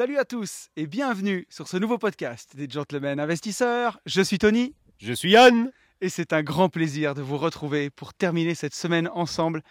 Salut 0.00 0.16
à 0.16 0.24
tous 0.24 0.70
et 0.76 0.86
bienvenue 0.86 1.46
sur 1.50 1.68
ce 1.68 1.76
nouveau 1.76 1.98
podcast 1.98 2.56
des 2.56 2.70
Gentlemen 2.70 3.20
Investisseurs. 3.20 4.00
Je 4.06 4.22
suis 4.22 4.38
Tony 4.38 4.74
Je 4.96 5.12
suis 5.12 5.32
Yann. 5.32 5.70
et 6.00 6.08
c'est 6.08 6.32
un 6.32 6.42
grand 6.42 6.70
plaisir 6.70 7.14
de 7.14 7.20
vous 7.20 7.36
retrouver 7.36 7.90
pour 7.90 8.14
terminer 8.14 8.54
cette 8.54 8.72
semaine 8.72 9.10
ensemble. 9.12 9.62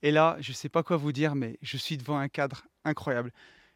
Et 0.00 0.12
là, 0.12 0.38
je 0.40 0.52
ne 0.52 0.54
sais 0.54 0.70
pas 0.70 0.82
quoi 0.82 0.96
vous 0.96 1.12
dire, 1.12 1.34
mais 1.34 1.58
je 1.60 1.76
suis 1.76 1.98
devant 1.98 2.16
un 2.16 2.30
cadre 2.30 2.64
incroyable. 2.86 3.34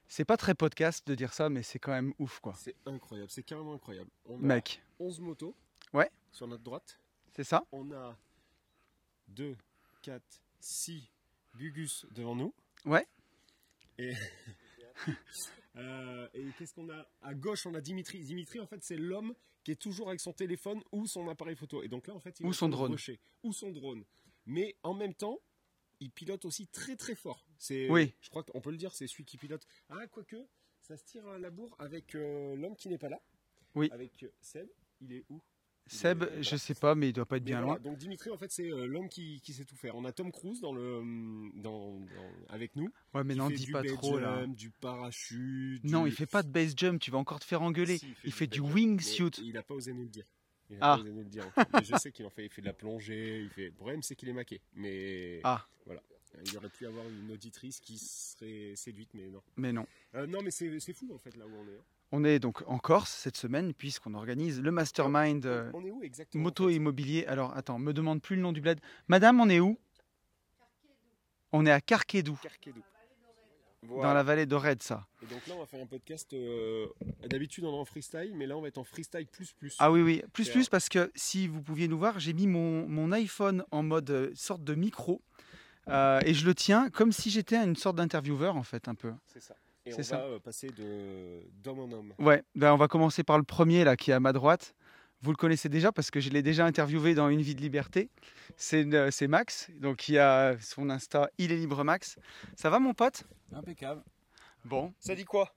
C'est 0.08 0.24
pas 0.24 0.38
très 0.38 0.54
podcast 0.54 1.06
de 1.06 1.14
dire 1.14 1.34
ça, 1.34 1.50
mais 1.50 1.62
c'est 1.62 1.78
quand 1.78 1.92
même 1.92 2.14
ouf 2.18 2.40
quoi. 2.40 2.54
C'est 2.56 2.76
incroyable, 2.86 3.28
c'est 3.30 3.42
carrément 3.42 3.74
incroyable. 3.74 4.08
On 4.24 4.36
a 4.36 4.46
Mec, 4.46 4.82
11 5.00 5.20
motos. 5.20 5.54
Ouais. 5.92 6.10
Sur 6.32 6.48
notre 6.48 6.62
droite. 6.62 6.98
c'est 7.36 7.44
ça 7.44 7.66
On 7.72 7.92
a 7.92 8.16
2, 9.28 9.54
4, 10.00 10.22
6 10.60 11.02
Gugus 11.58 12.06
devant 12.10 12.36
nous. 12.36 12.54
Ouais. 12.86 13.06
Et, 13.98 14.14
Euh, 15.76 16.28
et 16.34 16.44
qu'est-ce 16.58 16.74
qu'on 16.74 16.90
a 16.90 17.06
À 17.22 17.34
gauche, 17.34 17.66
on 17.66 17.74
a 17.74 17.80
Dimitri. 17.80 18.20
Dimitri, 18.20 18.60
en 18.60 18.66
fait, 18.66 18.82
c'est 18.82 18.96
l'homme 18.96 19.34
qui 19.62 19.70
est 19.70 19.80
toujours 19.80 20.08
avec 20.08 20.20
son 20.20 20.32
téléphone 20.32 20.82
ou 20.92 21.06
son 21.06 21.28
appareil 21.28 21.56
photo. 21.56 21.82
Et 21.82 21.88
donc 21.88 22.06
là, 22.06 22.14
en 22.14 22.20
fait, 22.20 22.40
il 22.40 22.46
Ou 22.46 22.52
son 22.52 22.68
drone. 22.68 22.96
Ou 23.42 23.52
son 23.52 23.70
drone. 23.70 24.04
Mais 24.46 24.76
en 24.82 24.94
même 24.94 25.14
temps, 25.14 25.38
il 26.00 26.10
pilote 26.10 26.44
aussi 26.44 26.66
très 26.66 26.96
très 26.96 27.14
fort. 27.14 27.46
C'est, 27.58 27.88
Oui. 27.90 28.14
Je 28.20 28.30
crois 28.30 28.42
qu'on 28.42 28.60
peut 28.60 28.70
le 28.70 28.78
dire, 28.78 28.94
c'est 28.94 29.06
celui 29.06 29.24
qui 29.24 29.36
pilote. 29.36 29.66
Ah, 29.90 30.06
quoique, 30.08 30.36
ça 30.80 30.96
se 30.96 31.04
tire 31.04 31.26
à 31.28 31.38
la 31.38 31.50
bourre 31.50 31.76
avec 31.78 32.14
euh, 32.14 32.56
l'homme 32.56 32.74
qui 32.74 32.88
n'est 32.88 32.98
pas 32.98 33.10
là. 33.10 33.22
Oui. 33.74 33.88
Avec 33.92 34.22
euh, 34.22 34.32
Seb. 34.40 34.68
Il 35.00 35.12
est 35.12 35.24
où? 35.28 35.40
Seb, 35.92 36.20
Mais, 36.20 36.26
je 36.42 36.48
voilà. 36.50 36.58
sais 36.58 36.74
pas, 36.74 36.94
mais 36.94 37.08
il 37.08 37.12
doit 37.12 37.26
pas 37.26 37.38
être 37.38 37.44
bien 37.44 37.60
voilà, 37.62 37.78
loin. 37.80 37.90
Donc 37.90 37.98
Dimitri, 37.98 38.30
en 38.30 38.36
fait, 38.36 38.50
c'est 38.52 38.70
euh, 38.70 38.86
l'homme 38.86 39.08
qui, 39.08 39.40
qui 39.40 39.52
sait 39.52 39.64
tout 39.64 39.74
faire. 39.76 39.96
On 39.96 40.04
a 40.04 40.12
Tom 40.12 40.30
Cruise 40.30 40.60
dans 40.60 40.72
le, 40.72 40.98
hum, 40.98 41.52
dans, 41.56 41.98
dans- 41.98 42.06
avec 42.48 42.76
nous. 42.76 42.90
Ouais, 43.12 43.24
mais 43.24 43.34
non, 43.34 43.50
dis 43.50 43.70
pas 43.70 43.82
trop 43.82 44.18
là. 44.18 44.40
jump, 44.42 44.56
Du 44.56 44.70
parachute. 44.70 45.82
Non, 45.84 46.04
du- 46.04 46.10
il 46.10 46.14
fait 46.14 46.26
pas 46.26 46.42
de 46.42 46.48
base 46.48 46.74
jump, 46.76 47.00
tu 47.00 47.10
vas 47.10 47.18
encore 47.18 47.40
te 47.40 47.44
faire 47.44 47.62
engueuler. 47.62 47.98
Si, 47.98 48.14
il 48.24 48.32
fait 48.32 48.46
du 48.46 48.60
wingsuit. 48.60 49.30
Il 49.42 49.56
a 49.56 49.62
pas 49.62 49.74
osé 49.74 49.92
nous 49.92 50.04
le 50.04 50.08
dire. 50.08 50.24
Il 50.70 50.76
a 50.76 50.78
Ah. 50.82 50.96
pas 50.96 51.02
osé 51.02 51.10
nous 51.10 51.22
le 51.22 51.28
dire. 51.28 51.44
Mais 51.74 51.84
je 51.84 51.96
sais 51.96 52.12
qu'il 52.12 52.24
en 52.24 52.30
fait. 52.30 52.44
Il 52.44 52.50
fait 52.50 52.62
de 52.62 52.66
la 52.66 52.72
plongée. 52.72 53.40
Il 53.42 53.50
fait. 53.50 53.66
Le 53.66 53.72
problème, 53.72 54.02
c'est 54.02 54.14
qu'il 54.14 54.28
est 54.28 54.32
maqué. 54.32 54.60
Mais 54.74 55.40
Ah. 55.42 55.66
voilà. 55.86 56.02
Il 56.46 56.56
aurait 56.56 56.68
pu 56.68 56.86
avoir 56.86 57.04
une 57.08 57.32
auditrice 57.32 57.80
qui 57.80 57.98
serait 57.98 58.74
séduite, 58.76 59.10
mais 59.14 59.28
non. 59.28 59.42
Mais 59.56 59.72
non. 59.72 59.84
Euh, 60.14 60.28
non, 60.28 60.40
mais 60.42 60.52
c'est 60.52 60.78
c'est 60.78 60.92
fou 60.92 61.10
en 61.12 61.18
fait 61.18 61.36
là 61.36 61.44
où 61.44 61.50
on 61.50 61.66
est. 61.66 61.80
On 62.12 62.24
est 62.24 62.38
donc 62.40 62.62
en 62.66 62.78
Corse 62.78 63.10
cette 63.12 63.36
semaine, 63.36 63.72
puisqu'on 63.72 64.14
organise 64.14 64.60
le 64.60 64.70
mastermind 64.72 65.46
euh, 65.46 65.70
On 65.74 65.84
est 65.84 65.90
où 65.92 66.02
exactement 66.02 66.42
moto 66.44 66.64
en 66.64 66.68
fait? 66.68 66.74
immobilier. 66.74 67.24
Alors 67.26 67.56
attends, 67.56 67.78
me 67.78 67.92
demande 67.92 68.20
plus 68.20 68.36
le 68.36 68.42
nom 68.42 68.52
du 68.52 68.60
bled. 68.60 68.80
Madame, 69.08 69.40
on 69.40 69.48
est 69.48 69.60
où? 69.60 69.78
On 71.52 71.66
est 71.66 71.70
à 71.72 71.80
Carquedou, 71.80 72.36
Carquedou. 72.42 72.82
dans 73.88 74.12
la 74.14 74.22
vallée 74.22 74.46
d'Ored, 74.46 74.82
ça. 74.82 75.06
Et 75.22 75.26
donc 75.26 75.44
là, 75.46 75.54
on 75.56 75.60
va 75.60 75.66
faire 75.66 75.80
un 75.82 75.86
podcast. 75.86 76.32
euh, 76.32 76.86
D'habitude, 77.28 77.64
on 77.64 77.72
est 77.74 77.78
en 77.80 77.84
freestyle, 77.84 78.32
mais 78.36 78.46
là, 78.46 78.56
on 78.56 78.60
va 78.62 78.68
être 78.68 78.78
en 78.78 78.84
freestyle 78.84 79.26
plus 79.26 79.52
plus. 79.52 79.74
Ah 79.78 79.90
oui, 79.90 80.02
oui, 80.02 80.22
plus 80.32 80.48
plus 80.50 80.68
parce 80.68 80.88
que 80.88 81.10
si 81.14 81.48
vous 81.48 81.62
pouviez 81.62 81.88
nous 81.88 81.98
voir, 81.98 82.18
j'ai 82.20 82.32
mis 82.32 82.46
mon, 82.46 82.86
mon 82.88 83.10
iPhone 83.12 83.64
en 83.70 83.82
mode 83.82 84.10
euh, 84.10 84.30
sorte 84.34 84.62
de 84.64 84.74
micro 84.74 85.22
euh, 85.88 86.20
et 86.24 86.34
je 86.34 86.44
le 86.46 86.54
tiens 86.54 86.88
comme 86.90 87.10
si 87.12 87.30
j'étais 87.30 87.56
une 87.56 87.74
sorte 87.76 87.96
d'intervieweur 87.96 88.56
en 88.56 88.62
fait, 88.62 88.86
un 88.88 88.94
peu. 88.94 89.12
C'est 89.26 89.40
ça. 89.42 89.54
Et 89.86 89.92
C'est 89.92 90.00
on 90.00 90.02
ça. 90.04 90.16
va 90.18 90.24
euh, 90.24 90.38
passer 90.38 90.68
de 90.68 91.42
d'homme 91.62 91.80
en 91.80 91.92
homme. 91.92 92.14
Ouais, 92.18 92.42
ben 92.54 92.72
on 92.72 92.76
va 92.76 92.88
commencer 92.88 93.24
par 93.24 93.38
le 93.38 93.44
premier 93.44 93.84
là 93.84 93.96
qui 93.96 94.10
est 94.10 94.14
à 94.14 94.20
ma 94.20 94.32
droite. 94.32 94.74
Vous 95.22 95.30
le 95.30 95.36
connaissez 95.36 95.68
déjà 95.68 95.92
parce 95.92 96.10
que 96.10 96.20
je 96.20 96.30
l'ai 96.30 96.42
déjà 96.42 96.64
interviewé 96.64 97.14
dans 97.14 97.28
Une 97.28 97.42
vie 97.42 97.54
de 97.54 97.60
liberté. 97.60 98.08
C'est 98.56 98.86
euh, 98.94 99.10
c'est 99.10 99.28
Max, 99.28 99.70
donc 99.78 99.98
qui 99.98 100.18
a 100.18 100.58
son 100.60 100.90
Insta 100.90 101.30
Il 101.38 101.52
est 101.52 101.56
libre 101.56 101.84
Max. 101.84 102.18
Ça 102.56 102.70
va 102.70 102.78
mon 102.78 102.94
pote? 102.94 103.24
Impeccable. 103.52 104.02
Bon. 104.64 104.92
Ça 104.98 105.14
dit 105.14 105.24
quoi? 105.24 105.54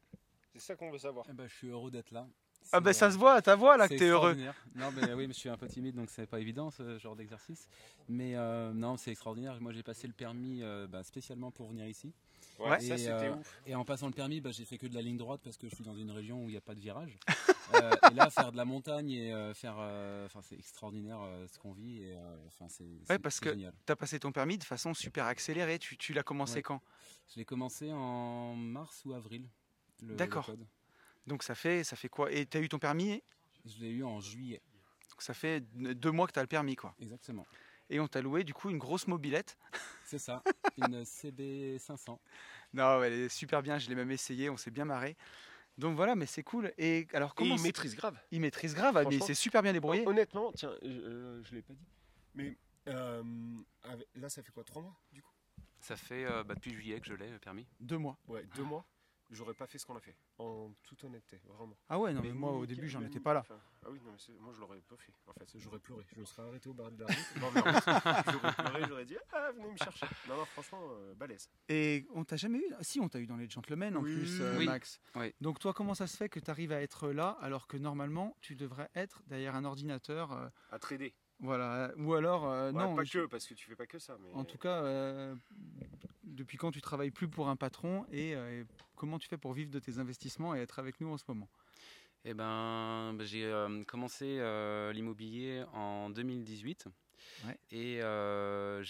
C'est 0.53 0.61
ça 0.61 0.75
qu'on 0.75 0.91
veut 0.91 0.97
savoir. 0.99 1.25
Eh 1.29 1.33
ben, 1.33 1.47
je 1.47 1.53
suis 1.53 1.67
heureux 1.67 1.91
d'être 1.91 2.11
là. 2.11 2.27
Ah 2.71 2.79
ben 2.79 2.93
ça 2.93 3.07
euh, 3.07 3.11
se 3.11 3.17
voit 3.17 3.33
à 3.33 3.41
ta 3.41 3.55
voix 3.55 3.77
là 3.77 3.87
que 3.87 3.95
t'es 3.95 4.07
heureux. 4.07 4.35
Non, 4.75 4.91
mais 4.95 5.13
oui, 5.13 5.27
mais 5.27 5.33
je 5.33 5.39
suis 5.39 5.49
un 5.49 5.57
peu 5.57 5.67
timide, 5.67 5.95
donc 5.95 6.09
c'est 6.09 6.25
pas 6.25 6.39
évident 6.39 6.71
ce 6.71 6.97
genre 6.97 7.15
d'exercice. 7.15 7.67
Mais 8.07 8.35
euh, 8.35 8.71
non, 8.73 8.97
c'est 8.97 9.11
extraordinaire. 9.11 9.59
Moi, 9.59 9.73
j'ai 9.73 9.83
passé 9.83 10.07
le 10.07 10.13
permis 10.13 10.61
euh, 10.63 10.87
bah, 10.87 11.03
spécialement 11.03 11.51
pour 11.51 11.69
venir 11.69 11.87
ici. 11.87 12.13
Ouais. 12.59 12.79
ça 12.79 12.95
Et, 12.95 12.97
c'était 12.97 13.09
euh, 13.11 13.35
ouf. 13.35 13.59
Et 13.65 13.75
en 13.75 13.83
passant 13.85 14.07
le 14.07 14.13
permis, 14.13 14.39
bah, 14.41 14.51
j'ai 14.51 14.65
fait 14.65 14.77
que 14.77 14.87
de 14.87 14.93
la 14.95 15.01
ligne 15.01 15.17
droite 15.17 15.41
parce 15.43 15.57
que 15.57 15.67
je 15.69 15.75
suis 15.75 15.83
dans 15.83 15.95
une 15.95 16.11
région 16.11 16.43
où 16.43 16.49
il 16.49 16.51
n'y 16.51 16.57
a 16.57 16.61
pas 16.61 16.75
de 16.75 16.79
virage. 16.79 17.17
Euh, 17.75 17.91
et 18.11 18.13
là, 18.13 18.29
faire 18.29 18.51
de 18.51 18.57
la 18.57 18.65
montagne 18.65 19.09
et 19.09 19.33
euh, 19.33 19.53
faire, 19.55 19.77
euh, 19.79 20.25
enfin, 20.27 20.41
c'est 20.43 20.53
extraordinaire 20.59 21.19
euh, 21.21 21.47
ce 21.47 21.57
qu'on 21.57 21.71
vit. 21.71 22.03
Et, 22.03 22.11
euh, 22.15 22.35
enfin, 22.45 22.67
c'est, 22.69 22.83
c'est- 23.07 23.17
parce 23.17 23.35
c'est 23.37 23.45
que- 23.45 23.49
génial. 23.51 23.73
T'as 23.85 23.95
passé 23.95 24.19
ton 24.19 24.31
permis 24.31 24.59
de 24.59 24.63
façon 24.63 24.93
super 24.93 25.25
accélérée. 25.25 25.79
Tu, 25.79 25.97
tu 25.97 26.13
l'as 26.13 26.21
commencé 26.21 26.55
Ouais. 26.57 26.61
quand? 26.61 26.81
Je 27.33 27.39
l'ai 27.39 27.45
commencé 27.45 27.91
en 27.91 28.53
mars 28.55 29.01
ou 29.05 29.13
avril. 29.13 29.47
le- 30.01 30.09
le 30.09 30.15
D'accord. 30.15 30.45
code. 30.45 30.67
Donc 31.25 31.41
ça 31.41 31.55
fait 31.55 31.83
ça 31.83 31.95
fait 31.95 32.09
quoi? 32.09 32.31
Et 32.31 32.45
t'as 32.45 32.59
eu 32.59 32.69
ton 32.69 32.77
permis? 32.79 33.23
Je 33.65 33.79
l'ai 33.79 33.89
eu 33.89 34.03
en 34.03 34.19
juillet, 34.19 34.61
Donc 35.09 35.21
ça 35.23 35.33
fait 35.33 35.61
deux 35.73 36.11
mois 36.11 36.27
que 36.27 36.33
t'as 36.33 36.41
le 36.41 36.47
permis 36.47 36.75
quoi. 36.75 36.93
exactement. 36.99 37.47
Et 37.89 37.99
on 37.99 38.07
t'a 38.07 38.21
loué 38.21 38.43
du 38.43 38.53
coup 38.53 38.69
une 38.69 38.77
grosse 38.77 39.07
mobilette. 39.07 39.57
C'est 40.05 40.19
ça, 40.19 40.43
une 40.77 41.03
CB500. 41.03 42.17
Non, 42.73 43.03
elle 43.03 43.13
est 43.13 43.29
super 43.29 43.61
bien. 43.61 43.77
Je 43.79 43.89
l'ai 43.89 43.95
même 43.95 44.11
essayé. 44.11 44.49
On 44.49 44.57
s'est 44.57 44.71
bien 44.71 44.85
marré. 44.85 45.15
Donc 45.77 45.95
voilà, 45.95 46.15
mais 46.15 46.27
c'est 46.27 46.43
cool. 46.43 46.71
Et 46.77 47.07
alors 47.13 47.31
Et 47.31 47.35
comment 47.35 47.55
il 47.55 47.61
maîtrise 47.61 47.95
grave. 47.95 48.15
il 48.29 48.41
maîtrise 48.41 48.75
grave, 48.75 48.93
mais 48.95 49.01
Franchement. 49.01 49.25
c'est 49.25 49.33
super 49.33 49.63
bien 49.63 49.73
débrouillé. 49.73 50.07
Honnêtement, 50.07 50.51
tiens, 50.53 50.71
euh, 50.83 51.41
je 51.43 51.55
l'ai 51.55 51.63
pas 51.63 51.73
dit. 51.73 51.87
Mais 52.35 52.57
euh, 52.89 53.23
là, 54.15 54.29
ça 54.29 54.43
fait 54.43 54.51
quoi 54.51 54.63
Trois 54.63 54.83
mois 54.83 54.95
du 55.11 55.23
coup? 55.23 55.31
Ça 55.79 55.95
fait 55.95 56.25
euh, 56.25 56.43
bah, 56.43 56.53
depuis 56.53 56.71
juillet 56.73 56.99
que 56.99 57.07
je 57.07 57.13
l'ai 57.15 57.29
le 57.29 57.39
permis. 57.39 57.65
Deux 57.79 57.97
mois. 57.97 58.17
Ouais, 58.27 58.45
deux 58.55 58.63
mois. 58.63 58.85
J'aurais 59.33 59.53
pas 59.55 59.65
fait 59.67 59.77
ce 59.77 59.85
qu'on 59.85 59.95
a 59.95 59.99
fait. 59.99 60.15
En 60.37 60.71
toute 60.83 61.03
honnêteté, 61.03 61.41
vraiment. 61.45 61.75
Ah 61.89 61.99
ouais, 61.99 62.13
non 62.13 62.21
mais, 62.21 62.31
moi 62.31 62.51
au 62.51 62.65
début 62.65 62.87
j'en 62.87 63.01
étais 63.01 63.19
pas 63.19 63.33
là. 63.33 63.39
Enfin, 63.41 63.59
ah 63.85 63.89
oui, 63.89 63.99
non, 64.05 64.11
mais 64.11 64.35
moi 64.39 64.53
je 64.53 64.59
l'aurais 64.59 64.79
pas 64.81 64.95
fait. 64.97 65.11
En 65.27 65.33
fait, 65.33 65.57
j'aurais 65.59 65.79
pleuré. 65.79 66.05
Je 66.15 66.19
me 66.19 66.25
serais 66.25 66.47
arrêté 66.47 66.69
au 66.69 66.73
bar 66.73 66.91
de 66.91 66.99
la 67.03 67.07
route. 67.07 67.15
j'aurais 68.31 68.53
pleuré, 68.53 68.81
j'aurais 68.87 69.05
dit 69.05 69.17
Ah, 69.31 69.51
venez 69.51 69.71
me 69.71 69.77
chercher. 69.77 70.05
Non, 70.29 70.37
non, 70.37 70.45
franchement, 70.45 70.81
euh, 70.91 71.13
balèze. 71.15 71.49
Et 71.67 72.05
on 72.13 72.23
t'a 72.23 72.35
jamais 72.37 72.59
eu 72.59 72.65
Si, 72.81 72.99
on 72.99 73.09
t'a 73.09 73.19
eu 73.19 73.25
dans 73.27 73.37
les 73.37 73.49
gentlemen 73.49 73.97
en 73.97 74.01
Oui. 74.01 74.13
plus, 74.13 74.39
euh, 74.41 74.57
Oui. 74.57 74.65
Max. 74.65 74.99
Oui. 75.15 75.33
Donc 75.41 75.59
toi, 75.59 75.73
comment 75.73 75.95
ça 75.95 76.05
se 76.07 76.15
fait 76.15 76.29
que 76.29 76.39
tu 76.39 76.49
arrives 76.51 76.71
à 76.71 76.81
être 76.81 77.09
là 77.11 77.37
alors 77.41 77.67
que 77.67 77.77
normalement 77.77 78.37
tu 78.41 78.55
devrais 78.55 78.89
être 78.95 79.23
derrière 79.25 79.55
un 79.55 79.65
ordinateur 79.65 80.31
euh, 80.31 80.47
À 80.71 80.77
trader. 80.79 81.15
Voilà. 81.39 81.91
Ou 81.97 82.13
alors, 82.13 82.45
euh, 82.45 82.71
Ouais, 82.71 82.83
non. 82.83 82.95
pas 82.95 83.03
je- 83.03 83.19
que, 83.19 83.25
parce 83.25 83.45
que 83.47 83.53
tu 83.55 83.65
fais 83.67 83.75
pas 83.75 83.87
que 83.87 83.99
ça. 83.99 84.17
Mais... 84.21 84.31
En 84.33 84.45
tout 84.45 84.57
cas, 84.59 84.83
euh, 84.83 85.35
depuis 86.33 86.57
quand 86.57 86.71
tu 86.71 86.81
travailles 86.81 87.11
plus 87.11 87.27
pour 87.27 87.49
un 87.49 87.55
patron 87.55 88.05
et, 88.11 88.35
euh, 88.35 88.61
et 88.61 88.65
comment 88.95 89.19
tu 89.19 89.27
fais 89.27 89.37
pour 89.37 89.53
vivre 89.53 89.71
de 89.71 89.79
tes 89.79 89.99
investissements 89.99 90.55
et 90.55 90.59
être 90.59 90.79
avec 90.79 90.99
nous 91.01 91.09
en 91.09 91.17
ce 91.17 91.23
moment? 91.27 91.49
Eh 92.25 92.33
ben, 92.33 93.13
bah, 93.17 93.25
j'ai 93.25 93.43
euh, 93.43 93.83
commencé 93.83 94.37
euh, 94.39 94.93
l'immobilier 94.93 95.63
en 95.73 96.09
2018. 96.09 96.87
Ouais. 97.45 97.57
Et 97.71 97.99
euh, 98.01 98.83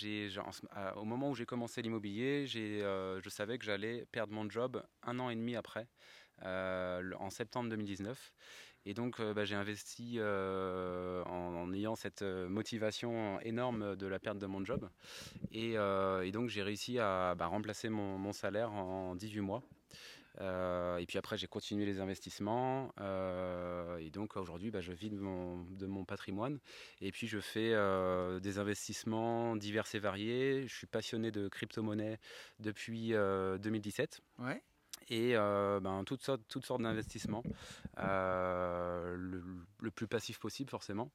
au 0.96 1.06
moment 1.06 1.30
où 1.32 1.36
j'ai 1.36 1.46
commencé 1.46 1.82
l'immobilier, 1.82 2.46
j'ai, 2.46 2.84
euh, 2.84 3.22
je 3.22 3.30
savais 3.30 3.58
que 3.58 3.66
j'allais 3.66 4.06
perdre 4.12 4.34
mon 4.34 4.50
job 4.50 4.84
un 5.04 5.20
an 5.20 5.30
et 5.30 5.36
demi 5.36 5.56
après, 5.56 5.88
euh, 6.44 7.12
en 7.20 7.30
septembre 7.30 7.70
2019. 7.70 8.34
Et 8.86 8.94
donc, 8.94 9.20
euh, 9.20 9.34
bah, 9.34 9.46
j'ai 9.46 9.56
investi 9.56 10.16
euh, 10.18 11.24
en, 11.26 11.72
ayant 11.74 11.96
cette 11.96 12.22
euh, 12.22 12.50
motivation 12.50 13.40
énorme 13.42 13.96
de 13.96 14.08
la 14.08 14.20
perte 14.20 14.38
de 14.38 14.46
mon 14.46 14.64
job. 14.66 14.90
Et, 15.52 15.76
donc, 16.32 16.50
j'ai 16.50 16.64
réussi 16.64 17.00
à 17.00 17.36
bah, 17.36 17.48
remplacer 17.48 17.90
mon, 17.90 18.34
salaire 18.34 18.72
en 18.72 19.16
18 19.16 19.42
mois. 19.42 19.64
Et 20.40 21.06
puis 21.08 21.18
après, 21.18 21.38
j'ai 21.38 21.48
continué 21.48 21.86
les 21.86 22.00
investissements. 22.00 22.92
et 24.00 24.10
donc 24.10 24.36
aujourd'hui, 24.36 24.72
bah, 24.72 24.82
je 24.82 24.92
vis 24.92 25.12
de 25.12 25.16
mon, 25.18 26.06
patrimoine. 26.06 26.60
Et 27.02 27.12
puis 27.12 27.28
je 27.28 27.40
fais 27.40 27.74
des 28.42 28.58
investissements 28.58 29.56
divers 29.56 29.86
et 29.94 30.00
variés. 30.00 30.68
Je 30.68 30.76
suis 30.76 30.88
passionné 30.88 31.32
de 31.32 31.48
crypto-monnaie 31.48 32.20
depuis 32.60 33.14
euh, 33.14 33.58
2017 33.60 34.22
Ouais. 34.40 34.62
Et 35.10 35.36
euh, 35.36 35.80
ben, 35.80 36.04
toutes 36.06 36.22
sortes, 36.22 36.42
toutes 36.48 36.66
sortes 36.66 36.82
d'investissements. 36.82 37.44
Euh, 38.00 39.16
le, 39.18 39.44
le 39.82 39.92
plus 39.92 40.08
passif 40.08 40.40
possible, 40.40 40.70
forcément. 40.70 41.12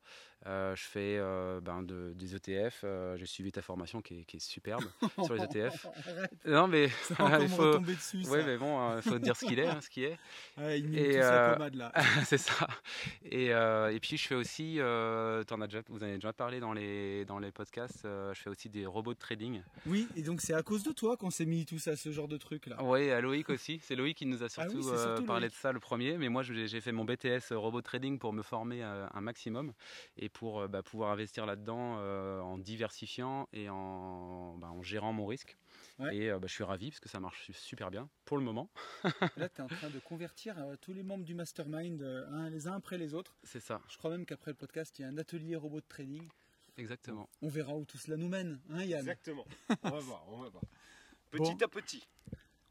Euh, 0.47 0.77
je 0.77 0.85
fais 0.85 1.19
ben, 1.63 1.83
de- 1.83 2.13
des 2.15 2.35
ETF. 2.37 2.85
J'ai 3.17 3.27
suivi 3.27 3.51
ta 3.53 3.63
formation 3.63 4.01
qui 4.01 4.21
est, 4.21 4.25
qui 4.25 4.37
est 4.37 4.41
superbe 4.41 4.85
sur 5.25 5.35
les 5.35 5.43
ETF. 5.43 5.87
Non, 6.47 6.69
mais 6.69 6.85
il 7.41 7.49
faut. 7.49 7.79
dessus. 7.79 8.25
Ouais, 8.29 8.45
mais 8.45 8.57
bon, 8.57 8.97
il 8.97 9.03
faut 9.03 9.19
dire 9.19 9.37
ce 9.37 9.45
qu'il 9.45 9.59
est, 9.59 9.67
hein, 9.67 9.81
ce 9.81 9.91
qui 9.91 10.05
est. 10.05 10.19
Ouais, 10.57 10.79
il 10.81 10.97
Et, 10.97 11.21
c'est 12.25 12.39
ça. 12.39 12.67
Et, 13.25 13.47
et 13.47 14.01
puis 14.01 14.17
je 14.17 14.27
fais 14.29 14.35
aussi, 14.35 14.77
t'en 15.47 15.61
as 15.61 15.67
déjà, 15.67 15.81
vous 15.89 15.99
en 15.99 16.03
avez 16.07 16.15
déjà 16.15 16.33
parlé 16.33 16.61
dans 16.61 16.73
les, 16.73 17.25
dans 17.25 17.39
les 17.39 17.51
podcasts, 17.51 18.03
je 18.05 18.35
fais 18.41 18.51
aussi 18.51 18.69
des 18.69 18.87
robots 18.87 19.15
de 19.15 19.19
trading. 19.19 19.63
Oui, 19.87 20.07
et 20.17 20.23
donc 20.23 20.41
c'est 20.41 20.55
à 20.55 20.63
cause 20.63 20.83
de 20.83 20.93
toi 20.93 21.17
qu'on 21.17 21.31
s'est 21.31 21.47
mis 21.47 21.67
tous 21.67 21.89
à 21.89 21.97
ce 21.97 22.13
genre 22.13 22.29
de 22.29 22.37
truc 22.37 22.67
là. 22.67 22.77
Oui, 22.83 23.11
à 23.11 23.21
Loïc 23.21 23.49
aussi. 23.51 23.78
C'est 23.83 23.95
Loïc 23.97 24.17
qui 24.19 24.27
nous 24.27 24.43
a 24.43 24.47
Ah 24.57 24.67
oui, 24.69 24.83
surtout, 24.83 24.89
euh, 24.91 25.21
parlé 25.23 25.47
Loïc. 25.47 25.55
de 25.55 25.59
ça 25.61 25.73
le 25.73 25.81
premier. 25.81 26.17
Mais 26.19 26.29
moi, 26.29 26.43
j'ai 26.43 26.81
fait 26.81 26.93
mon 26.93 27.05
BTS 27.05 27.53
robot 27.53 27.83
trading 27.83 28.19
pour 28.19 28.33
me 28.33 28.43
former 28.43 28.83
euh, 28.83 29.07
un 29.13 29.21
maximum 29.21 29.73
et 30.17 30.29
pour 30.29 30.61
euh, 30.61 30.69
bah, 30.69 30.83
pouvoir 30.83 31.11
investir 31.13 31.47
là-dedans 31.47 31.97
euh, 31.99 32.41
en 32.41 32.59
diversifiant 32.59 33.49
et 33.53 33.69
en, 33.69 34.57
bah, 34.59 34.69
en 34.69 34.83
gérant 34.83 35.13
mon 35.13 35.27
risque. 35.27 35.57
Ouais. 35.99 36.17
Et 36.17 36.31
euh, 36.31 36.39
bah, 36.39 36.47
je 36.49 36.55
suis 36.55 36.65
ravi 36.65 36.91
parce 36.91 37.01
que 37.01 37.09
ça 37.09 37.21
marche 37.21 37.51
super 37.53 37.91
bien 37.91 38.09
pour 38.25 38.39
le 38.39 38.45
moment. 38.45 38.71
Là, 39.37 39.49
tu 39.49 39.61
es 39.61 39.65
en 39.65 39.67
train 39.69 39.91
de 39.91 39.99
convertir 39.99 40.57
euh, 40.59 40.77
tous 40.81 40.93
les 40.93 41.03
membres 41.03 41.25
du 41.25 41.35
mastermind 41.35 42.01
euh, 42.03 42.27
un- 42.31 42.51
les 42.51 42.67
uns 42.69 42.75
après 42.75 42.99
les 42.99 43.15
autres. 43.15 43.37
C'est 43.43 43.61
ça, 43.61 43.81
Je 43.89 43.97
crois 43.99 44.11
même 44.11 44.25
qu'après 44.27 44.51
le 44.51 44.57
podcast, 44.57 44.99
il 44.99 45.03
y 45.03 45.05
a 45.05 45.09
un 45.09 45.19
atelier 45.19 45.57
robot 45.57 45.81
de 45.81 45.87
trading. 45.89 46.29
exactement. 46.77 47.29
On 47.43 47.49
verra 47.49 47.75
où 47.77 47.85
tout 47.85 47.99
cela 47.99 48.17
nous 48.17 48.29
mène, 48.29 48.61
hein 48.71 48.85
Yann? 48.85 49.01
Exactement. 49.01 49.45
On 49.83 49.91
va 49.91 49.99
voir, 50.01 50.25
on 50.29 50.39
va 50.43 50.49
voir. 50.49 50.63
Bon. 51.33 51.39
Petit 51.55 51.63
à 51.65 51.69
petit. 51.69 52.07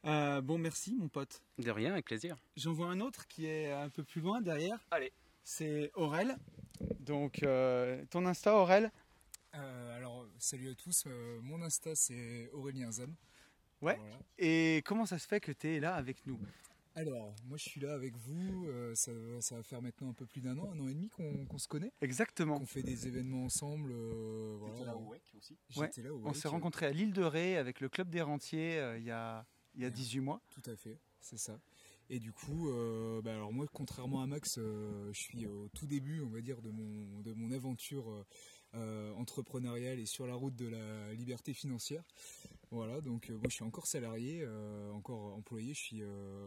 Euh, 0.08 0.42
Bon, 0.42 0.58
merci 0.58 0.96
mon 0.96 1.08
pote. 1.10 1.42
De 1.58 1.70
rien, 1.72 1.92
avec 1.94 2.06
plaisir. 2.06 2.38
J'en 2.56 2.74
vois 2.74 2.88
un 2.88 3.00
autre 3.02 3.28
qui 3.28 3.46
est 3.46 3.72
un 3.72 3.90
peu 3.90 4.04
plus 4.04 4.22
loin 4.22 4.42
derrière. 4.42 4.80
Allez. 4.92 5.12
C'est 5.44 5.92
Aurel. 5.96 6.38
Donc, 7.00 7.44
euh, 7.44 8.04
ton 8.10 8.26
Insta, 8.26 8.56
Aurel 8.56 8.92
Euh, 9.56 9.98
alors, 9.98 10.26
salut 10.40 10.70
à 10.70 10.76
tous. 10.76 11.04
euh, 11.08 11.40
mon 11.42 11.62
Insta, 11.62 11.96
c'est 11.96 12.50
Aurélien 12.54 12.92
Zam. 12.92 13.14
Ouais. 13.82 13.96
Voilà. 13.98 14.20
Et 14.38 14.82
comment 14.86 15.06
ça 15.06 15.18
se 15.20 15.28
fait 15.28 15.40
que 15.40 15.52
tu 15.52 15.68
es 15.76 15.80
là 15.80 15.96
avec 15.96 16.26
nous? 16.26 16.40
Alors, 16.96 17.34
moi, 17.46 17.58
je 17.58 17.64
suis 17.70 17.80
là 17.80 17.94
avec 17.94 18.16
vous. 18.18 18.66
euh, 18.68 18.94
ça, 18.96 19.12
ça 19.40 19.56
va 19.56 19.64
faire 19.64 19.82
maintenant 19.82 20.10
un 20.10 20.14
peu 20.14 20.26
plus 20.26 20.42
d'un 20.42 20.58
an, 20.58 20.70
un 20.72 20.80
an 20.80 20.88
et 20.88 20.94
demi 20.94 21.10
qu'on 21.10 21.58
se 21.58 21.68
connaît, 21.68 21.92
Exactement. 22.02 22.58
qu'on 22.60 22.66
fait 22.66 22.82
des 22.82 23.08
événements 23.08 23.44
ensemble. 23.46 23.92
euh, 23.94 24.56
voilà. 24.60 24.86
là 24.86 24.96
au 24.96 25.12
WEC 25.12 25.22
aussi 25.38 25.58
J'étais 25.70 26.02
là 26.04 26.14
au 26.14 26.22
On 26.26 26.34
s'est 26.34 26.48
rencontrés 26.48 26.88
à 26.88 26.92
l'île 26.92 27.14
de 27.14 27.24
Ré 27.24 27.58
avec 27.58 27.82
le 27.82 27.90
club 27.90 28.10
des 28.10 28.22
rentiers 28.22 28.80
euh, 28.80 28.98
il 28.98 29.04
y 29.04 29.12
a, 29.12 29.46
il 29.78 29.84
y 29.84 29.86
a 29.86 29.90
Ouais. 29.90 29.94
18 29.94 30.20
mois. 30.20 30.42
Tout 30.52 30.70
à 30.70 30.76
fait, 30.76 31.00
c'est 31.22 31.38
ça. 31.38 31.60
Et 32.10 32.20
du 32.20 32.32
coup, 32.32 32.70
euh, 32.70 33.22
bah 33.22 33.34
alors 33.34 33.52
moi, 33.52 33.66
contrairement 33.74 34.22
à 34.22 34.28
Max, 34.28 34.58
euh, 34.58 35.12
je 35.14 35.20
suis 35.20 35.46
au 35.46 35.68
tout 35.70 35.88
début, 35.88 36.22
on 36.22 36.30
va 36.30 36.42
dire, 36.42 36.62
de 36.62 36.70
mon, 36.70 37.20
de 37.22 37.34
mon 37.34 37.52
aventure 37.52 38.26
euh, 38.76 39.14
entrepreneuriale 39.16 40.00
et 40.00 40.06
sur 40.06 40.26
la 40.26 40.34
route 40.34 40.56
de 40.56 40.68
la 40.68 41.14
liberté 41.14 41.54
financière. 41.54 42.04
Voilà, 42.72 43.00
donc 43.02 43.30
moi 43.30 43.48
je 43.50 43.56
suis 43.56 43.64
encore 43.64 43.88
salarié, 43.88 44.46
encore 44.92 45.34
employé, 45.36 45.74
je 45.74 45.80
suis 45.80 46.04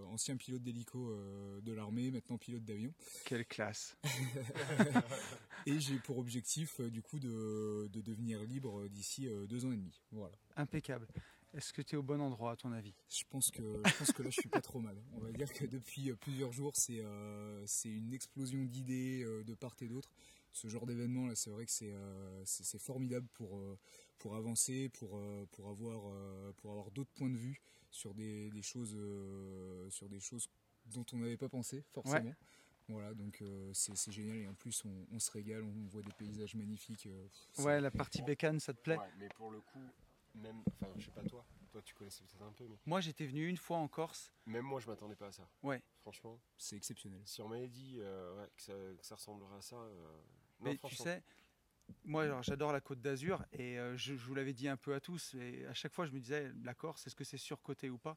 ancien 0.09 0.37
pilote 0.37 0.63
d'hélico 0.63 1.17
de 1.63 1.73
l'armée, 1.73 2.11
maintenant 2.11 2.37
pilote 2.37 2.63
d'avion. 2.63 2.93
Quelle 3.25 3.47
classe. 3.47 3.97
Et 5.67 5.81
j'ai 5.81 5.99
pour 5.99 6.19
objectif 6.19 6.79
du 6.83 7.01
coup 7.01 7.19
de, 7.19 7.89
de 7.91 8.01
devenir 8.03 8.43
libre 8.45 8.87
d'ici 8.89 9.31
deux 9.49 9.65
ans 9.65 9.73
et 9.73 9.77
demi. 9.79 9.99
Voilà. 10.13 10.37
Impeccable. 10.57 11.07
Est-ce 11.53 11.73
que 11.73 11.83
tu 11.83 11.97
es 11.97 11.99
au 11.99 12.03
bon 12.03 12.21
endroit 12.21 12.53
à 12.53 12.57
ton 12.57 12.71
avis? 12.73 12.95
Je 13.09 13.25
pense 13.29 13.51
que 13.51 13.63
je 13.85 13.99
pense 13.99 14.13
que 14.13 14.23
là 14.23 14.31
je 14.31 14.39
suis 14.39 14.49
pas 14.49 14.63
trop 14.63 14.79
mal. 14.81 14.97
On 15.15 15.21
va 15.21 15.33
dire 15.33 15.53
que 15.53 15.65
depuis 15.67 16.11
euh, 16.11 16.17
plusieurs 16.17 16.53
jours 16.53 16.77
c'est 16.77 17.01
euh, 17.01 17.65
c'est 17.67 17.91
une 17.91 18.13
explosion 18.13 18.65
d'idées 18.65 19.23
euh, 19.25 19.43
de 19.43 19.55
part 19.55 19.75
et 19.81 19.89
d'autre. 19.89 20.11
Ce 20.53 20.69
genre 20.69 20.87
d'événement 20.87 21.27
là 21.27 21.35
c'est 21.35 21.51
vrai 21.51 21.67
que 21.67 21.73
c'est 21.73 21.93
euh, 21.93 22.45
formidable 22.79 23.27
pour 23.35 23.57
euh, 23.57 23.77
pour 24.19 24.37
avancer, 24.37 24.89
pour 24.91 25.19
euh, 25.19 25.45
pour 25.51 25.69
avoir 25.71 26.03
euh, 26.07 26.53
pour 26.59 26.71
avoir 26.71 26.91
d'autres 26.93 27.11
points 27.15 27.31
de 27.31 27.37
vue 27.37 27.61
sur 27.91 28.15
des, 28.15 28.49
des 28.51 28.63
choses 28.63 28.95
euh, 28.95 29.91
sur 29.91 30.09
des 30.09 30.21
choses 30.21 30.49
dont 30.87 31.05
on 31.13 31.17
n'avait 31.19 31.37
pas 31.37 31.49
pensé 31.49 31.83
forcément. 31.93 32.35
Voilà 32.89 33.13
donc 33.15 33.43
euh, 33.43 33.71
c'est 33.75 34.11
génial 34.13 34.37
et 34.39 34.47
en 34.49 34.55
plus 34.55 34.85
on, 34.85 35.07
on 35.13 35.19
se 35.19 35.31
régale, 35.33 35.65
on 35.65 35.87
voit 35.89 36.03
des 36.03 36.13
paysages 36.13 36.55
magnifiques. 36.55 37.07
euh, 37.07 37.27
Ouais, 37.59 37.81
la 37.81 37.91
partie 37.91 38.23
bécane, 38.23 38.61
ça 38.61 38.73
te 38.73 38.81
plaît? 38.81 38.97
Ouais, 38.97 39.11
mais 39.19 39.29
pour 39.37 39.51
le 39.51 39.61
coup, 39.61 39.81
même, 40.35 40.63
enfin, 40.69 40.87
je 40.97 41.05
sais 41.07 41.11
pas 41.11 41.23
toi, 41.25 41.45
toi 41.71 41.83
tu 41.83 41.95
connaissais 41.95 42.25
peut-être 42.25 42.43
un 42.43 42.53
peu, 42.53 42.67
mais 42.69 42.77
Moi, 42.87 43.01
j'étais 43.01 43.27
venu 43.27 43.47
une 43.49 43.57
fois 43.57 43.79
en 43.79 43.89
Corse. 43.89 44.33
même 44.47 44.65
moi 44.65 44.81
je 44.81 44.87
m'attendais 44.87 45.17
pas 45.17 45.29
à 45.29 45.33
ça. 45.33 45.49
Ouais. 45.63 45.83
Franchement, 46.01 46.41
C'est 46.57 46.77
exceptionnel. 46.77 47.21
si 47.25 47.41
on 47.43 47.49
m'avait 47.49 47.69
dit 47.69 47.97
euh, 48.01 48.37
ouais, 48.41 48.49
que, 48.57 48.63
ça, 48.63 48.73
que 48.99 49.05
ça 49.07 49.15
ressemblerait 49.17 49.57
à 49.57 49.61
ça, 49.63 49.77
euh, 49.77 50.21
non, 50.61 50.71
Mais 50.71 50.77
tu 50.77 50.95
sais, 50.97 51.23
moi, 52.05 52.41
j'adore 52.43 52.73
la 52.73 52.81
Côte 52.81 53.01
d'Azur 53.01 53.45
et 53.53 53.79
euh, 53.79 53.97
je, 53.97 54.15
je 54.15 54.25
vous 54.27 54.35
l'avais 54.35 54.53
dit 54.53 54.69
un 54.69 54.77
peu 54.77 54.95
à 54.95 55.01
tous. 55.01 55.35
Et 55.35 55.67
à 55.67 55.75
chaque 55.75 55.93
fois, 55.93 56.07
je 56.07 56.13
me 56.13 56.21
disais, 56.21 56.53
la 56.63 56.75
Corse, 56.75 57.07
est-ce 57.07 57.17
que 57.17 57.25
c'est 57.25 57.37
surcoté 57.39 57.91
ou 57.91 57.99
pas? 57.99 58.17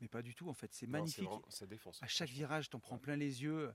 Mais 0.00 0.08
pas 0.08 0.22
du 0.22 0.34
tout, 0.34 0.48
en 0.48 0.54
fait. 0.54 0.72
C'est 0.72 0.86
Non, 0.86 0.92
magnifique. 0.92 1.24
vraiment- 1.24 1.44
ça 1.50 1.66
défonce. 1.66 2.02
À 2.02 2.06
chaque 2.06 2.30
virage, 2.30 2.70
t'en 2.70 2.80
prends 2.80 2.96
plein 2.96 3.16
les 3.16 3.42
yeux. 3.42 3.74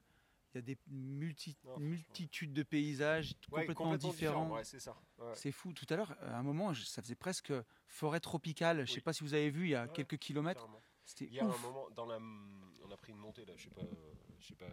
Il 0.56 0.60
y 0.60 0.60
a 0.60 0.62
des 0.62 0.78
multi- 0.88 1.58
Non, 1.66 1.72
franchement. 1.72 1.86
multitudes 1.90 2.54
de 2.54 2.64
paysages 2.64 3.34
Ouais, 3.52 3.66
complètement, 3.66 3.98
différents. 3.98 4.50
Ouais, 4.52 4.64
c'est 4.64 4.80
ça. 4.80 4.96
Ouais. 5.18 5.32
C'est 5.36 5.52
fou. 5.52 5.74
Tout 5.74 5.86
à 5.90 5.98
l'heure, 5.98 6.16
à 6.22 6.38
un 6.38 6.44
moment, 6.44 6.74
ça 6.74 7.02
faisait 7.02 7.16
presque 7.16 7.52
forêt 7.88 8.22
tropicale. 8.22 8.78
Je 8.78 8.82
Oui. 8.84 8.96
sais 8.96 9.02
pas 9.02 9.12
si 9.12 9.24
vous 9.24 9.34
avez 9.34 9.50
vu, 9.50 9.66
il 9.66 9.70
y 9.72 9.76
a 9.76 9.84
Ouais, 9.86 9.92
quelques 9.94 10.18
kilomètres. 10.18 10.66
C'était 11.04 11.26
Il 11.26 11.34
y 11.34 11.40
a 11.42 11.44
un 11.44 11.58
moment, 11.58 11.90
dans 11.96 12.06
la, 12.06 12.18
on 12.18 12.90
a 12.92 12.98
pris 12.98 13.12
une 13.12 13.18
montée 13.20 13.44
là, 13.46 13.54
je 13.58 13.66
sais 13.66 13.70
pas, 13.70 13.82
je 14.40 14.48
sais 14.48 14.56
pas, 14.56 14.66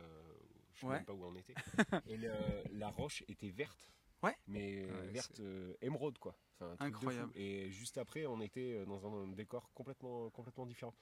je 0.72 0.80
sais 0.80 0.86
Ouais. 0.86 0.96
même 0.96 1.04
pas 1.04 1.12
où 1.14 1.24
on 1.24 1.34
était. 1.34 1.54
Et 2.06 2.16
le- 2.16 2.32
la 2.78 2.88
roche 2.88 3.24
était 3.28 3.50
verte. 3.50 3.90
Ouais. 4.22 4.36
Mais 4.46 4.84
euh, 4.84 5.00
Ouais, 5.00 5.08
verte 5.08 5.40
euh, 5.40 5.74
émeraude 5.82 6.16
quoi. 6.18 6.36
Enfin, 6.60 6.70
un 6.70 6.76
truc 6.76 6.92
de 6.92 6.94
fou. 6.94 7.06
Incroyable. 7.08 7.32
Et 7.34 7.70
juste 7.72 7.98
après, 7.98 8.24
on 8.26 8.40
était 8.40 8.74
euh, 8.74 8.86
dans 8.86 9.04
un, 9.04 9.26
décor 9.32 9.68
complètement, 9.74 10.30
complètement 10.30 10.64
différent. 10.64 10.94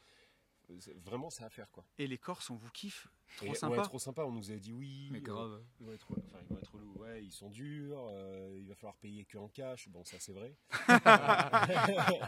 C'est- 0.79 0.95
Vraiment, 0.99 1.31
ça 1.31 1.47
à 1.47 1.51
faire 1.51 1.71
quoi. 1.71 1.85
Et 1.99 2.07
les 2.07 2.19
Corses, 2.19 2.51
on 2.51 2.57
vous 2.57 2.71
kiffe. 2.71 3.09
Trop 3.37 3.47
Et, 3.47 3.55
sympa. 3.55 3.77
Ouais, 3.77 3.83
trop 3.83 3.99
sympa. 3.99 4.25
On 4.25 4.33
nous 4.33 4.51
a 4.51 4.57
dit 4.57 4.73
oui. 4.73 5.09
Mais 5.11 5.19
euh, 5.19 5.23
grave. 5.23 5.63
ils 5.81 5.87
vont 5.87 5.93
être, 5.93 6.07
enfin, 6.27 6.39
ils 6.43 6.49
vont 6.55 6.59
être 6.59 6.73
relous. 6.75 6.95
Ouais, 6.99 7.23
ils 7.25 7.33
sont 7.33 7.49
durs. 7.51 8.09
euh, 8.13 8.57
il 8.61 8.69
va 8.69 8.75
falloir 8.75 8.97
payer 8.97 9.25
que 9.25 9.39
en 9.39 9.49
cash. 9.49 9.89
Bon, 9.89 10.05
ça 10.05 10.19
c'est 10.21 10.33
vrai. 10.33 10.57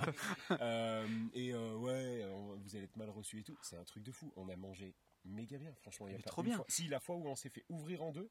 Euh, 0.60 1.06
et 1.34 1.52
euh, 1.52 1.74
ouais, 1.76 2.24
on- 2.32 2.56
vous 2.56 2.76
allez 2.76 2.84
être 2.84 2.96
mal 2.96 3.10
reçus 3.10 3.40
et 3.40 3.42
tout. 3.44 3.56
C'est 3.62 3.76
un 3.76 3.84
truc 3.84 4.02
de 4.02 4.12
fou. 4.12 4.32
On 4.36 4.48
a 4.48 4.56
mangé 4.56 4.94
méga 5.24 5.58
bien. 5.58 5.74
Franchement, 5.80 6.06
il 6.08 6.10
y 6.10 6.14
a 6.14 6.18
Mais 6.18 6.22
pas 6.22 6.30
trop 6.30 6.42
bien. 6.42 6.56
fois- 6.56 6.64
Si 6.68 6.88
la 6.88 7.00
fois 7.00 7.16
où 7.16 7.26
on 7.26 7.36
s'est 7.36 7.48
fait 7.50 7.64
ouvrir 7.68 8.02
en 8.02 8.12
deux, 8.12 8.30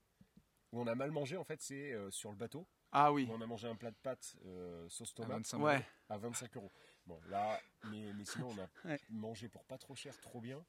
où 0.72 0.82
on 0.82 0.88
a 0.88 0.96
mal 0.96 1.12
mangé, 1.12 1.38
en 1.38 1.44
fait, 1.44 1.62
c'est 1.62 1.94
euh, 1.94 2.12
sur 2.12 2.32
le 2.32 2.38
bateau. 2.38 2.68
Ah 2.92 3.12
oui. 3.12 3.28
Où 3.30 3.34
on 3.34 3.42
a 3.42 3.46
mangé 3.46 3.68
un 3.68 3.76
plat 3.76 3.92
de 3.92 3.96
pâtes 3.98 4.36
euh, 4.46 4.88
sauce 4.90 5.12
À 5.12 5.16
tomate 5.16 5.38
25 5.38 5.60
Ouais. 5.62 5.86
à 6.10 6.18
25 6.18 6.56
euros. 6.58 6.72
Bon, 7.12 7.20
là, 7.30 7.60
mais, 7.92 8.14
mais 8.18 8.24
sinon, 8.24 8.48
on 8.52 8.62
a 8.62 8.68
Ouais. 8.90 9.00
mangé 9.10 9.50
pour 9.50 9.66
pas 9.66 9.78
trop 9.78 9.96
cher, 9.96 10.18
trop 10.22 10.40
bien. 10.40 10.64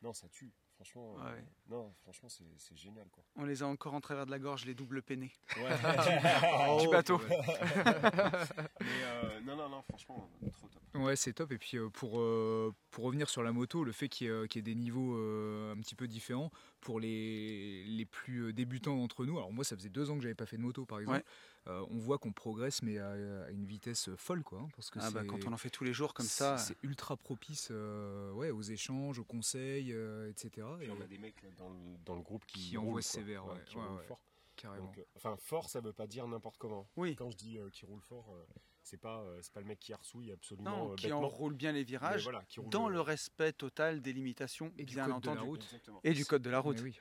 Non, 0.00 0.12
ça 0.12 0.28
tue. 0.28 0.52
Franchement, 0.76 1.16
euh, 1.18 1.34
Ouais. 1.34 1.44
non, 1.68 1.92
franchement, 2.02 2.28
c'est 2.28 2.44
c'est 2.56 2.76
génial, 2.76 3.08
quoi. 3.10 3.24
On 3.34 3.44
les 3.44 3.64
a 3.64 3.66
encore 3.66 3.94
en 3.94 4.00
travers 4.00 4.26
de 4.26 4.30
la 4.30 4.38
gorge, 4.38 4.64
les 4.64 4.74
doubles 4.76 5.02
peinés. 5.02 5.32
Ouais. 5.56 5.64
Du 6.80 6.88
bateau. 6.88 7.18
Mais 7.28 9.02
euh, 9.02 9.40
non, 9.40 9.56
non, 9.56 9.68
non, 9.68 9.82
franchement, 9.82 10.30
trop 10.52 10.68
top. 10.68 10.82
Ouais, 11.02 11.16
c'est 11.16 11.32
top. 11.32 11.50
Et 11.50 11.58
puis 11.58 11.76
euh, 11.78 11.88
pour, 11.90 12.20
euh, 12.20 12.72
pour 12.92 13.04
revenir 13.04 13.28
sur 13.28 13.42
la 13.42 13.50
moto, 13.52 13.82
le 13.82 13.90
fait 13.92 14.08
qu'il 14.08 14.28
y, 14.28 14.30
ait, 14.30 14.46
qu'il 14.48 14.60
y 14.60 14.70
ait 14.70 14.74
des 14.74 14.78
niveaux 14.78 15.16
euh, 15.16 15.72
un 15.74 15.80
petit 15.80 15.96
peu 15.96 16.06
différents 16.06 16.52
pour 16.80 17.00
les, 17.00 17.84
les 17.84 18.04
plus 18.04 18.52
débutants 18.52 18.96
d'entre 18.96 19.26
nous. 19.26 19.36
Alors 19.36 19.52
moi, 19.52 19.64
ça 19.64 19.74
faisait 19.76 19.88
deux 19.88 20.10
ans 20.10 20.16
que 20.16 20.22
j'avais 20.22 20.34
pas 20.36 20.46
fait 20.46 20.56
de 20.58 20.62
moto, 20.62 20.86
par 20.86 21.00
exemple. 21.00 21.18
Ouais. 21.18 21.24
Euh, 21.68 21.84
on 21.90 21.98
voit 21.98 22.16
qu'on 22.18 22.32
progresse, 22.32 22.82
mais 22.82 22.98
à, 22.98 23.10
à 23.44 23.50
une 23.50 23.66
vitesse 23.66 24.08
folle, 24.16 24.42
quoi. 24.42 24.60
hein, 24.60 24.68
parce 24.74 24.88
que 24.88 24.98
Ah 25.02 25.10
bah, 25.10 25.20
c'est- 25.20 25.26
quand 25.26 25.46
on 25.46 25.52
en 25.52 25.56
fait 25.58 25.68
tous 25.68 25.84
les 25.84 25.92
jours 25.92 26.14
comme 26.14 26.24
ça. 26.26 26.56
c'est 26.56 26.76
ultra 26.82 27.16
propice, 27.16 27.68
euh, 27.70 28.32
ouais, 28.32 28.50
aux 28.50 28.62
échanges, 28.62 29.18
aux 29.18 29.24
conseils, 29.24 29.92
euh, 29.92 30.30
etc. 30.30 30.66
Puis 30.78 30.86
Et, 30.86 30.90
on 30.90 31.00
a 31.02 31.06
des 31.06 31.18
mecs 31.18 31.44
dans, 31.58 31.68
le, 31.68 31.76
dans 32.06 32.14
le 32.16 32.22
groupe 32.22 32.46
qui, 32.46 32.70
Qui 32.70 32.78
envoient 32.78 33.02
sévère, 33.02 33.44
ouais, 33.46 33.62
qui 33.66 33.76
ouais. 33.76 33.82
fort. 34.06 34.18
Carrément. 34.58 34.86
Donc, 34.86 34.98
euh, 34.98 35.04
enfin, 35.16 35.36
fort, 35.38 35.68
ça 35.70 35.80
veut 35.80 35.92
pas 35.92 36.06
dire 36.06 36.26
n'importe 36.28 36.58
comment. 36.58 36.88
Oui. 36.96 37.16
Quand 37.16 37.30
je 37.30 37.36
dis 37.36 37.58
euh, 37.58 37.70
qui 37.70 37.86
roule 37.86 38.00
fort, 38.02 38.34
euh, 38.34 38.44
c'est 38.82 38.96
pas, 38.98 39.20
euh, 39.22 39.38
c'est 39.42 39.52
pas 39.52 39.60
le 39.60 39.66
mec 39.66 39.78
qui 39.78 39.92
arsouille 39.92 40.32
absolument 40.32 40.70
Non, 40.70 40.92
euh, 40.92 40.96
qui 40.96 41.04
bêtement. 41.06 41.22
enroule 41.24 41.54
bien 41.54 41.72
les 41.72 41.84
virages, 41.84 42.22
voilà, 42.24 42.42
qui 42.48 42.58
roule, 42.60 42.70
dans 42.70 42.88
le 42.88 43.00
respect 43.00 43.52
total 43.52 44.00
des 44.00 44.12
limitations, 44.12 44.72
Et 44.78 44.84
du 44.84 44.94
bien 44.94 45.04
code 45.06 45.20
de 45.22 45.26
la 45.26 45.32
entendu. 45.34 45.48
route. 45.50 45.62
Exactement. 45.64 46.00
Et 46.04 46.12
du 46.14 46.24
code 46.24 46.42
de 46.42 46.50
la 46.50 46.60
route. 46.60 46.76
Mais 46.78 46.82
oui. 46.84 46.98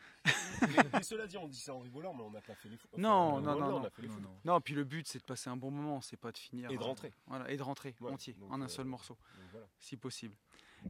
mais, 0.62 0.84
mais 0.94 1.04
cela 1.04 1.28
dit, 1.28 1.38
on 1.38 1.48
dit 1.48 1.60
ça 1.60 1.74
en 1.74 1.80
rigolant, 1.80 2.14
mais 2.14 2.24
on 2.24 2.32
n'a 2.32 2.42
pas 2.42 2.56
fait 2.56 2.68
les 2.70 2.78
fous. 2.78 2.88
Non, 2.98 3.40
non, 3.42 3.58
non, 3.58 3.66
on 3.68 3.80
non. 3.80 3.84
a 3.86 3.90
fait 3.90 4.02
les 4.02 4.08
Non, 4.10 4.14
fous. 4.16 4.22
non. 4.22 4.38
Non, 4.46 4.62
puis 4.62 4.74
le 4.74 4.84
but 4.84 5.08
c'est 5.08 5.20
de 5.20 5.24
passer 5.24 5.50
un 5.50 5.58
bon 5.58 5.72
moment, 5.72 6.02
c'est 6.02 6.18
pas 6.18 6.32
de 6.32 6.38
finir. 6.38 6.70
Et 6.72 6.78
de 6.78 6.84
rentrer. 6.84 7.14
Voilà, 7.28 7.50
et 7.50 7.56
de 7.58 7.64
rentrer 7.64 7.96
Ouais, 8.02 8.12
entier, 8.12 8.34
donc, 8.34 8.52
en 8.52 8.62
un 8.62 8.66
euh, 8.66 8.68
seul 8.68 8.86
morceau, 8.86 9.18
voilà. 9.52 9.68
si 9.80 9.96
possible. 9.98 10.36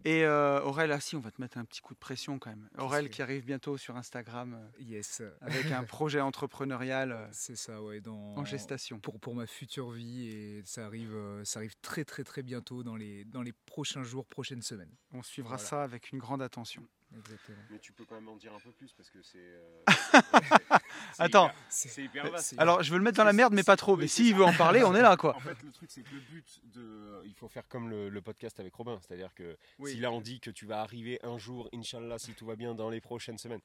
Et 0.06 0.24
euh, 0.25 0.62
Aurel, 0.62 0.91
ah 0.91 1.00
si, 1.00 1.15
on 1.15 1.20
va 1.20 1.32
te 1.32 1.41
mettre 1.41 1.58
un 1.58 1.65
petit 1.65 1.82
coup 1.82 1.94
de 1.94 2.00
pression 2.00 2.38
quand 2.39 2.50
même. 2.50 2.70
Aurel 2.77 3.10
qui 3.10 3.22
arrive 3.22 3.44
bientôt 3.46 3.77
sur 3.77 3.96
Instagram 3.98 4.53
euh, 4.53 4.82
Yes. 4.82 5.22
avec 5.41 5.72
un 5.72 5.84
projet 5.86 6.22
entrepreneurial 6.22 7.12
euh, 7.12 7.27
C'est 7.32 7.56
ça, 7.56 7.82
ouais. 7.82 8.00
Dans, 8.00 8.36
en 8.36 8.46
gestation. 8.46 9.00
pour, 9.00 9.20
pour 9.20 9.34
ma 9.36 9.48
future 9.48 9.89
vie 9.91 10.27
et 10.27 10.62
ça 10.65 10.86
arrive, 10.86 11.13
euh, 11.15 11.44
ça 11.46 11.60
arrive 11.60 11.75
très 11.82 12.06
très 12.06 12.24
très 12.24 12.44
bientôt 12.44 12.84
dans 12.84 12.96
les, 12.96 13.25
dans 13.25 13.41
les 13.41 13.53
prochains 13.65 14.03
jours, 14.03 14.25
prochaines 14.27 14.62
semaines. 14.62 14.94
On 15.13 15.24
suivra 15.24 15.56
Voilà. 15.56 15.67
ça 15.70 15.84
avec 15.84 16.12
une 16.12 16.20
grande 16.20 16.41
attention. 16.41 16.88
Exactement. 17.19 17.57
Mais 17.69 17.79
tu 17.79 17.91
peux 17.93 18.05
quand 18.05 18.15
même 18.15 18.27
en 18.29 18.36
dire 18.36 18.53
un 18.53 18.59
peu 18.59 18.71
plus 18.71 18.91
parce 18.93 19.09
que 19.09 19.19
c'est. 19.21 19.38
euh, 19.39 19.83
Attends. 21.19 21.47
hyper- 21.47 21.55
C'est 21.69 22.03
hyper 22.03 22.31
vaste. 22.31 22.55
Alors, 22.57 22.83
je 22.83 22.91
veux 22.91 22.97
le 22.97 23.03
mettre 23.03 23.17
dans 23.17 23.24
la 23.24 23.33
merde, 23.33 23.53
mais 23.53 23.63
pas 23.63 23.75
trop. 23.77 23.95
Mais 23.97 24.07
s'il 24.07 24.36
veut 24.36 24.43
en 24.45 24.53
parler, 24.53 24.83
on 24.83 24.95
est 24.95 25.01
là, 25.01 25.17
quoi. 25.17 25.36
En 25.36 25.39
fait, 25.39 25.55
le 25.63 25.71
truc, 25.71 25.89
c'est 25.91 26.01
que 26.03 26.13
le 26.13 26.19
but 26.21 26.62
de. 26.74 27.21
Il 27.25 27.33
faut 27.33 27.47
faire 27.47 27.67
comme 27.67 27.89
le, 27.89 28.09
le 28.09 28.21
podcast 28.21 28.59
avec 28.59 28.74
Robin. 28.75 29.00
C'est-à-dire 29.01 29.33
que 29.33 29.57
Oui. 29.79 29.91
si 29.93 30.00
là 30.00 30.12
on 30.12 30.21
dit 30.21 30.39
que 30.39 30.50
tu 30.51 30.65
vas 30.65 30.81
arriver 30.81 31.19
un 31.24 31.38
jour, 31.38 31.69
Inch'Allah, 31.74 32.19
si 32.19 32.33
tout 32.33 32.45
va 32.45 32.55
bien, 32.55 32.74
dans 32.75 32.89
les 32.89 33.01
prochaines 33.01 33.38
semaines. 33.38 33.62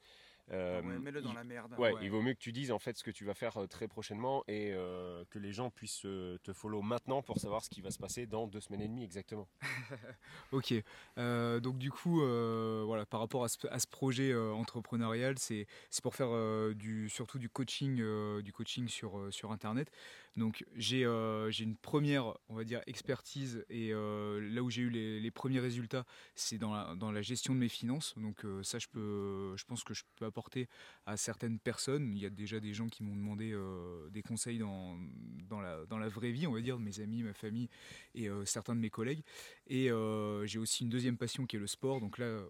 Euh, 0.51 0.81
Ouais, 0.81 0.99
Mets-le 0.99 1.21
dans 1.21 1.29
il- 1.31 1.35
la 1.35 1.43
merde. 1.43 1.75
Ouais, 1.77 1.93
il 2.01 2.11
vaut 2.11 2.21
mieux 2.21 2.33
que 2.33 2.39
tu 2.39 2.51
dises 2.51 2.71
en 2.71 2.79
fait 2.79 2.97
ce 2.97 3.03
que 3.03 3.11
tu 3.11 3.25
vas 3.25 3.33
faire 3.33 3.57
euh, 3.61 3.67
très 3.67 3.87
prochainement 3.87 4.43
et 4.47 4.71
euh, 4.73 5.23
que 5.29 5.39
les 5.39 5.51
gens 5.53 5.69
puissent 5.69 6.01
te 6.01 6.53
follow 6.53 6.81
maintenant 6.81 7.21
pour 7.21 7.39
savoir 7.39 7.63
ce 7.63 7.69
qui 7.69 7.81
va 7.81 7.91
se 7.91 7.97
passer 7.99 8.25
dans 8.25 8.47
deux 8.47 8.59
semaines 8.59 8.81
et 8.81 8.87
demie 8.87 9.03
exactement. 9.03 9.47
Ok, 10.51 10.73
Euh, 11.17 11.59
donc 11.59 11.77
du 11.77 11.91
coup, 11.91 12.19
voilà, 12.19 13.05
par 13.05 13.19
rapport 13.19 13.43
à 13.43 13.47
ce, 13.47 13.57
à 13.67 13.79
ce 13.79 13.87
projet 13.87 14.33
entrepreneurial, 14.35 15.37
c'est 15.39 15.65
pour 16.01 16.15
faire 16.15 16.75
du, 16.75 17.09
surtout 17.09 17.39
du 17.39 17.49
coaching, 17.49 17.95
du 18.41 18.53
coaching 18.53 18.87
sur, 18.87 19.27
sur 19.31 19.51
Internet. 19.51 19.89
Donc 20.35 20.65
j'ai 20.75 21.05
euh, 21.05 21.51
une 21.51 21.75
première, 21.75 22.33
on 22.49 22.55
va 22.55 22.63
dire, 22.63 22.81
expertise 22.87 23.63
et 23.69 23.93
euh, 23.93 24.39
là 24.53 24.63
où 24.63 24.69
j'ai 24.69 24.81
eu 24.81 24.89
les, 24.89 25.31
premiers 25.31 25.59
résultats, 25.59 26.05
c'est 26.35 26.57
dans 26.57 26.73
la, 26.73 26.95
dans 26.95 27.11
la 27.11 27.21
gestion 27.21 27.53
de 27.53 27.59
mes 27.59 27.69
finances. 27.69 28.13
Donc 28.17 28.45
euh, 28.45 28.63
ça, 28.63 28.79
je, 28.79 28.87
peux, 28.87 29.55
je 29.55 29.63
pense 29.65 29.83
que 29.83 29.93
je 29.93 30.03
peux 30.15 30.25
apporter 30.25 30.67
à 31.05 31.17
certaines 31.17 31.59
personnes. 31.59 32.13
Il 32.15 32.21
y 32.21 32.25
a 32.25 32.29
déjà 32.29 32.59
des 32.59 32.73
gens 32.73 32.87
qui 32.87 33.03
m'ont 33.03 33.15
demandé 33.15 33.51
euh, 33.51 34.09
des 34.09 34.23
conseils 34.23 34.57
dans, 34.57 34.97
dans, 35.49 35.61
la, 35.61 35.85
dans 35.85 35.97
la 35.97 36.07
vraie 36.07 36.31
vie, 36.31 36.47
on 36.47 36.53
va 36.53 36.61
dire, 36.61 36.79
mes 36.79 36.99
amis, 36.99 37.23
ma 37.23 37.33
famille 37.33 37.69
et 38.15 38.29
certains 38.45 38.75
de 38.75 38.79
mes 38.79 38.89
collègues. 38.89 39.23
Et 39.67 39.89
j'ai 40.45 40.59
aussi 40.59 40.83
une 40.83 40.89
deuxième 40.89 41.17
passion 41.17 41.45
qui 41.45 41.55
est 41.55 41.59
le 41.59 41.67
sport. 41.67 41.99
Donc 41.99 42.17
là, 42.17 42.41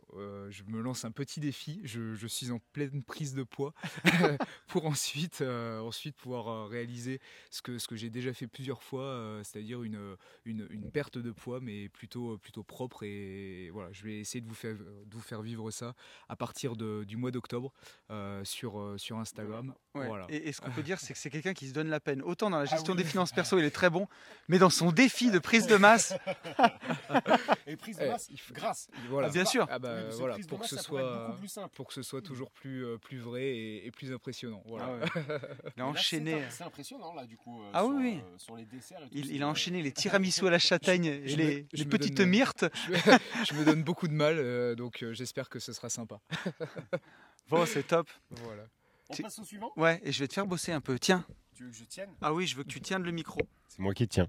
je 0.50 0.64
me 0.64 0.82
lance 0.82 1.06
un 1.06 1.12
petit 1.12 1.40
défi. 1.40 1.80
Je, 1.84 2.16
je 2.16 2.28
suis 2.28 2.52
en 2.52 2.60
pleine 2.74 3.04
prise 3.04 3.34
de 3.34 3.44
poids 3.44 3.74
pour 4.68 4.86
ensuite, 4.86 5.42
ensuite 5.42 6.16
pouvoir 6.16 6.68
réaliser 6.68 7.20
ce 7.50 7.62
que, 7.62 7.73
ce 7.78 7.88
que 7.88 7.96
j'ai 7.96 8.10
déjà 8.10 8.34
fait 8.34 8.48
plusieurs 8.48 8.82
fois, 8.84 9.04
euh, 9.04 9.44
c'est-à-dire 9.44 9.84
une, 9.84 10.16
une, 10.46 10.68
une 10.70 10.90
perte 10.92 11.18
de 11.18 11.32
poids, 11.32 11.60
mais 11.62 11.90
plutôt, 11.90 12.38
plutôt 12.38 12.64
propre. 12.64 13.04
Et 13.04 13.70
voilà, 13.72 13.92
je 13.92 14.04
vais 14.04 14.20
essayer 14.20 14.42
de 14.42 14.48
vous 14.48 14.54
faire, 14.56 14.76
de 14.76 15.14
vous 15.14 15.22
faire 15.22 15.42
vivre 15.42 15.72
ça 15.72 15.94
à 16.30 16.36
partir 16.36 16.76
de- 16.76 17.04
du 17.06 17.18
mois 17.18 17.32
d'octobre 17.32 17.74
euh, 18.12 18.44
sur, 18.44 18.80
euh, 18.80 18.98
sur 18.98 19.18
Instagram. 19.20 19.74
Ouais. 19.96 20.08
Voilà. 20.08 20.26
Et, 20.30 20.50
et 20.50 20.52
ce 20.54 20.62
qu'on 20.62 20.72
peut 20.72 20.84
dire, 20.84 21.00
c'est 21.00 21.14
que 21.14 21.20
c'est 21.20 21.30
quelqu'un 21.30 21.54
qui 21.54 21.68
se 21.68 21.74
donne 21.74 21.90
la 21.90 22.00
peine. 22.00 22.22
Autant 22.22 22.50
dans 22.50 22.58
la 22.58 22.64
Ah 22.64 22.66
gestion 22.66 22.94
oui. 22.94 22.98
des 23.04 23.04
finances 23.08 23.32
perso, 23.32 23.58
il 23.60 23.66
est 23.66 23.72
très 23.72 23.90
bon, 23.90 24.08
mais 24.48 24.58
dans 24.60 24.70
son 24.70 24.92
défi 24.92 25.32
de 25.32 25.40
prise 25.40 25.68
de 25.68 25.76
masse, 25.76 26.14
Et 27.68 27.76
prise 27.78 27.98
de 27.98 28.06
masse, 28.08 28.30
grâce. 28.52 28.88
Voilà. 29.10 29.28
Ah, 29.28 29.32
bien 29.32 29.46
sûr. 29.46 29.68
Ah 29.70 29.80
bah, 29.80 30.10
voilà, 30.12 30.38
pour 30.48 30.60
que 30.60 30.68
ce 30.68 30.78
soit 30.78 31.36
pour 31.74 31.88
que 31.88 31.94
ce 31.94 32.02
soit 32.02 32.22
toujours 32.22 32.52
plus, 32.52 32.86
euh, 32.86 32.98
plus 32.98 33.18
vrai 33.20 33.44
et, 33.44 33.86
et 33.88 33.92
plus 33.92 34.12
impressionnant. 34.12 34.62
Voilà. 34.66 34.86
Ah 34.86 35.20
ouais. 35.20 35.38
il 35.78 35.82
a 35.82 35.88
enchaîné. 35.88 36.44
C'est 36.50 36.64
impressionnant 36.64 37.14
là 37.14 37.26
du 37.26 37.38
coup. 37.38 37.62
Euh, 37.64 37.72
Ah 37.74 37.80
sur, 37.82 37.90
oui, 37.90 37.96
oui. 38.02 38.20
euh, 38.24 38.38
sur 38.38 38.56
les 38.56 38.66
desserts. 38.66 39.00
et 39.04 39.10
tout, 39.10 39.10
Il, 39.18 39.42
a 39.44 39.46
euh, 39.46 39.50
enchaîné 39.50 39.82
les 39.82 39.92
tiramisu 39.94 40.48
à 40.48 40.52
la 40.52 40.60
châtaigne 40.60 41.06
et 41.06 41.28
je 41.28 41.36
les, 41.38 41.68
je 41.74 41.84
petites 41.84 42.16
donne- 42.16 42.30
myrtes. 42.30 42.66
Je, 42.88 42.94
je 43.50 43.54
me 43.56 43.66
donne 43.66 43.84
beaucoup 43.84 44.08
de 44.08 44.14
mal, 44.14 44.36
euh, 44.38 44.76
donc 44.76 45.04
euh, 45.04 45.14
j'espère 45.14 45.50
que 45.50 45.60
ce 45.60 45.74
sera 45.74 45.90
sympa. 45.90 46.20
Bon, 47.50 47.66
c'est 47.66 47.84
top. 47.84 48.10
Voilà. 48.30 48.64
On 49.10 49.14
Tu- 49.14 49.22
passe 49.22 49.38
au 49.38 49.44
suivant? 49.44 49.72
Ouais, 49.76 50.00
et 50.04 50.12
je 50.14 50.20
vais 50.20 50.28
te 50.30 50.34
faire 50.34 50.48
bosser 50.48 50.72
un 50.72 50.80
peu. 50.80 50.98
Tiens. 50.98 51.26
Tu 51.54 51.66
veux 51.66 51.70
que 51.72 51.76
je 51.76 51.84
tienne? 51.84 52.10
Ah 52.22 52.34
oui, 52.34 52.48
je 52.48 52.56
veux 52.56 52.64
que 52.64 52.70
tu 52.70 52.80
tiennes 52.80 53.04
le 53.04 53.12
micro. 53.12 53.38
C'est 53.68 53.80
moi 53.80 53.94
qui 53.94 54.08
tiens. 54.08 54.28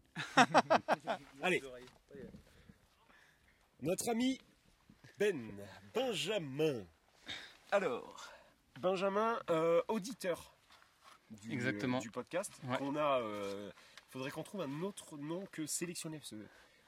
Allez. 1.40 1.62
Notre 3.82 4.08
ami 4.10 4.38
Ben 5.18 5.52
Benjamin. 5.94 6.84
Alors, 7.70 8.30
Benjamin, 8.80 9.38
euh, 9.50 9.80
auditeur 9.88 10.53
du, 11.30 11.52
Exactement. 11.52 11.98
du 11.98 12.10
podcast. 12.10 12.52
Ouais. 12.64 12.76
Qu'on 12.78 12.96
a. 12.96 13.20
euh, 13.20 13.70
faudrait 14.10 14.30
qu'on 14.30 14.42
trouve 14.42 14.60
un 14.62 14.82
autre 14.82 15.16
nom 15.18 15.44
que 15.52 15.66
sélectionné. 15.66 16.20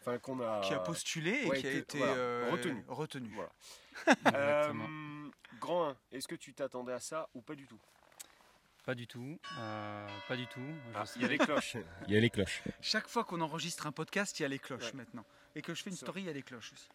Enfin, 0.00 0.18
qu'on 0.18 0.40
a. 0.40 0.60
Qui 0.60 0.72
a 0.74 0.78
postulé 0.78 1.30
et 1.30 1.46
ouais, 1.46 1.60
qui 1.60 1.66
a 1.66 1.72
que- 1.72 1.76
été 1.78 1.98
voilà, 1.98 2.12
euh, 2.14 2.48
retenu. 2.52 2.84
retenu. 2.88 3.30
Voilà. 3.34 3.50
Euh, 4.36 4.72
grand 5.58 5.88
1, 5.88 5.96
est-ce 6.12 6.28
que 6.28 6.34
tu 6.34 6.52
t'attendais 6.52 6.92
à 6.92 7.00
ça 7.00 7.28
ou 7.34 7.40
pas 7.40 7.54
du 7.54 7.66
tout? 7.66 7.78
Pas 8.84 8.94
du 8.94 9.06
tout. 9.06 9.38
euh, 9.58 10.06
pas 10.28 10.36
du 10.36 10.46
tout. 10.46 10.60
Ah, 10.94 11.04
Il 11.16 11.22
y 11.22 11.24
a 11.24 11.28
les 11.28 11.38
cloches. 11.38 11.76
Il 12.06 12.12
y 12.14 12.16
a 12.16 12.20
les 12.20 12.30
cloches. 12.30 12.62
Chaque 12.82 13.08
fois 13.08 13.24
qu'on 13.24 13.40
enregistre 13.40 13.86
un 13.86 13.92
podcast, 13.92 14.38
il 14.38 14.42
y 14.42 14.46
a 14.46 14.48
les 14.48 14.58
cloches 14.58 14.84
Ouais. 14.92 14.98
maintenant. 14.98 15.24
Et 15.56 15.62
que 15.62 15.74
je 15.74 15.82
fais 15.82 15.90
une 15.90 15.96
story, 15.96 16.20
il 16.22 16.26
y 16.26 16.28
a 16.30 16.32
les 16.34 16.42
cloches 16.42 16.72
aussi. 16.74 16.88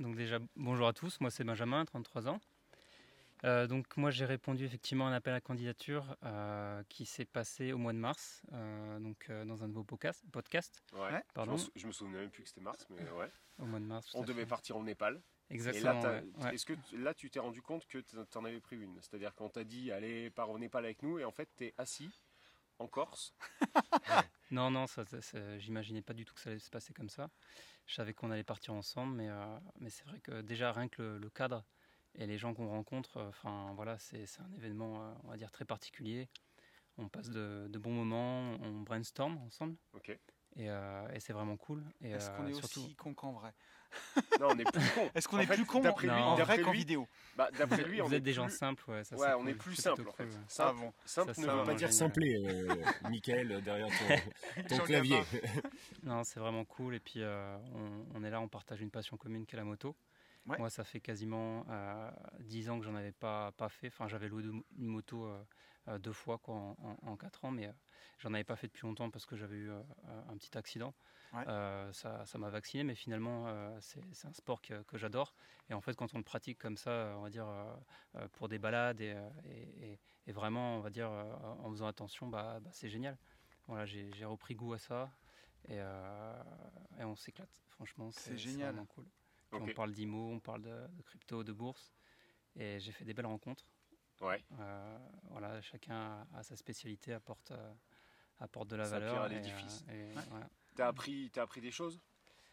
Donc 0.00 0.16
déjà, 0.16 0.38
bonjour 0.56 0.88
à 0.88 0.92
tous. 0.92 1.20
Moi, 1.20 1.30
c'est 1.30 1.44
Benjamin, 1.44 1.84
33 1.84 2.28
ans. 2.28 2.40
Euh, 3.44 3.66
donc 3.66 3.96
moi, 3.96 4.10
j'ai 4.10 4.24
répondu 4.24 4.64
effectivement 4.64 5.06
à 5.06 5.10
un 5.10 5.12
appel 5.12 5.32
à 5.34 5.40
candidature 5.40 6.16
euh, 6.24 6.82
qui 6.88 7.06
s'est 7.06 7.24
passé 7.24 7.72
au 7.72 7.78
mois 7.78 7.92
de 7.92 7.98
mars, 7.98 8.42
euh, 8.52 8.98
donc 8.98 9.30
dans 9.46 9.62
un 9.62 9.68
de 9.68 9.72
vos 9.74 9.84
podcasts, 9.84 10.24
podcasts 10.32 10.82
Ouais. 10.92 11.22
Pardon, 11.34 11.52
Je, 11.56 11.62
me 11.62 11.64
sou- 11.66 11.72
je 11.76 11.86
me 11.86 11.92
souvenais 11.92 12.18
même 12.18 12.30
plus 12.30 12.42
que 12.42 12.48
c'était 12.48 12.60
mars, 12.60 12.86
mais 12.90 13.08
ouais. 13.10 13.30
au 13.58 13.64
mois 13.66 13.78
de 13.80 13.84
mars. 13.84 14.10
On 14.14 14.22
devait 14.24 14.42
fait. 14.42 14.46
partir 14.48 14.76
au 14.76 14.82
Népal. 14.82 15.22
Exactement. 15.50 16.00
Et 16.00 16.04
là, 16.04 16.22
ouais, 16.44 16.54
est-ce 16.54 16.66
que 16.66 16.74
là, 16.92 17.14
tu 17.14 17.30
t'es 17.30 17.38
rendu 17.38 17.62
compte 17.62 17.86
que 17.86 17.98
t'en 18.24 18.44
avais 18.44 18.60
pris 18.60 18.76
une? 18.76 19.00
C'est-à-dire 19.00 19.34
qu'on 19.34 19.48
t'a 19.48 19.64
dit, 19.64 19.90
allez, 19.92 20.30
pars 20.30 20.50
au 20.50 20.58
Népal 20.58 20.84
avec 20.84 21.02
nous, 21.02 21.18
et 21.18 21.24
en 21.24 21.32
fait, 21.32 21.48
t'es 21.56 21.74
assis 21.78 22.10
en 22.78 22.86
Corse. 22.88 23.34
Non, 24.50 24.70
non, 24.70 24.86
ça, 24.86 25.04
ça- 25.04 25.20
ça- 25.20 25.58
j'imaginais 25.58 26.00
pas 26.00 26.14
du 26.14 26.24
tout 26.24 26.32
que 26.34 26.40
ça 26.40 26.48
allait 26.48 26.58
se 26.58 26.70
passer 26.70 26.94
comme 26.94 27.10
ça. 27.10 27.28
Je 27.86 27.94
savais 27.94 28.14
qu'on 28.14 28.30
allait 28.30 28.44
partir 28.44 28.72
ensemble, 28.72 29.14
mais, 29.16 29.28
mais 29.78 29.90
c'est 29.90 30.04
vrai 30.06 30.20
que 30.20 30.40
déjà 30.40 30.72
rien 30.72 30.88
que 30.88 31.02
le, 31.02 31.18
le 31.18 31.28
cadre 31.28 31.64
et 32.14 32.26
les 32.26 32.38
gens 32.38 32.54
qu'on 32.54 32.68
rencontre, 32.68 33.18
euh, 33.18 33.28
enfin 33.28 33.72
voilà, 33.74 33.98
c'est 33.98 34.24
un 34.40 34.52
événement, 34.56 35.02
euh, 35.02 35.12
on 35.24 35.28
va 35.28 35.36
dire 35.36 35.50
très 35.50 35.64
particulier. 35.64 36.28
On 36.96 37.08
passe 37.08 37.30
de, 37.30 37.68
de 37.68 37.78
bons 37.78 37.92
moments, 37.92 38.54
on 38.60 38.80
brainstorm 38.80 39.38
ensemble, 39.38 39.76
Ok. 39.94 40.08
et, 40.08 40.18
euh, 40.68 41.08
et 41.14 41.20
c'est 41.20 41.32
vraiment 41.32 41.56
cool. 41.56 41.84
Est-ce 42.02 42.28
euh, 42.30 42.36
qu'on 42.36 42.46
est 42.48 42.52
surtout, 42.54 42.80
aussi 42.80 42.96
con 42.96 43.14
qu'en 43.14 43.32
vrai? 43.32 43.52
Non, 44.40 44.48
on 44.50 44.58
est 44.58 44.64
plus 44.70 44.90
con. 44.94 45.08
Est-ce 45.14 45.28
qu'on 45.28 45.36
En 45.36 45.40
est 45.40 45.46
fait, 45.46 45.54
plus 45.54 45.64
con 45.64 45.80
d'après 45.80 46.08
lui- 46.08 46.12
en 46.12 46.34
vrai 46.34 46.60
qu'en 46.60 46.72
vidéo? 46.72 47.06
Bah, 47.36 47.50
d'après 47.56 47.84
lui, 47.84 48.02
on 48.02 48.06
vous 48.06 48.14
est 48.14 48.16
êtes 48.16 48.22
des 48.24 48.32
gens 48.32 48.46
plus- 48.46 48.56
simples, 48.56 48.90
ouais. 48.90 49.04
Ça, 49.04 49.14
Ouais, 49.16 49.32
on 49.38 49.46
est 49.46 49.52
cool, 49.52 49.58
plus 49.58 49.76
c'est 49.76 49.82
simple 49.82 50.08
en 50.08 50.12
fait. 50.12 50.28
Simple, 50.48 50.48
Ah 50.58 50.72
bon 50.72 50.92
simple 51.04 51.34
Ça, 51.34 51.40
ne 51.40 51.58
veut 51.60 51.64
pas 51.64 51.74
dire 51.74 51.92
simpler, 51.92 52.34
euh, 52.44 52.84
Michael, 53.08 53.62
derrière 53.62 53.86
ton, 53.86 54.66
ton 54.68 54.78
clavier. 54.84 55.20
Non, 56.02 56.24
c'est 56.24 56.40
vraiment 56.40 56.64
cool. 56.64 56.96
Et 56.96 57.00
puis, 57.00 57.22
euh, 57.22 57.56
on, 57.74 58.06
on 58.16 58.24
est 58.24 58.30
là, 58.30 58.40
on 58.40 58.48
partage 58.48 58.80
une 58.80 58.90
passion 58.90 59.16
commune 59.16 59.46
qui 59.46 59.54
est 59.54 59.58
la 59.58 59.64
moto. 59.64 59.94
Ouais. 60.48 60.58
Moi, 60.58 60.70
ça 60.70 60.82
fait 60.84 61.00
quasiment 61.00 61.66
euh, 61.68 62.10
10 62.40 62.70
ans 62.70 62.78
que 62.78 62.84
j'en 62.84 62.94
avais 62.94 63.12
pas, 63.12 63.52
pas 63.52 63.68
fait. 63.68 63.88
Enfin, 63.88 64.08
j'avais 64.08 64.28
loué 64.28 64.42
une 64.42 64.86
moto 64.86 65.24
euh, 65.26 65.44
euh, 65.88 65.98
deux 65.98 66.12
fois 66.12 66.38
quoi, 66.38 66.54
en, 66.54 66.96
en, 67.02 67.16
4 67.16 67.44
ans, 67.44 67.50
mais 67.50 67.66
euh, 67.66 67.72
j'en 68.18 68.32
avais 68.32 68.44
pas 68.44 68.56
fait 68.56 68.66
depuis 68.66 68.86
longtemps 68.86 69.10
parce 69.10 69.26
que 69.26 69.36
j'avais 69.36 69.56
eu 69.56 69.70
euh, 69.70 69.82
un 70.28 70.36
petit 70.36 70.56
accident. 70.56 70.94
Ouais. 71.34 71.44
Ça 71.92 72.24
ça 72.24 72.38
m'a 72.38 72.48
vacciné, 72.48 72.82
mais 72.84 72.94
finalement, 72.94 73.46
c'est 73.80 74.26
un 74.26 74.32
sport 74.32 74.62
que, 74.62 74.82
que 74.84 74.96
j'adore. 74.96 75.34
Et 75.68 75.74
en 75.74 75.80
fait, 75.82 75.94
quand 75.94 76.14
on 76.14 76.18
le 76.18 76.24
pratique 76.24 76.58
comme 76.58 76.78
ça, 76.78 77.14
on 77.18 77.20
va 77.22 77.28
dire, 77.28 77.46
pour 78.32 78.48
des 78.48 78.58
balades 78.58 79.00
et, 79.02 79.14
et- 79.44 79.92
et- 79.92 79.98
et 80.26 80.32
vraiment, 80.32 80.76
on 80.78 80.80
va 80.80 80.88
dire, 80.90 81.10
en 81.10 81.70
faisant 81.70 81.86
attention, 81.86 82.28
bah, 82.28 82.60
bah, 82.60 82.70
c'est 82.72 82.88
génial. 82.88 83.18
Voilà, 83.66 83.84
j'ai 83.84 84.24
repris 84.24 84.54
goût 84.54 84.72
à 84.72 84.78
ça 84.78 85.10
et, 85.68 85.76
et 85.76 87.04
on 87.04 87.14
s'éclate. 87.14 87.62
Franchement, 87.68 88.10
C'est 88.10 88.30
c'est 88.30 88.38
génial. 88.38 88.72
vraiment 88.72 88.86
cool. 88.86 89.04
On 89.52 89.66
parle 89.74 89.92
d'IMO, 89.92 90.32
on 90.32 90.40
parle 90.40 90.62
de, 90.62 90.86
de 90.96 91.02
crypto, 91.02 91.42
de 91.44 91.52
bourse. 91.52 91.92
Et 92.56 92.80
j'ai 92.80 92.92
fait 92.92 93.04
des 93.04 93.14
belles 93.14 93.26
rencontres. 93.26 93.64
Ouais. 94.20 94.42
Euh, 94.58 94.98
voilà, 95.30 95.60
chacun 95.62 96.26
a, 96.34 96.42
sa 96.42 96.56
spécialité, 96.56 97.12
apporte, 97.12 97.52
euh, 97.52 97.72
apporte 98.40 98.68
de 98.68 98.76
la 98.76 98.84
pierre 98.84 99.00
valeur. 99.00 99.22
à 99.22 99.26
et, 99.28 99.34
l'édifice. 99.34 99.84
euh, 99.88 100.10
et 100.12 100.28
voilà. 100.30 100.48
T'as 100.74 100.88
appris, 100.88 101.30
t'as 101.32 101.42
appris 101.42 101.60
des 101.60 101.70
choses 101.70 102.00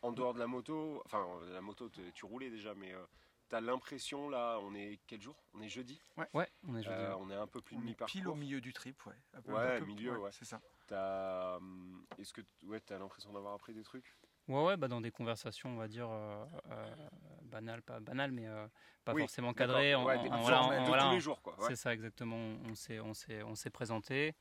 en 0.02 0.12
dehors 0.12 0.34
de 0.34 0.40
la 0.40 0.48
moto? 0.48 1.02
Enfin, 1.06 1.26
euh, 1.42 1.54
la 1.54 1.62
moto, 1.62 1.90
tu 1.90 2.26
roulais 2.26 2.50
déjà, 2.50 2.76
mais 2.76 2.94
euh, 2.94 3.04
t'as 3.50 3.62
l'impression 3.62 4.30
là, 4.30 4.60
on 4.62 4.74
est 4.76 5.00
quel 5.08 5.22
jour? 5.22 5.36
On 5.54 5.62
est 5.62 5.70
jeudi? 5.70 6.00
Ouais, 6.18 6.50
on 6.68 6.76
est 6.76 6.84
jeudi. 6.84 6.96
Euh, 6.96 7.16
ouais. 7.16 7.22
on 7.22 7.30
est 7.32 7.36
un 7.36 7.48
peu 7.48 7.62
plus 7.62 7.78
de 7.78 7.82
mi-parcours. 7.82 8.12
pile 8.12 8.28
au 8.28 8.36
milieu 8.36 8.62
du 8.62 8.74
trip, 8.74 9.04
ouais. 9.08 9.16
Un 9.34 9.42
peu- 9.42 9.54
Ouais, 9.54 9.76
un 9.76 9.80
peu- 9.80 9.86
milieu, 9.86 10.18
ouais. 10.20 10.32
C'est 10.32 10.46
ça. 10.46 10.62
T'as, 10.88 11.58
hum, 11.58 12.06
est-ce 12.20 12.32
que, 12.34 12.42
ouais, 12.64 12.80
t'as 12.80 13.00
l'impression 13.00 13.34
d'avoir 13.34 13.54
appris 13.56 13.74
des 13.74 13.84
trucs? 13.84 14.16
Ouais, 14.48 14.64
ouais, 14.64 14.78
bah 14.78 14.88
dans 14.88 15.02
des 15.02 15.12
conversations, 15.12 15.70
on 15.70 15.78
va 15.78 15.88
dire, 15.88 16.08
euh, 16.10 16.46
euh, 16.72 16.96
banales, 17.44 17.82
pas 17.82 18.00
banales, 18.00 18.32
mais 18.32 18.48
euh, 18.48 18.68
pas 19.04 19.14
Oui, 19.14 19.22
forcément 19.22 19.54
cadrées. 19.54 19.96
en- 19.96 20.06
Ouais, 20.06 20.16
en- 20.18 20.34
en- 20.34 20.42
voilà, 20.42 20.62
en- 20.64 20.82
de 20.82 20.88
voilà, 20.88 21.04
tous 21.04 21.08
en- 21.10 21.14
les 21.14 21.20
jours, 21.20 21.42
quoi. 21.42 21.60
ouais. 21.60 21.66
C'est 21.70 21.76
ça 21.76 21.94
exactement. 21.94 22.38
On 22.70 22.76
s'est, 22.76 23.00
on 23.00 23.14
s'est, 23.14 23.42
on 23.44 23.56
s'est 23.56 23.72
présenté. 23.72 24.36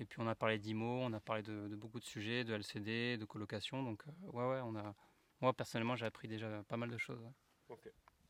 Et 0.00 0.04
puis 0.04 0.20
on 0.20 0.28
a 0.28 0.36
parlé 0.36 0.58
d'IMO, 0.58 1.00
on 1.02 1.12
a 1.12 1.18
parlé 1.18 1.42
de, 1.42 1.66
de 1.66 1.74
beaucoup 1.74 1.98
de 1.98 2.04
sujets, 2.04 2.44
de 2.44 2.54
LCD, 2.54 3.16
de 3.16 3.24
colocation. 3.24 3.82
Donc 3.82 4.02
euh, 4.06 4.30
ouais, 4.32 4.48
ouais, 4.48 4.60
on 4.62 4.76
a. 4.76 4.94
Moi 5.40 5.52
personnellement, 5.52 5.96
j'ai 5.96 6.06
appris 6.06 6.28
déjà 6.28 6.62
pas 6.68 6.76
mal 6.76 6.88
de 6.90 6.98
choses. 6.98 7.20
ouais. 7.20 7.76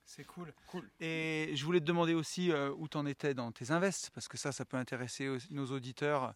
C'est 0.05 0.25
cool. 0.25 0.55
Cool. 0.69 0.91
Et 1.01 1.53
je 1.55 1.63
voulais 1.67 1.81
te 1.81 1.85
demander 1.85 2.15
aussi 2.15 2.51
euh, 2.51 2.73
où 2.79 2.89
t'en 2.89 3.05
étais 3.05 3.35
dans 3.35 3.53
tes 3.53 3.71
invests, 3.73 4.09
parce 4.15 4.27
que 4.27 4.39
ça, 4.39 4.53
ça 4.53 4.65
peut 4.65 4.79
intéresser 4.79 5.29
aussi 5.29 5.53
nos 5.53 5.67
auditeurs 5.67 6.33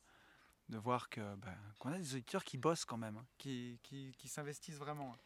de 0.72 0.78
voir 0.78 1.08
que 1.08 1.20
ben, 1.36 1.54
qu'on 1.78 1.92
a 1.92 1.98
des 1.98 2.14
auditeurs 2.14 2.44
qui 2.44 2.58
bossent 2.58 2.84
quand 2.84 2.96
même, 2.96 3.18
hein, 3.18 3.26
qui, 3.38 3.78
qui, 3.82 4.12
qui 4.18 4.28
s'investissent 4.28 4.78
vraiment. 4.78 5.12
hein. 5.12 5.18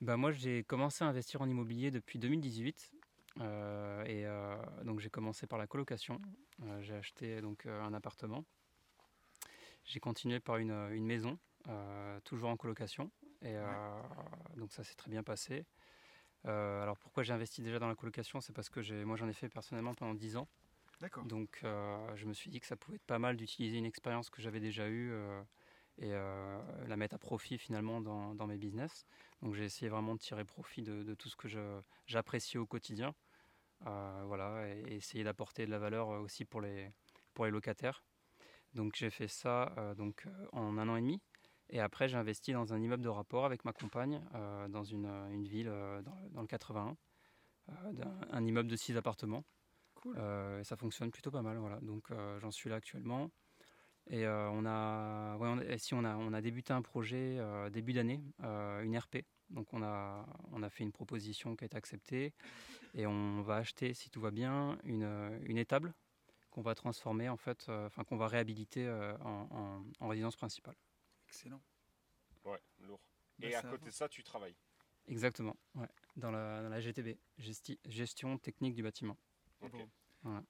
Bah 0.00 0.16
moi, 0.16 0.30
j'ai 0.32 0.64
commencé 0.64 1.02
à 1.02 1.08
investir 1.08 1.40
en 1.40 1.48
immobilier 1.48 1.90
depuis 1.90 2.18
2018. 2.18 2.92
Euh, 3.40 4.04
et 4.04 4.26
euh, 4.26 4.54
donc 4.84 5.00
j'ai 5.00 5.10
commencé 5.10 5.46
par 5.46 5.58
la 5.58 5.66
colocation. 5.66 6.20
Euh, 6.62 6.82
j'ai 6.82 6.94
acheté 6.94 7.40
donc 7.40 7.66
un 7.66 7.92
appartement. 7.94 8.44
J'ai 9.84 10.00
continué 10.00 10.40
par 10.40 10.56
une, 10.58 10.72
une 10.92 11.04
maison, 11.04 11.38
toujours 12.24 12.50
en 12.50 12.56
colocation. 12.56 13.10
Et 13.42 13.54
donc 14.56 14.72
ça 14.72 14.82
s'est 14.82 14.94
très 14.94 15.10
bien 15.10 15.22
passé. 15.22 15.66
Alors 16.44 16.96
pourquoi 16.96 17.22
j'ai 17.22 17.34
investi 17.34 17.60
déjà 17.60 17.78
dans 17.78 17.88
la 17.88 17.94
colocation 17.94 18.40
C'est 18.40 18.54
parce 18.54 18.70
que 18.70 19.04
moi 19.04 19.16
j'en 19.16 19.28
ai 19.28 19.34
fait 19.34 19.50
personnellement 19.50 19.94
pendant 19.94 20.14
10 20.14 20.38
ans. 20.38 20.48
Donc 21.26 21.60
euh, 21.64 22.16
je 22.16 22.26
me 22.26 22.32
suis 22.32 22.50
dit 22.50 22.60
que 22.60 22.66
ça 22.66 22.76
pouvait 22.76 22.96
être 22.96 23.06
pas 23.06 23.18
mal 23.18 23.36
d'utiliser 23.36 23.78
une 23.78 23.84
expérience 23.84 24.30
que 24.30 24.40
j'avais 24.40 24.60
déjà 24.60 24.88
eue 24.88 25.12
euh, 25.12 25.42
et 25.98 26.12
euh, 26.12 26.58
la 26.86 26.96
mettre 26.96 27.14
à 27.14 27.18
profit 27.18 27.58
finalement 27.58 28.00
dans, 28.00 28.46
mes 28.46 28.56
business. 28.56 29.06
Donc 29.42 29.54
j'ai 29.54 29.64
essayé 29.64 29.88
vraiment 29.88 30.14
de 30.14 30.20
tirer 30.20 30.44
profit 30.44 30.82
de, 30.82 31.14
tout 31.14 31.28
ce 31.28 31.36
que 31.36 31.48
j'apprécie 32.06 32.58
au 32.58 32.66
quotidien. 32.66 33.14
Voilà, 33.80 34.66
et, 34.68 34.94
essayer 34.94 35.24
d'apporter 35.24 35.66
de 35.66 35.70
la 35.70 35.78
valeur 35.78 36.08
aussi 36.08 36.44
pour 36.44 36.60
les, 36.60 36.90
pour 37.34 37.44
les 37.44 37.50
locataires. 37.50 38.02
Donc 38.72 38.94
j'ai 38.96 39.10
fait 39.10 39.28
ça 39.28 39.94
donc, 39.96 40.26
en 40.52 40.78
un 40.78 40.88
an 40.88 40.96
et 40.96 41.00
demi. 41.00 41.20
Et 41.70 41.80
après 41.80 42.08
j'ai 42.08 42.16
investi 42.16 42.52
dans 42.52 42.72
un 42.72 42.80
immeuble 42.80 43.02
de 43.02 43.08
rapport 43.08 43.44
avec 43.44 43.64
ma 43.64 43.72
compagne 43.72 44.22
dans 44.70 44.84
une, 44.84 45.06
une 45.06 45.46
ville 45.46 45.66
dans, 45.66 46.18
le- 46.22 46.30
dans 46.30 46.40
le 46.40 46.46
81. 46.46 46.96
euh, 47.68 47.92
d'un- 47.92 48.18
un 48.30 48.44
immeuble 48.44 48.68
de 48.68 48.76
6 48.76 48.96
appartements. 48.96 49.44
Cool. 50.04 50.16
Euh, 50.18 50.60
et 50.60 50.64
ça 50.64 50.76
fonctionne 50.76 51.10
plutôt 51.10 51.30
pas 51.30 51.40
mal, 51.40 51.56
voilà. 51.56 51.80
Donc 51.80 52.10
euh, 52.10 52.38
j'en 52.38 52.50
suis 52.50 52.68
là 52.68 52.76
actuellement. 52.76 53.30
Et 54.08 54.26
euh, 54.26 54.50
on 54.50 54.66
a, 54.66 55.36
ouais, 55.38 55.48
on, 55.48 55.58
a- 55.58 55.64
et 55.64 55.78
si 55.78 55.94
on 55.94 56.04
a, 56.04 56.14
on 56.16 56.34
a 56.34 56.42
débuté 56.42 56.74
un 56.74 56.82
projet 56.82 57.38
euh, 57.38 57.70
début 57.70 57.94
d'année, 57.94 58.22
euh, 58.42 58.82
une 58.82 58.96
RP. 58.98 59.24
Donc 59.48 59.72
on 59.72 59.82
a, 59.82 60.26
on 60.52 60.62
a 60.62 60.68
fait 60.68 60.84
une 60.84 60.92
proposition 60.92 61.56
qui 61.56 61.64
a 61.64 61.66
été 61.66 61.76
acceptée 61.76 62.34
et 62.92 63.06
on 63.06 63.40
va 63.40 63.56
acheter, 63.56 63.94
si 63.94 64.10
tout 64.10 64.20
va 64.20 64.30
bien, 64.30 64.78
une, 64.84 65.40
une 65.46 65.56
étable 65.56 65.94
qu'on 66.50 66.60
va 66.60 66.74
transformer 66.74 67.30
en 67.30 67.38
fait, 67.38 67.66
euh, 67.70 67.86
enfin 67.86 68.04
qu'on 68.04 68.18
va 68.18 68.28
réhabiliter 68.28 68.86
euh, 68.86 69.16
en, 69.18 69.48
en- 69.50 69.84
en 70.00 70.08
résidence 70.08 70.36
principale. 70.36 70.76
Excellent. 71.28 71.62
Ouais, 72.44 72.60
lourd. 72.80 73.00
Bah, 73.38 73.48
Et 73.48 73.54
à 73.54 73.62
ça 73.62 73.70
côté 73.70 73.86
de 73.86 73.90
ça, 73.94 74.06
tu 74.08 74.22
travailles. 74.22 74.54
Exactement, 75.06 75.56
ouais. 75.76 75.88
dans, 76.16 76.30
la, 76.30 76.62
dans 76.62 76.68
la 76.68 76.80
GTB, 76.80 77.18
gesti- 77.38 77.78
gestion 77.86 78.36
technique 78.38 78.74
du 78.74 78.82
bâtiment. 78.82 79.16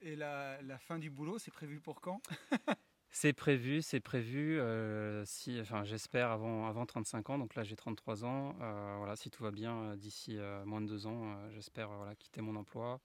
Et 0.00 0.16
la, 0.16 0.60
la 0.62 0.78
fin 0.78 0.98
du 0.98 1.10
boulot, 1.10 1.38
c'est 1.38 1.50
prévu 1.50 1.80
pour 1.80 2.00
quand? 2.00 2.20
C'est 3.16 3.32
prévu, 3.32 3.80
c'est 3.80 4.00
prévu. 4.00 4.58
euh, 4.58 5.24
si, 5.24 5.60
enfin, 5.60 5.84
j'espère 5.84 6.32
avant, 6.32 6.66
avant 6.66 6.84
35 6.84 7.30
ans. 7.30 7.38
Donc 7.38 7.54
là, 7.54 7.62
j'ai 7.62 7.76
33 7.76 8.24
ans. 8.24 8.56
euh, 8.60 8.96
voilà, 8.98 9.14
si 9.14 9.30
tout 9.30 9.44
va 9.44 9.52
bien, 9.52 9.76
euh, 9.92 9.96
d'ici 9.96 10.36
euh, 10.36 10.64
moins 10.64 10.80
de 10.80 10.86
deux 10.88 11.06
ans, 11.06 11.36
euh, 11.36 11.50
j'espère 11.52 11.90
voilà, 11.90 12.16
quitter 12.16 12.40
mon 12.40 12.56
emploi 12.56 13.00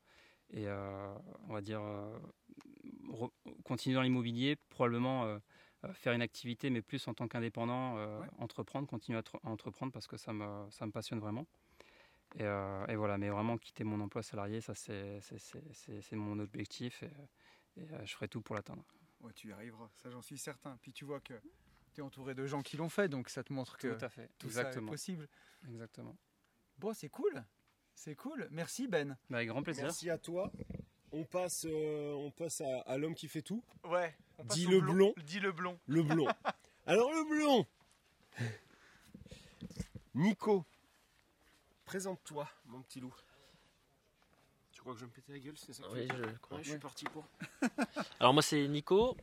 et 0.50 0.68
euh, 0.68 1.14
on 1.48 1.54
va 1.54 1.62
dire 1.62 1.80
euh, 1.84 2.18
re- 3.08 3.30
continuer 3.64 3.94
dans 3.94 4.02
l'immobilier, 4.02 4.56
probablement 4.70 5.26
euh, 5.26 5.38
euh, 5.86 5.94
faire 5.94 6.14
une 6.14 6.24
activité, 6.24 6.72
mais 6.72 6.82
plus 6.82 7.08
en 7.08 7.14
tant 7.14 7.28
qu'indépendant, 7.28 7.98
euh, 7.98 8.20
Ouais. 8.20 8.28
entreprendre, 8.40 8.88
continuer 8.88 9.20
à, 9.20 9.24
à 9.44 9.50
entreprendre 9.50 9.92
parce 9.92 10.08
que 10.08 10.18
ça 10.18 10.34
me, 10.34 10.68
ça 10.72 10.88
me 10.88 10.92
passionne 10.92 11.20
vraiment. 11.20 11.46
Et, 12.36 12.44
euh, 12.44 12.86
et 12.88 12.96
voilà, 12.96 13.18
mais 13.18 13.30
vraiment 13.30 13.58
quitter 13.58 13.84
mon 13.84 14.00
emploi 14.02 14.22
salarié, 14.22 14.62
ça 14.62 14.76
c'est 14.76 15.20
mon 16.14 16.38
objectif 16.40 17.02
et, 17.04 17.12
et, 17.78 17.92
euh, 17.94 18.06
je 18.06 18.14
ferai 18.14 18.28
tout 18.28 18.42
pour 18.42 18.56
l'atteindre. 18.56 18.86
Ouais, 19.22 19.34
tu 19.34 19.50
y 19.50 19.52
arriveras, 19.52 19.90
ça 19.96 20.10
j'en 20.10 20.22
suis 20.22 20.38
certain. 20.38 20.78
Puis 20.82 20.94
tu 20.94 21.06
vois 21.06 21.20
que 21.20 21.34
tu 21.94 22.02
es 22.02 22.04
entouré 22.04 22.36
de 22.36 22.46
gens 22.46 22.62
qui 22.62 22.78
l'ont 22.78 22.90
fait, 22.90 23.10
donc 23.10 23.30
ça 23.30 23.44
te 23.44 23.52
montre 23.52 23.78
que 23.78 23.88
Tout 23.96 24.06
à 24.06 24.10
fait, 24.10 24.30
tout 24.38 24.50
ça 24.50 24.60
est 24.62 24.66
exactement. 24.66 24.92
possible. 24.92 25.28
exactement. 25.68 26.16
Bon, 26.78 26.94
c'est 26.94 27.10
cool. 27.10 27.44
C'est 27.96 28.16
cool. 28.16 28.48
Merci 28.52 28.88
Ben. 28.88 29.18
Bah, 29.30 29.38
avec 29.38 29.50
grand 29.50 29.64
plaisir. 29.64 29.84
Merci 29.86 30.10
à 30.10 30.18
toi. 30.18 30.52
On 31.12 31.26
passe, 31.26 31.66
euh, 31.68 32.14
on 32.14 32.30
passe 32.32 32.62
à, 32.62 32.82
à 32.82 32.98
l'homme 32.98 33.16
qui 33.16 33.28
fait 33.28 33.42
tout, 33.42 33.64
Ouais. 33.84 34.16
Dis 34.46 34.68
le 34.68 34.80
blond. 34.80 35.14
Dis 35.18 35.40
le 35.40 35.52
blond. 35.52 35.80
le 35.88 36.04
blond. 36.04 36.28
Alors 36.86 37.12
le 37.12 37.24
blond 37.28 37.66
Nico, 40.16 40.66
présente-toi, 41.90 42.48
mon 42.68 42.84
petit 42.84 43.00
loup. 43.00 43.16
Tu 44.72 44.82
crois 44.82 44.94
que 44.94 45.00
je 45.00 45.06
vais 45.06 45.10
me 45.10 45.12
péter 45.16 45.32
la 45.34 45.40
gueule, 45.40 45.58
c'est 45.58 45.74
ça 45.74 45.82
que 45.82 45.88
tu 45.90 45.96
Oui, 45.96 46.08
veux 46.08 46.30
je 46.34 46.38
crois. 46.38 46.58
Ouais, 46.58 46.64
je 46.64 46.70
suis 46.70 46.78
parti 46.80 47.06
pour. 47.06 47.26
Alors 48.20 48.32
moi 48.32 48.44
c'est 48.44 48.68
Nico, 48.68 49.18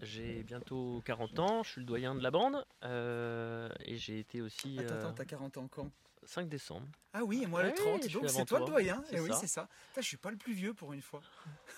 j'ai 0.00 0.42
bientôt 0.42 1.02
40 1.04 1.38
ans, 1.40 1.62
je 1.62 1.72
suis 1.72 1.80
le 1.82 1.86
doyen 1.86 2.14
de 2.14 2.22
la 2.22 2.30
bande 2.30 2.64
euh, 2.84 3.68
et 3.80 3.98
j'ai 3.98 4.18
été 4.18 4.40
aussi 4.40 4.78
Attends, 4.78 4.94
euh, 4.94 4.98
attends, 4.98 5.12
t'as 5.12 5.24
40 5.26 5.56
ans 5.58 5.68
quand? 5.68 5.90
5 6.24 6.48
décembre. 6.48 6.86
Ah 7.12 7.22
oui, 7.22 7.42
et 7.42 7.46
moi 7.46 7.62
le 7.64 7.68
Ouais, 7.68 7.74
30, 7.74 8.02
je 8.04 8.08
suis 8.08 8.14
donc 8.14 8.24
avant 8.24 8.38
c'est 8.38 8.44
toi 8.46 8.58
le 8.60 8.64
toi, 8.64 8.72
doyen. 8.72 9.04
c'est 9.06 9.16
Et 9.16 9.20
oui, 9.20 9.28
ça. 9.30 9.36
c'est 9.36 9.46
ça. 9.46 9.68
Putain, 9.88 10.00
je 10.00 10.06
suis 10.06 10.16
pas 10.16 10.30
le 10.30 10.36
plus 10.38 10.54
vieux 10.54 10.72
pour 10.72 10.94
une 10.94 11.02
fois. 11.02 11.20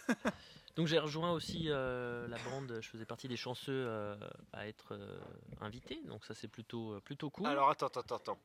Donc 0.76 0.86
j'ai 0.86 0.98
rejoint 0.98 1.32
aussi 1.32 1.64
euh, 1.68 2.26
la 2.28 2.38
bande, 2.38 2.78
je 2.80 2.88
faisais 2.88 3.04
partie 3.04 3.28
des 3.28 3.36
chanceux 3.36 3.72
euh, 3.86 4.16
à 4.54 4.66
être 4.68 4.94
euh, 4.94 5.20
invité, 5.60 6.00
donc 6.06 6.24
ça 6.24 6.32
c'est 6.32 6.48
plutôt, 6.48 6.94
euh, 6.94 7.00
plutôt 7.00 7.28
cool. 7.28 7.46
Alors 7.46 7.68
attends, 7.68 7.88
attends, 7.88 8.16
attends. 8.16 8.38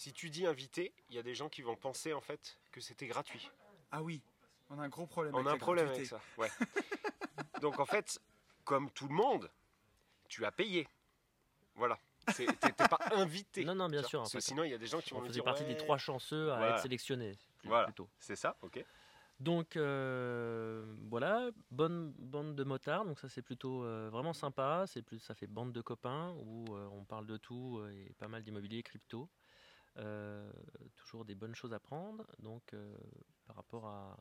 Si 0.00 0.14
tu 0.14 0.30
dis 0.30 0.46
invité, 0.46 0.94
il 1.10 1.14
y 1.14 1.18
a 1.18 1.22
des 1.22 1.34
gens 1.34 1.50
qui 1.50 1.60
vont 1.60 1.76
penser 1.76 2.14
en 2.14 2.22
fait 2.22 2.58
que 2.72 2.80
c'était 2.80 3.06
gratuit. 3.06 3.50
Ah 3.90 4.02
oui, 4.02 4.22
on 4.70 4.78
a 4.78 4.84
un 4.84 4.88
gros 4.88 5.06
problème 5.06 5.34
On 5.34 5.40
avec 5.40 5.50
a 5.50 5.54
un 5.56 5.58
problème 5.58 5.88
avec 5.88 6.06
ça. 6.06 6.18
Ouais. 6.38 6.48
Donc 7.60 7.78
en 7.78 7.84
fait, 7.84 8.18
comme 8.64 8.90
tout 8.92 9.08
le 9.08 9.14
monde, 9.14 9.50
tu 10.26 10.46
as 10.46 10.52
payé. 10.52 10.88
Voilà. 11.74 11.98
T'es 12.34 12.46
pas 12.46 12.96
invité. 13.12 13.62
non, 13.62 13.74
non, 13.74 13.90
bien 13.90 14.02
sûr. 14.02 14.20
en 14.20 14.22
Parce 14.22 14.32
que 14.32 14.38
fait, 14.38 14.46
sinon, 14.46 14.64
il 14.64 14.70
y 14.70 14.74
a 14.74 14.78
des 14.78 14.86
gens 14.86 15.02
qui 15.02 15.10
vont 15.10 15.18
on 15.18 15.20
me 15.20 15.26
faisait 15.26 15.34
dire. 15.40 15.44
partie 15.44 15.64
des 15.66 15.76
trois 15.76 15.98
chanceux 15.98 16.50
à 16.50 16.56
Voilà. 16.56 16.76
être 16.76 16.82
sélectionnés. 16.82 17.36
Voilà. 17.64 17.92
C'est 18.20 18.36
ça, 18.36 18.56
ok. 18.62 18.82
Donc 19.38 19.76
euh, 19.76 20.94
voilà, 21.10 21.50
bonne 21.70 22.12
bande 22.18 22.54
de 22.54 22.64
motards, 22.64 23.04
donc 23.04 23.18
ça 23.18 23.28
c'est 23.28 23.42
plutôt 23.42 23.84
euh, 23.84 24.08
vraiment 24.10 24.32
sympa, 24.32 24.84
c'est 24.86 25.00
plus 25.02 25.18
ça 25.18 25.34
fait 25.34 25.46
bande 25.46 25.72
de 25.72 25.80
copains 25.82 26.34
où 26.44 26.74
euh, 26.74 26.88
on 26.92 27.04
parle 27.04 27.26
de 27.26 27.38
tout 27.38 27.78
euh, 27.80 27.90
et 27.90 28.14
pas 28.18 28.28
mal 28.28 28.42
d'immobilier 28.42 28.82
crypto. 28.82 29.28
Euh, 29.96 30.50
toujours 30.96 31.24
des 31.24 31.34
bonnes 31.34 31.54
choses 31.54 31.72
à 31.74 31.80
prendre. 31.80 32.24
Donc 32.38 32.72
euh, 32.74 32.96
par 33.46 33.56
rapport 33.56 33.86
à, 33.86 34.16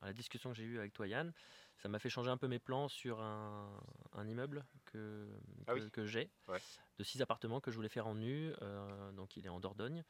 à 0.00 0.06
la 0.06 0.12
discussion 0.12 0.50
que 0.50 0.56
j'ai 0.56 0.64
eue 0.64 0.78
avec 0.78 0.92
toi 0.92 1.08
Yann, 1.08 1.32
ça 1.76 1.88
m'a 1.88 1.98
fait 1.98 2.08
changer 2.08 2.30
un 2.30 2.36
peu 2.36 2.46
mes 2.46 2.60
plans 2.60 2.88
sur 2.88 3.20
un, 3.20 3.80
un 4.12 4.28
immeuble 4.28 4.64
que, 4.84 5.28
Ah 5.66 5.74
que, 5.74 5.78
oui. 5.80 5.90
que 5.90 6.06
j'ai, 6.06 6.30
Ouais. 6.46 6.58
de 6.98 7.04
six 7.04 7.20
appartements 7.20 7.60
que 7.60 7.70
je 7.70 7.76
voulais 7.76 7.88
faire 7.88 8.06
en 8.06 8.14
nu, 8.14 8.52
euh, 8.62 9.12
donc 9.12 9.36
il 9.36 9.44
est 9.44 9.50
en 9.50 9.60
Dordogne. 9.60 10.04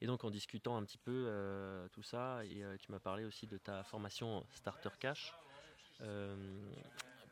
Et 0.00 0.06
donc 0.06 0.24
en 0.24 0.30
discutant 0.30 0.76
un 0.76 0.84
petit 0.84 0.98
peu 0.98 1.88
tout 1.92 2.02
ça, 2.02 2.44
et 2.44 2.62
tu 2.80 2.90
m'as 2.92 2.98
parlé 3.00 3.24
aussi 3.24 3.46
de 3.46 3.56
ta 3.58 3.82
formation 3.84 4.44
Starter 4.50 4.90
Cash 5.00 5.32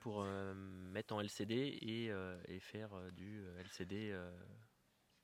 pour 0.00 0.24
mettre 0.54 1.14
en 1.14 1.20
LCD 1.20 1.54
et, 1.54 2.06
et 2.52 2.60
faire 2.60 2.90
du 3.12 3.44
LCD 3.58 4.10
euh, 4.12 4.30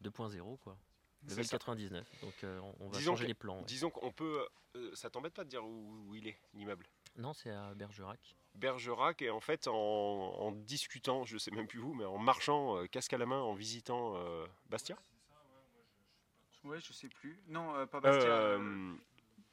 2.0 0.03 0.59
quoi. 0.59 0.79
Level 1.27 1.45
ça. 1.47 1.59
99. 1.59 2.07
Donc 2.23 2.33
euh, 2.45 2.61
on, 2.81 2.89
va 2.89 2.99
Disons 2.99 3.13
changer 3.13 3.25
que- 3.25 3.29
les 3.29 3.35
plans. 3.35 3.59
ouais. 3.59 3.65
Disons 3.65 3.91
qu'on 3.91 4.13
peut. 4.13 4.47
euh, 4.77 4.91
ça 4.95 5.11
t'embête 5.11 5.35
pas 5.35 5.45
de 5.45 5.49
dire 5.51 5.65
où, 5.65 6.05
où 6.09 6.15
il 6.15 6.29
est, 6.29 6.39
l'immeuble? 6.55 6.87
Non, 7.17 7.33
c'est 7.33 7.51
à 7.51 7.75
Bergerac. 7.75 8.37
Bergerac, 8.55 9.23
et 9.23 9.31
en 9.31 9.41
fait, 9.41 9.67
en, 9.69 9.75
en 9.75 10.53
discutant, 10.53 11.25
je 11.25 11.37
sais 11.39 11.51
même 11.51 11.67
plus 11.67 11.81
où, 11.81 11.95
mais 11.95 12.05
en 12.05 12.19
marchant 12.19 12.77
euh, 12.79 12.87
casque 12.87 13.13
à 13.13 13.19
la 13.19 13.27
main, 13.27 13.41
en 13.41 13.55
visitant 13.55 14.15
euh, 14.17 14.47
Bastia? 14.69 14.97
Ouais, 16.65 16.81
je 16.81 16.93
sais 16.93 17.09
plus. 17.09 17.41
Non, 17.49 17.75
euh, 17.77 17.87
pas 17.87 18.01
Bastia. 18.01 18.59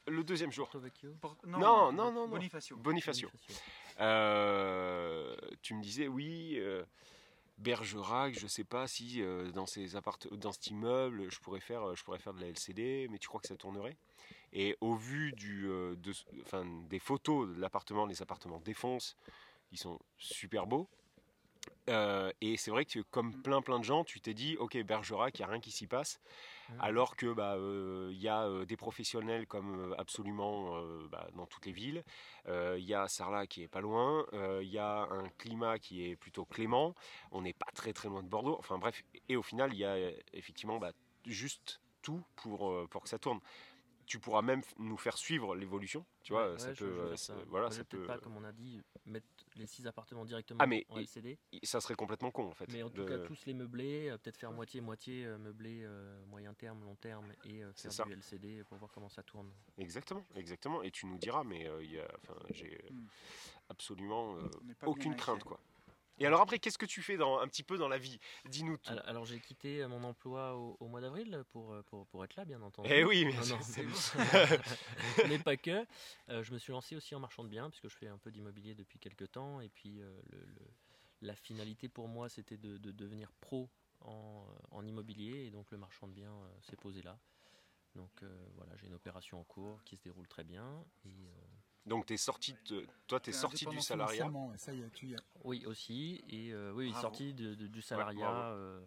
Le 0.07 0.23
deuxième 0.23 0.51
jour. 0.51 0.65
Porto 0.67 0.79
Vecchio. 0.79 1.13
Por- 1.19 1.35
non, 1.47 1.57
non, 1.59 1.91
non, 1.91 2.11
non. 2.11 2.27
Bonifacio. 2.27 2.77
Bonifacio. 2.77 3.27
Bonifacio. 3.29 3.61
Euh, 3.99 5.35
tu 5.63 5.73
me 5.73 5.81
disais, 5.81 6.07
oui, 6.07 6.55
euh, 6.59 6.83
Bergerac, 7.57 8.37
je 8.37 8.47
sais 8.47 8.63
pas 8.63 8.87
si 8.87 9.21
euh, 9.21 9.51
dans, 9.51 9.65
ces 9.65 9.95
appart 9.95 10.31
dans 10.33 10.51
cet 10.51 10.67
immeuble, 10.67 11.29
je 11.31 11.39
pourrais, 11.39 11.61
faire, 11.61 11.95
je 11.95 12.03
pourrais 12.03 12.19
faire 12.19 12.33
de 12.33 12.41
la 12.41 12.47
LCD, 12.47 13.07
mais 13.09 13.17
tu 13.17 13.27
crois 13.27 13.39
que 13.39 13.47
ça 13.47 13.55
tournerait? 13.55 13.97
Et 14.51 14.77
au 14.81 14.95
vu 14.95 15.31
du, 15.33 15.67
euh, 15.67 15.95
de, 15.97 16.13
enfin, 16.43 16.65
des 16.89 16.99
photos 16.99 17.47
de 17.47 17.59
l'appartement, 17.59 18.05
les 18.05 18.21
appartements 18.21 18.59
défoncent, 18.59 19.15
ils 19.71 19.77
sont 19.77 19.99
super 20.17 20.67
beaux. 20.67 20.87
Euh, 21.89 22.31
et 22.41 22.57
c'est 22.57 22.71
vrai 22.71 22.85
que 22.85 22.99
comme 22.99 23.41
plein 23.41 23.61
plein 23.61 23.79
de 23.79 23.83
gens, 23.83 24.03
tu 24.03 24.19
t'es 24.19 24.33
dit, 24.33 24.57
ok, 24.57 24.77
Bergerac, 24.83 25.37
il 25.37 25.41
n'y 25.41 25.45
a 25.45 25.51
rien 25.51 25.59
qui 25.59 25.71
s'y 25.71 25.87
passe. 25.87 26.19
Mhm. 26.69 26.77
Alors 26.79 27.15
que 27.15 27.33
bah, 27.33 27.55
euh, 27.55 28.09
il 28.11 28.21
y 28.21 28.27
a 28.29 28.65
des 28.65 28.77
professionnels 28.77 29.47
comme 29.47 29.95
absolument 29.97 30.81
bah, 31.09 31.27
dans 31.35 31.45
toutes 31.45 31.65
les 31.65 31.71
villes. 31.71 32.03
Il 32.47 32.83
y 32.83 32.93
a 32.93 33.07
Sarlat 33.07 33.47
qui 33.47 33.63
est 33.63 33.67
pas 33.67 33.81
loin. 33.81 34.25
Il 34.61 34.67
y 34.69 34.77
a 34.77 35.07
un 35.11 35.27
climat 35.37 35.79
qui 35.79 36.05
est 36.09 36.15
plutôt 36.15 36.45
clément. 36.45 36.95
On 37.31 37.41
n'est 37.41 37.53
pas 37.53 37.71
très 37.73 37.93
très 37.93 38.07
loin 38.09 38.23
de 38.23 38.29
Bordeaux. 38.29 38.55
Enfin 38.59 38.77
bref, 38.77 39.03
et 39.29 39.35
au 39.35 39.43
final, 39.43 39.73
il 39.73 39.79
y 39.79 39.85
a 39.85 39.97
effectivement 40.33 40.77
bah, 40.79 40.91
juste 41.25 41.81
tout 42.01 42.23
pour, 42.35 42.87
pour 42.89 43.03
que 43.03 43.09
ça 43.09 43.19
tourne. 43.19 43.39
tu 44.05 44.19
pourras 44.19 44.43
même 44.43 44.61
nous 44.77 44.97
faire 44.97 45.17
suivre 45.17 45.55
l'évolution. 45.55 46.05
Tu 46.21 46.33
vois, 46.33 46.51
Ouais, 46.51 46.59
ça 46.59 46.73
peut, 46.73 47.09
je 47.11 47.15
ça- 47.15 47.33
voilà, 47.47 47.67
Moi, 47.67 47.75
ça 47.75 47.83
pas, 48.05 48.19
comme 48.19 48.37
on 48.37 48.43
a 48.43 48.51
dit, 48.51 48.79
mettre 49.05 49.25
les 49.55 49.67
six 49.67 49.85
appartements 49.87 50.25
directement 50.25 50.59
Ah, 50.61 50.67
mais 50.67 50.85
en 50.89 50.97
LCD. 50.99 51.37
Ça 51.63 51.79
serait 51.81 51.95
complètement 51.95 52.31
con 52.31 52.47
en 52.47 52.53
fait. 52.53 52.65
Mais 52.71 52.83
en 52.83 52.89
tout 52.89 53.03
de- 53.03 53.07
cas, 53.07 53.19
tous 53.19 53.45
les 53.45 53.53
meublés, 53.53 54.09
euh, 54.09 54.17
peut-être 54.17 54.37
faire 54.37 54.51
moitié-moitié 54.51 55.25
euh, 55.25 55.37
meublé 55.37 55.81
euh, 55.83 56.23
moyen 56.25 56.53
terme, 56.53 56.83
long 56.83 56.95
terme 56.95 57.31
et 57.45 57.63
euh, 57.63 57.71
faire 57.73 57.91
ça. 57.91 58.03
du 58.05 58.13
LCD 58.13 58.63
pour 58.65 58.77
voir 58.77 58.91
comment 58.91 59.09
ça 59.09 59.23
tourne. 59.23 59.51
Exactement, 59.77 60.23
exactement. 60.35 60.83
Et 60.83 60.91
tu 60.91 61.05
nous 61.05 61.17
diras, 61.17 61.43
mais 61.43 61.67
euh, 61.67 61.83
il 61.83 61.91
y 61.91 61.99
a, 61.99 62.07
enfin, 62.23 62.35
j'ai 62.51 62.73
euh, 62.85 62.93
Hmm. 62.93 63.07
absolument 63.69 64.35
euh, 64.37 64.49
aucune 64.85 65.15
crainte 65.15 65.43
quoi. 65.43 65.59
Et 66.17 66.25
alors 66.25 66.41
après, 66.41 66.59
qu'est-ce 66.59 66.77
que 66.77 66.85
tu 66.85 67.01
fais 67.01 67.17
dans, 67.17 67.39
un 67.39 67.47
petit 67.47 67.63
peu 67.63 67.77
dans 67.77 67.87
la 67.89 67.97
vie? 67.97 68.19
Dis-nous 68.45 68.77
tout. 68.77 68.91
Alors, 68.91 69.07
alors, 69.07 69.25
j'ai 69.25 69.39
quitté 69.39 69.81
euh, 69.81 69.87
mon 69.87 70.03
emploi 70.03 70.55
au, 70.55 70.77
au 70.79 70.87
mois 70.87 71.01
d'avril 71.01 71.43
pour, 71.49 71.73
euh, 71.73 71.81
pour, 71.83 72.07
pour 72.07 72.23
être 72.23 72.35
là, 72.35 72.45
bien 72.45 72.61
entendu. 72.61 72.89
Eh 72.91 73.03
oui, 73.03 73.25
mais 73.25 73.33
Non, 73.33 73.61
c'est- 73.61 73.83
mais 75.27 75.39
pas 75.39 75.57
que. 75.57 75.85
Euh, 76.29 76.43
je 76.43 76.53
me 76.53 76.57
suis 76.57 76.71
lancé 76.71 76.95
aussi 76.95 77.15
en 77.15 77.19
marchand 77.19 77.43
de 77.43 77.49
biens, 77.49 77.69
puisque 77.69 77.89
je 77.89 77.95
fais 77.97 78.07
un 78.07 78.17
peu 78.17 78.31
d'immobilier 78.31 78.75
depuis 78.75 78.97
quelques 78.99 79.31
temps. 79.31 79.59
Et 79.59 79.69
puis, 79.69 80.01
euh, 80.01 80.21
le- 80.31 80.39
le- 80.45 80.71
la 81.21 81.35
finalité 81.35 81.89
pour 81.89 82.07
moi, 82.07 82.29
c'était 82.29 82.57
de, 82.57 82.77
de 82.77 82.91
devenir 82.91 83.31
pro 83.41 83.69
en, 84.01 84.45
en 84.71 84.85
immobilier. 84.85 85.45
Et 85.47 85.51
donc, 85.51 85.69
le 85.71 85.77
marchand 85.77 86.07
de 86.07 86.13
biens 86.13 86.31
euh, 86.33 86.49
s'est 86.61 86.77
posé 86.77 87.01
là. 87.01 87.17
Donc, 87.95 88.11
voilà, 88.55 88.75
j'ai 88.75 88.87
une 88.87 88.93
opération 88.93 89.39
en 89.39 89.45
cours 89.45 89.81
qui 89.85 89.95
se 89.95 90.03
déroule 90.03 90.27
très 90.27 90.43
bien. 90.43 90.83
Et, 91.05 91.29
Donc 91.85 92.05
t'es 92.07 92.17
sorti, 92.17 92.55
de- 92.67 92.87
toi 93.07 93.19
t'es 93.19 93.31
T'es 93.31 93.37
sorti 93.37 93.65
du 93.67 93.79
salariat. 93.79 94.29
Ça 94.57 94.73
y 94.73 94.81
est, 94.81 94.89
tu 94.91 95.07
y 95.07 95.13
es. 95.13 95.17
oui, 95.43 95.63
aussi. 95.67 96.23
Et 96.29 96.51
euh, 96.51 96.71
oui, 96.73 96.89
Bravo. 96.89 97.01
sorti 97.01 97.33
de- 97.33 97.53
de- 97.53 97.67
du 97.67 97.81
salariat. 97.81 98.49
euh, 98.49 98.81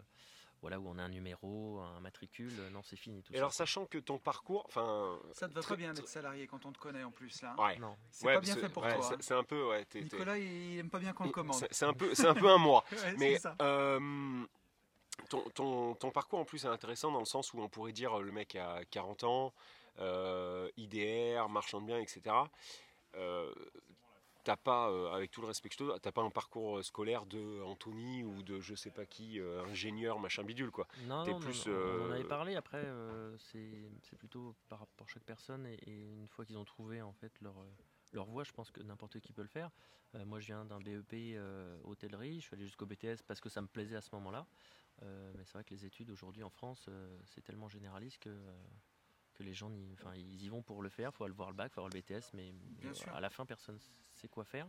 voilà, 0.61 0.77
où 0.81 0.89
on 0.89 0.97
a 0.97 1.03
un 1.03 1.07
numéro, 1.09 1.79
un 1.79 2.01
matricule. 2.01 2.51
Non, 2.73 2.81
c'est 2.83 2.97
fini 2.97 3.23
tout 3.23 3.31
Et 3.31 3.35
ça. 3.37 3.39
alors 3.39 3.53
sachant 3.53 3.85
que 3.85 3.97
ton 3.97 4.17
parcours, 4.17 4.65
enfin, 4.67 5.17
Ça 5.31 5.47
te 5.47 5.53
va 5.53 5.61
Très- 5.61 5.75
très 5.75 5.77
bien 5.77 5.93
d'être 5.93 6.09
salarié 6.09 6.45
quand 6.47 6.65
on 6.65 6.73
te 6.73 6.77
connaît 6.79 7.03
en 7.05 7.11
plus 7.11 7.41
là. 7.41 7.55
ouais, 7.57 7.77
Non. 7.79 7.95
C'est 8.11 8.25
Ouais, 8.27 8.33
pas 8.33 8.41
bien 8.41 8.55
fait 8.57 8.67
pour 8.67 8.83
ouais, 8.83 8.93
toi. 8.97 9.15
c'est- 9.21 9.33
hein. 9.33 9.37
Un 9.39 9.43
peu, 9.45 9.69
ouais, 9.69 9.85
t'es- 9.85 9.99
t'es- 9.99 10.17
Nicolas, 10.17 10.37
il 10.37 10.77
aime 10.79 10.89
pas 10.89 10.99
bien 10.99 11.13
qu'on 11.13 11.23
le 11.23 11.31
commande. 11.31 11.55
c'est- 11.55 11.71
c'est 11.73 11.85
un 11.85 11.93
peu, 11.93 12.13
c'est 12.25 12.27
un 12.27 12.33
peu 12.35 12.49
un 12.49 12.57
moi. 12.57 12.83
Ouais, 12.91 13.15
Mais 13.17 13.39
euh, 13.61 14.45
ton, 15.29 15.41
ton, 15.51 15.95
ton 15.95 16.11
parcours 16.11 16.39
en 16.39 16.45
plus 16.45 16.65
est 16.65 16.67
intéressant 16.67 17.13
dans 17.13 17.19
le 17.19 17.25
sens 17.25 17.53
où 17.53 17.61
on 17.61 17.69
pourrait 17.69 17.93
dire 17.93 18.19
euh, 18.19 18.21
le 18.23 18.33
mec 18.33 18.55
a 18.57 18.83
40 18.91 19.23
ans, 19.23 19.53
euh, 19.99 20.69
IDR, 20.75 21.47
marchand 21.47 21.79
de 21.79 21.85
biens, 21.87 21.99
etc. 21.99 22.35
Euh, 23.15 23.53
t'as 24.43 24.57
pas, 24.57 24.89
euh, 24.89 25.11
avec 25.11 25.31
tout 25.31 25.41
le 25.41 25.47
respect 25.47 25.69
que 25.69 25.73
je 25.73 25.79
te 25.79 25.83
dois, 25.83 25.99
t'as 25.99 26.11
pas 26.11 26.21
un 26.21 26.29
parcours 26.29 26.79
euh, 26.79 26.83
scolaire 26.83 27.25
de 27.25 27.61
Anthony 27.61 28.23
ou 28.23 28.41
de 28.41 28.59
je 28.59 28.73
sais 28.73 28.89
pas 28.89 29.05
qui, 29.05 29.39
euh, 29.39 29.63
ingénieur, 29.65 30.19
machin 30.19 30.43
bidule 30.43 30.71
quoi. 30.71 30.87
Non, 31.05 31.23
T'es 31.23 31.31
non, 31.31 31.39
non, 31.39 31.45
plus, 31.45 31.67
non, 31.67 31.73
on 31.73 32.07
en 32.07 32.11
avait 32.11 32.23
parlé. 32.23 32.55
Après, 32.55 32.83
c'est 33.37 33.91
c'est 34.01 34.17
plutôt 34.17 34.55
par 34.67 34.79
rapport 34.79 35.05
à 35.07 35.09
chaque 35.11 35.23
personne. 35.23 35.65
Et, 35.65 35.75
et 35.85 36.13
une 36.15 36.27
fois 36.27 36.45
qu'ils 36.45 36.57
ont 36.57 36.65
trouvé 36.65 37.01
en 37.01 37.13
fait 37.13 37.31
leur, 37.41 37.55
leur 38.13 38.25
voie, 38.25 38.43
je 38.43 38.51
pense 38.51 38.71
que 38.71 38.81
n'importe 38.81 39.19
qui 39.19 39.33
peut 39.33 39.43
le 39.43 39.47
faire. 39.47 39.69
Moi, 40.25 40.39
je 40.39 40.47
viens 40.47 40.65
d'un 40.65 40.79
BEP 40.79 41.37
hôtellerie. 41.83 42.39
Je 42.39 42.45
suis 42.45 42.55
allé 42.55 42.65
jusqu'au 42.65 42.87
BTS 42.87 43.21
parce 43.27 43.39
que 43.39 43.49
ça 43.49 43.61
me 43.61 43.67
plaisait 43.67 43.95
à 43.95 44.01
ce 44.01 44.09
moment-là. 44.13 44.47
Mais 45.01 45.45
c'est 45.45 45.53
vrai 45.53 45.63
que 45.63 45.73
les 45.73 45.85
études 45.85 46.09
aujourd'hui 46.09 46.43
en 46.43 46.49
France, 46.49 46.89
c'est 47.25 47.41
tellement 47.41 47.67
généraliste 47.69 48.17
que, 48.19 48.35
que 49.39 49.43
les 49.43 49.53
gens 49.53 49.71
enfin, 49.93 50.13
ils 50.15 50.43
y 50.43 50.49
vont 50.49 50.61
pour 50.61 50.81
le 50.81 50.89
faire. 50.89 51.11
Il 51.13 51.15
faut 51.15 51.23
aller 51.23 51.33
voir 51.33 51.49
le 51.49 51.55
bac, 51.55 51.71
il 51.71 51.75
faut 51.75 51.81
avoir 51.81 51.93
le 51.93 51.99
BTS, 52.01 52.33
mais 52.33 52.51
Bien 52.81 52.93
sûr. 52.93 53.13
à 53.15 53.21
la 53.21 53.29
fin, 53.29 53.45
personne 53.45 53.79
sait 54.13 54.27
quoi 54.27 54.43
faire. 54.43 54.67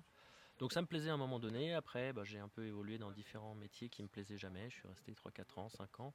Donc 0.59 0.73
ça 0.73 0.81
me 0.81 0.87
plaisait 0.87 1.11
à 1.11 1.15
un 1.15 1.19
moment 1.19 1.41
donné. 1.41 1.75
Après, 1.75 2.13
bah, 2.13 2.23
j'ai 2.25 2.39
un 2.39 2.49
peu 2.49 2.65
évolué 2.67 2.99
dans 2.99 3.11
différents 3.11 3.55
métiers 3.55 3.89
qui 3.89 4.03
me 4.03 4.09
plaisaient 4.09 4.39
jamais. 4.39 4.71
Je 4.71 4.77
suis 4.77 4.89
resté 4.89 5.13
3-4 5.13 5.59
ans, 5.59 5.69
5 5.69 6.01
ans. 6.01 6.15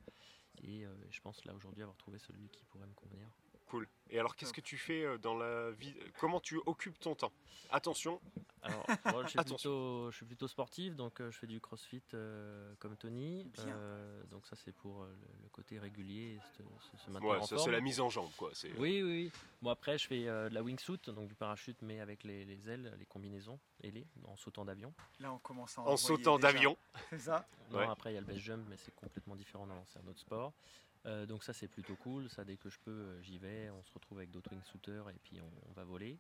Et 0.63 0.85
euh, 0.85 0.95
je 1.09 1.19
pense 1.19 1.43
là 1.45 1.53
aujourd'hui 1.53 1.81
avoir 1.81 1.97
trouvé 1.97 2.17
celui 2.17 2.47
qui 2.49 2.63
pourrait 2.65 2.87
me 2.87 2.93
convenir. 2.93 3.27
Cool. 3.75 3.87
Et 4.09 4.19
alors 4.19 4.35
qu'est-ce 4.35 4.53
que 4.53 4.61
tu 4.61 4.77
fais 4.77 5.03
euh, 5.03 5.17
dans 5.17 5.35
la 5.35 5.71
vie 5.71 5.93
Comment 6.19 6.39
tu 6.39 6.57
occupes 6.65 6.99
ton 6.99 7.15
temps? 7.15 7.31
Attention, 7.71 8.21
Alors, 8.61 8.85
moi, 9.05 9.23
je, 9.23 9.29
suis 9.29 9.39
Attention. 9.39 9.55
plutôt, 9.69 10.11
je 10.11 10.15
suis 10.17 10.25
plutôt 10.25 10.47
sportif, 10.47 10.95
donc 10.95 11.19
euh, 11.19 11.31
je 11.31 11.37
fais 11.39 11.47
du 11.47 11.59
crossfit 11.59 12.01
euh, 12.13 12.73
comme 12.79 12.95
Tony. 12.95 13.43
Bien. 13.45 13.67
Euh, 13.75 14.23
donc 14.31 14.45
ça 14.47 14.55
c'est 14.55 14.71
pour 14.71 15.03
euh, 15.03 15.07
le, 15.07 15.43
le 15.43 15.49
côté 15.49 15.77
régulier, 15.79 16.39
se, 16.57 16.63
se- 16.63 17.03
se 17.05 17.09
maintenir 17.11 17.31
ouais, 17.31 17.37
en 17.39 17.45
ça 17.45 17.57
c'est 17.57 17.71
la 17.71 17.81
mise 17.81 17.99
en 17.99 18.09
jambe 18.09 18.31
quoi. 18.37 18.51
Oui, 18.77 19.01
oui, 19.01 19.03
oui. 19.03 19.31
Bon 19.61 19.71
après 19.71 19.97
je 19.97 20.07
fais 20.07 20.27
euh, 20.27 20.47
de 20.49 20.53
la 20.53 20.61
wingsuit, 20.63 20.99
donc 21.07 21.27
du 21.27 21.35
parachute 21.35 21.81
mais 21.81 21.99
avec 21.99 22.23
les, 22.23 22.45
les 22.45 22.69
ailes, 22.69 22.95
les 22.99 23.05
combinaisons 23.05 23.59
ailées, 23.83 24.07
en 24.25 24.37
sautant 24.37 24.63
d'avion. 24.65 24.93
Là, 25.19 25.33
on 25.33 25.39
commence 25.39 25.77
à 25.77 25.81
en 25.81 25.85
envoyer 25.85 25.97
sautant 26.17 26.37
d'avion. 26.39 26.77
C'est 27.09 27.19
ça? 27.19 27.47
Non, 27.71 27.79
Ouais. 27.79 27.87
après 27.89 28.11
il 28.11 28.13
y 28.13 28.17
a 28.17 28.21
le 28.21 28.27
base 28.27 28.37
jump, 28.37 28.65
mais 28.69 28.77
c'est 28.77 28.93
complètement 28.95 29.35
différent. 29.35 29.65
Non, 29.65 29.83
c'est 29.87 29.99
un 29.99 30.07
autre 30.07 30.19
sport. 30.19 30.53
Euh, 31.05 31.25
donc 31.25 31.43
ça 31.43 31.53
c'est 31.53 31.67
plutôt 31.67 31.95
cool. 31.95 32.29
Ça 32.29 32.43
dès 32.43 32.57
que 32.57 32.69
je 32.69 32.77
peux, 32.83 32.91
euh, 32.91 33.21
j'y 33.21 33.37
vais. 33.37 33.69
On 33.69 33.83
se 33.83 33.91
retrouve 33.93 34.17
avec 34.17 34.31
d'autres 34.31 34.51
wingsuiters 34.53 35.03
et 35.09 35.19
puis 35.23 35.39
on, 35.41 35.69
on 35.69 35.73
va 35.73 35.83
voler. 35.83 36.17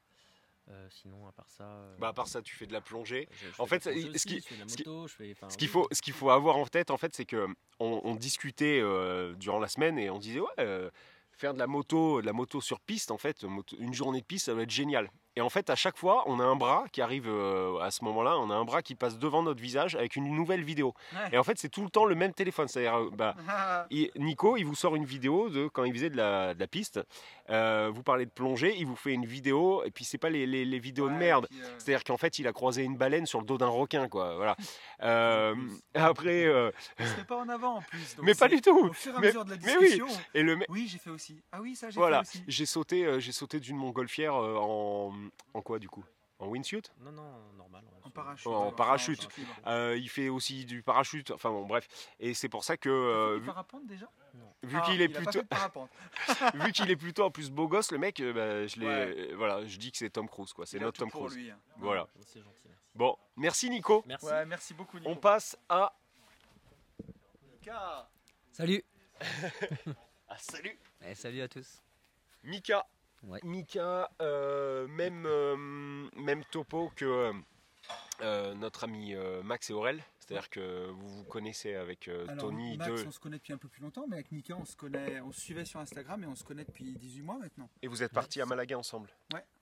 Euh, 0.69 0.87
sinon 0.89 1.27
à 1.27 1.31
part 1.31 1.49
ça. 1.49 1.63
euh, 1.63 1.95
Bah 1.99 2.07
à 2.09 2.13
part 2.13 2.27
ça, 2.27 2.41
tu 2.41 2.55
fais 2.55 2.65
de 2.65 2.73
la 2.73 2.81
plongée. 2.81 3.27
je- 3.31 3.51
je 3.51 3.61
en 3.61 3.65
fait, 3.67 3.83
ce 3.83 3.89
qui- 3.89 4.09
aussi, 4.09 4.39
je 4.39 4.47
fais 4.47 4.55
de 4.55 4.59
la 4.61 5.49
ce 5.49 5.57
qu'il 5.57 5.67
oui. 5.67 5.71
faut, 5.71 5.87
ce 5.91 6.01
qu'il 6.01 6.13
faut 6.13 6.31
avoir 6.31 6.57
en 6.57 6.65
tête, 6.65 6.89
en 6.89 6.97
fait, 6.97 7.15
c'est 7.15 7.25
que 7.25 7.47
on, 7.79 8.01
on 8.03 8.15
discutait 8.15 8.79
euh, 8.81 9.33
durant 9.35 9.59
la 9.59 9.67
semaine 9.67 9.99
et 9.99 10.09
on 10.09 10.17
disait 10.17 10.39
ouais, 10.39 10.89
faire 11.33 11.53
de 11.53 11.59
la 11.59 11.67
moto, 11.67 12.19
de 12.21 12.25
la 12.25 12.33
moto 12.33 12.61
sur 12.61 12.79
piste, 12.79 13.11
en 13.11 13.17
fait, 13.19 13.43
moto- 13.43 13.75
une 13.79 13.93
journée 13.93 14.21
de 14.21 14.25
piste, 14.25 14.45
ça 14.47 14.53
va 14.55 14.63
être 14.63 14.71
génial. 14.71 15.11
Et 15.37 15.41
en 15.41 15.49
fait, 15.49 15.69
à 15.69 15.75
chaque 15.75 15.97
fois, 15.97 16.23
on 16.27 16.39
a 16.39 16.43
un 16.43 16.55
bras 16.55 16.85
qui 16.91 17.01
arrive 17.01 17.27
euh, 17.27 17.77
à 17.79 17.91
ce 17.91 18.03
moment-là, 18.05 18.37
on 18.37 18.49
a 18.49 18.55
un 18.55 18.63
bras 18.63 18.81
qui 18.81 18.95
passe 18.95 19.17
devant 19.19 19.43
notre 19.43 19.61
visage 19.61 19.95
avec 19.95 20.15
une 20.15 20.33
nouvelle 20.33 20.63
vidéo. 20.63 20.93
Ouais. 21.13 21.29
Et 21.33 21.37
en 21.37 21.43
fait, 21.43 21.57
c'est 21.57 21.67
tout 21.69 21.83
le 21.83 21.89
temps 21.89 22.05
le 22.05 22.15
même 22.15 22.33
téléphone. 22.33 22.67
C'est-à-dire, 22.69 22.97
euh, 22.97 23.09
bah, 23.11 23.35
Ah, 23.47 23.85
Nico, 24.15 24.55
il 24.55 24.63
vous 24.63 24.75
sort 24.75 24.95
une 24.95 25.05
vidéo 25.05 25.49
de 25.49 25.67
quand 25.67 25.83
il 25.83 25.93
faisait 25.93 26.09
de 26.09 26.17
la, 26.17 26.53
de 26.53 26.59
la 26.59 26.67
piste. 26.67 27.01
Euh, 27.51 27.91
vous 27.93 28.01
parlez 28.01 28.25
de 28.25 28.31
plongée, 28.31 28.73
il 28.77 28.87
vous 28.87 28.95
fait 28.95 29.13
une 29.13 29.25
vidéo, 29.25 29.83
et 29.85 29.91
puis 29.91 30.03
c'est 30.03 30.17
pas 30.17 30.29
les, 30.31 30.47
les- 30.47 30.65
les 30.65 30.79
vidéos 30.79 31.09
de 31.09 31.13
merde. 31.13 31.47
euh, 31.53 31.75
C'est-à-dire 31.77 32.03
qu'en 32.03 32.17
fait, 32.17 32.39
il 32.39 32.47
a 32.47 32.53
croisé 32.53 32.81
une 32.83 32.97
baleine 32.97 33.25
sur 33.27 33.39
le 33.39 33.45
dos 33.45 33.57
d'un 33.59 33.67
requin, 33.67 34.07
quoi. 34.07 34.35
Voilà. 34.35 34.55
Euh, 35.03 35.53
après, 35.93 36.43
il 36.99 37.05
se 37.05 37.17
met 37.17 37.23
pas 37.25 37.35
en 37.37 37.49
avant 37.49 37.75
en 37.77 37.81
plus. 37.81 38.15
donc 38.15 38.25
mais 38.25 38.33
pas 38.33 38.47
du 38.47 38.61
tout. 38.61 38.87
Au 38.89 38.93
fur 38.93 39.13
et 39.13 39.17
à 39.17 39.19
Mais- 39.19 39.27
mesure 39.27 39.43
de 39.45 39.51
la 39.51 39.57
mais 39.57 39.77
oui. 39.77 40.01
Et 40.33 40.41
le 40.41 40.57
Oui, 40.69 40.87
j'ai 40.89 40.97
fait 40.97 41.09
aussi. 41.09 41.43
Ah 41.51 41.59
oui, 41.61 41.75
ça, 41.75 41.89
j'ai 41.89 41.99
voilà, 41.99 42.23
fait 42.23 42.37
aussi. 42.39 42.43
j'ai 42.47 42.65
sauté, 42.65 43.19
j'ai 43.19 43.31
sauté 43.33 43.59
d'une 43.59 43.75
montgolfière 43.75 44.33
en, 44.35 45.13
en 45.53 45.61
quoi 45.61 45.79
du 45.79 45.89
coup? 45.89 46.03
En 46.39 46.47
wingsuit 46.47 46.81
Non, 46.99 47.11
non, 47.13 47.31
normal. 47.57 47.83
on 48.03 48.07
En 48.07 48.11
parachute. 48.11 48.47
En 48.47 48.71
parachute. 48.71 49.27
Euh, 49.67 49.95
Il 49.97 50.09
fait 50.09 50.27
aussi 50.29 50.65
du 50.65 50.83
parachute. 50.83 51.31
Enfin 51.31 51.49
bon, 51.49 51.65
bref. 51.65 51.87
Et 52.19 52.33
c'est 52.33 52.49
pour 52.49 52.63
ça 52.65 52.75
que 52.75 52.89
euh, 52.89 53.37
vu, 53.39 53.45
parapente 53.45 53.85
déjà? 53.85 54.09
Vu 54.63 54.77
Ah, 54.77 54.81
qu'il 54.85 55.01
est 55.01 55.05
il 55.05 55.15
a 55.17 55.21
pas 55.21 55.31
plutôt, 55.31 55.87
vu 56.65 56.71
qu'il 56.73 56.91
est 56.91 56.95
plutôt 56.97 57.23
en 57.23 57.31
plus 57.31 57.49
beau 57.51 57.67
gosse, 57.69 57.91
le 57.91 57.97
mec, 57.99 58.19
euh, 58.19 58.33
bah, 58.33 58.67
je 58.67 58.79
Ouais. 58.79 59.31
euh, 59.31 59.35
voilà, 59.37 59.65
je 59.65 59.77
dis 59.77 59.91
que 59.91 59.97
c'est 59.97 60.09
Tom 60.09 60.27
Cruise, 60.27 60.51
quoi. 60.53 60.65
C'est 60.65 60.79
notre 60.79 60.99
Tom 60.99 61.09
pour 61.09 61.27
Cruise. 61.27 61.37
lui. 61.37 61.51
hein. 61.51 61.57
Voilà. 61.77 62.07
C'est 62.19 62.39
gentil, 62.39 62.59
merci. 62.65 62.81
Bon, 62.95 63.17
merci 63.37 63.69
Nico. 63.69 64.03
Merci. 64.05 64.25
Ouais, 64.25 64.45
merci 64.45 64.73
beaucoup, 64.73 64.97
Nico. 64.99 65.09
On 65.11 65.15
passe 65.15 65.57
à. 65.69 65.95
Mika. 67.51 68.09
Salut 68.51 68.83
Ah, 70.27 70.37
salut 70.37 70.77
Eh, 71.05 71.15
Salut 71.15 71.41
à 71.41 71.47
tous 71.47 71.81
Mika. 72.43 72.85
Ouais. 73.27 73.39
Mika, 73.43 74.09
euh, 74.21 74.87
même, 74.87 75.25
euh, 75.25 75.55
même 76.15 76.43
topo 76.45 76.91
que 76.95 77.33
euh, 78.21 78.53
notre 78.55 78.83
ami 78.85 79.13
euh, 79.13 79.43
Max 79.43 79.69
et 79.69 79.73
Aurel. 79.73 80.01
C'est-à-dire 80.19 80.49
que 80.49 80.87
vous 80.89 81.07
vous 81.07 81.23
connaissez 81.23 81.75
avec 81.75 82.07
euh, 82.07 82.25
Alors, 82.27 82.45
Tony 82.45 82.77
Max, 82.77 83.03
de... 83.03 83.07
on 83.07 83.11
se 83.11 83.19
connaît 83.19 83.37
depuis 83.37 83.53
un 83.53 83.57
peu 83.57 83.67
plus 83.67 83.81
longtemps, 83.81 84.05
mais 84.07 84.15
avec 84.15 84.31
Mika, 84.31 84.55
on 84.55 84.65
se 84.65 84.75
connaît, 84.75 85.21
on 85.21 85.31
se 85.31 85.39
suivait 85.41 85.65
sur 85.65 85.79
Instagram 85.79 86.23
et 86.23 86.27
on 86.27 86.35
se 86.35 86.43
connaît 86.43 86.63
depuis 86.65 86.95
18 86.95 87.21
mois 87.21 87.37
maintenant. 87.37 87.69
Et 87.81 87.87
vous 87.87 88.01
êtes 88.01 88.11
partis 88.11 88.41
à 88.41 88.45
Malaga 88.45 88.77
ensemble. 88.77 89.09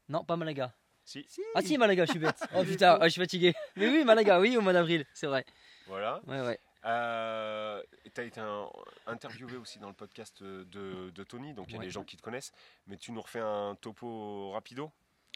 Non, 0.08 0.24
pas 0.24 0.38
Malaga. 0.38 0.72
Si. 1.04 1.26
Ah 1.56 1.62
si, 1.62 1.78
Malaga, 1.78 2.06
je 2.06 2.12
suis 2.12 2.20
bête. 2.20 2.42
Oh 2.56 2.64
putain, 2.68 2.98
oh, 3.02 3.04
je 3.04 3.10
suis 3.10 3.22
fatigué. 3.22 3.54
Mais 3.76 3.90
oui, 3.90 4.06
Malaga, 4.06 4.40
oui, 4.40 4.56
au 4.56 4.62
mois 4.62 4.72
d'avril, 4.72 5.06
c'est 5.14 5.28
vrai. 5.28 5.46
Voilà. 5.88 6.22
Ouais, 6.28 6.40
ouais. 6.42 6.60
Euh, 6.86 7.82
tu 8.14 8.20
as 8.22 8.24
été 8.26 8.40
un- 8.42 8.70
interviewé 9.08 9.56
aussi 9.58 9.80
dans 9.80 9.88
le 9.88 9.94
podcast 9.94 10.44
de, 10.44 11.10
de 11.10 11.24
Tony, 11.24 11.54
donc 11.54 11.68
il 11.70 11.74
y 11.74 11.76
a 11.76 11.80
Ouais. 11.80 11.86
des 11.86 11.92
gens 11.92 12.04
qui 12.04 12.18
te 12.18 12.22
connaissent. 12.22 12.52
Mais 12.88 12.98
tu 12.98 13.12
nous 13.12 13.22
refais 13.22 13.40
un 13.40 13.76
topo 13.76 14.52
rapido? 14.52 14.92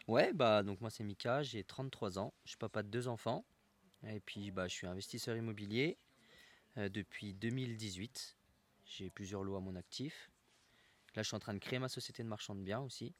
Ouais, 0.06 0.32
bah 0.32 0.62
donc 0.62 0.80
moi 0.80 0.90
c'est 0.90 1.04
Mika, 1.04 1.42
j'ai 1.42 1.64
33 1.64 2.18
ans, 2.18 2.32
je 2.44 2.50
suis 2.50 2.58
papa 2.58 2.82
de 2.82 2.88
deux 2.88 3.08
enfants. 3.08 3.44
Et 4.06 4.20
puis 4.20 4.50
bah 4.50 4.68
je 4.68 4.74
suis 4.74 4.86
investisseur 4.86 5.36
immobilier 5.36 5.98
euh, 6.76 6.88
depuis 6.88 7.34
2018. 7.34 8.36
J'ai 8.84 9.10
plusieurs 9.10 9.42
lots 9.42 9.56
à 9.56 9.60
mon 9.60 9.74
actif. 9.76 10.30
Là 11.14 11.22
je 11.22 11.28
suis 11.28 11.34
en 11.36 11.40
train 11.40 11.54
de 11.54 11.58
créer 11.58 11.78
ma 11.78 11.88
société 11.88 12.22
de 12.22 12.28
marchand 12.28 12.54
de 12.54 12.60
biens 12.60 12.80
aussi. 12.80 13.14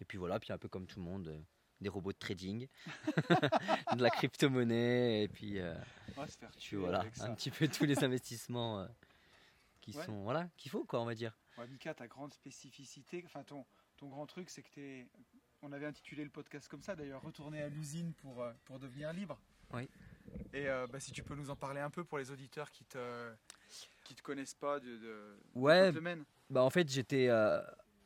Et 0.00 0.04
puis 0.04 0.18
voilà, 0.18 0.40
puis 0.40 0.52
un 0.52 0.58
peu 0.58 0.68
comme 0.68 0.86
tout 0.86 0.98
le 0.98 1.04
monde, 1.04 1.28
euh, 1.28 1.40
des 1.80 1.88
robots 1.88 2.12
de 2.12 2.18
trading, 2.18 2.68
de 3.96 4.02
la 4.02 4.10
crypto-monnaie, 4.10 5.24
et 5.24 5.28
puis, 5.28 5.58
euh, 5.58 5.74
va 6.16 6.26
se 6.26 6.38
faire 6.38 6.50
puis 6.50 6.60
tuer 6.60 6.76
voilà, 6.78 7.00
avec 7.00 7.16
ça. 7.16 7.26
un 7.26 7.34
petit 7.34 7.50
peu 7.50 7.68
tous 7.68 7.84
les 7.84 8.02
investissements 8.04 8.80
euh, 8.80 8.86
qui 9.80 9.96
Ouais. 9.96 10.04
sont, 10.04 10.22
voilà, 10.22 10.48
qu'il 10.56 10.70
faut 10.70 10.84
quoi 10.84 11.00
on 11.00 11.04
va 11.04 11.14
dire. 11.14 11.36
Ouais, 11.58 11.66
Mika, 11.68 11.94
ta 11.94 12.06
grande 12.08 12.32
spécificité, 12.32 13.22
enfin 13.26 13.42
ton, 13.44 13.64
ton 13.96 14.08
grand 14.08 14.26
truc, 14.26 14.50
c'est 14.50 14.62
que 14.62 14.70
tu 14.70 15.08
On 15.62 15.72
avait 15.72 15.86
intitulé 15.86 16.24
le 16.24 16.30
podcast 16.30 16.68
comme 16.68 16.82
ça 16.82 16.94
d'ailleurs, 16.96 17.22
retourner 17.22 17.62
à 17.62 17.68
l'usine 17.68 18.12
pour, 18.14 18.42
euh, 18.42 18.52
pour 18.64 18.78
devenir 18.78 19.12
libre. 19.12 19.38
Oui. 19.72 19.88
Et 20.52 20.68
euh, 20.68 20.86
bah, 20.86 21.00
si 21.00 21.10
tu 21.12 21.22
peux 21.22 21.34
nous 21.34 21.50
en 21.50 21.56
parler 21.56 21.80
un 21.80 21.90
peu 21.90 22.04
pour 22.04 22.18
les 22.18 22.30
auditeurs 22.30 22.70
qui 22.70 22.84
te, 22.84 23.32
qui 24.04 24.14
te 24.14 24.22
connaissent 24.22 24.54
pas 24.54 24.78
de, 24.80 24.96
de, 24.98 25.36
Ouais, 25.54 25.90
de. 25.92 26.24
Bah 26.50 26.62
en 26.62 26.70
fait 26.70 26.88
j'étais 26.88 27.28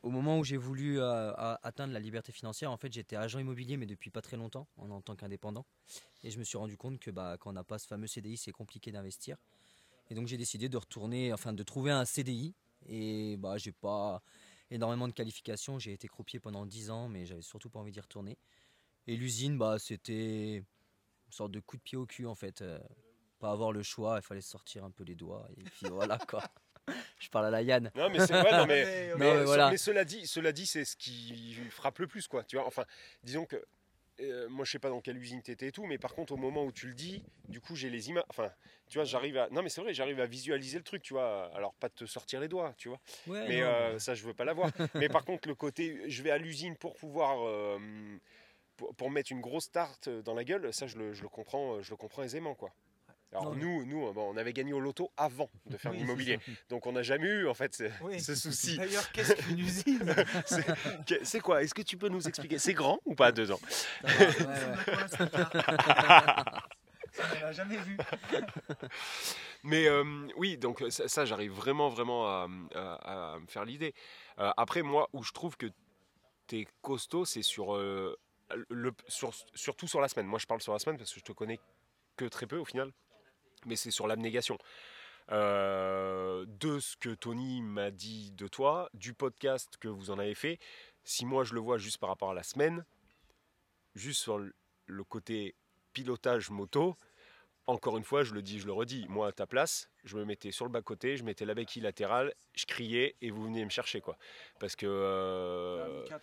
au 0.02 0.10
moment 0.10 0.38
où 0.38 0.44
j'ai 0.44 0.56
voulu 0.56 1.00
euh, 1.00 1.32
atteindre 1.62 1.92
la 1.92 2.00
liberté 2.00 2.32
financière, 2.32 2.70
en 2.70 2.76
fait, 2.76 2.92
j'étais 2.92 3.16
agent 3.16 3.38
immobilier, 3.38 3.76
mais 3.76 3.86
depuis 3.86 4.10
pas 4.10 4.22
très 4.22 4.36
longtemps, 4.36 4.68
en, 4.76 5.00
tant 5.00 5.16
qu'indépendant. 5.16 5.66
Et 6.22 6.30
je 6.30 6.38
me 6.38 6.44
suis 6.44 6.56
rendu 6.58 6.76
compte 6.76 6.98
que 7.00 7.10
bah, 7.10 7.36
quand 7.38 7.50
on 7.50 7.54
n'a 7.54 7.64
pas 7.64 7.78
ce 7.78 7.86
fameux 7.86 8.06
CDI, 8.06 8.36
c'est 8.36 8.52
compliqué 8.52 8.92
d'investir. 8.92 9.36
Et 10.10 10.14
donc, 10.14 10.28
j'ai 10.28 10.36
décidé 10.36 10.68
de 10.68 10.76
retourner, 10.76 11.32
enfin, 11.32 11.52
de 11.52 11.62
trouver 11.62 11.90
un 11.90 12.04
CDI. 12.04 12.54
Et 12.86 13.36
bah, 13.38 13.58
j'ai 13.58 13.72
pas 13.72 14.22
énormément 14.70 15.08
de 15.08 15.12
qualifications. 15.12 15.78
J'ai 15.78 15.92
été 15.92 16.08
croupier 16.08 16.38
pendant 16.38 16.64
10 16.64 16.90
ans, 16.90 17.08
mais 17.08 17.26
j'avais 17.26 17.42
surtout 17.42 17.68
pas 17.68 17.80
envie 17.80 17.92
d'y 17.92 18.00
retourner. 18.00 18.38
Et 19.06 19.16
l'usine, 19.16 19.58
bah, 19.58 19.78
c'était 19.78 20.56
une 20.58 21.32
sorte 21.32 21.52
de 21.52 21.60
coup 21.60 21.76
de 21.76 21.82
pied 21.82 21.98
au 21.98 22.06
cul, 22.06 22.26
en 22.26 22.34
fait. 22.34 22.62
Euh, 22.62 22.78
pas 23.38 23.52
avoir 23.52 23.72
le 23.72 23.82
choix, 23.82 24.18
il 24.18 24.22
fallait 24.22 24.40
sortir 24.40 24.84
un 24.84 24.90
peu 24.90 25.04
les 25.04 25.14
doigts. 25.14 25.48
Et 25.56 25.64
puis 25.64 25.88
voilà, 25.88 26.18
quoi. 26.18 26.42
Je 27.18 27.28
parle 27.28 27.46
à 27.46 27.50
la 27.50 27.62
Yann. 27.62 27.90
Non, 27.94 28.10
mais 28.10 28.20
c'est 28.26 28.34
ouais, 28.34 28.52
non, 28.52 28.66
mais, 28.66 29.12
voilà. 29.44 29.70
mais 29.70 29.76
cela 29.76 30.04
dit, 30.04 30.26
cela 30.26 30.52
dit, 30.52 30.66
c'est 30.66 30.84
ce 30.84 30.96
qui 30.96 31.54
frappe 31.70 31.98
le 31.98 32.06
plus, 32.06 32.28
quoi. 32.28 32.44
Tu 32.44 32.56
vois, 32.56 32.66
enfin, 32.66 32.84
disons 33.22 33.44
que 33.44 33.62
euh, 34.20 34.48
moi, 34.48 34.64
je 34.64 34.72
sais 34.72 34.78
pas 34.78 34.88
dans 34.88 35.00
quelle 35.00 35.16
usine 35.16 35.42
t'étais 35.42 35.68
et 35.68 35.72
tout, 35.72 35.84
mais 35.86 35.98
par 35.98 36.14
contre, 36.14 36.32
au 36.32 36.36
moment 36.36 36.64
où 36.64 36.72
tu 36.72 36.88
le 36.88 36.94
dis, 36.94 37.22
du 37.48 37.60
coup, 37.60 37.76
j'ai 37.76 37.88
les 37.90 38.08
images. 38.08 38.24
Enfin, 38.28 38.50
tu 38.88 38.98
vois, 38.98 39.04
j'arrive 39.04 39.36
à. 39.36 39.48
Non, 39.50 39.62
mais 39.62 39.68
c'est 39.68 39.80
vrai, 39.80 39.94
j'arrive 39.94 40.20
à 40.20 40.26
visualiser 40.26 40.78
le 40.78 40.84
truc, 40.84 41.02
tu 41.02 41.14
vois. 41.14 41.50
Alors, 41.54 41.74
pas 41.74 41.88
de 41.88 41.94
te 41.94 42.04
sortir 42.06 42.40
les 42.40 42.48
doigts, 42.48 42.74
tu 42.76 42.88
vois. 42.88 43.00
Ouais, 43.28 43.46
Mais 43.48 43.62
euh, 43.62 43.98
ça, 43.98 44.14
je 44.14 44.24
veux 44.24 44.34
pas 44.34 44.44
l'avoir. 44.44 44.70
mais 44.94 45.08
par 45.08 45.24
contre, 45.24 45.46
le 45.48 45.54
côté, 45.54 46.02
je 46.08 46.22
vais 46.22 46.30
à 46.30 46.38
l'usine 46.38 46.76
pour 46.76 46.94
pouvoir. 46.94 47.46
euh, 47.46 47.78
pour, 48.76 48.94
pour 48.94 49.10
mettre 49.10 49.32
une 49.32 49.40
grosse 49.40 49.72
tarte 49.72 50.08
dans 50.08 50.34
la 50.34 50.44
gueule, 50.44 50.72
ça, 50.72 50.86
je 50.86 50.96
le, 50.98 51.12
je 51.12 51.22
le 51.22 51.28
comprends, 51.28 51.82
je 51.82 51.90
le 51.90 51.96
comprends 51.96 52.22
aisément, 52.22 52.54
quoi. 52.54 52.72
Alors 53.30 53.44
Non, 53.44 53.54
nous, 53.56 53.84
nous, 53.84 54.12
bon, 54.12 54.32
on 54.32 54.36
avait 54.38 54.52
gagné 54.54 54.72
au 54.72 54.80
loto 54.80 55.10
avant 55.16 55.50
de 55.66 55.76
faire 55.76 55.92
Oui, 55.92 55.98
l'immobilier, 55.98 56.38
donc 56.70 56.86
on 56.86 56.92
n'a 56.92 57.02
jamais 57.02 57.26
eu 57.28 57.46
en 57.46 57.52
fait 57.54 57.74
ce, 57.74 57.84
Oui. 58.02 58.20
ce 58.20 58.34
souci. 58.34 58.78
D'ailleurs, 58.78 59.10
qu'est-ce 59.12 59.34
qu'une 59.34 59.58
usine 59.58 60.14
C'est 61.24 61.40
quoi? 61.40 61.62
Est-ce 61.62 61.74
que 61.74 61.82
tu 61.82 61.98
peux 61.98 62.08
nous 62.08 62.26
expliquer? 62.26 62.58
C'est 62.58 62.72
grand 62.72 62.98
ou 63.04 63.14
pas 63.14 63.30
dedans? 63.30 63.60
Ça 64.00 64.08
va, 64.08 64.14
ouais, 64.14 64.28
ouais. 64.28 65.28
On 67.36 67.40
l'a 67.40 67.52
jamais 67.52 67.76
vu. 67.78 67.96
Mais 69.64 69.88
euh, 69.88 70.04
oui, 70.36 70.56
donc 70.56 70.82
ça, 70.90 71.08
ça, 71.08 71.24
j'arrive 71.24 71.52
vraiment, 71.52 71.88
vraiment 71.88 72.26
à, 72.28 72.48
à- 72.74 73.32
à 73.34 73.38
me 73.40 73.46
faire 73.46 73.64
l'idée. 73.64 73.92
Euh, 74.38 74.52
après, 74.56 74.82
moi, 74.82 75.08
où 75.12 75.22
je 75.24 75.32
trouve 75.32 75.56
que 75.56 75.66
tu 76.46 76.60
es 76.60 76.66
costaud, 76.80 77.24
c'est 77.24 77.42
sur, 77.42 77.74
euh, 77.74 78.16
le, 78.68 78.92
sur, 79.08 79.32
surtout 79.54 79.88
sur 79.88 80.00
la 80.00 80.08
semaine. 80.08 80.26
Moi, 80.26 80.38
je 80.38 80.46
parle 80.46 80.60
sur 80.62 80.72
la 80.72 80.78
semaine 80.78 80.96
parce 80.96 81.12
que 81.12 81.18
je 81.20 81.24
te 81.24 81.32
connais 81.32 81.58
que 82.16 82.24
très 82.26 82.46
peu 82.46 82.56
au 82.58 82.64
final, 82.64 82.92
mais 83.66 83.76
c'est 83.76 83.90
sur 83.90 84.06
l'abnégation. 84.06 84.58
Euh, 85.30 86.46
de 86.48 86.78
ce 86.80 86.96
que 86.96 87.10
Tony 87.10 87.60
m'a 87.60 87.90
dit 87.90 88.30
de 88.32 88.48
toi, 88.48 88.88
du 88.94 89.12
podcast 89.12 89.76
que 89.78 89.88
vous 89.88 90.10
en 90.10 90.18
avez 90.18 90.34
fait, 90.34 90.58
si 91.04 91.26
moi 91.26 91.44
je 91.44 91.52
le 91.54 91.60
vois 91.60 91.76
juste 91.76 91.98
par 91.98 92.08
rapport 92.08 92.30
à 92.30 92.34
la 92.34 92.42
semaine, 92.42 92.84
juste 93.94 94.22
sur 94.22 94.38
le- 94.38 95.04
côté 95.04 95.54
pilotage 95.92 96.48
moto, 96.50 96.96
encore 97.66 97.98
une 97.98 98.04
fois, 98.04 98.22
je 98.22 98.32
le 98.32 98.40
dis, 98.40 98.58
je 98.58 98.64
le 98.64 98.72
redis, 98.72 99.04
moi 99.10 99.28
à 99.28 99.32
ta 99.32 99.46
place, 99.46 99.90
je 100.04 100.16
me 100.16 100.24
mettais 100.24 100.50
sur 100.50 100.64
le 100.64 100.70
bas-côté, 100.70 101.18
je 101.18 101.24
mettais 101.24 101.44
la 101.44 101.52
béquille 101.52 101.82
latérale, 101.82 102.32
je 102.54 102.64
criais 102.64 103.14
et 103.20 103.30
vous 103.30 103.44
veniez 103.44 103.62
me 103.66 103.70
chercher 103.70 104.00
quoi. 104.00 104.16
Parce 104.58 104.74
que 104.76 104.86
euh, 104.88 106.02
Mika, 106.04 106.18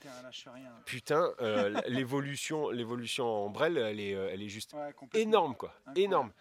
rien. 0.51 0.73
putain, 0.85 1.31
euh, 1.41 1.79
l'évolution, 1.87 2.71
l'évolution 2.71 3.27
en 3.27 3.49
Brel, 3.51 3.77
elle 3.77 3.99
est, 3.99 4.09
elle 4.11 4.41
est 4.41 4.49
juste 4.49 4.73
Ouais, 4.73 4.91
énorme 5.13 5.55
quoi, 5.55 5.69
Incroyable. 5.85 5.99
énorme. 5.99 6.33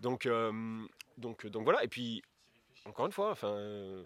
Donc, 0.00 0.26
euh, 0.26 0.82
donc, 1.18 1.46
donc 1.46 1.64
voilà. 1.64 1.84
Et 1.84 1.88
puis 1.88 2.22
encore 2.86 3.06
une 3.06 3.12
fois, 3.12 3.30
enfin. 3.30 4.04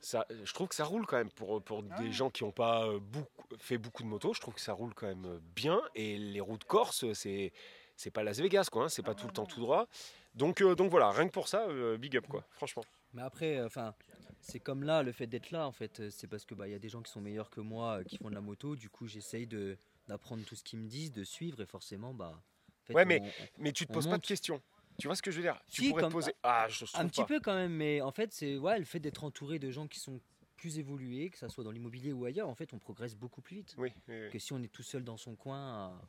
ça, 0.00 0.26
je 0.44 0.52
trouve 0.54 0.68
que 0.68 0.74
ça 0.74 0.84
roule 0.84 1.06
quand 1.06 1.16
même 1.16 1.30
pour, 1.30 1.62
pour 1.62 1.82
Ah 1.90 2.00
des 2.00 2.12
gens 2.12 2.30
qui 2.30 2.44
n'ont 2.44 2.52
pas 2.52 2.86
euh, 2.86 2.98
beaucoup, 3.00 3.44
fait 3.58 3.78
beaucoup 3.78 4.02
de 4.02 4.08
motos. 4.08 4.32
Je 4.34 4.40
trouve 4.40 4.54
que 4.54 4.60
ça 4.60 4.72
roule 4.72 4.94
quand 4.94 5.06
même 5.06 5.40
bien. 5.54 5.80
Et 5.94 6.16
les 6.18 6.40
routes 6.40 6.64
corse, 6.64 7.12
c'est 7.12 7.52
c'est 7.96 8.12
pas 8.12 8.22
Las 8.22 8.38
Vegas, 8.38 8.68
quoi. 8.70 8.84
hein, 8.84 8.88
c'est 8.88 9.02
pas 9.02 9.14
tout 9.14 9.26
le 9.26 9.32
temps 9.32 9.44
tout 9.46 9.60
droit. 9.60 9.88
Donc, 10.34 10.60
euh, 10.62 10.76
donc 10.76 10.88
voilà, 10.90 11.10
rien 11.10 11.26
que 11.26 11.32
pour 11.32 11.48
ça, 11.48 11.66
euh, 11.66 11.96
big 11.98 12.16
up, 12.16 12.26
quoi. 12.28 12.44
Franchement. 12.52 12.84
Mais 13.12 13.22
après, 13.22 13.60
enfin, 13.64 13.92
c'est 14.40 14.60
comme 14.60 14.84
là, 14.84 15.02
le 15.02 15.10
fait 15.10 15.26
d'être 15.26 15.50
là, 15.50 15.66
en 15.66 15.72
fait, 15.72 16.08
c'est 16.10 16.28
parce 16.28 16.44
que 16.44 16.54
bah 16.54 16.68
il 16.68 16.70
y 16.70 16.74
a 16.74 16.78
des 16.78 16.88
gens 16.88 17.02
qui 17.02 17.10
sont 17.10 17.20
meilleurs 17.20 17.50
que 17.50 17.60
moi, 17.60 18.04
qui 18.04 18.16
font 18.18 18.30
de 18.30 18.34
la 18.36 18.40
moto. 18.40 18.76
Du 18.76 18.88
coup, 18.88 19.08
j'essaye 19.08 19.46
de 19.48 19.76
d'apprendre 20.06 20.44
tout 20.44 20.54
ce 20.54 20.62
qu'ils 20.62 20.78
me 20.78 20.86
disent, 20.88 21.12
de 21.12 21.24
suivre, 21.24 21.60
et 21.60 21.66
forcément, 21.66 22.14
bah. 22.14 22.32
en 22.34 22.84
fait, 22.86 22.94
Ouais, 22.94 23.04
mais- 23.04 23.20
on- 23.20 23.26
on- 23.26 23.30
Mais 23.58 23.72
tu 23.72 23.84
te 23.86 23.92
poses 23.92 24.06
pas 24.08 24.16
de 24.18 24.26
questions. 24.26 24.62
Tu 24.98 25.06
vois 25.06 25.14
ce 25.16 25.22
que 25.22 25.30
je 25.30 25.36
veux 25.36 25.42
dire? 25.42 25.60
Tu 25.68 25.82
Si, 25.82 25.88
pourrais 25.90 26.02
comme- 26.02 26.10
te 26.10 26.14
poser. 26.16 26.34
Ah, 26.42 26.66
je, 26.68 26.84
un 26.94 27.06
petit 27.08 27.20
pas. 27.20 27.26
peu 27.26 27.40
quand 27.40 27.54
même, 27.54 27.72
mais 27.72 28.00
en 28.00 28.10
fait, 28.10 28.32
c'est 28.32 28.56
ouais, 28.56 28.78
le 28.78 28.84
fait 28.84 28.98
d'être 29.00 29.22
entouré 29.24 29.58
de 29.58 29.70
gens 29.70 29.86
qui 29.86 30.00
sont 30.00 30.20
plus 30.56 30.78
évolués, 30.78 31.30
que 31.30 31.38
ça 31.38 31.48
soit 31.48 31.62
dans 31.62 31.70
l'immobilier 31.70 32.12
ou 32.12 32.24
ailleurs, 32.24 32.48
en 32.48 32.54
fait, 32.56 32.72
on 32.72 32.78
progresse 32.80 33.14
beaucoup 33.14 33.40
plus 33.40 33.56
vite 33.58 33.74
Oui, 33.78 33.92
oui, 34.08 34.22
oui. 34.24 34.30
que 34.30 34.38
si 34.40 34.52
on 34.52 34.60
est 34.62 34.72
tout 34.72 34.82
seul 34.82 35.04
dans 35.04 35.16
son 35.16 35.36
coin. 35.36 35.92
à- 35.92 36.02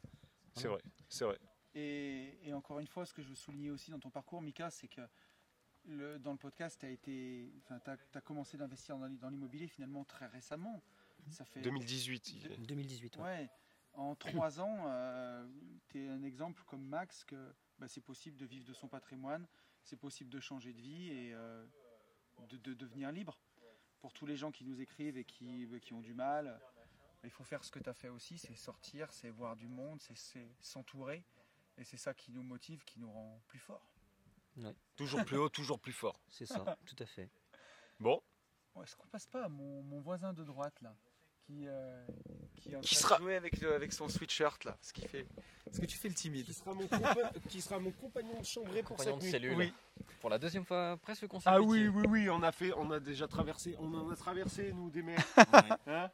c'est 0.55 0.67
vrai, 0.67 0.81
c'est 1.07 1.23
vrai. 1.25 1.37
Et, 1.75 2.39
et 2.47 2.53
encore 2.53 2.79
une 2.79 2.87
fois, 2.87 3.05
ce 3.05 3.13
que 3.13 3.21
je 3.21 3.29
veux 3.29 3.35
souligner 3.35 3.69
aussi 3.69 3.91
dans 3.91 3.99
ton 3.99 4.09
parcours, 4.09 4.41
Mika, 4.41 4.71
c'est 4.71 4.87
que 4.87 5.01
le- 5.85 6.17
dans 6.17 6.31
le 6.31 6.37
podcast, 6.39 6.79
tu 6.79 6.87
as, 6.87 6.89
été, 6.89 7.53
enfin, 7.59 7.79
t'as- 7.79 7.95
t'as 8.11 8.21
commencé 8.21 8.57
d'investir 8.57 8.97
dans, 8.97 9.05
l'i- 9.05 9.17
dans 9.19 9.29
l'immobilier 9.29 9.67
finalement 9.67 10.03
très 10.03 10.25
récemment. 10.25 10.81
Ça 11.29 11.45
fait 11.45 11.61
2018. 11.61 12.33
il- 12.33 12.65
2018. 12.65 13.17
ouais. 13.17 13.23
Ouais, 13.23 13.49
en 13.93 14.15
trois 14.15 14.59
ans, 14.59 14.87
tu 15.89 16.03
es 16.03 16.07
un 16.09 16.23
exemple 16.23 16.63
comme 16.65 16.83
Max 16.83 17.23
que 17.23 17.53
bah, 17.79 17.87
c'est 17.87 18.01
possible 18.01 18.37
de 18.37 18.45
vivre 18.45 18.65
de 18.65 18.73
son 18.73 18.87
patrimoine, 18.87 19.47
c'est 19.83 19.97
possible 19.97 20.29
de 20.29 20.39
changer 20.39 20.73
de 20.73 20.81
vie 20.81 21.09
et 21.09 21.33
euh, 21.33 21.65
de, 22.49 22.57
de 22.57 22.73
devenir 22.73 23.11
libre. 23.11 23.39
Pour 24.01 24.13
tous 24.13 24.25
les 24.25 24.35
gens 24.37 24.51
qui 24.51 24.63
nous 24.63 24.79
écrivent 24.79 25.17
et 25.17 25.25
qui, 25.25 25.65
bah, 25.65 25.79
qui 25.79 25.93
ont 25.93 26.01
du 26.01 26.13
mal, 26.13 26.59
il 27.23 27.29
faut 27.31 27.43
faire 27.43 27.63
ce 27.63 27.71
que 27.71 27.79
tu 27.79 27.89
as 27.89 27.93
fait 27.93 28.09
aussi, 28.09 28.37
c'est 28.37 28.55
sortir, 28.55 29.11
c'est 29.11 29.29
voir 29.29 29.55
du 29.57 29.67
monde, 29.67 30.01
c'est- 30.01 30.15
c'est 30.15 30.49
s'entourer. 30.61 31.25
Et 31.77 31.83
c'est 31.83 31.97
ça 31.97 32.13
qui 32.13 32.31
nous 32.31 32.43
motive, 32.43 32.83
qui 32.85 32.99
nous 32.99 33.11
rend 33.11 33.41
plus 33.47 33.59
forts. 33.59 33.89
Toujours 34.95 35.23
plus 35.25 35.37
haut, 35.37 35.49
toujours 35.49 35.79
plus 35.79 35.93
fort. 35.93 36.19
C'est 36.29 36.45
ça, 36.45 36.55
tout 36.85 36.95
à 36.99 37.05
fait. 37.05 37.29
Bon, 37.99 38.21
Est-ce 38.83 38.95
qu'on 38.95 39.07
passe 39.07 39.27
pas 39.27 39.45
à 39.45 39.49
mon, 39.49 39.81
mon 39.83 39.99
voisin 39.99 40.33
de 40.33 40.43
droite 40.43 40.79
là? 40.81 40.95
Qui, 41.49 41.67
euh, 41.67 42.05
qui, 42.57 42.69
Qui 42.81 42.95
sera- 42.95 43.17
jouer 43.17 43.35
avec, 43.35 43.59
le- 43.59 43.73
avec 43.73 43.91
son 43.91 44.07
sweatshirt 44.07 44.63
là 44.65 44.77
ce 44.81 44.93
qui 44.93 45.01
fait 45.07 45.25
Est-ce 45.67 45.79
que 45.81 45.85
tu 45.87 45.97
fais 45.97 46.07
le 46.09 46.13
timide 46.13 46.45
qui 46.45 46.53
sera 46.53 46.73
mon, 46.73 46.87
qui 47.49 47.59
sera 47.61 47.79
mon 47.79 47.89
compagnon 47.91 48.39
de 48.39 48.45
chambrée 48.45 48.83
pour 48.83 48.95
Compagnon 48.97 49.19
cette 49.19 49.19
de 49.19 49.25
nuit. 49.25 49.31
cellule. 49.31 49.55
Oui. 49.57 49.73
Pour 50.21 50.29
la 50.29 50.37
deuxième 50.37 50.63
fois 50.65 50.97
presque 51.01 51.25
consécutive. 51.27 51.59
Ah 51.59 51.61
oui, 51.61 51.87
oui, 51.87 52.03
oui, 52.07 52.29
on 52.29 52.43
a 52.43 52.51
fait, 52.51 52.71
on 52.77 52.91
a 52.91 52.99
déjà 52.99 53.27
traversé, 53.27 53.75
on 53.79 53.91
en 53.95 54.09
a 54.11 54.15
traversé 54.15 54.71
nous 54.73 54.89
des 54.91 55.01
mers. 55.01 55.23
Hein 55.87 56.11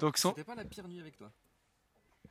Donc 0.00 0.18
son- 0.18 0.30
C'était 0.30 0.44
pas 0.44 0.54
la 0.54 0.64
pire 0.64 0.86
nuit 0.88 1.00
avec 1.00 1.16
toi. 1.16 1.32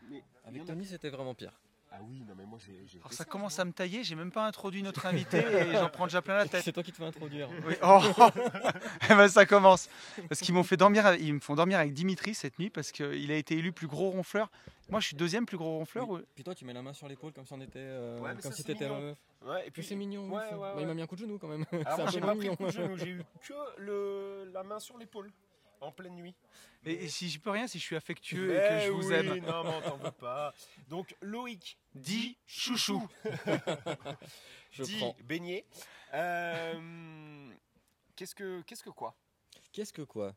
Mais 0.10 0.24
Avec 0.44 0.66
Tony, 0.66 0.86
c'était 0.86 1.10
vraiment 1.10 1.34
pire. 1.34 1.60
Ah 1.98 2.02
oui, 2.10 2.24
non 2.28 2.34
mais 2.38 2.46
moi 2.46 2.60
j'ai. 2.66 2.74
j'ai 2.86 2.98
Alors 3.00 3.12
ça 3.14 3.20
ça, 3.20 3.26
commence 3.26 3.56
moi. 3.58 3.62
à 3.62 3.66
me 3.66 3.72
tailler, 3.72 4.04
j'ai 4.04 4.16
même 4.16 4.32
pas 4.32 4.46
introduit 4.46 4.84
notre 4.84 5.06
invité 5.06 5.38
et 5.38 5.72
j'en 5.72 5.88
prends 5.90 6.06
déjà 6.08 6.22
plein 6.22 6.36
la 6.36 6.46
tête. 6.48 6.64
C'est 6.64 6.74
toi 6.74 6.84
qui 6.84 6.92
te 6.92 6.98
fais 6.98 7.06
introduire. 7.06 7.50
Oui. 7.66 7.76
Oh 7.84 8.00
Eh 9.10 9.14
ben, 9.16 9.28
ça 9.28 9.46
commence. 9.46 9.90
Parce 10.28 10.42
qu'ils 10.42 10.54
m'ont 10.54 10.64
fait 10.64 10.78
dormir, 10.78 11.16
ils 11.16 11.34
me 11.34 11.40
font 11.40 11.56
dormir 11.56 11.80
avec 11.80 11.94
Dimitri 11.94 12.34
cette 12.34 12.60
nuit 12.60 12.70
parce 12.70 12.92
qu'il 12.92 13.32
a 13.32 13.36
été 13.36 13.56
élu 13.58 13.72
plus 13.72 13.88
gros 13.88 14.10
ronfleur. 14.10 14.52
Moi 14.90 15.00
je 15.00 15.08
suis 15.08 15.16
deuxième 15.16 15.46
plus 15.46 15.58
gros 15.58 15.78
ronfleur. 15.78 16.10
Oui. 16.10 16.22
Puis 16.36 16.44
toi, 16.44 16.54
tu 16.54 16.64
mets 16.66 16.74
la 16.74 16.82
main 16.82 16.94
sur 16.94 17.08
l'épaule 17.08 17.32
comme 17.34 17.46
si 17.46 17.54
on 17.54 17.62
était. 17.62 17.80
euh, 17.80 18.20
Ouais, 18.20 18.32
comme 18.34 18.42
ça, 18.42 18.52
si 18.52 18.64
t'étais 18.64 18.86
mignon. 18.86 18.98
un 18.98 19.02
meuf. 19.02 19.18
Ouais, 19.46 19.68
et 19.68 19.72
Puis 19.72 19.84
c'est 19.84 19.96
mignon. 19.96 20.30
Ouais, 20.30 20.44
Bah, 20.52 20.76
il 20.80 20.86
m'a 20.88 20.94
mis 20.94 21.02
un 21.02 21.08
coup 21.08 21.16
de 21.16 21.22
genou 21.22 21.38
quand 21.40 21.48
même. 21.48 21.66
Alors 21.86 22.10
j'ai 22.12 22.20
pas 22.20 22.36
pris 22.36 22.50
le 22.50 22.56
coup 22.56 22.66
de 22.66 22.72
genou, 22.72 22.98
j'ai 22.98 23.10
eu 23.10 23.22
que 23.48 23.54
le, 23.80 24.52
la 24.54 24.64
main 24.64 24.80
sur 24.80 24.98
l'épaule 24.98 25.32
en 25.82 25.92
pleine 25.92 26.16
nuit. 26.16 26.36
Et, 26.86 27.06
et 27.06 27.08
si 27.10 27.30
j'y 27.30 27.40
peux 27.40 27.50
rien, 27.50 27.68
si 27.68 27.80
je 27.80 27.84
suis 27.84 27.96
affectueux 27.96 28.56
et 28.56 28.70
que 28.70 28.80
je 28.86 28.92
vous 28.92 29.08
oui, 29.10 29.14
aime. 29.16 29.38
Non, 29.46 29.64
mais 29.64 29.70
on 29.76 29.82
t'en 29.82 29.98
veut 29.98 30.12
pas. 30.12 30.54
Donc 30.88 31.16
Loïc, 31.22 31.78
Dis 31.96 32.38
chouchou. 32.46 33.08
Je 34.72 34.84
dit 34.84 34.98
prends. 34.98 35.16
beignet. 35.24 35.66
Euh, 36.14 37.50
qu'est-ce 38.16 38.36
que, 38.36 38.62
qu'est-ce 38.64 38.84
que 38.84 38.90
quoi? 38.90 39.16
Qu'est-ce 39.72 39.94
que 39.94 40.02
quoi? 40.02 40.36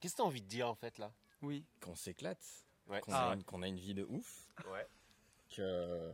Qu'est-ce 0.00 0.14
que 0.14 0.18
t'as 0.18 0.24
envie 0.24 0.42
de 0.42 0.46
dire 0.48 0.68
en 0.68 0.74
fait 0.74 0.98
là? 0.98 1.12
Oui. 1.42 1.64
Qu'on 1.80 1.94
s'éclate. 1.96 2.44
Ouais. 2.86 3.00
Qu'on 3.00 3.12
Ah. 3.12 3.30
a, 3.30 3.34
une- 3.34 3.44
qu'on 3.44 3.62
a 3.62 3.68
une 3.68 3.78
vie 3.78 3.94
de 3.94 4.04
ouf. 4.08 4.48
Ouais. 4.72 4.86
que, 5.50 6.12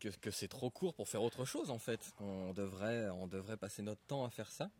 que, 0.00 0.08
que 0.08 0.30
c'est 0.30 0.48
trop 0.48 0.70
court 0.70 0.94
pour 0.94 1.08
faire 1.08 1.22
autre 1.22 1.44
chose 1.44 1.70
en 1.70 1.78
fait. 1.78 2.12
On 2.20 2.52
devrait, 2.52 3.08
on 3.10 3.26
devrait 3.26 3.56
passer 3.56 3.82
notre 3.82 4.02
temps 4.02 4.24
à 4.24 4.30
faire 4.30 4.50
ça. 4.50 4.70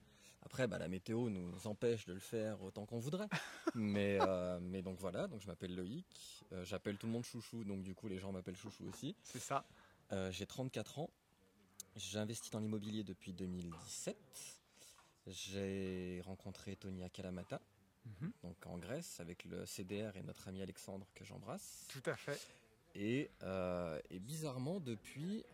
Après, 0.46 0.68
bah, 0.68 0.78
la 0.78 0.86
météo 0.86 1.28
nous 1.28 1.66
empêche 1.66 2.06
de 2.06 2.12
le 2.12 2.20
faire 2.20 2.62
autant 2.62 2.86
qu'on 2.86 3.00
voudrait. 3.00 3.26
mais, 3.74 4.16
euh, 4.20 4.60
mais 4.62 4.80
donc 4.80 4.96
voilà, 5.00 5.26
donc 5.26 5.40
je 5.42 5.46
m'appelle 5.48 5.74
Loïc. 5.74 6.06
Euh, 6.52 6.64
J'appelle 6.64 6.96
tout 6.98 7.06
le 7.06 7.12
monde 7.12 7.24
chouchou, 7.24 7.64
donc 7.64 7.82
du 7.82 7.94
coup 7.96 8.06
les 8.06 8.18
gens 8.18 8.30
m'appellent 8.30 8.56
chouchou 8.56 8.86
aussi. 8.88 9.16
C'est 9.24 9.40
ça. 9.40 9.64
Euh, 10.12 10.30
J'ai 10.30 10.46
34 10.46 11.00
ans. 11.00 11.10
J'ai 11.96 12.18
investi 12.20 12.48
dans 12.50 12.60
l'immobilier 12.60 13.02
depuis 13.02 13.32
2017. 13.32 14.16
J'ai 15.26 16.22
rencontré 16.24 16.76
Tony 16.76 17.02
Kalamata, 17.10 17.60
Mhm. 18.04 18.30
donc 18.44 18.64
en 18.66 18.78
Grèce, 18.78 19.18
avec 19.18 19.44
le 19.46 19.66
CDR 19.66 20.16
et 20.16 20.22
notre 20.22 20.46
ami 20.46 20.62
Alexandre 20.62 21.08
que 21.12 21.24
j'embrasse. 21.24 21.86
Tout 21.88 22.08
à 22.08 22.14
fait. 22.14 22.40
Et, 22.94 23.30
euh, 23.42 24.00
et 24.10 24.20
bizarrement, 24.20 24.78
depuis, 24.78 25.44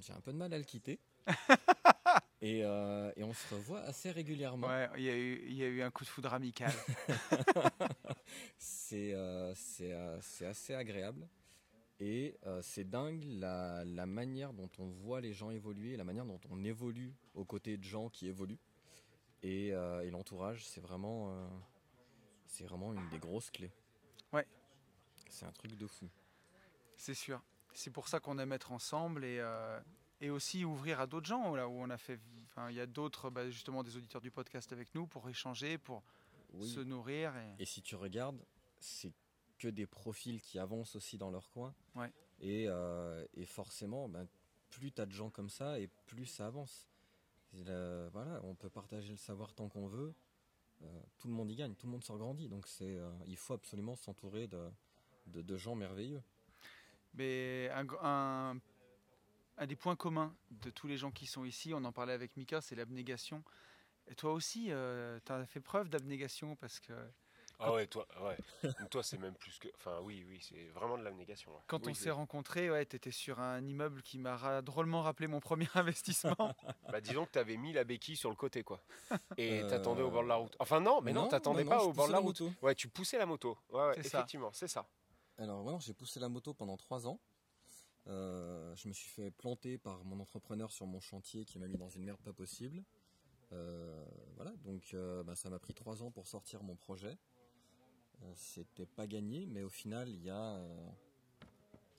j'ai 0.00 0.14
un 0.14 0.20
peu 0.22 0.32
de 0.32 0.38
mal 0.38 0.54
à 0.54 0.58
le 0.58 0.64
quitter. 0.64 0.98
et, 2.40 2.62
euh, 2.64 3.10
et 3.16 3.24
on 3.24 3.32
se 3.32 3.54
revoit 3.54 3.80
assez 3.80 4.10
régulièrement. 4.10 4.68
Ouais, 4.68 4.88
il 4.96 5.02
y, 5.02 5.10
a 5.10 5.16
eu, 5.16 5.42
il 5.46 5.54
y 5.54 5.64
a 5.64 5.66
eu 5.66 5.82
un 5.82 5.90
coup 5.90 6.04
de 6.04 6.08
foudre 6.08 6.32
amical. 6.32 6.72
c'est 8.58 9.12
euh, 9.12 9.52
euh, 9.80 10.18
c'est 10.20 10.46
assez 10.46 10.74
agréable. 10.74 11.26
Et 12.00 12.36
c'est 12.62 12.88
dingue 12.88 13.24
la, 13.24 13.84
la 13.84 14.06
manière 14.06 14.52
dont 14.52 14.70
on 14.78 14.86
voit 14.86 15.20
les 15.20 15.32
gens 15.32 15.50
évoluer, 15.50 15.96
la 15.96 16.04
manière 16.04 16.24
dont 16.24 16.38
on 16.48 16.62
évolue 16.62 17.12
aux 17.34 17.44
côtés 17.44 17.76
de 17.76 17.82
gens 17.82 18.08
qui 18.08 18.28
évoluent. 18.28 18.60
Et, 19.42 19.70
et 19.70 20.10
l'entourage, 20.12 20.64
c'est 20.64 20.80
vraiment, 20.80 21.36
c'est 22.46 22.62
vraiment 22.62 22.94
une 22.94 23.08
des 23.08 23.18
grosses 23.18 23.50
clés. 23.50 23.72
Ouais. 24.32 24.46
C'est 25.28 25.44
un 25.44 25.50
truc 25.50 25.74
de 25.74 25.88
fou. 25.88 26.08
C'est 26.96 27.14
sûr. 27.14 27.42
C'est 27.74 27.90
pour 27.90 28.06
ça 28.06 28.20
qu'on 28.20 28.38
aime 28.38 28.52
être 28.52 28.70
ensemble 28.70 29.24
et, 29.24 29.42
et 30.20 30.30
aussi 30.30 30.64
ouvrir 30.64 31.00
à 31.00 31.06
d'autres 31.06 31.26
gens. 31.26 31.54
Là 31.54 31.68
où 31.68 31.72
on 31.72 31.90
a 31.90 31.96
fait, 31.98 32.18
enfin, 32.46 32.70
il 32.70 32.76
y 32.76 32.80
a 32.80 32.86
d'autres, 32.86 33.30
bah, 33.30 33.48
justement, 33.50 33.82
des 33.82 33.96
auditeurs 33.96 34.20
du 34.20 34.30
podcast 34.30 34.72
avec 34.72 34.94
nous 34.94 35.06
pour 35.06 35.28
échanger, 35.28 35.78
pour 35.78 36.02
Oui. 36.54 36.68
se 36.68 36.80
nourrir. 36.80 37.36
Et... 37.36 37.62
Et 37.62 37.64
si 37.64 37.82
tu 37.82 37.94
regardes, 37.96 38.40
c'est 38.80 39.12
que 39.58 39.68
des 39.68 39.86
profils 39.86 40.40
qui 40.40 40.58
avancent 40.58 40.94
aussi 40.96 41.18
dans 41.18 41.30
leur 41.30 41.50
coin. 41.50 41.74
Ouais. 41.94 42.12
Et, 42.40 42.66
euh, 42.68 43.24
et 43.34 43.44
forcément, 43.46 44.08
ben, 44.08 44.26
plus 44.70 44.92
tu 44.92 45.00
as 45.00 45.06
de 45.06 45.12
gens 45.12 45.30
comme 45.30 45.48
ça, 45.48 45.78
et 45.80 45.88
plus 46.06 46.26
ça 46.26 46.46
avance. 46.46 46.86
Voilà, 47.52 48.40
on 48.44 48.54
peut 48.54 48.68
partager 48.68 49.10
le 49.10 49.16
savoir 49.16 49.52
tant 49.54 49.68
qu'on 49.68 49.86
veut. 49.88 50.14
Euh, 50.82 51.00
tout 51.18 51.26
le 51.26 51.34
monde 51.34 51.50
y 51.50 51.56
gagne, 51.56 51.74
tout 51.74 51.86
le 51.86 51.92
monde 51.92 52.04
s'en 52.04 52.16
grandit. 52.16 52.48
Donc 52.48 52.68
c'est, 52.68 52.96
euh, 52.96 53.10
il 53.26 53.36
faut 53.36 53.54
absolument 53.54 53.96
s'entourer 53.96 54.46
de, 54.46 54.70
de, 55.26 55.42
de 55.42 55.56
gens 55.56 55.74
merveilleux. 55.74 56.22
Mais 57.14 57.68
un, 57.70 57.86
un- 58.02 58.60
un 59.58 59.66
des 59.66 59.76
points 59.76 59.96
communs 59.96 60.34
de 60.50 60.70
tous 60.70 60.86
les 60.86 60.96
gens 60.96 61.10
qui 61.10 61.26
sont 61.26 61.44
ici, 61.44 61.72
on 61.74 61.84
en 61.84 61.92
parlait 61.92 62.12
avec 62.12 62.36
Mika, 62.36 62.60
c'est 62.60 62.74
l'abnégation. 62.76 63.42
Et 64.06 64.14
toi 64.14 64.32
aussi, 64.32 64.70
tu 65.24 65.32
as 65.32 65.46
fait 65.46 65.60
preuve 65.60 65.88
d'abnégation 65.88 66.56
parce 66.56 66.80
que 66.80 66.92
Ah 67.58 67.72
ouais, 67.72 67.86
toi, 67.86 68.06
ouais. 68.22 68.38
toi 68.90 69.02
c'est 69.02 69.18
même 69.18 69.34
plus 69.34 69.58
que. 69.58 69.68
Enfin, 69.74 69.98
oui, 70.02 70.24
oui, 70.28 70.40
c'est 70.40 70.68
vraiment 70.68 70.96
de 70.96 71.02
l'abnégation. 71.02 71.52
ouais. 71.52 71.60
quand 71.66 71.84
Oui, 71.86 71.90
on 71.90 71.94
s'est 71.94 72.10
rencontrés, 72.10 72.70
ouais, 72.70 72.86
tu 72.86 72.96
étais 72.96 73.10
sur 73.10 73.40
un 73.40 73.62
immeuble 73.66 74.00
qui 74.02 74.18
m'a 74.18 74.36
ra- 74.36 74.62
drôlement 74.62 75.02
rappelé 75.02 75.26
mon 75.26 75.40
premier 75.40 75.66
investissement. 75.74 76.54
Bah, 76.90 77.00
disons 77.02 77.26
que 77.26 77.32
t'avais 77.32 77.56
mis 77.58 77.72
la 77.74 77.84
béquille 77.84 78.16
sur 78.16 78.30
le 78.30 78.36
côté, 78.36 78.62
quoi. 78.62 78.80
Et 79.36 79.60
Euh, 79.62 79.68
t'attendais 79.68 80.02
au 80.02 80.10
bord 80.10 80.22
de 80.22 80.28
la 80.28 80.36
route. 80.36 80.56
Enfin, 80.60 80.80
non, 80.80 81.00
mais 81.02 81.12
non, 81.12 81.22
non, 81.24 81.28
t'attendais 81.28 81.64
pas 81.64 81.82
au 81.82 81.92
bord 81.92 82.06
de 82.06 82.12
la 82.12 82.18
la 82.18 82.22
route. 82.22 82.40
moto. 82.40 82.54
Ouais, 82.62 82.74
tu 82.74 82.88
poussais 82.88 83.18
la 83.18 83.26
moto. 83.26 83.58
Ouais, 83.70 83.88
ouais, 83.88 83.98
effectivement, 83.98 84.52
c'est 84.52 84.68
ça. 84.68 84.88
Alors 85.36 85.62
voilà, 85.62 85.78
j'ai 85.80 85.92
poussé 85.94 86.18
la 86.20 86.28
moto 86.28 86.54
pendant 86.54 86.76
trois 86.76 87.06
ans. 87.06 87.20
Euh, 88.08 88.74
je 88.76 88.88
me 88.88 88.92
suis 88.92 89.08
fait 89.10 89.30
planter 89.30 89.76
par 89.78 90.04
mon 90.04 90.18
entrepreneur 90.20 90.72
sur 90.72 90.86
mon 90.86 91.00
chantier 91.00 91.44
qui 91.44 91.58
m'a 91.58 91.66
mis 91.68 91.76
dans 91.76 91.90
une 91.90 92.04
merde 92.04 92.20
pas 92.22 92.32
possible. 92.32 92.82
Euh, 93.52 94.04
voilà, 94.36 94.52
donc 94.64 94.90
euh, 94.94 95.22
bah, 95.22 95.34
ça 95.34 95.50
m'a 95.50 95.58
pris 95.58 95.74
trois 95.74 96.02
ans 96.02 96.10
pour 96.10 96.26
sortir 96.26 96.62
mon 96.62 96.76
projet. 96.76 97.18
C'était 98.34 98.86
pas 98.86 99.06
gagné, 99.06 99.46
mais 99.46 99.62
au 99.62 99.68
final, 99.68 100.08
il 100.08 100.22
y 100.22 100.30
a 100.30 100.60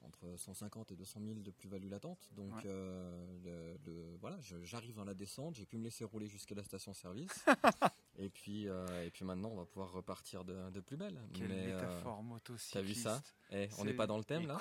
entre 0.01 0.35
150 0.35 0.91
et 0.91 0.95
200 0.95 1.21
000 1.23 1.39
de 1.39 1.51
plus-value 1.51 1.89
latente. 1.89 2.29
Donc 2.35 2.53
Ouais. 2.55 2.63
le, 2.65 3.77
le- 3.85 4.15
voilà, 4.19 4.37
j'arrive 4.41 4.95
dans 4.95 5.05
la 5.05 5.13
descente, 5.13 5.55
j'ai 5.55 5.65
pu 5.65 5.77
me 5.77 5.83
laisser 5.83 6.03
rouler 6.03 6.27
jusqu'à 6.27 6.55
la 6.55 6.63
station-service. 6.63 7.45
et, 8.19 8.29
puis, 8.29 8.67
euh, 8.67 9.05
et 9.05 9.09
puis 9.09 9.25
maintenant, 9.25 9.49
on 9.49 9.55
va 9.55 9.65
pouvoir 9.65 9.91
repartir 9.91 10.43
de, 10.43 10.69
de 10.69 10.79
plus 10.79 10.97
belle. 10.97 11.19
Quelle 11.33 11.47
Mais, 11.47 11.71
euh, 11.71 11.75
métaphore 11.75 12.21
motocycliste. 12.21 12.73
T'as 12.73 12.81
vu 12.81 12.93
ça? 12.93 13.21
Eh, 13.51 13.69
On 13.79 13.85
n'est 13.85 13.93
pas 13.93 14.07
dans 14.07 14.17
le 14.17 14.23
thème 14.23 14.45
là? 14.45 14.59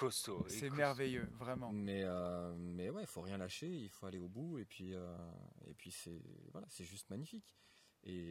C'est 0.49 0.71
merveilleux, 0.71 1.29
vraiment. 1.39 1.71
mais, 1.73 2.03
euh, 2.05 2.55
mais 2.57 2.89
ouais, 2.91 3.03
il 3.03 3.07
faut 3.09 3.21
rien 3.21 3.37
lâcher, 3.37 3.69
il 3.69 3.91
faut 3.91 4.07
aller 4.07 4.19
au 4.19 4.29
bout, 4.29 4.59
et 4.59 4.65
puis, 4.65 4.95
euh, 4.95 5.17
et 5.67 5.75
puis 5.75 5.91
c'est 5.91 6.23
voilà, 6.53 6.67
c'est 6.71 6.85
juste 6.85 7.11
magnifique. 7.11 7.55
Et 8.05 8.31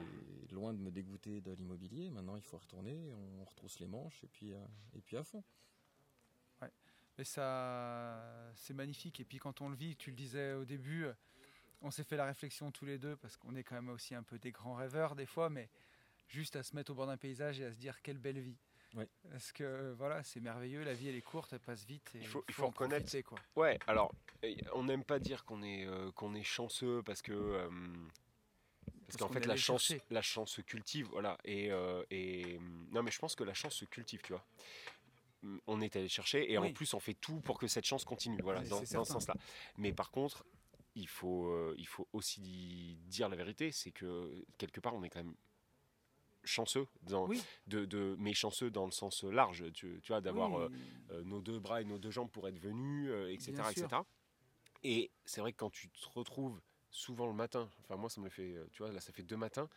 loin 0.52 0.74
de 0.74 0.80
me 0.80 0.90
dégoûter 0.92 1.42
de 1.42 1.52
l'immobilier, 1.52 2.10
maintenant 2.10 2.38
il 2.38 2.42
faut 2.42 2.58
retourner, 2.58 3.12
on 3.40 3.44
retrousse 3.44 3.80
les 3.80 3.88
manches, 3.88 4.24
et 4.24 4.28
puis, 4.28 4.54
euh, 4.54 4.66
et 4.96 5.02
puis 5.02 5.18
à 5.18 5.24
fond. 5.24 5.44
Mais 7.20 7.24
ça, 7.24 8.52
c'est 8.54 8.76
magnifique. 8.76 9.20
Et 9.20 9.26
puis 9.26 9.40
quand 9.40 9.62
on 9.62 9.70
le 9.70 9.76
vit, 9.76 9.96
tu 9.96 10.12
le 10.12 10.16
disais 10.16 10.54
au 10.54 10.66
début, 10.66 11.06
euh, 11.06 11.14
on 11.82 11.92
s'est 11.92 12.04
fait 12.04 12.18
la 12.18 12.26
réflexion 12.26 12.72
tous 12.72 12.86
les 12.86 12.98
deux 12.98 13.16
parce 13.18 13.38
qu'on 13.38 13.56
est 13.56 13.64
quand 13.64 13.76
même 13.76 13.90
aussi 13.90 14.16
un 14.16 14.24
peu 14.24 14.38
des 14.40 14.52
grands 14.52 14.76
rêveurs 14.76 15.16
des 15.16 15.26
fois, 15.26 15.50
mais 15.50 15.70
juste 16.28 16.56
à 16.56 16.64
se 16.64 16.76
mettre 16.76 16.92
au 16.92 16.96
bord 16.96 17.08
d'un 17.08 17.18
paysage 17.18 17.60
et 17.60 17.66
à 17.66 17.72
se 17.72 17.78
dire 17.78 18.02
quelle 18.02 18.18
belle 18.18 18.40
vie. 18.40 18.58
Parce 19.30 19.52
que 19.52 19.92
voilà, 19.98 20.24
c'est 20.24 20.40
merveilleux, 20.40 20.84
la 20.84 20.94
vie 20.94 21.10
elle 21.10 21.16
est 21.16 21.22
courte, 21.22 21.54
elle 21.54 21.60
passe 21.60 21.86
vite. 21.86 22.10
Et 22.16 22.20
Il 22.20 22.28
faut- 22.28 22.44
il 22.48 22.54
faut 22.54 22.64
faut 22.64 22.68
en 22.70 22.72
profiter, 22.72 23.22
quoi. 23.22 23.38
Ouais, 23.56 23.78
alors, 23.86 24.12
on 24.74 24.86
n'aime 24.86 25.04
pas 25.04 25.20
dire 25.20 25.46
qu'on 25.46 25.62
est, 25.62 25.86
euh, 25.86 26.10
qu'on 26.14 26.34
est 26.34 26.44
chanceux 26.44 27.04
parce 27.04 27.22
que. 27.22 27.32
euh, 27.34 27.70
parce 27.70 29.18
Parce 29.18 29.18
qu'en 29.18 29.28
fait, 29.30 29.46
la 29.46 29.56
chance, 29.56 29.84
chercher. 29.84 30.04
la 30.10 30.22
chance 30.22 30.52
se 30.52 30.62
cultive, 30.62 31.08
voilà. 31.12 31.38
Et, 31.46 31.72
euh, 31.72 32.04
et 32.10 32.60
non, 32.92 33.04
mais 33.04 33.12
je 33.12 33.20
pense 33.20 33.36
que 33.36 33.44
la 33.44 33.54
chance 33.54 33.76
se 33.76 33.86
cultive, 33.86 34.22
tu 34.24 34.34
vois. 34.34 34.46
Mm, 35.44 35.58
On 35.68 35.82
est 35.82 35.96
allé 35.96 36.10
chercher 36.10 36.52
et 36.52 36.58
Oui. 36.58 36.70
en 36.70 36.74
plus, 36.74 36.94
on 36.94 37.00
fait 37.00 37.14
tout 37.14 37.40
pour 37.42 37.60
que 37.60 37.68
cette 37.68 37.86
chance 37.86 38.04
continue, 38.04 38.42
voilà, 38.42 38.62
dans, 38.64 38.70
dans 38.70 38.80
ce 38.80 38.86
certain. 38.86 39.06
sens-là. 39.14 39.36
Mais 39.78 39.94
par 39.94 40.10
contre, 40.12 40.44
il 40.98 41.08
faut, 41.08 41.48
euh, 41.48 41.76
il 41.78 41.88
faut 41.88 42.08
aussi 42.14 42.42
di- 42.42 42.98
dire 43.08 43.30
la 43.30 43.36
vérité, 43.36 43.72
c'est 43.72 43.92
que 43.92 44.46
quelque 44.58 44.80
part, 44.80 44.96
on 44.96 45.04
est 45.04 45.10
quand 45.10 45.24
même 45.24 45.36
chanceux 46.44 46.88
dans, 47.02 47.28
Oui. 47.28 47.42
de, 47.68 47.86
de 47.86 48.16
mais 48.20 48.34
chanceux 48.34 48.70
dans 48.72 48.86
le 48.86 48.92
sens 48.92 49.24
large 49.24 49.66
tu, 49.74 50.00
tu 50.02 50.08
vois 50.12 50.22
d'avoir 50.22 50.54
Oui, 50.54 50.64
euh, 50.64 50.70
euh, 51.20 51.24
nos 51.24 51.42
deux 51.42 51.60
bras 51.60 51.82
et 51.82 51.86
nos 51.86 51.98
deux 51.98 52.12
jambes 52.12 52.30
pour 52.32 52.48
être 52.48 52.58
venus, 52.60 53.10
euh, 53.12 53.30
etc. 53.34 53.70
Etc. 53.72 53.88
Et 54.84 55.12
c'est 55.26 55.42
vrai 55.42 55.52
que 55.52 55.58
quand 55.58 55.70
tu 55.72 55.90
te 55.90 56.08
retrouves 56.10 56.62
souvent 56.90 57.28
le 57.28 57.34
matin, 57.34 57.70
enfin 57.82 57.98
moi 57.98 58.10
ça 58.10 58.22
me 58.22 58.26
le 58.26 58.32
fait, 58.32 58.56
tu 58.72 58.82
vois, 58.82 58.92
là 58.94 59.02
ça 59.02 59.12
fait 59.12 59.24
deux 59.24 59.36
matins, 59.36 59.68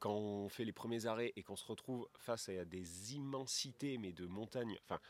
quand 0.00 0.12
on 0.14 0.48
fait 0.50 0.64
les 0.64 0.72
premiers 0.72 1.06
arrêts 1.06 1.32
et 1.36 1.42
qu'on 1.42 1.56
se 1.56 1.64
retrouve 1.64 2.08
face 2.18 2.50
à 2.50 2.64
des 2.66 3.14
immensités, 3.14 3.96
mais 3.96 4.12
de 4.12 4.26
montagnes, 4.26 4.78
enfin 4.84 5.00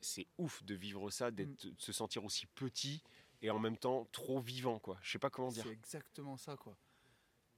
c'est- 0.00 0.26
ouf 0.38 0.64
de 0.64 0.74
vivre 0.74 1.10
ça, 1.10 1.30
Mm. 1.30 1.34
de 1.34 1.48
se 1.78 1.92
sentir 1.92 2.24
aussi 2.24 2.46
petit 2.46 3.02
et 3.42 3.50
en 3.50 3.58
même 3.58 3.76
temps 3.76 4.06
trop 4.12 4.40
vivant, 4.40 4.78
quoi. 4.78 4.98
Je 5.02 5.10
sais 5.12 5.18
pas 5.18 5.30
comment 5.30 5.48
dire. 5.50 5.64
c'est 5.64 5.70
exactement 5.72 6.36
ça, 6.36 6.56
quoi. 6.56 6.76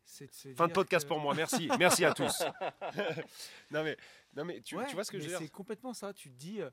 C'est 0.04 0.26
de 0.28 0.32
se 0.34 0.54
Fin 0.54 0.68
de 0.68 0.72
podcast 0.72 1.04
que- 1.04 1.08
pour 1.08 1.20
moi, 1.20 1.34
merci, 1.36 1.68
merci 1.78 2.04
à 2.04 2.12
tous. 2.14 2.42
non 3.70 3.82
mais, 3.82 3.96
non 4.34 4.44
mais 4.44 4.60
tu, 4.60 4.76
Ouais, 4.76 4.86
tu 4.86 4.94
vois 4.94 5.04
ce 5.04 5.10
que 5.10 5.18
je 5.18 5.24
veux 5.24 5.28
dire 5.30 5.38
C'est 5.38 5.48
complètement 5.48 5.94
ça. 5.94 6.12
Tu 6.12 6.30
te 6.30 6.36
dis, 6.36 6.60
euh, 6.60 6.70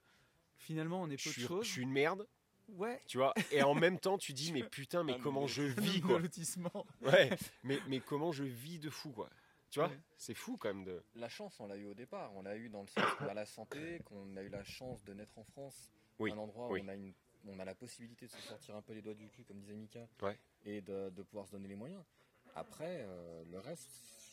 finalement, 0.57 1.01
on 1.01 1.09
est 1.09 1.17
je 1.17 1.23
peu 1.23 1.29
de 1.29 1.33
suis, 1.33 1.43
choses. 1.47 1.65
je 1.65 1.71
suis 1.71 1.81
une 1.81 1.91
merde, 1.91 2.27
Ouais. 2.69 3.01
tu 3.07 3.17
vois, 3.17 3.33
et 3.51 3.61
en 3.61 3.73
même 3.75 3.99
temps 3.99 4.17
tu 4.17 4.31
dis 4.33 4.51
mais 4.53 4.63
putain 4.63 5.03
mais 5.03 5.15
Un 5.15 5.19
comment 5.19 5.47
je 5.47 5.63
vis 5.63 5.99
de 6.01 6.05
quoi. 6.07 6.19
lotissement. 6.19 6.85
Ouais, 7.01 7.29
mais, 7.63 7.79
mais 7.87 7.99
comment 7.99 8.31
je 8.31 8.43
vis 8.43 8.79
de 8.79 8.89
fou, 8.89 9.11
quoi. 9.11 9.29
Tu 9.69 9.79
vois, 9.79 9.89
Ouais. 9.89 9.99
c'est 10.17 10.35
fou 10.35 10.55
quand 10.55 10.67
même 10.69 10.83
de. 10.83 11.03
La 11.15 11.27
chance, 11.27 11.59
on 11.59 11.65
l'a 11.67 11.75
eu 11.75 11.85
au 11.87 11.95
départ. 11.95 12.31
On 12.35 12.43
l'a 12.43 12.55
eu 12.55 12.69
dans 12.69 12.81
le 12.81 12.87
sens 12.87 13.03
qu'on 13.17 13.27
a 13.27 13.33
la 13.33 13.45
santé, 13.47 13.99
qu'on 14.05 14.37
a 14.37 14.43
eu 14.43 14.49
la 14.49 14.63
chance 14.63 15.03
de 15.03 15.13
naître 15.15 15.35
en 15.39 15.43
France, 15.43 15.91
Oui, 16.19 16.31
un 16.31 16.37
endroit 16.37 16.69
oui. 16.69 16.81
où 16.81 16.83
on 16.85 16.87
a, 16.89 16.93
une, 16.93 17.13
on 17.51 17.59
a 17.59 17.65
la 17.65 17.75
possibilité 17.75 18.27
de 18.27 18.31
se 18.31 18.41
sortir 18.41 18.75
un 18.75 18.81
peu 18.81 18.93
les 18.93 19.01
doigts 19.01 19.13
du 19.13 19.29
cul, 19.29 19.43
comme 19.43 19.59
disait 19.59 19.75
Mika, 19.75 20.07
Ouais. 20.21 20.37
et 20.63 20.81
de, 20.81 21.09
de 21.09 21.23
pouvoir 21.23 21.47
se 21.47 21.51
donner 21.51 21.67
les 21.67 21.75
moyens. 21.75 22.03
Après, 22.55 22.99
euh, 23.01 23.43
le 23.45 23.59
reste, 23.59 23.89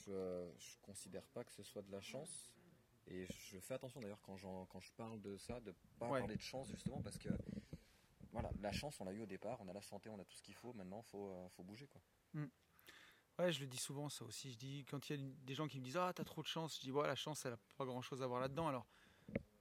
je 0.06 0.12
ne 0.12 0.50
considère 0.82 1.26
pas 1.28 1.44
que 1.44 1.52
ce 1.52 1.62
soit 1.62 1.82
de 1.82 1.90
la 1.90 2.00
chance. 2.00 2.54
Et 3.06 3.26
je 3.26 3.58
fais 3.58 3.74
attention 3.74 4.00
d'ailleurs 4.00 4.20
quand, 4.20 4.36
j'en- 4.36 4.66
quand 4.66 4.80
je 4.80 4.92
parle 4.92 5.20
de 5.20 5.36
ça, 5.38 5.58
de 5.60 5.74
pas 5.98 6.08
Ouais. 6.08 6.20
parler 6.20 6.36
de 6.36 6.40
chance 6.42 6.68
justement 6.68 7.00
parce 7.02 7.18
que 7.18 7.30
voilà, 8.30 8.50
la 8.60 8.70
chance 8.72 9.00
on 9.00 9.04
l'a 9.04 9.12
eu 9.12 9.20
au 9.20 9.26
départ, 9.26 9.58
on 9.60 9.68
a 9.68 9.72
la 9.72 9.80
santé, 9.82 10.08
on 10.10 10.18
a 10.20 10.24
tout 10.24 10.36
ce 10.36 10.42
qu'il 10.42 10.54
faut, 10.54 10.72
maintenant 10.74 11.02
faut, 11.02 11.30
euh, 11.30 11.48
faut 11.48 11.64
bouger 11.64 11.88
quoi. 11.88 12.00
Ouais, 13.38 13.50
je 13.52 13.60
le 13.60 13.66
dis 13.66 13.78
souvent 13.78 14.08
ça 14.10 14.24
aussi. 14.24 14.52
Je 14.52 14.58
dis 14.58 14.84
quand 14.88 15.08
il 15.08 15.16
y 15.20 15.24
a 15.24 15.32
des 15.46 15.54
gens 15.54 15.66
qui 15.66 15.78
me 15.80 15.84
disent 15.84 15.96
ah 15.96 16.12
t'as 16.14 16.24
trop 16.24 16.42
de 16.42 16.46
chance, 16.46 16.76
je 16.76 16.80
dis 16.82 16.92
ouais 16.92 17.06
la 17.06 17.16
chance 17.16 17.44
elle 17.46 17.54
a 17.54 17.58
pas 17.78 17.86
grand 17.86 18.02
chose 18.02 18.22
à 18.22 18.26
voir 18.26 18.40
là-dedans. 18.40 18.68
Alors 18.68 18.86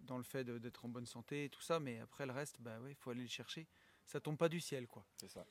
dans 0.09 0.17
le 0.17 0.23
fait 0.23 0.43
d'être 0.43 0.85
en 0.85 0.89
bonne 0.89 1.05
santé 1.05 1.45
et 1.45 1.49
tout 1.49 1.61
ça, 1.61 1.79
mais 1.79 1.99
après 1.99 2.25
le 2.25 2.33
reste 2.33 2.59
bah 2.61 2.79
ouais 2.81 2.93
faut 2.95 3.11
aller 3.11 3.21
le 3.21 3.27
chercher. 3.27 3.67
Ça 4.05 4.19
tombe 4.19 4.37
pas 4.37 4.49
du 4.49 4.59
ciel 4.59 4.87
quoi. 4.87 5.05
C'est 5.17 5.29
ça. 5.29 5.45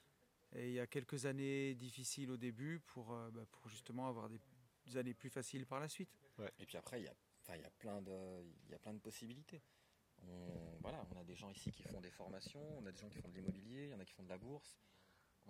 Et 0.53 0.69
il 0.69 0.75
y 0.75 0.81
a 0.81 0.87
quelques 0.87 1.27
années 1.27 1.75
difficiles 1.75 2.31
au 2.31 2.37
début 2.37 2.81
pour 2.81 3.13
euh, 3.13 3.31
bah, 3.31 3.47
pour 3.51 3.69
justement 3.69 4.09
avoir 4.09 4.29
des, 4.29 4.41
des 4.87 4.97
années 4.97 5.15
plus 5.15 5.31
faciles 5.31 5.65
par 5.67 5.81
la 5.81 5.89
suite. 5.89 6.11
Et 6.59 6.67
puis 6.67 6.77
après, 6.77 7.01
il 7.01 7.05
y 7.05 7.09
a, 7.09 7.15
enfin, 7.43 7.57
il 7.57 7.63
y 7.63 7.65
a 7.65 7.71
plein 7.71 8.01
de, 8.03 8.45
il 8.67 8.71
y 8.71 8.75
a 8.75 8.79
plein 8.79 8.95
de 8.95 9.01
possibilités. 9.01 9.63
On, 10.23 10.79
voilà, 10.81 11.07
on 11.13 11.17
a 11.21 11.25
des 11.25 11.37
gens 11.37 11.51
ici 11.51 11.71
qui 11.71 11.85
font 11.85 12.01
des 12.01 12.11
formations, 12.11 12.79
on 12.79 12.87
a 12.87 12.93
des 12.93 12.99
gens 12.99 13.09
qui 13.09 13.19
font 13.19 13.29
de 13.29 13.35
l'immobilier, 13.35 13.85
il 13.85 13.91
y 13.91 13.95
en 13.95 14.01
a 14.01 14.05
qui 14.05 14.13
font 14.13 14.25
de 14.25 14.29
la 14.29 14.39
bourse. 14.39 14.79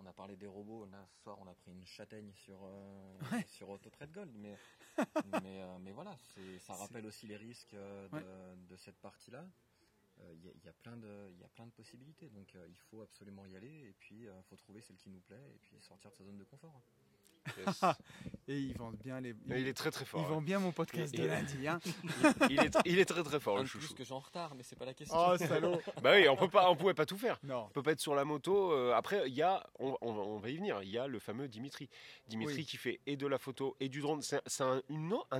On 0.00 0.06
a 0.06 0.12
parlé 0.12 0.36
des 0.36 0.46
robots, 0.46 0.86
là 0.86 1.04
ce 1.08 1.22
soir 1.22 1.36
on 1.40 1.46
a 1.48 1.54
pris 1.54 1.72
une 1.72 1.84
châtaigne 1.84 2.32
sur, 2.32 2.60
euh, 2.64 3.18
Ouais. 3.32 3.44
sur 3.48 3.68
Gold, 4.12 4.32
mais, 4.36 4.56
mais, 5.42 5.60
euh, 5.62 5.78
mais 5.80 5.92
voilà, 5.92 6.16
ça 6.60 6.74
rappelle 6.74 7.04
aussi 7.06 7.26
les 7.26 7.36
risques 7.36 7.74
euh, 7.74 8.08
de, 8.08 8.16
Ouais. 8.16 8.56
de 8.68 8.76
cette 8.76 8.98
partie-là. 9.00 9.44
Euh, 10.20 10.32
Il 10.34 10.44
y, 10.44 10.48
a- 10.48 10.52
il 10.52 10.64
y 10.64 10.68
a 10.68 10.72
plein 10.72 10.96
de, 10.96 11.28
il 11.32 11.38
y 11.38 11.44
a 11.44 11.48
plein 11.48 11.66
de 11.66 11.72
possibilités, 11.72 12.28
donc 12.30 12.54
il 12.68 12.76
faut 12.76 13.02
absolument 13.02 13.44
y 13.46 13.56
aller 13.56 13.88
et 13.88 13.92
puis 13.98 14.22
il 14.22 14.42
faut 14.48 14.56
trouver 14.56 14.80
celle 14.82 14.96
qui 14.96 15.10
nous 15.10 15.20
plaît 15.20 15.52
et 15.54 15.58
puis 15.58 15.80
sortir 15.80 16.10
de 16.10 16.16
sa 16.16 16.24
zone 16.24 16.38
de 16.38 16.44
confort. 16.44 16.80
Yes. 17.66 17.80
Et 18.48 18.58
ils 18.58 18.76
vendent 18.78 18.96
bien 19.04 19.20
les. 19.20 19.34
Mais 19.46 19.60
il 19.60 19.68
est 19.68 19.74
très 19.74 19.90
très 19.90 20.04
fort. 20.06 20.20
Ils 20.22 20.24
hein. 20.24 20.28
vendent 20.28 20.44
bien 20.44 20.58
mon 20.58 20.72
podcast 20.72 21.12
Il- 21.12 21.20
de 21.20 21.24
il- 21.24 21.28
lundi. 21.28 21.68
Hein. 21.68 21.78
il, 22.50 22.58
est, 22.60 22.76
il 22.86 22.98
est 22.98 23.04
très 23.04 23.22
très 23.22 23.38
fort 23.40 23.56
Un 23.56 23.60
le 23.60 23.64
de 23.66 23.70
plus 23.70 23.80
chouchou. 23.80 23.94
que 23.94 24.04
j'ai 24.04 24.14
en 24.14 24.20
retard, 24.20 24.54
mais 24.54 24.62
c'est 24.62 24.76
pas 24.76 24.86
la 24.86 24.94
question. 24.94 25.16
Oh 25.18 25.36
salaud 25.36 25.78
Bah 26.02 26.12
oui, 26.14 26.26
on 26.28 26.36
peut 26.36 26.48
pas, 26.48 26.70
on 26.70 26.76
pouvait 26.76 26.94
pas 26.94 27.04
tout 27.04 27.18
faire. 27.18 27.38
Non. 27.42 27.66
On 27.66 27.68
peut 27.70 27.82
pas 27.82 27.92
être 27.92 28.00
sur 28.00 28.14
la 28.14 28.24
moto. 28.24 28.72
euh, 28.72 28.94
après, 28.94 29.28
il 29.28 29.34
y 29.34 29.42
a, 29.42 29.66
on, 29.78 29.96
on 30.00 30.12
va- 30.14 30.22
on 30.22 30.38
va 30.38 30.48
y 30.50 30.56
venir. 30.56 30.82
Il 30.82 30.88
y 30.90 30.96
a 30.98 31.06
le 31.06 31.18
fameux 31.18 31.46
Dimitri. 31.48 31.90
Dimitri 32.28 32.56
Oui. 32.56 32.64
qui 32.64 32.76
fait 32.78 33.00
et 33.06 33.16
de 33.16 33.26
la 33.26 33.38
photo 33.38 33.76
et 33.80 33.88
du 33.90 34.00
drone. 34.00 34.22
C'est 34.22 34.40
un, 34.62 34.80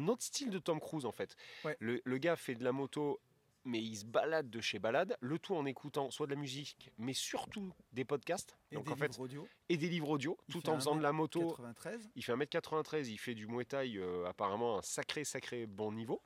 autre 0.09 0.23
style 0.23 0.51
de 0.51 0.59
Tom 0.59 0.79
Cruise 0.79 1.07
en 1.07 1.13
fait. 1.13 1.35
Ouais. 1.65 1.77
Le, 1.81 2.03
le 2.05 2.19
gars 2.19 2.37
fait 2.37 2.55
de 2.55 2.65
la 2.65 2.73
moto, 2.73 3.21
mais 3.69 3.79
il 3.81 3.97
se 3.97 4.05
balade 4.05 4.51
de 4.51 4.61
chez 4.61 4.79
balade. 4.79 5.17
Le 5.21 5.39
tout 5.39 5.55
en 5.55 5.65
écoutant 5.67 6.11
soit 6.11 6.27
de 6.27 6.33
la 6.35 6.41
musique, 6.41 6.91
mais 6.99 7.13
surtout 7.13 7.73
des 7.93 8.05
podcasts. 8.05 8.57
Et 8.73 8.77
Donc 8.77 8.87
des 8.87 8.93
en 8.93 8.97
fait, 8.97 9.09
livres 9.09 9.21
audio. 9.21 9.49
et 9.69 9.77
des 9.77 9.89
livres 9.89 10.09
audio, 10.11 10.37
Il 10.49 10.53
tout 10.55 10.61
fait 10.61 10.69
en 10.71 10.75
faisant 10.77 10.97
de 10.97 11.03
la 11.03 11.13
moto. 11.13 11.41
93. 11.51 12.11
Il 12.17 12.25
fait 12.25 12.33
1m93, 12.35 13.09
il 13.09 13.19
fait 13.19 13.35
du 13.35 13.47
Muay 13.47 13.65
Thai, 13.65 13.97
euh, 13.99 14.27
apparemment 14.27 14.79
un 14.79 14.83
sacré, 14.83 15.25
sacré 15.25 15.67
bon 15.67 15.93
niveau. 15.93 16.21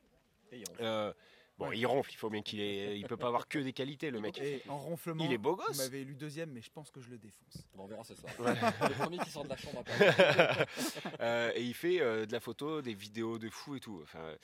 Et 0.52 0.58
il 0.58 0.64
Euh, 0.80 1.12
bon, 1.58 1.68
Ouais. 1.68 1.78
il 1.78 1.86
ronfle, 1.86 2.12
il 2.12 2.16
faut 2.16 2.30
bien 2.30 2.42
qu'il 2.42 2.60
ait. 2.60 2.98
Il 2.98 3.06
peut 3.06 3.16
pas 3.16 3.26
avoir 3.28 3.48
que 3.48 3.58
des 3.58 3.72
qualités, 3.72 4.10
le 4.10 4.20
mec. 4.20 4.38
Et 4.38 4.62
en 4.68 4.78
ronflement. 4.78 5.24
Il 5.24 5.32
est 5.32 5.38
beau 5.38 5.56
Vous 5.56 5.64
gosse. 5.66 5.78
m'avez 5.78 6.00
élu 6.02 6.14
deuxième, 6.14 6.50
mais 6.50 6.60
je 6.62 6.70
pense 6.70 6.90
que 6.90 7.00
je 7.00 7.10
le 7.10 7.18
défonce. 7.18 7.66
Bon, 7.74 7.84
on 7.84 7.86
verra 7.86 8.04
ce 8.04 8.14
soir. 8.14 8.32
Ouais. 8.40 8.52
le 8.90 8.94
premier 8.94 9.18
qui 9.18 9.30
sort 9.30 9.44
de 9.44 9.48
la 9.48 9.56
chambre 9.56 9.80
après. 9.80 10.66
Euh, 11.20 11.52
et 11.54 11.62
il 11.62 11.74
fait 11.74 12.00
euh, 12.00 12.26
de 12.26 12.32
la 12.32 12.40
photo, 12.40 12.82
des 12.82 12.94
vidéos 12.94 13.38
de 13.38 13.48
fou 13.48 13.76
et 13.76 13.80
tout. 13.80 14.00
Enfin, 14.02 14.34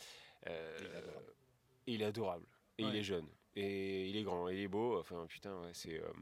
euh, 0.49 0.79
Il 1.87 2.03
est 2.03 2.07
adorable. 2.07 2.47
Il 2.79 2.85
est 2.85 2.89
adorable. 2.89 2.97
Et 2.97 2.97
il 2.97 2.97
est 3.01 3.03
jeune. 3.03 3.27
Et 3.57 4.09
il 4.09 4.17
est 4.17 4.23
grand. 4.23 4.49
Et 4.49 4.55
il 4.55 4.61
est 4.63 4.69
beau. 4.69 4.99
Enfin, 4.99 5.27
putain, 5.29 5.53
ouais, 5.63 5.71
c'est. 5.73 6.01
euh, 6.01 6.13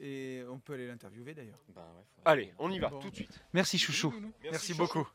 Et 0.00 0.42
on 0.50 0.58
peut 0.58 0.74
aller 0.74 0.86
l'interviewer 0.86 1.34
d'ailleurs. 1.34 1.58
Bah 1.74 1.90
ouais, 1.96 2.04
Allez, 2.24 2.52
on 2.58 2.70
y 2.70 2.78
va 2.78 2.88
Bon. 2.88 2.98
tout 3.00 3.10
de 3.10 3.14
suite. 3.16 3.40
Merci 3.52 3.78
chouchou. 3.78 4.10
Merci, 4.12 4.34
Merci 4.50 4.74
beaucoup. 4.74 5.06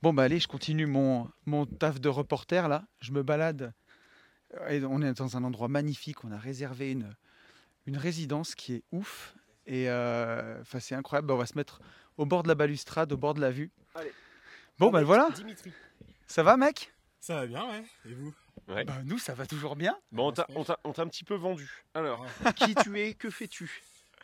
Bon 0.00 0.12
bah 0.12 0.24
allez, 0.24 0.40
je 0.40 0.48
continue 0.48 0.86
mon, 0.86 1.30
mon 1.46 1.66
taf 1.66 2.00
de 2.00 2.08
reporter 2.08 2.66
là. 2.68 2.84
Je 3.00 3.12
me 3.12 3.22
balade. 3.22 3.72
Euh, 4.60 4.68
Et 4.70 4.84
on 4.84 5.00
est 5.02 5.12
dans 5.14 5.36
un 5.36 5.44
endroit 5.44 5.68
magnifique. 5.68 6.24
On 6.24 6.32
a 6.32 6.38
réservé 6.38 6.90
une, 6.92 7.14
une 7.86 7.96
résidence 7.96 8.54
qui 8.54 8.74
est 8.74 8.82
ouf. 8.90 9.34
Et 9.66 9.88
euh, 9.90 10.60
enfin 10.60 10.80
c'est 10.80 10.94
incroyable. 10.94 11.28
Bah, 11.28 11.34
on 11.34 11.38
va 11.38 11.46
se 11.46 11.56
mettre 11.56 11.80
au 12.16 12.26
bord 12.26 12.42
de 12.42 12.48
la 12.48 12.54
balustrade, 12.56 13.12
au 13.12 13.16
bord 13.16 13.34
de 13.34 13.40
la 13.40 13.50
vue. 13.52 13.70
Allez. 13.94 14.12
Bon 14.78 14.90
bah 14.90 15.02
voilà. 15.04 15.30
Dimitri. 15.30 15.70
Ça 16.26 16.42
va 16.42 16.56
mec? 16.56 16.90
Ça 17.20 17.36
va 17.36 17.46
bien, 17.46 17.68
ouais. 17.70 17.84
Et 18.06 18.14
vous? 18.14 18.34
Ouais. 18.68 18.84
Bah 18.84 18.98
nous 19.04 19.18
ça 19.18 19.34
va 19.34 19.46
toujours 19.46 19.76
bien. 19.76 19.98
Bon, 20.12 20.28
on 20.28 20.32
t'a- 20.32 20.46
on 20.54 20.64
t'a 20.64 20.78
on 20.84 20.92
t'a 20.92 21.02
un 21.02 21.08
petit 21.08 21.24
peu 21.24 21.34
vendu. 21.34 21.84
Alors, 21.94 22.24
qui 22.56 22.74
tu 22.76 22.98
es 23.00 23.14
Que 23.14 23.28
fais-tu? 23.30 23.82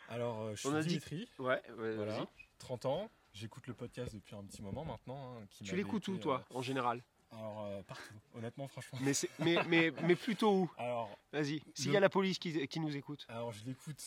Alors, 0.09 0.41
euh, 0.41 0.55
je 0.55 0.67
On 0.67 0.71
suis 0.71 0.79
a 0.79 0.81
dit- 0.81 0.87
Dimitri, 0.89 1.29
Ouais, 1.39 1.61
ouais, 1.77 1.95
voilà, 1.95 2.17
vas-y. 2.19 2.27
30 2.59 2.85
ans. 2.85 3.09
J'écoute 3.33 3.67
le 3.67 3.73
podcast 3.75 4.13
depuis 4.13 4.35
un 4.35 4.43
petit 4.43 4.61
moment 4.61 4.83
maintenant. 4.85 5.35
hein, 5.37 5.45
qui 5.51 5.63
Tu 5.63 5.71
m'avait 5.71 5.77
l'écoutes 5.83 6.07
où, 6.07 6.13
été, 6.13 6.21
toi, 6.23 6.43
en 6.53 6.61
général? 6.63 7.03
Euh, 7.31 7.35
Alors, 7.37 7.65
euh, 7.65 7.81
partout, 7.83 8.13
honnêtement, 8.33 8.67
franchement. 8.67 8.97
mais, 9.03 9.13
c'est- 9.13 9.29
mais, 9.39 9.57
mais, 9.67 9.91
mais 10.03 10.15
plutôt 10.15 10.51
où? 10.61 10.71
Alors, 10.77 11.09
Vas-y. 11.31 11.61
S'il 11.75 11.87
Le- 11.89 11.93
y 11.93 11.97
a 11.97 11.99
la 11.99 12.09
police 12.09 12.39
qui, 12.39 12.67
qui 12.67 12.79
nous 12.79 12.95
écoute. 12.97 13.25
alors 13.29 13.51
je 13.51 13.63
l'écoute 13.65 14.01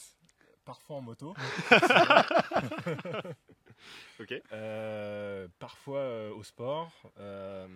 parfois 0.64 0.96
en 0.96 1.02
moto. 1.02 1.34
Ok. 4.20 4.32
Euh, 4.52 5.48
parfois 5.58 5.98
euh, 5.98 6.32
au 6.34 6.42
sport. 6.44 6.92
euh, 7.18 7.66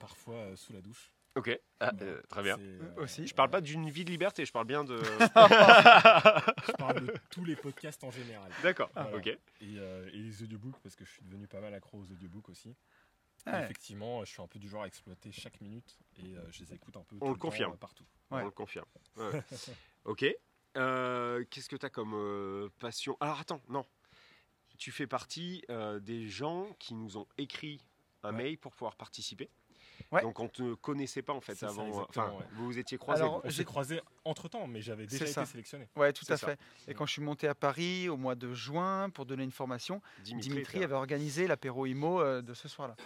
parfois 0.00 0.34
euh, 0.34 0.56
sous 0.56 0.72
la 0.72 0.80
douche. 0.80 1.12
Ok. 1.36 1.50
Ah, 1.80 1.92
euh, 2.00 2.20
très 2.28 2.42
bien. 2.42 2.56
C'est, 2.56 2.62
euh, 2.62 2.94
Aussi. 3.02 3.26
Je 3.26 3.34
parle 3.34 3.50
pas 3.50 3.60
d'une 3.60 3.88
vie 3.90 4.04
de 4.04 4.10
liberté, 4.10 4.44
je 4.46 4.52
parle 4.52 4.66
bien 4.66 4.84
de. 4.84 4.96
Je 5.26 6.72
parle 6.78 7.06
de 7.06 7.14
tous 7.30 7.44
les 7.44 7.56
podcasts 7.56 8.02
en 8.04 8.10
général. 8.10 8.50
D'accord. 8.62 8.90
Voilà. 8.94 9.16
Ok. 9.16 9.26
Et, 9.26 9.38
euh, 9.62 10.08
et 10.12 10.18
les 10.18 10.42
audiobooks, 10.42 10.78
parce 10.82 10.96
que 10.96 11.04
je 11.04 11.10
suis 11.12 11.22
devenu 11.24 11.46
pas 11.46 11.60
mal 11.60 11.74
accro 11.74 11.98
aux 11.98 12.04
audiobooks 12.10 12.48
aussi. 12.48 12.74
Ouais. 13.46 13.62
Effectivement, 13.64 14.24
je 14.24 14.30
suis 14.32 14.42
un 14.42 14.46
peu 14.48 14.58
du 14.58 14.68
genre 14.68 14.82
à 14.82 14.86
exploiter 14.86 15.30
chaque 15.30 15.60
minute 15.60 15.98
et 16.16 16.36
euh, 16.36 16.40
je 16.50 16.64
les 16.64 16.72
écoute 16.74 16.96
un 16.96 17.02
peu. 17.04 17.16
On 17.20 17.26
tout 17.26 17.32
le 17.34 17.38
confirme. 17.38 17.72
euh, 17.74 17.76
partout. 17.76 18.04
Ouais. 18.30 18.40
On 18.42 18.44
le 18.46 18.50
confirme. 18.50 18.86
Ouais. 19.16 19.42
ok. 20.04 20.24
Euh, 20.76 21.44
Qu'est-ce 21.50 21.68
que 21.68 21.76
tu 21.76 21.86
as 21.86 21.90
comme 21.90 22.12
euh, 22.14 22.68
passion? 22.80 23.16
Alors 23.20 23.38
attends, 23.40 23.60
non. 23.68 23.84
Tu 24.78 24.90
fais 24.90 25.06
partie 25.06 25.62
euh, 25.70 26.00
des 26.00 26.28
gens 26.28 26.66
qui 26.78 26.94
nous 26.94 27.16
ont 27.18 27.26
écrit 27.38 27.80
un 28.22 28.30
Ouais. 28.30 28.42
mail 28.44 28.58
pour 28.58 28.72
pouvoir 28.72 28.96
participer? 28.96 29.48
Ouais. 30.12 30.22
Donc 30.22 30.38
on 30.40 30.44
ne 30.44 30.48
te 30.48 30.74
connaissait 30.74 31.22
pas 31.22 31.32
en 31.32 31.40
fait 31.40 31.54
ça, 31.56 31.68
avant. 31.68 31.88
ouais. 31.88 32.44
vous 32.52 32.66
vous 32.66 32.78
étiez 32.78 32.96
croisés. 32.98 33.22
Alors, 33.22 33.40
On 33.44 33.48
j'ai- 33.48 33.56
s'est 33.56 33.64
croisés 33.64 34.00
entre 34.24 34.48
temps, 34.48 34.66
mais 34.66 34.80
j'avais 34.80 35.06
déjà 35.06 35.24
été 35.24 35.32
ça. 35.32 35.44
sélectionné. 35.46 35.88
Ouais, 35.96 36.12
tout 36.12 36.24
à 36.28 36.36
ça. 36.36 36.46
fait. 36.46 36.58
Et 36.88 36.94
quand 36.94 37.06
je 37.06 37.12
suis 37.12 37.22
monté 37.22 37.48
à 37.48 37.54
Paris 37.54 38.08
au 38.08 38.16
mois 38.16 38.34
de 38.36 38.54
juin 38.54 39.10
pour 39.10 39.26
donner 39.26 39.42
une 39.44 39.50
formation, 39.52 40.00
Dimitri, 40.22 40.84
avait 40.84 40.94
organisé 40.94 41.46
l'apéro 41.46 41.86
IMO 41.86 42.20
euh, 42.20 42.40
de 42.42 42.54
ce 42.54 42.68
soir-là. 42.68 42.94
là. 42.98 43.04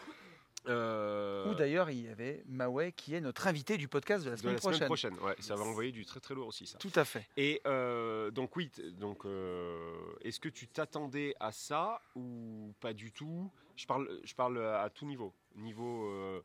Euh, 0.69 1.51
Où 1.51 1.55
d'ailleurs 1.55 1.89
il 1.89 2.03
y 2.03 2.09
avait 2.09 2.43
Maway 2.47 2.93
qui 2.93 3.15
est 3.15 3.21
notre 3.23 3.47
invité 3.47 3.79
du 3.79 3.89
podcast 3.89 4.27
de 4.27 4.29
la 4.31 4.37
de 4.37 4.41
semaine 4.43 4.55
la 4.57 4.61
semaine 4.61 4.79
prochaine. 4.85 5.15
prochaine. 5.17 5.27
Ouais, 5.27 5.35
ça 5.41 5.55
va 5.57 5.65
envoyer 5.65 5.91
du 5.91 6.05
très 6.05 6.21
très 6.21 6.35
lourd 6.35 6.49
aussi 6.49 6.67
ça. 6.67 6.77
Tout 6.77 6.93
à 6.97 7.07
fait. 7.07 7.27
Et 7.39 7.63
euh, 7.67 8.31
donc 8.31 8.55
oui, 8.57 8.71
donc 8.99 9.25
euh, 9.25 9.97
est-ce 10.23 10.39
que 10.39 10.51
tu 10.51 10.69
t'attendais 10.69 11.35
à 11.41 11.51
ça 11.51 12.03
ou 12.15 12.75
pas 12.79 12.93
du 12.93 13.11
tout? 13.11 13.51
Je 13.77 13.87
parle, 13.87 14.07
je 14.23 14.35
parle 14.35 14.63
à 14.63 14.91
tout 14.91 15.07
niveau. 15.07 15.33
Niveau, 15.57 16.05
euh, 16.11 16.43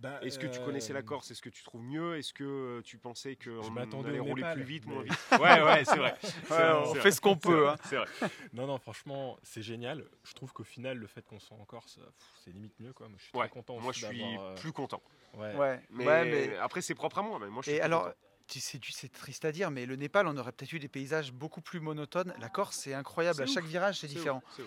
Bah, 0.00 0.18
est-ce 0.22 0.38
que 0.38 0.46
tu 0.46 0.60
connaissais 0.60 0.94
la 0.94 1.00
euh, 1.00 1.02
Corse? 1.02 1.30
Est-ce 1.30 1.42
que 1.42 1.50
tu 1.50 1.62
trouves 1.62 1.82
mieux? 1.82 2.16
Est-ce 2.16 2.32
que 2.32 2.44
euh, 2.44 2.82
tu 2.82 2.96
pensais 2.96 3.36
qu'on 3.36 4.04
allait 4.04 4.18
au 4.18 4.24
rouler 4.24 4.34
Népal, 4.42 4.54
plus 4.54 4.64
vite, 4.64 4.84
mais- 4.86 4.94
moins 4.94 5.02
vite? 5.02 5.12
Ouais, 5.32 5.62
ouais, 5.62 5.84
c'est 5.84 5.96
vrai. 5.96 6.14
On 6.50 6.94
fait 6.94 7.10
ce 7.10 7.20
qu'on 7.20 7.36
peut, 7.36 7.64
vrai, 7.64 7.74
hein. 7.92 8.06
Vrai. 8.20 8.30
Non, 8.54 8.66
non, 8.66 8.78
franchement, 8.78 9.38
c'est 9.42 9.62
génial. 9.62 10.04
Je 10.24 10.32
trouve 10.32 10.52
qu'au 10.52 10.64
final, 10.64 10.96
le 10.96 11.06
fait 11.06 11.22
qu'on 11.22 11.38
soit 11.38 11.56
en 11.56 11.64
Corse, 11.64 11.98
euh, 11.98 12.08
c'est 12.42 12.50
limite 12.50 12.78
mieux. 12.80 12.94
Quoi. 12.94 13.08
Moi, 13.08 13.18
je 13.18 13.24
suis 13.24 13.32
Ouais, 13.36 13.46
très 13.46 13.50
content 13.50 13.78
moi 13.78 13.92
je 13.92 14.06
suis 14.06 14.38
plus 14.56 14.72
content. 14.72 15.02
Ouais. 15.34 15.54
Ouais. 15.54 15.80
Mais, 15.90 16.06
ouais, 16.06 16.24
mais 16.24 16.56
après 16.56 16.80
c'est 16.80 16.94
propre 16.94 17.18
à 17.18 17.22
moi. 17.22 17.38
Mais 17.38 17.48
moi 17.48 17.62
je 17.62 17.70
suis 17.70 17.78
et 17.78 17.82
alors, 17.82 18.04
content. 18.04 18.14
c'est 18.48 19.12
triste 19.12 19.44
à 19.44 19.52
dire, 19.52 19.70
mais 19.70 19.84
le 19.86 19.96
Népal, 19.96 20.26
on 20.26 20.36
aurait 20.38 20.52
peut-être 20.52 20.72
eu 20.72 20.78
des 20.78 20.88
paysages 20.88 21.32
beaucoup 21.32 21.60
plus 21.60 21.80
monotones. 21.80 22.34
La 22.40 22.48
Corse, 22.48 22.76
c'est 22.76 22.94
incroyable. 22.94 23.42
À 23.42 23.46
chaque 23.46 23.64
ouf. 23.64 23.70
virage, 23.70 24.00
c'est 24.00 24.08
différent. 24.08 24.42
ouf. 24.58 24.64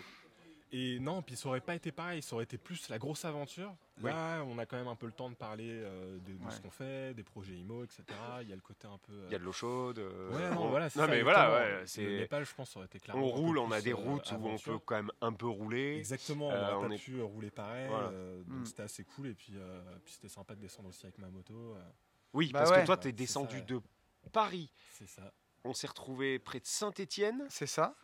Et 0.76 1.00
non, 1.00 1.22
puis 1.22 1.36
ça 1.36 1.48
aurait 1.50 1.62
pas 1.62 1.76
été 1.76 1.92
pareil, 1.92 2.24
ça 2.24 2.34
aurait 2.34 2.46
été 2.46 2.58
plus 2.58 2.90
la 2.90 2.98
grosse 2.98 3.26
aventure. 3.26 3.76
Là, 4.02 4.44
on 4.48 4.58
a 4.58 4.66
quand 4.66 4.76
même 4.76 4.88
un 4.88 4.96
peu 4.96 5.06
le 5.06 5.12
temps 5.12 5.30
de 5.30 5.36
parler 5.36 5.70
euh, 5.70 6.18
de, 6.18 6.34
de 6.34 6.44
Ouais. 6.44 6.50
ce 6.52 6.60
qu'on 6.60 6.72
fait, 6.72 7.14
des 7.14 7.22
projets 7.22 7.54
IMO, 7.54 7.84
etc. 7.84 8.04
Il 8.42 8.50
y 8.50 8.54
a 8.54 8.56
le 8.56 8.62
côté 8.62 8.88
un 8.88 8.98
peu. 8.98 9.14
euh, 9.14 9.26
Il 9.30 9.34
y 9.34 9.36
a 9.36 9.40
de 9.40 9.44
l'eau 9.44 9.52
chaude. 9.52 10.00
euh, 10.00 10.32
Ouais, 10.32 10.50
non, 10.56 10.64
on- 10.64 10.70
voilà, 10.70 10.90
c'est 10.90 10.98
non 11.00 11.06
ça, 11.06 11.12
mais 11.12 11.22
voilà, 11.22 11.52
ouais, 11.54 11.80
Le 11.82 11.86
c'est. 11.86 12.04
Népal, 12.08 12.44
je 12.44 12.56
pense, 12.56 12.72
ça 12.72 12.80
aurait 12.80 12.88
été 12.88 13.00
clairement. 13.00 13.24
On 13.24 13.28
roule, 13.30 13.60
on 13.60 13.72
a 13.72 13.82
des 13.82 13.94
routes 13.94 14.32
où 14.32 14.48
on 14.48 14.58
peut 14.58 14.80
quand 14.80 14.96
même 14.96 15.12
un 15.22 15.32
peu 15.32 15.46
rouler. 15.48 15.98
Exactement, 15.98 16.48
on 16.48 16.52
Euh, 16.52 16.72
n'aurait 16.72 16.86
on 16.86 16.90
pas 16.90 16.96
est- 16.96 16.98
pu 16.98 17.22
rouler 17.22 17.52
pareil. 17.52 17.88
Voilà. 17.88 18.08
euh, 18.10 18.44
donc 18.44 18.62
Mm. 18.62 18.66
c'était 18.66 18.84
assez 18.84 19.04
cool. 19.04 19.28
Et 19.28 19.34
puis, 19.36 19.54
euh, 19.56 19.80
puis 20.04 20.16
c'était 20.16 20.28
sympa 20.28 20.56
de 20.56 20.62
descendre 20.62 20.90
aussi 20.90 21.06
avec 21.06 21.20
ma 21.20 21.28
moto. 21.30 21.54
euh, 21.54 21.84
Oui, 22.34 22.50
Bah 22.52 22.60
parce 22.60 22.72
ouais. 22.72 22.82
que 22.82 22.86
toi, 22.88 22.98
tu 22.98 23.10
es 23.10 23.12
C'est 23.12 23.16
descendu 23.16 23.58
ça, 23.58 23.62
ouais. 23.62 23.66
de 23.68 23.82
Paris. 24.32 24.72
c'est 24.92 25.08
ça. 25.08 25.32
On 25.64 25.74
s'est 25.76 25.86
retrouvé 25.88 26.40
près 26.40 26.60
de 26.60 26.66
Saint-Étienne. 26.66 27.46
C'est 27.48 27.68
ça. 27.68 27.96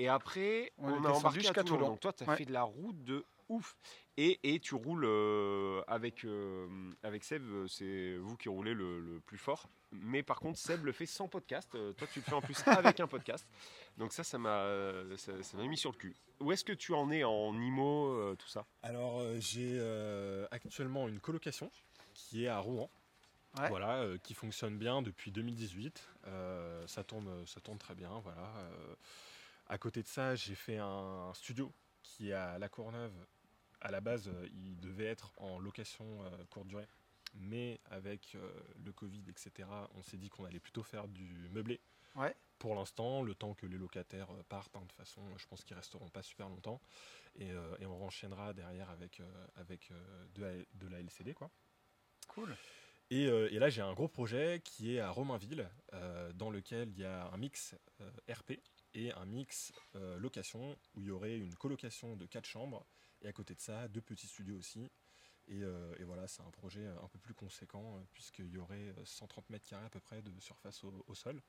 Et 0.00 0.08
après, 0.08 0.72
On 0.78 1.04
a 1.04 1.10
embarqué 1.10 1.38
à 1.38 1.42
jusqu'à 1.42 1.62
Toulon. 1.62 1.76
Toulon. 1.76 1.88
Donc 1.90 2.00
toi, 2.00 2.12
tu 2.14 2.24
as 2.24 2.28
Ouais. 2.28 2.36
fait 2.36 2.46
de 2.46 2.52
la 2.52 2.62
route 2.62 3.04
de 3.04 3.22
ouf. 3.50 3.76
Et, 4.16 4.38
et 4.42 4.58
tu 4.60 4.74
roules 4.74 5.04
euh, 5.04 5.82
avec, 5.86 6.24
euh, 6.24 6.66
avec 7.02 7.22
Seb, 7.24 7.42
euh, 7.42 7.66
c'est 7.66 8.16
vous 8.16 8.36
qui 8.36 8.48
roulez 8.48 8.72
le, 8.74 9.00
le 9.00 9.20
plus 9.20 9.36
fort. 9.38 9.68
Mais 9.92 10.22
par 10.22 10.40
contre, 10.40 10.58
Seb 10.58 10.84
le 10.86 10.92
fait 10.92 11.04
sans 11.06 11.28
podcast. 11.28 11.68
Euh, 11.74 11.92
toi, 11.92 12.06
tu 12.12 12.20
le 12.20 12.24
fais 12.24 12.32
en 12.34 12.40
plus 12.40 12.56
avec 12.66 13.00
un 13.00 13.06
podcast. 13.06 13.46
Donc 13.98 14.12
ça, 14.12 14.24
ça 14.24 14.38
m'a 14.38 14.66
ça, 15.16 15.42
ça 15.42 15.56
m'a 15.58 15.64
mis 15.66 15.76
sur 15.76 15.92
le 15.92 15.96
cul. 15.98 16.14
Où 16.40 16.50
est-ce 16.52 16.64
que 16.64 16.72
tu 16.72 16.94
en 16.94 17.10
es 17.10 17.24
en 17.24 17.54
IMO, 17.54 18.08
euh, 18.14 18.36
tout 18.36 18.48
ça? 18.48 18.64
Alors, 18.82 19.20
euh, 19.20 19.36
j'ai 19.38 19.76
euh, 19.78 20.46
actuellement 20.50 21.08
une 21.08 21.20
colocation 21.20 21.70
qui 22.14 22.44
est 22.44 22.48
à 22.48 22.58
Rouen. 22.58 22.88
Ouais. 23.58 23.68
Voilà, 23.68 23.96
euh, 24.02 24.16
qui 24.22 24.32
fonctionne 24.34 24.78
bien 24.78 25.02
depuis 25.02 25.30
2018. 25.32 26.08
Euh, 26.28 26.86
ça, 26.86 27.02
tourne, 27.04 27.44
ça 27.46 27.60
tourne 27.60 27.78
très 27.78 27.94
bien. 27.96 28.10
Voilà. 28.22 28.42
Euh, 28.58 28.94
à 29.70 29.78
côté 29.78 30.02
de 30.02 30.08
ça, 30.08 30.34
j'ai 30.34 30.56
fait 30.56 30.78
un 30.78 31.32
studio 31.32 31.72
qui 32.02 32.30
est 32.30 32.32
à 32.32 32.58
La 32.58 32.68
Courneuve. 32.68 33.14
À 33.80 33.92
la 33.92 34.00
base, 34.00 34.28
euh, 34.28 34.48
il 34.52 34.78
devait 34.80 35.06
être 35.06 35.32
en 35.36 35.58
location 35.60 36.04
euh, 36.24 36.44
courte 36.50 36.66
durée. 36.66 36.88
Mais 37.34 37.80
avec 37.86 38.34
euh, 38.34 38.50
le 38.84 38.92
Covid, 38.92 39.22
etc., 39.28 39.68
on 39.94 40.02
s'est 40.02 40.16
dit 40.16 40.28
qu'on 40.28 40.44
allait 40.44 40.58
plutôt 40.58 40.82
faire 40.82 41.06
du 41.06 41.48
meublé. 41.52 41.80
Ouais. 42.16 42.34
Pour 42.58 42.74
l'instant, 42.74 43.22
le 43.22 43.32
temps 43.36 43.54
que 43.54 43.64
les 43.64 43.78
locataires 43.78 44.28
partent, 44.48 44.74
hein, 44.74 44.80
de 44.80 44.86
toute 44.86 44.96
façon, 44.96 45.22
je 45.38 45.46
pense 45.46 45.62
qu'ils 45.62 45.76
resteront 45.76 46.08
pas 46.08 46.22
super 46.22 46.48
longtemps. 46.48 46.80
Et, 47.36 47.52
euh, 47.52 47.76
et 47.78 47.86
on 47.86 48.04
enchaînera 48.04 48.52
derrière 48.52 48.90
avec, 48.90 49.20
euh, 49.20 49.46
avec 49.54 49.92
euh, 49.92 50.26
de, 50.34 50.42
la, 50.42 50.52
de 50.74 50.88
la 50.88 50.98
LCD. 50.98 51.32
Quoi. 51.32 51.48
Cool. 52.26 52.56
Et, 53.12 53.24
et 53.24 53.58
là, 53.58 53.70
j'ai 53.70 53.82
un 53.82 53.92
gros 53.92 54.06
projet 54.06 54.60
qui 54.62 54.94
est 54.94 55.00
à 55.00 55.10
Romainville, 55.10 55.68
dans 56.34 56.48
lequel 56.48 56.90
il 56.90 56.98
y 57.00 57.04
a 57.04 57.28
un 57.32 57.36
mix 57.38 57.74
RP 58.28 58.52
et 58.94 59.12
un 59.12 59.24
mix 59.26 59.72
euh, 59.96 60.18
location, 60.18 60.76
où 60.94 61.00
il 61.02 61.06
y 61.06 61.10
aurait 61.10 61.36
une 61.38 61.54
colocation 61.54 62.16
de 62.16 62.26
4 62.26 62.44
chambres, 62.44 62.84
et 63.22 63.28
à 63.28 63.32
côté 63.32 63.54
de 63.54 63.60
ça, 63.60 63.88
deux 63.88 64.00
petits 64.00 64.26
studios 64.26 64.56
aussi. 64.56 64.90
Et, 65.48 65.62
euh, 65.62 65.94
et 65.98 66.04
voilà, 66.04 66.28
c'est 66.28 66.42
un 66.42 66.50
projet 66.50 66.86
un 66.86 67.08
peu 67.08 67.18
plus 67.18 67.34
conséquent, 67.34 67.96
euh, 67.96 68.00
puisqu'il 68.12 68.48
y 68.50 68.58
aurait 68.58 68.94
euh, 68.98 69.04
130 69.04 69.50
mètres 69.50 69.68
carrés 69.68 69.86
à 69.86 69.90
peu 69.90 70.00
près 70.00 70.22
de 70.22 70.38
surface 70.40 70.84
au, 70.84 71.04
au 71.06 71.14
sol. 71.14 71.40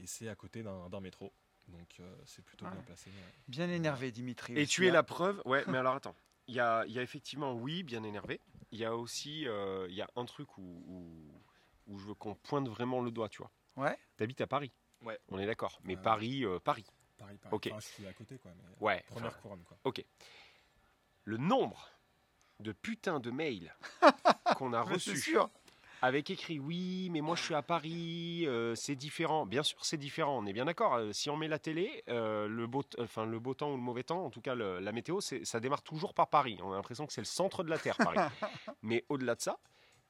Et 0.00 0.06
c'est 0.06 0.28
à 0.28 0.34
côté 0.34 0.62
d'un 0.62 1.00
métro. 1.00 1.32
Donc 1.68 2.00
euh, 2.00 2.16
c'est 2.24 2.42
plutôt 2.44 2.64
Ouais. 2.64 2.72
bien 2.72 2.80
placé. 2.82 3.10
Bien 3.46 3.68
énervé, 3.68 4.10
Dimitri. 4.10 4.58
Et 4.58 4.66
tu 4.66 4.86
es 4.86 4.90
hein. 4.90 4.94
la 4.94 5.02
preuve. 5.02 5.40
Ouais, 5.44 5.62
mais 5.68 5.78
alors 5.78 5.94
attends. 5.94 6.16
Il 6.46 6.54
y 6.54 6.60
a, 6.60 6.84
il 6.86 6.92
y 6.92 6.98
a 6.98 7.02
effectivement, 7.02 7.52
oui, 7.54 7.82
bien 7.82 8.02
énervé. 8.02 8.40
Il 8.72 8.78
y 8.78 8.84
a 8.84 8.96
aussi, 8.96 9.46
euh, 9.46 9.86
il 9.90 9.94
y 9.94 10.00
a 10.02 10.08
un 10.16 10.24
truc 10.24 10.56
où, 10.56 10.62
où, 10.86 11.42
où 11.86 11.98
je 11.98 12.06
veux 12.06 12.14
qu'on 12.14 12.34
pointe 12.34 12.68
vraiment 12.68 13.02
le 13.02 13.10
doigt, 13.10 13.28
tu 13.28 13.38
vois. 13.38 13.52
Ouais. 13.76 13.96
T'habites 14.16 14.40
à 14.40 14.46
Paris. 14.46 14.72
Ouais. 15.02 15.18
On 15.28 15.38
est 15.38 15.46
d'accord. 15.46 15.78
Mais 15.84 15.96
Ouais. 15.96 16.02
Paris, 16.02 16.44
euh, 16.44 16.58
Paris. 16.58 16.86
Paris, 17.18 17.36
Paris. 17.38 17.54
Ok. 17.54 17.66
Enfin, 17.70 17.80
je 17.80 17.86
suis 17.86 18.06
à 18.06 18.12
côté, 18.12 18.38
quoi. 18.38 18.50
mais 18.56 18.86
Ouais. 18.86 19.04
Première 19.08 19.28
enfin, 19.30 19.38
couronne, 19.40 19.62
quoi. 19.64 19.76
Ok. 19.84 20.04
Le 21.24 21.36
nombre 21.36 21.88
de 22.60 22.72
putains 22.72 23.20
de 23.20 23.30
mails 23.30 23.74
qu'on 24.56 24.72
a 24.72 24.80
reçus 24.82 25.36
avec 26.00 26.30
écrit 26.30 26.60
oui, 26.60 27.08
mais 27.10 27.20
moi 27.20 27.34
je 27.34 27.42
suis 27.42 27.54
à 27.56 27.62
Paris, 27.62 28.44
euh, 28.46 28.74
c'est 28.76 28.94
différent. 28.94 29.46
Bien 29.46 29.64
sûr, 29.64 29.84
c'est 29.84 29.96
différent. 29.96 30.38
On 30.38 30.46
est 30.46 30.52
bien 30.52 30.64
d'accord. 30.64 30.94
Euh, 30.94 31.12
si 31.12 31.28
on 31.28 31.36
met 31.36 31.48
la 31.48 31.58
télé, 31.58 32.04
euh, 32.08 32.46
le 32.46 32.68
beau, 32.68 32.84
enfin 33.00 33.26
le 33.26 33.40
beau 33.40 33.52
temps 33.54 33.72
ou 33.72 33.76
le 33.76 33.82
mauvais 33.82 34.04
temps, 34.04 34.24
en 34.24 34.30
tout 34.30 34.40
cas 34.40 34.54
le- 34.54 34.78
la 34.78 34.92
météo, 34.92 35.20
ça 35.20 35.58
démarre 35.58 35.82
toujours 35.82 36.14
par 36.14 36.28
Paris. 36.28 36.56
On 36.62 36.70
a 36.72 36.76
l'impression 36.76 37.04
que 37.04 37.12
c'est 37.12 37.20
le 37.20 37.24
centre 37.26 37.64
de 37.64 37.70
la 37.70 37.78
terre, 37.78 37.96
Paris. 37.96 38.16
mais 38.82 39.04
au-delà 39.08 39.34
de 39.34 39.40
ça, 39.40 39.58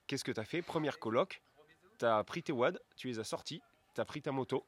qu'est-ce 0.07 0.24
que 0.24 0.32
tu 0.32 0.41
as 0.41 0.45
fait? 0.45 0.61
Première 0.61 0.99
coloc, 0.99 1.41
tu 1.99 2.05
as 2.05 2.22
pris 2.22 2.43
tes 2.43 2.53
wads, 2.53 2.78
tu 2.97 3.09
les 3.09 3.18
as 3.18 3.24
sortis, 3.24 3.62
tu 3.95 4.01
as 4.03 4.05
pris 4.05 4.20
ta 4.20 4.30
moto. 4.30 4.66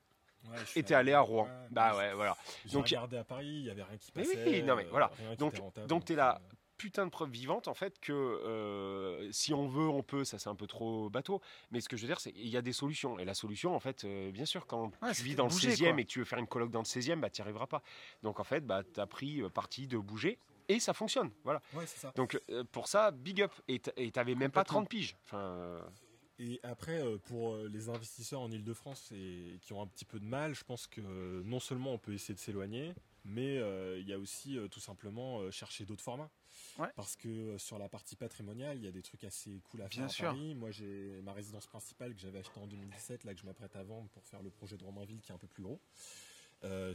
Ouais, 0.49 0.83
t'es 0.83 0.95
allé 0.95 1.13
à 1.13 1.21
Rouen. 1.21 1.45
Ouais, 1.45 1.51
bah 1.71 1.97
ouais, 1.97 2.15
voilà. 2.15 2.37
Donc, 2.73 2.87
regardé 2.87 3.17
à 3.19 3.25
Paris, 3.25 3.47
il 3.47 3.63
n'y 3.65 3.71
avait 3.71 3.83
rien 3.83 3.97
qui 3.99 4.11
Mais 4.17 4.23
passait. 4.23 4.45
oui, 4.47 4.63
non 4.63 4.75
mais 4.77 4.85
euh, 4.87 4.91
voilà. 4.91 5.11
Donc, 5.39 5.55
était 5.55 5.63
rentable, 5.63 5.87
donc 5.87 6.05
tu 6.05 6.13
es 6.13 6.17
euh, 6.17 6.19
là, 6.19 6.41
putain 6.77 7.05
de 7.05 7.11
preuve 7.11 7.29
vivante 7.31 7.69
en 7.69 7.75
fait 7.75 8.01
que 8.01 8.13
euh, 8.13 9.31
si 9.33 9.53
on 9.53 9.69
veut, 9.69 9.89
on 9.89 10.03
peut. 10.03 10.25
Ça 10.25 10.39
c'est 10.39 10.49
un 10.49 10.55
peu 10.55 10.67
trop 10.67 11.11
bateau. 11.11 11.41
Mais 11.71 11.81
ce 11.81 11.89
que 11.89 11.97
je 11.97 12.03
veux 12.03 12.09
dire, 12.09 12.21
c'est 12.21 12.33
qu'il 12.33 12.49
y 12.49 12.57
a 12.57 12.63
des 12.63 12.73
solutions. 12.73 13.19
Et 13.19 13.25
la 13.25 13.35
solution, 13.35 13.75
en 13.75 13.81
fait, 13.81 14.05
euh, 14.05 14.31
bien 14.33 14.47
sûr, 14.47 14.67
quand 14.67 14.91
Ouais, 15.03 15.13
tu 15.13 15.23
vis 15.23 15.35
dans 15.35 15.45
le 15.45 15.51
bouger, 15.51 15.73
16e 15.75 15.91
quoi. 15.93 16.01
et 16.01 16.05
que 16.05 16.11
tu 16.11 16.19
veux 16.21 16.25
faire 16.25 16.39
une 16.39 16.47
colloque 16.47 16.71
dans 16.71 16.81
le 16.81 16.85
16e, 16.85 17.21
bah 17.21 17.29
tu 17.31 17.41
n'y 17.41 17.45
arriveras 17.45 17.67
pas. 17.67 17.83
Donc 18.23 18.41
en 18.41 18.45
fait, 18.45 18.67
bah, 18.67 18.83
tu 18.83 18.99
as 18.99 19.07
pris 19.07 19.43
euh, 19.43 19.51
parti 19.51 19.87
de 19.87 19.99
bouger. 19.99 20.39
Et 20.69 20.79
ça 20.79 20.95
fonctionne, 20.95 21.31
voilà. 21.43 21.61
Ouais, 21.75 21.85
c'est 21.87 21.99
ça. 21.99 22.13
Donc 22.15 22.41
euh, 22.51 22.63
pour 22.71 22.87
ça, 22.89 23.11
big 23.11 23.43
up. 23.43 23.53
Et 23.69 23.79
t'avais 23.81 24.35
même 24.37 24.51
pas 24.53 24.61
Complètement. 24.63 24.81
30 24.83 24.89
piges. 24.89 25.17
Enfin, 25.25 25.39
euh, 25.39 25.81
Et 26.43 26.59
après, 26.63 27.03
euh, 27.05 27.19
pour 27.19 27.53
euh, 27.53 27.69
les 27.69 27.91
investisseurs 27.91 28.41
en 28.41 28.51
Ile-de-France 28.51 29.13
et 29.13 29.59
qui 29.61 29.75
ont 29.75 29.83
un 29.83 29.87
petit 29.87 30.07
peu 30.07 30.19
de 30.19 30.25
mal, 30.25 30.55
je 30.55 30.65
pense 30.65 30.87
que 30.87 31.03
euh, 31.03 31.43
non 31.45 31.61
seulement 31.61 31.93
on 31.93 31.99
peut 31.99 32.15
essayer 32.15 32.33
de 32.33 32.39
s'éloigner, 32.41 32.95
mais 33.27 33.59
euh, 33.59 33.99
il 33.99 34.09
y 34.09 34.15
a 34.15 34.19
aussi 34.19 34.57
euh, 34.57 34.67
tout 34.67 34.81
simplement 34.81 35.41
euh, 35.41 35.51
chercher 35.51 35.85
d'autres 35.85 36.03
formats. 36.03 36.31
Ouais. 36.79 36.89
Parce 36.97 37.15
que 37.15 37.59
sur 37.59 37.79
la 37.79 37.91
partie 37.91 38.17
patrimoniale, 38.17 38.79
il 38.79 38.85
y 38.85 38.89
a 38.89 38.91
des 38.91 39.03
trucs 39.03 39.23
assez 39.25 39.61
cool 39.71 39.83
à 39.83 39.89
Bien 39.89 40.01
faire 40.01 40.05
à 40.07 40.09
sûr. 40.09 40.25
Paris. 40.29 40.55
Moi, 40.55 40.71
j'ai 40.71 41.21
ma 41.23 41.35
résidence 41.35 41.67
principale 41.67 42.15
que 42.15 42.21
j'avais 42.21 42.39
achetée 42.39 42.59
en 42.59 42.67
2017, 42.67 43.25
là 43.25 43.35
que 43.35 43.41
je 43.41 43.45
m'apprête 43.45 43.77
à 43.77 43.83
vendre 43.83 44.09
pour 44.09 44.25
faire 44.25 44.43
le 44.43 44.51
projet 44.51 44.79
de 44.79 44.85
Romainville 44.85 45.21
qui 45.21 45.33
est 45.33 45.35
un 45.35 45.39
peu 45.39 45.47
plus 45.47 45.63
gros. 45.63 45.81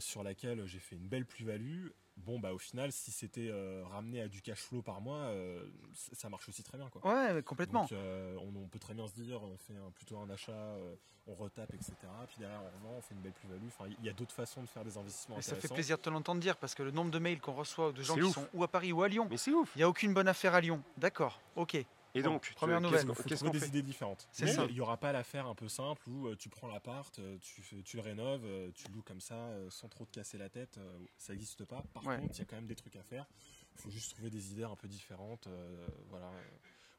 sur 0.00 0.24
laquelle 0.24 0.66
j'ai 0.66 0.80
fait 0.80 0.96
une 0.96 1.06
belle 1.06 1.24
plus-value. 1.24 1.86
Bon, 2.16 2.38
bah 2.40 2.52
au 2.54 2.58
final, 2.58 2.90
si 2.92 3.10
c'était 3.10 3.48
euh, 3.50 3.84
ramené 3.90 4.22
à 4.22 4.28
du 4.28 4.40
cash 4.40 4.60
flow 4.60 4.80
par 4.82 5.00
mois, 5.00 5.18
euh, 5.28 5.68
ça 5.92 6.28
marche 6.30 6.48
aussi 6.48 6.62
très 6.62 6.78
bien. 6.78 6.88
Quoi. 6.88 7.04
Ouais, 7.06 7.42
complètement. 7.42 7.82
Donc, 7.82 7.92
euh, 7.92 8.36
on, 8.40 8.56
on 8.62 8.68
peut 8.68 8.78
très 8.78 8.94
bien 8.94 9.06
se 9.06 9.12
dire, 9.14 9.42
on 9.42 9.56
fait 9.58 9.76
un- 9.76 9.90
plutôt 9.90 10.18
un 10.18 10.28
achat, 10.30 10.52
euh, 10.52 10.94
on 11.26 11.34
retape, 11.34 11.74
etc. 11.74 11.92
Puis 12.26 12.36
derrière, 12.38 12.62
on 12.62 12.78
revend, 12.78 12.96
on 12.98 13.00
fait 13.02 13.14
une 13.14 13.20
belle 13.20 13.32
plus-value. 13.34 13.66
Enfin, 13.66 13.84
il 14.00 14.04
y 14.04 14.08
a 14.08 14.12
d'autres 14.14 14.34
façons 14.34 14.62
de 14.62 14.66
faire 14.66 14.84
des 14.84 14.96
investissements 14.96 15.36
Et 15.38 15.42
ça 15.42 15.56
fait 15.56 15.68
plaisir 15.68 15.98
de 15.98 16.02
te 16.02 16.08
l'entendre 16.10 16.40
dire 16.40 16.56
parce 16.56 16.74
que 16.74 16.82
le 16.82 16.90
nombre 16.90 17.10
de 17.10 17.18
mails 17.18 17.40
qu'on 17.40 17.52
reçoit 17.52 17.92
de 17.92 18.02
gens 18.02 18.14
qui 18.14 18.22
ouf. 18.22 18.34
sont 18.34 18.48
ou 18.54 18.64
à 18.64 18.68
Paris 18.68 18.92
ou 18.92 19.02
à 19.02 19.08
Lyon, 19.08 19.26
mais 19.30 19.36
c'est 19.36 19.52
ouf. 19.52 19.70
il 19.74 19.78
n'y 19.78 19.84
a 19.84 19.88
aucune 19.88 20.14
bonne 20.14 20.28
affaire 20.28 20.54
à 20.54 20.60
Lyon. 20.60 20.82
D'accord, 20.96 21.40
ok. 21.54 21.76
Et 22.16 22.22
Bon, 22.22 22.30
donc, 22.30 22.52
première 22.54 22.78
tu- 22.78 22.84
nouvelle. 22.84 23.00
qu'est-ce 23.00 23.04
Il 23.04 23.08
qu'on- 23.08 23.14
faut 23.14 23.22
qu'est-ce 23.28 23.44
trouver 23.44 23.50
qu'on 23.50 23.64
des 23.66 23.72
fait 23.72 23.78
idées 23.78 23.82
différentes. 23.82 24.26
C'est 24.32 24.46
Mais 24.46 24.52
ça. 24.52 24.64
il 24.68 24.74
n'y 24.74 24.80
aura 24.80 24.96
pas 24.96 25.12
l'affaire 25.12 25.46
un 25.46 25.54
peu 25.54 25.68
simple 25.68 26.08
où 26.08 26.28
euh, 26.28 26.36
tu 26.36 26.48
prends 26.48 26.66
l'appart, 26.68 27.18
euh, 27.18 27.36
tu, 27.40 27.62
le 27.96 28.00
rénoves, 28.02 28.44
euh, 28.44 28.70
tu 28.74 28.88
loues 28.92 29.02
comme 29.02 29.20
ça 29.20 29.34
euh, 29.34 29.68
sans 29.70 29.88
trop 29.88 30.04
te 30.06 30.12
casser 30.12 30.38
la 30.38 30.48
tête. 30.48 30.78
euh, 30.78 30.98
ça 31.18 31.32
n'existe 31.34 31.64
pas. 31.64 31.82
Par 31.92 32.06
Ouais. 32.06 32.18
contre, 32.18 32.34
il 32.34 32.38
y 32.38 32.42
a 32.42 32.44
quand 32.46 32.56
même 32.56 32.66
des 32.66 32.74
trucs 32.76 32.96
à 32.96 33.02
faire. 33.02 33.26
Il 33.74 33.80
faut 33.82 33.90
juste 33.90 34.12
trouver 34.12 34.30
des 34.30 34.52
idées 34.52 34.64
un 34.64 34.76
peu 34.76 34.88
différentes. 34.88 35.46
euh, 35.46 35.86
voilà. 36.08 36.26
euh, 36.28 36.42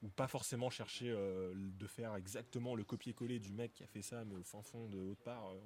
Ou 0.02 0.08
pas 0.10 0.28
forcément 0.28 0.70
chercher 0.70 1.10
euh, 1.10 1.52
de 1.56 1.86
faire 1.88 2.14
exactement 2.14 2.76
le 2.76 2.84
copier-coller 2.84 3.40
du 3.40 3.50
mec 3.50 3.74
qui 3.74 3.82
a 3.82 3.86
fait 3.88 4.02
ça, 4.02 4.24
mais 4.24 4.36
au 4.36 4.44
fin 4.44 4.62
fond 4.62 4.86
de 4.88 5.00
haute 5.00 5.18
part. 5.24 5.48
euh, 5.48 5.58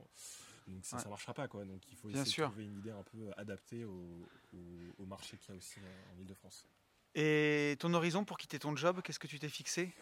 donc 0.69 0.87
ça 0.87 0.97
Ouais. 0.97 1.05
ne 1.05 1.09
marchera 1.11 1.35
pas. 1.35 1.49
Quoi. 1.49 1.67
Donc 1.67 1.83
il 1.91 1.97
faut 1.97 2.09
Bien 2.09 2.23
essayer 2.23 2.33
sûr. 2.37 2.47
de 2.47 2.53
trouver 2.53 2.65
une 2.65 2.79
idée 2.79 2.93
un 2.93 3.03
peu 3.03 3.31
adaptée 3.37 3.85
au, 3.85 4.27
au- 4.55 5.03
au 5.03 5.05
marché 5.05 5.37
qu'il 5.37 5.51
y 5.51 5.53
a 5.53 5.59
aussi 5.59 5.81
euh, 5.81 6.15
en 6.17 6.19
Ile-de-France. 6.21 6.67
Et 7.15 7.77
ton 7.79 7.93
horizon 7.95 8.25
pour 8.25 8.39
quitter 8.39 8.59
ton 8.59 8.75
job, 8.77 9.01
qu'est-ce 9.03 9.19
que 9.19 9.27
tu 9.27 9.39
t'es 9.39 9.49
fixé? 9.49 9.93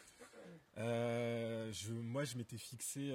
Euh, 0.78 1.70
je, 1.72 1.92
moi, 1.92 2.24
je 2.24 2.36
m'étais 2.36 2.56
fixé 2.56 3.12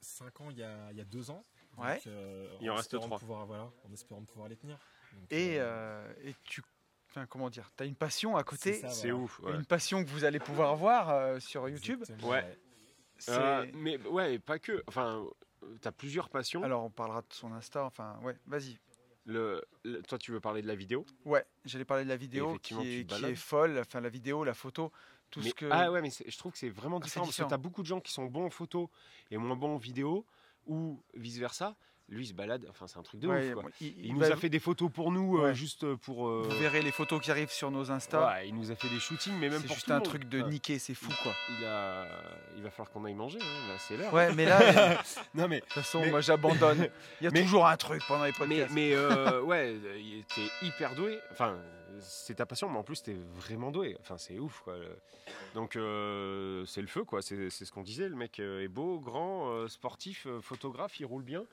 5 0.00 0.40
ans 0.40 0.50
il 0.50 0.58
y 0.58 0.62
a, 0.62 0.90
il 0.90 0.96
y 0.98 1.00
a 1.00 1.04
2 1.04 1.30
ans. 1.30 1.44
Donc, 1.76 1.86
Ouais. 1.86 2.00
euh, 2.08 2.48
Il 2.60 2.68
en 2.70 2.74
reste 2.74 2.86
espérant 2.86 3.04
de 3.04 3.08
trois. 3.08 3.18
Pouvoir, 3.20 3.46
voilà, 3.46 3.70
en 3.88 3.92
espérant 3.92 4.22
pouvoir 4.24 4.48
les 4.48 4.56
tenir. 4.56 4.78
Donc, 5.12 5.26
et, 5.32 5.60
euh, 5.60 5.64
euh, 5.64 6.12
et 6.24 6.34
tu. 6.44 6.62
Enfin, 7.10 7.24
comment 7.26 7.48
dire 7.48 7.70
Tu 7.76 7.84
as 7.84 7.86
une 7.86 7.94
passion 7.94 8.36
à 8.36 8.42
côté. 8.42 8.74
C'est 8.88 9.08
voilà. 9.10 9.14
ouf. 9.24 9.40
et 9.40 9.46
ouais. 9.46 9.54
Une 9.54 9.64
passion 9.64 10.04
que 10.04 10.10
vous 10.10 10.24
allez 10.24 10.40
pouvoir 10.40 10.74
voir 10.76 11.10
euh, 11.10 11.38
sur 11.40 11.68
YouTube. 11.68 12.00
exactement, 12.02 12.30
Ouais. 12.32 12.58
Euh, 13.28 13.66
mais 13.74 13.96
ouais, 14.08 14.38
pas 14.40 14.58
que. 14.58 14.82
Enfin, 14.88 15.24
tu 15.80 15.88
as 15.88 15.92
plusieurs 15.92 16.28
passions. 16.28 16.62
Alors, 16.64 16.84
on 16.84 16.90
parlera 16.90 17.20
de 17.22 17.26
son 17.32 17.52
Insta. 17.52 17.84
Enfin, 17.84 18.18
ouais, 18.22 18.36
vas-y. 18.46 18.78
Le, 19.30 19.62
le- 19.84 20.02
toi, 20.02 20.16
tu 20.18 20.32
veux 20.32 20.40
parler 20.40 20.62
de 20.62 20.66
la 20.66 20.74
vidéo 20.74 21.04
Ouais, 21.26 21.44
j'allais 21.66 21.84
parler 21.84 22.04
de 22.04 22.08
la 22.08 22.16
vidéo 22.16 22.58
qui 22.62 22.72
est, 22.74 23.04
qui 23.06 23.24
est 23.26 23.34
folle. 23.34 23.78
Enfin, 23.78 24.00
la 24.00 24.08
vidéo, 24.08 24.42
la 24.42 24.54
photo, 24.54 24.90
tout 25.30 25.40
Mais- 25.42 25.50
ce 25.50 25.54
que. 25.54 25.66
Ah 25.70 25.92
ouais, 25.92 26.00
mais 26.00 26.08
je 26.10 26.36
trouve 26.38 26.52
que 26.52 26.56
c'est 26.58 26.70
vraiment 26.70 26.96
Ah, 26.96 27.00
c'est 27.02 27.08
différent 27.08 27.26
parce 27.26 27.36
que 27.36 27.42
différent. 27.42 27.48
tu 27.50 27.54
as 27.54 27.58
beaucoup 27.58 27.82
de 27.82 27.86
gens 27.86 28.00
qui 28.00 28.10
sont 28.10 28.24
bons 28.24 28.46
en 28.46 28.50
photo 28.50 28.90
et 29.30 29.36
moins 29.36 29.54
bons 29.54 29.74
en 29.74 29.76
vidéo 29.76 30.24
ou 30.66 30.98
vice 31.14 31.36
versa. 31.38 31.76
Lui, 32.10 32.24
il 32.24 32.28
se 32.28 32.32
balade, 32.32 32.64
enfin, 32.70 32.86
c'est 32.86 32.98
un 32.98 33.02
truc 33.02 33.20
de 33.20 33.28
Ouais, 33.28 33.52
ouf. 33.52 33.60
quoi. 33.60 33.70
il, 33.82 33.86
Il, 33.98 34.06
il 34.06 34.12
nous 34.14 34.20
va- 34.20 34.32
a 34.32 34.36
fait 34.36 34.48
des 34.48 34.60
photos 34.60 34.90
pour 34.90 35.12
nous, 35.12 35.38
euh, 35.42 35.52
juste 35.52 35.94
pour. 35.96 36.26
euh, 36.26 36.46
Vous 36.48 36.56
verrez 36.56 36.80
les 36.80 36.90
photos 36.90 37.20
qui 37.20 37.30
arrivent 37.30 37.50
sur 37.50 37.70
nos 37.70 37.90
Insta. 37.90 38.26
ouais, 38.28 38.48
il 38.48 38.54
nous 38.54 38.70
a 38.70 38.74
fait 38.76 38.88
des 38.88 38.98
shootings, 38.98 39.34
mais 39.38 39.50
même 39.50 39.60
c'est 39.60 39.66
pour 39.66 39.74
juste 39.76 39.86
tout 39.86 39.90
le 39.90 39.96
un 39.96 39.98
monde. 39.98 40.08
truc 40.08 40.24
de 40.28 40.40
niquer, 40.40 40.78
c'est 40.78 40.94
fou 40.94 41.10
quoi. 41.22 41.34
Il, 41.58 41.66
a... 41.66 42.06
il 42.56 42.62
va 42.62 42.70
falloir 42.70 42.90
qu'on 42.90 43.04
aille 43.04 43.12
manger, 43.14 43.38
hein, 43.42 43.68
là, 43.68 43.74
c'est 43.78 43.98
l'heure. 43.98 44.14
Ouais, 44.14 44.32
mais 44.34 44.46
là, 44.46 44.58
euh, 44.92 44.94
de 44.94 45.40
non, 45.40 45.48
mais 45.48 45.60
toute 45.60 45.72
façon, 45.72 46.00
Mais- 46.00 46.10
moi 46.10 46.22
j'abandonne. 46.22 46.88
Il 47.20 47.24
y 47.24 47.26
a 47.26 47.30
Mais- 47.30 47.42
toujours 47.42 47.66
un 47.66 47.76
truc 47.76 48.02
pendant 48.08 48.24
les 48.24 48.32
podcasts. 48.32 48.72
mais 48.72 48.94
euh, 48.94 49.42
ouais, 49.42 49.76
il 50.00 50.20
était 50.20 50.50
hyper 50.62 50.94
doué. 50.94 51.18
Enfin, 51.30 51.58
c'est 52.00 52.36
ta 52.36 52.46
passion, 52.46 52.70
mais 52.70 52.78
en 52.78 52.84
plus, 52.84 53.02
t'es 53.02 53.16
vraiment 53.34 53.70
doué. 53.70 53.98
Enfin, 54.00 54.16
c'est 54.16 54.38
ouf, 54.38 54.60
quoi. 54.64 54.76
Donc, 55.54 55.76
euh, 55.76 56.64
c'est 56.64 56.80
le 56.80 56.86
feu, 56.86 57.04
quoi. 57.04 57.20
C'est 57.20 57.50
c'est 57.50 57.66
ce 57.66 57.72
qu'on 57.72 57.82
disait. 57.82 58.08
Le 58.08 58.16
mec 58.16 58.40
euh, 58.40 58.62
est 58.64 58.68
beau, 58.68 58.98
grand, 58.98 59.50
euh, 59.50 59.68
sportif, 59.68 60.26
euh, 60.26 60.40
photographe, 60.40 60.98
il 61.00 61.04
roule 61.06 61.22
bien. 61.22 61.44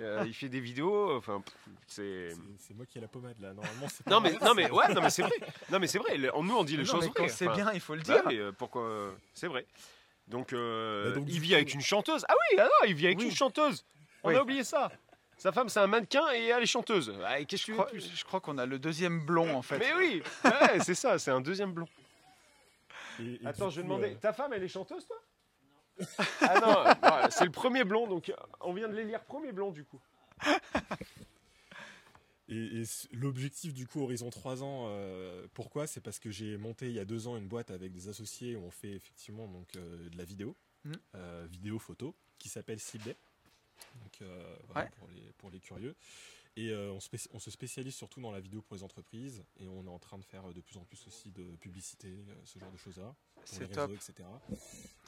Euh, 0.00 0.24
il 0.26 0.32
fait 0.34 0.48
des 0.48 0.60
vidéos. 0.60 1.14
Enfin, 1.16 1.42
c'est. 1.86 2.30
C'est- 2.58 2.74
moi 2.74 2.86
qui 2.86 2.98
ai 2.98 3.00
la 3.00 3.08
pommade 3.08 3.38
là. 3.40 3.52
Normalement, 3.52 3.88
c'est 3.90 4.06
Non 4.06 4.22
pas 4.22 4.30
mais 4.30 4.38
non 4.44 4.54
mais 4.54 4.70
ouais 4.70 4.88
non 4.94 5.02
mais 5.02 5.10
c'est 5.10 5.22
vrai 5.22 5.34
non 5.70 5.78
mais 5.78 5.86
c'est 5.86 5.98
vrai 5.98 6.16
Le- 6.16 6.30
nous 6.42 6.56
on 6.56 6.64
dit 6.64 6.76
les 6.78 6.84
Non, 6.84 6.90
choses 6.92 7.04
mais 7.04 7.12
quand 7.14 7.24
vraies. 7.24 7.28
c'est 7.32 7.46
Enfin, 7.46 7.56
bien, 7.64 7.72
il 7.74 7.80
faut 7.80 7.94
le 7.94 8.00
bah 8.02 8.14
dire. 8.14 8.22
oui, 8.26 8.38
euh, 8.38 8.52
pourquoi 8.52 8.82
euh, 8.82 9.12
c'est 9.34 9.48
vrai 9.48 9.66
donc, 10.28 10.52
euh, 10.54 11.10
Bah, 11.10 11.16
donc, 11.16 11.24
il 11.28 11.40
vit 11.40 11.48
coup- 11.50 11.54
avec 11.56 11.74
une 11.74 11.80
chanteuse 11.82 12.24
ah 12.28 12.34
oui 12.52 12.58
ah 12.58 12.64
non, 12.64 12.88
il 12.88 12.94
vit 12.94 13.06
avec 13.06 13.18
Oui. 13.18 13.24
une 13.26 13.32
chanteuse 13.34 13.84
on 14.22 14.28
Oui. 14.30 14.36
a 14.36 14.42
oublié 14.42 14.64
ça 14.64 14.90
sa 15.36 15.52
femme 15.52 15.68
c'est 15.68 15.80
un 15.80 15.86
mannequin 15.88 16.24
et 16.32 16.46
elle 16.46 16.62
est 16.62 16.66
chanteuse 16.66 17.12
Ah, 17.26 17.36
Je 17.40 17.72
crois, 17.72 17.84
de 17.86 17.90
plus? 17.90 18.10
je 18.16 18.24
crois 18.24 18.40
qu'on 18.40 18.56
a 18.56 18.64
le 18.64 18.78
deuxième 18.78 19.20
blond 19.26 19.54
en 19.54 19.62
fait. 19.62 19.78
mais 19.78 19.92
oui 19.98 20.22
ouais, 20.44 20.80
c'est 20.80 20.94
ça 20.94 21.18
c'est 21.18 21.32
un 21.32 21.40
deuxième 21.42 21.72
blond 21.72 21.88
Et- 23.20 23.40
et 23.42 23.46
attends 23.46 23.68
je 23.68 23.76
vais 23.76 23.82
coup, 23.82 23.88
demander 23.88 24.12
euh, 24.14 24.18
ta 24.18 24.32
femme 24.32 24.52
elle 24.54 24.62
est 24.62 24.68
chanteuse 24.68 25.06
toi? 25.06 25.16
Ah 26.40 26.60
non, 26.60 27.08
non, 27.08 27.28
c'est 27.30 27.44
le 27.44 27.50
premier 27.50 27.84
blond 27.84 28.06
donc 28.06 28.32
on 28.60 28.72
vient 28.72 28.88
de 28.88 28.94
l'élire 28.94 29.22
premier 29.24 29.52
blond 29.52 29.70
du 29.70 29.84
coup 29.84 30.00
Et, 32.48 32.82
l'objectif 33.12 33.72
du 33.72 33.86
coup 33.86 34.02
Horizon 34.02 34.28
3 34.30 34.62
ans, 34.62 34.86
euh, 34.88 35.46
pourquoi? 35.54 35.86
C'est 35.86 36.00
parce 36.00 36.18
que 36.18 36.30
j'ai 36.30 36.56
monté 36.58 36.86
il 36.86 36.92
y 36.92 36.98
a 36.98 37.04
deux 37.04 37.26
ans 37.28 37.36
une 37.36 37.46
boîte 37.48 37.70
avec 37.70 37.92
des 37.92 38.08
associés 38.08 38.56
où 38.56 38.64
on 38.64 38.70
fait 38.70 38.90
effectivement 38.92 39.46
donc 39.48 39.74
euh, 39.76 40.08
de 40.10 40.18
la 40.18 40.24
vidéo, 40.24 40.56
Mhm. 40.84 40.92
euh, 41.14 41.46
vidéo 41.48 41.78
photo, 41.78 42.14
qui 42.38 42.48
s'appelle 42.48 42.80
Ciblé. 42.80 43.16
Donc 44.02 44.20
euh, 44.22 44.56
voilà, 44.66 44.82
Ouais. 44.86 44.90
pour, 44.98 45.08
les, 45.08 45.32
pour 45.38 45.50
les 45.50 45.60
curieux. 45.60 45.94
Et 46.56 46.68
euh, 46.70 46.92
on, 46.92 47.38
se 47.40 47.50
spécialise 47.50 47.94
surtout 47.94 48.20
dans 48.20 48.30
la 48.30 48.40
vidéo 48.40 48.60
pour 48.60 48.76
les 48.76 48.82
entreprises 48.82 49.42
et 49.56 49.66
on 49.68 49.86
est 49.86 49.90
en 49.90 49.98
train 49.98 50.18
de 50.18 50.24
faire 50.24 50.46
euh, 50.50 50.52
de 50.52 50.60
plus 50.60 50.76
en 50.76 50.84
plus 50.84 51.06
aussi 51.06 51.30
de 51.30 51.44
publicité, 51.56 52.08
euh, 52.28 52.34
ce 52.44 52.58
genre 52.58 52.70
de 52.70 52.76
choses-là, 52.76 53.14
pour 53.34 53.58
les 53.58 53.66
réseaux, 53.66 53.86
top. 53.86 53.92
etc. 53.92 54.28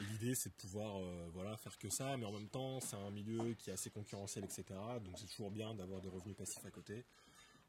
Et 0.01 0.03
l'idée 0.05 0.35
c'est 0.35 0.49
de 0.49 0.55
pouvoir 0.55 0.97
euh, 0.97 1.29
voilà, 1.35 1.55
faire 1.59 1.77
que 1.77 1.91
ça, 1.91 2.17
mais 2.17 2.25
en 2.25 2.33
même 2.33 2.49
temps 2.49 2.81
c'est 2.81 2.97
un 2.97 3.11
milieu 3.11 3.53
qui 3.59 3.69
est 3.69 3.75
assez 3.75 3.91
concurrentiel, 3.91 4.45
etc. 4.45 4.65
Donc 5.05 5.19
c'est 5.19 5.27
toujours 5.27 5.51
bien 5.51 5.75
d'avoir 5.75 6.01
des 6.01 6.09
revenus 6.09 6.35
passifs 6.35 6.65
à 6.65 6.71
côté 6.71 7.05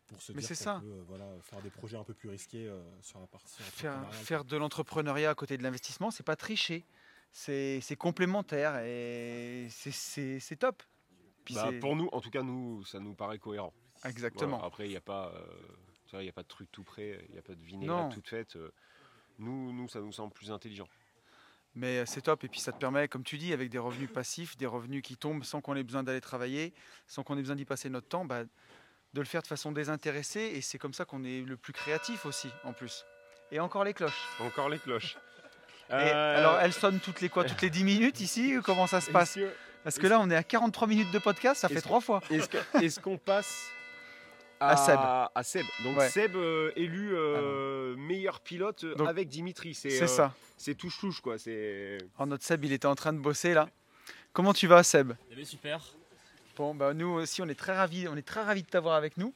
pour 0.08 0.22
se 0.22 0.32
Mais 0.32 0.42
dire 0.42 0.56
ça. 0.56 0.80
peut 0.80 0.88
euh, 0.88 1.04
voilà, 1.06 1.28
faire 1.42 1.62
des 1.62 1.70
projets 1.70 1.98
un 1.98 2.06
peu 2.06 2.14
plus 2.14 2.30
risqués 2.30 2.72
sur 3.02 3.20
la 3.20 3.28
partie 3.28 3.62
Faire, 3.62 4.14
faire 4.14 4.46
de 4.46 4.56
l'entrepreneuriat 4.56 5.32
à 5.32 5.36
côté 5.36 5.58
de 5.58 5.64
l'investissement, 5.64 6.12
c'est 6.12 6.24
pas 6.24 6.38
tricher. 6.38 6.86
C'est 7.34 7.98
complémentaire 7.98 8.80
et 8.86 9.68
c'est 9.70 10.56
top. 10.56 10.82
Bah, 11.54 11.72
pour 11.80 11.96
nous 11.96 12.10
en 12.12 12.22
tout 12.22 12.30
cas 12.32 12.42
nous 12.44 12.84
ça 12.86 13.00
nous 13.00 13.14
paraît 13.14 13.40
cohérent 13.40 13.74
Exactement. 14.04 14.58
Voilà, 14.58 14.66
après, 14.68 14.86
il 14.86 14.90
n'y 14.90 14.98
a 14.98 15.02
pas, 15.02 15.34
euh, 16.14 16.22
y 16.24 16.30
a 16.30 16.34
pas 16.34 16.44
de 16.44 16.48
truc 16.48 16.70
tout 16.72 16.84
prêt, 16.84 17.26
il 17.30 17.34
n'y 17.34 17.40
a 17.40 17.42
pas 17.42 17.56
de 17.56 17.64
vinaigrette 17.64 18.12
toute 18.14 18.30
faite. 18.30 18.56
euh, 18.56 18.72
nous, 19.40 19.74
nous, 19.74 19.88
ça 19.90 20.00
nous 20.00 20.12
semble 20.12 20.32
plus 20.34 20.52
intelligent. 20.52 20.88
Mais 21.74 22.00
euh, 22.00 22.06
c'est 22.06 22.22
top. 22.22 22.44
Et 22.44 22.48
puis 22.48 22.60
ça 22.60 22.72
te 22.72 22.78
permet, 22.78 23.08
comme 23.08 23.24
tu 23.24 23.38
dis, 23.38 23.52
avec 23.52 23.70
des 23.70 23.78
revenus 23.80 24.10
passifs, 24.12 24.56
des 24.58 24.66
revenus 24.66 25.02
qui 25.02 25.18
tombent 25.18 25.44
sans 25.44 25.60
qu'on 25.62 25.76
ait 25.76 25.84
besoin 25.84 26.04
d'aller 26.04 26.22
travailler, 26.22 26.74
sans 27.08 27.24
qu'on 27.24 27.36
ait 27.38 27.42
besoin 27.42 27.56
d'y 27.56 27.66
passer 27.66 27.90
notre 27.90 28.08
temps, 28.08 28.26
bah, 28.26 28.44
de 28.44 29.20
le 29.20 29.26
faire 29.26 29.42
de 29.42 29.48
façon 29.48 29.72
désintéressée. 29.72 30.52
Et 30.54 30.62
c'est 30.62 30.78
comme 30.78 30.94
ça 30.94 31.06
qu'on 31.06 31.24
est 31.24 31.42
le 31.42 31.58
plus 31.58 31.74
créatif 31.74 32.26
aussi, 32.26 32.50
en 32.64 32.74
plus. 32.74 33.06
Et 33.52 33.60
encore 33.60 33.84
les 33.84 33.94
cloches. 33.94 34.28
Encore 34.40 34.70
les 34.70 34.80
cloches. 34.80 35.18
Et 35.90 35.94
Euh, 35.94 36.38
alors, 36.40 36.60
elles 36.60 36.74
sonnent 36.74 37.00
toutes 37.00 37.22
les 37.22 37.30
quoi 37.30 37.44
Toutes 37.44 37.62
les 37.62 37.70
10 37.70 37.84
minutes 37.84 38.20
ici 38.20 38.56
Comment 38.64 38.88
ça 38.88 39.02
se 39.02 39.12
passe? 39.12 39.38
Parce 39.86 39.98
que 40.00 40.08
là, 40.08 40.20
on 40.20 40.30
est 40.30 40.36
à 40.36 40.44
43 40.44 40.88
minutes 40.88 41.12
de 41.12 41.20
podcast, 41.20 41.62
ça 41.62 41.70
fait 41.70 41.80
trois 41.80 42.02
fois. 42.02 42.20
Est-ce 42.82 43.00
qu'on 43.00 43.18
passe 43.18 43.70
à, 44.60 44.70
À 44.72 44.76
Seb. 44.78 45.00
À 45.36 45.44
Seb. 45.44 45.66
Donc 45.84 45.98
Ouais. 45.98 46.10
Seb 46.10 46.36
euh, 46.36 46.72
élu 46.76 47.12
euh, 47.16 47.96
meilleur 47.96 48.40
pilote 48.42 48.84
euh, 48.84 48.96
Donc, 48.96 49.08
avec 49.08 49.30
Dimitri. 49.30 49.74
C'est 49.74 50.02
euh, 50.02 50.08
ça. 50.08 50.34
C'est 50.58 50.76
touche-touche 50.76 51.22
quoi. 51.22 51.38
C'est. 51.38 52.00
Alors, 52.18 52.28
notre 52.28 52.44
Seb, 52.44 52.66
il 52.66 52.74
était 52.74 52.88
en 52.88 52.96
train 52.96 53.14
de 53.14 53.20
bosser 53.20 53.54
là. 53.54 53.70
Comment 54.34 54.54
tu 54.54 54.68
vas, 54.68 54.84
Seb? 54.84 55.14
Eh 55.32 55.36
bien, 55.36 55.46
super. 55.46 55.82
Bon, 56.58 56.74
bah, 56.74 56.94
nous 56.94 57.08
aussi, 57.10 57.42
on 57.42 57.48
est 57.48 57.58
très 57.60 57.76
ravis, 57.76 58.08
on 58.08 58.16
est 58.18 58.26
très 58.28 58.42
ravis 58.44 58.64
de 58.64 58.68
t'avoir 58.68 58.96
avec 58.96 59.18
nous. 59.18 59.34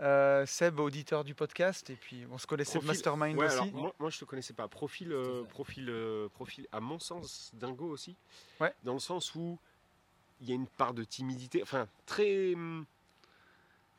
Euh, 0.00 0.46
Seb, 0.46 0.78
auditeur 0.78 1.24
du 1.24 1.34
podcast, 1.34 1.90
et 1.90 1.96
puis 1.96 2.24
on 2.30 2.38
se 2.38 2.46
connaissait 2.46 2.74
de 2.78 2.84
Profil- 2.84 2.88
Mastermind 2.88 3.36
Ouais, 3.38 3.46
aussi. 3.46 3.54
alors, 3.54 3.66
moi, 3.72 3.94
moi, 3.98 4.10
je 4.10 4.18
te 4.18 4.24
connaissais 4.24 4.52
pas. 4.54 4.68
Profil, 4.68 5.12
euh, 5.12 5.42
profil, 5.44 5.88
euh, 5.88 6.28
profil, 6.28 6.68
à 6.70 6.78
mon 6.78 6.98
sens, 7.00 7.50
dingo 7.54 7.88
aussi. 7.88 8.16
Ouais. 8.60 8.72
Dans 8.84 8.92
le 8.92 8.98
sens 9.00 9.34
où 9.34 9.58
il 10.40 10.48
y 10.48 10.52
a 10.52 10.54
une 10.54 10.66
part 10.66 10.94
de 10.94 11.04
timidité. 11.04 11.62
Enfin, 11.62 11.88
très. 12.06 12.54
hum, 12.54 12.84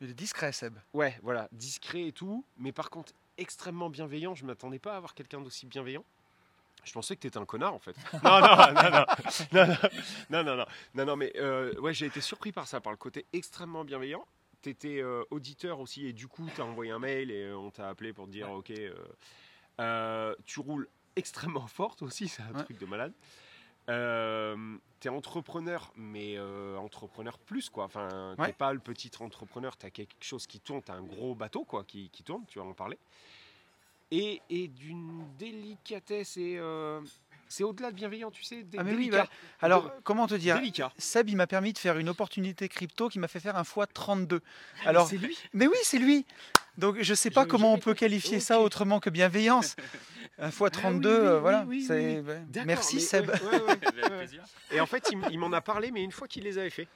Il 0.01 0.09
est 0.09 0.13
discret, 0.13 0.51
Seb. 0.51 0.77
Ouais, 0.93 1.17
voilà, 1.23 1.49
discret 1.51 2.07
et 2.07 2.11
tout, 2.13 2.45
mais 2.57 2.71
par 2.71 2.89
contre 2.89 3.13
extrêmement 3.37 3.89
bienveillant. 3.89 4.35
Je 4.35 4.45
m'attendais 4.45 4.79
pas 4.79 4.93
à 4.93 4.97
avoir 4.97 5.13
quelqu'un 5.13 5.41
d'aussi 5.41 5.65
bienveillant. 5.65 6.03
Je 6.85 6.93
pensais 6.93 7.15
que 7.15 7.21
tu 7.21 7.27
étais 7.27 7.37
un 7.37 7.45
connard 7.45 7.73
en 7.73 7.79
fait. 7.79 7.95
Non, 8.23 8.39
non, 8.39 8.55
non, 8.55 8.73
non, 8.73 9.05
non, 9.51 9.65
non, 9.65 9.77
non, 10.29 10.43
non, 10.43 10.55
non, 10.55 10.65
non, 10.95 11.05
non, 11.05 11.15
mais 11.17 11.31
euh, 11.35 11.73
ouais, 11.81 11.93
j'ai 11.93 12.05
été 12.05 12.21
surpris 12.21 12.51
par 12.53 12.67
ça, 12.67 12.79
par 12.81 12.91
le 12.93 12.97
côté 12.97 13.25
extrêmement 13.33 13.83
bienveillant. 13.83 14.25
Tu 14.61 14.69
étais 14.69 15.01
auditeur 15.31 15.79
aussi 15.79 16.05
et 16.07 16.13
du 16.13 16.27
coup, 16.27 16.49
tu 16.53 16.59
as 16.61 16.65
envoyé 16.65 16.91
un 16.91 16.99
mail 16.99 17.31
et 17.31 17.43
euh, 17.43 17.57
on 17.57 17.69
t'a 17.71 17.87
appelé 17.89 18.11
pour 18.13 18.25
te 18.25 18.31
dire 18.31 18.49
Ok, 18.51 18.71
euh, 18.71 18.93
euh, 19.79 20.35
tu 20.45 20.59
roules 20.59 20.87
extrêmement 21.15 21.67
forte 21.79 22.01
aussi, 22.01 22.27
c'est 22.27 22.41
un 22.43 22.51
Ouais. 22.53 22.63
truc 22.63 22.77
de 22.77 22.85
malade. 22.85 23.13
Euh, 23.89 24.55
t'es 24.99 25.09
entrepreneur, 25.09 25.91
mais 25.95 26.35
euh, 26.37 26.77
entrepreneur 26.77 27.37
plus 27.39 27.69
quoi. 27.69 27.85
Enfin, 27.85 28.35
t'es 28.37 28.41
Ouais. 28.43 28.53
pas 28.53 28.71
le 28.73 28.79
petit 28.79 29.11
entrepreneur, 29.19 29.75
t'as 29.77 29.89
quelque 29.89 30.13
chose 30.21 30.45
qui 30.47 30.59
tourne, 30.59 30.81
t'as 30.81 30.93
un 30.93 31.01
gros 31.03 31.33
bateau 31.35 31.63
quoi 31.63 31.83
qui, 31.83 32.09
qui 32.09 32.23
tourne, 32.23 32.43
tu 32.47 32.59
vas 32.59 32.65
en 32.65 32.73
parler. 32.73 32.97
Et, 34.11 34.41
et 34.49 34.67
d'une 34.67 35.23
délicatesse 35.37 36.37
et 36.37 36.57
euh, 36.57 36.99
c'est 37.47 37.63
au-delà 37.63 37.91
de 37.91 37.95
bienveillant, 37.95 38.31
tu 38.31 38.43
sais. 38.43 38.65
Ah 38.77 38.83
mais 38.83 38.93
oui, 38.95 39.09
bah, 39.09 39.27
alors 39.61 39.83
De- 39.85 39.89
comment 40.03 40.27
te 40.27 40.33
dire? 40.35 40.55
Délicat. 40.57 40.91
Seb, 40.97 41.29
il 41.29 41.35
m'a 41.35 41.45
permis 41.47 41.73
de 41.73 41.77
faire 41.77 41.97
une 41.97 42.09
opportunité 42.09 42.67
crypto 42.69 43.09
qui 43.09 43.19
m'a 43.19 43.27
fait 43.27 43.39
faire 43.39 43.55
un 43.55 43.61
x32. 43.63 44.39
Alors, 44.85 45.07
c'est 45.07 45.17
lui? 45.17 45.37
Mais 45.53 45.67
oui, 45.67 45.77
c'est 45.83 45.99
lui. 45.99 46.25
Donc 46.77 46.97
je 47.01 47.13
sais 47.13 47.29
pas 47.31 47.43
Je- 47.43 47.49
comment 47.49 47.73
on 47.73 47.77
peut 47.79 47.93
qualifier 47.93 48.39
ça 48.39 48.59
autrement 48.61 48.99
que 48.99 49.09
bienveillance. 49.09 49.75
Un 50.39 50.49
x32, 50.49 50.81
Ah 50.81 50.89
oui, 50.91 50.99
oui, 51.01 51.05
euh, 51.07 51.35
oui, 51.35 51.41
voilà. 51.41 51.65
oui, 51.67 51.83
c'est-. 51.83 52.21
D'accord, 52.23 52.65
Merci 52.65 52.95
mais 52.95 53.01
Seb. 53.01 53.29
ouais, 53.29 53.61
ouais. 53.61 54.27
Et 54.71 54.79
en 54.79 54.85
fait, 54.85 55.09
il, 55.31 55.37
m'en 55.39 55.51
a 55.51 55.61
parlé, 55.61 55.91
mais 55.91 56.03
une 56.03 56.11
fois 56.11 56.27
qu'il 56.27 56.43
les 56.43 56.57
avait 56.57 56.69
fait. 56.69 56.87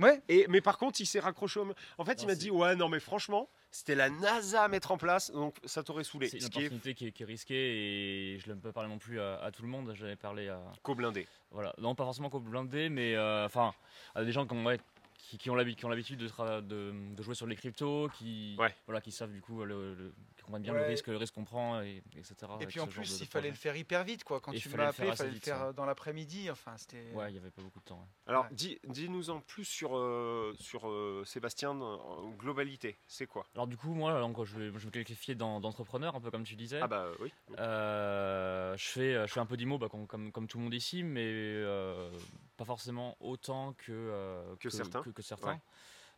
Ouais. 0.00 0.20
Et, 0.28 0.46
mais 0.48 0.60
par 0.60 0.78
contre, 0.78 1.00
il 1.00 1.06
s'est 1.06 1.20
raccroché 1.20 1.60
au. 1.60 1.66
En 1.98 2.04
fait, 2.04 2.22
il 2.22 2.26
m'a 2.26 2.34
dit 2.34 2.50
Ouais, 2.50 2.74
non, 2.76 2.88
mais 2.88 2.98
franchement, 2.98 3.48
c'était 3.70 3.94
la 3.94 4.08
NASA 4.10 4.64
à 4.64 4.68
mettre 4.68 4.90
en 4.90 4.96
place, 4.96 5.30
donc 5.30 5.56
ça 5.64 5.82
t'aurait 5.82 6.02
saoulé. 6.04 6.28
C'est 6.28 6.38
une 6.38 6.42
Ce 6.44 6.48
qui 6.48 6.58
est 6.60 6.66
opportunité 6.66 6.94
qui 6.94 7.06
est, 7.08 7.12
qui 7.12 7.22
est 7.22 7.26
risquée 7.26 7.54
et 8.34 8.38
je 8.38 8.48
ne 8.48 8.54
peux 8.54 8.68
pas 8.68 8.72
parler 8.72 8.88
non 8.88 8.98
plus 8.98 9.20
à, 9.20 9.38
à 9.42 9.50
tout 9.50 9.62
le 9.62 9.68
monde. 9.68 9.92
J'avais 9.94 10.16
parlé 10.16 10.48
à. 10.48 10.60
co-blindé. 10.82 11.26
Voilà, 11.50 11.74
non, 11.78 11.94
pas 11.94 12.04
forcément 12.04 12.30
qu'au 12.30 12.40
blindé, 12.40 12.88
mais 12.88 13.14
euh, 13.14 13.44
enfin, 13.44 13.74
à 14.14 14.24
des 14.24 14.32
gens 14.32 14.46
qui 14.46 14.54
ont, 14.54 14.64
ouais, 14.64 14.80
qui, 15.22 15.38
qui 15.38 15.50
ont 15.50 15.54
l'habi- 15.54 15.76
qui 15.76 15.84
ont 15.84 15.88
l'habitude 15.88 16.18
de, 16.18 16.28
tra- 16.28 16.60
de, 16.60 16.92
de 17.14 17.22
jouer 17.22 17.36
sur 17.36 17.46
les 17.46 17.54
cryptos, 17.54 18.08
qui, 18.08 18.56
Ouais. 18.58 18.74
voilà, 18.86 19.00
qui 19.00 19.12
savent 19.12 19.30
du 19.32 19.40
coup, 19.40 19.64
le, 19.64 19.94
le- 19.94 20.12
qui 20.36 20.42
comprennent 20.42 20.62
bien 20.62 20.72
Ouais. 20.74 20.80
le 20.80 20.86
risque, 20.86 21.06
le 21.06 21.16
risque 21.16 21.32
qu'on 21.34 21.44
prend, 21.44 21.80
et, 21.80 22.02
etc. 22.16 22.34
Et 22.60 22.66
puis 22.66 22.80
en 22.80 22.88
plus, 22.88 23.08
de- 23.08 23.18
de 23.18 23.22
il 23.22 23.26
fallait 23.28 23.48
le 23.50 23.54
faire 23.54 23.76
hyper 23.76 24.02
vite 24.02 24.24
quoi. 24.24 24.40
Quand 24.40 24.50
Et 24.52 24.58
tu 24.58 24.68
m'as 24.70 24.88
appelé, 24.88 25.08
il 25.08 25.14
fallait 25.16 25.30
le 25.30 25.38
faire 25.38 25.60
ouais. 25.60 25.66
euh, 25.68 25.72
dans 25.72 25.84
l'après-midi. 25.84 26.50
Enfin, 26.50 26.76
c'était. 26.76 27.12
Ouais, 27.14 27.30
il 27.30 27.34
n'y 27.34 27.38
avait 27.38 27.52
pas 27.52 27.62
beaucoup 27.62 27.78
de 27.78 27.84
temps. 27.84 28.04
Alors, 28.26 28.44
Ouais. 28.44 28.50
dis- 28.52 28.80
dis-nous 28.88 29.30
en 29.30 29.40
plus 29.40 29.64
sur, 29.64 29.96
euh, 29.96 30.54
sur 30.58 30.88
euh, 30.88 31.22
Sébastien 31.24 31.70
en 31.70 32.28
globalité. 32.32 32.98
C'est 33.06 33.26
quoi? 33.28 33.46
Alors 33.54 33.68
du 33.68 33.76
coup, 33.76 33.94
moi, 33.94 34.18
donc, 34.20 34.42
je, 34.44 34.58
vais, 34.58 34.78
je 34.78 34.86
me 34.86 34.90
qualifier 34.90 35.36
d'en- 35.36 35.60
d'entrepreneur, 35.60 36.16
un 36.16 36.20
peu 36.20 36.32
comme 36.32 36.42
tu 36.44 36.56
disais. 36.56 36.80
Ah, 36.82 36.88
bah 36.88 37.06
oui. 37.20 37.32
Euh, 37.60 38.76
je, 38.76 38.88
fais, 38.88 39.14
je 39.26 39.32
fais 39.32 39.40
un 39.40 39.46
peu 39.46 39.56
d'IMO 39.56 39.78
bah, 39.78 39.88
comme, 39.88 40.06
comme, 40.08 40.32
comme 40.32 40.48
tout 40.48 40.58
le 40.58 40.64
monde 40.64 40.74
ici, 40.74 41.02
mais 41.04 41.22
euh, 41.24 42.10
pas 42.56 42.64
forcément 42.64 43.16
autant 43.20 43.72
que, 43.74 43.92
euh, 43.92 44.56
Que 44.56 44.70
certains. 44.70 45.02
que, 45.02 45.10
que 45.10 45.22
certains. 45.22 45.54
Ouais. 45.54 45.60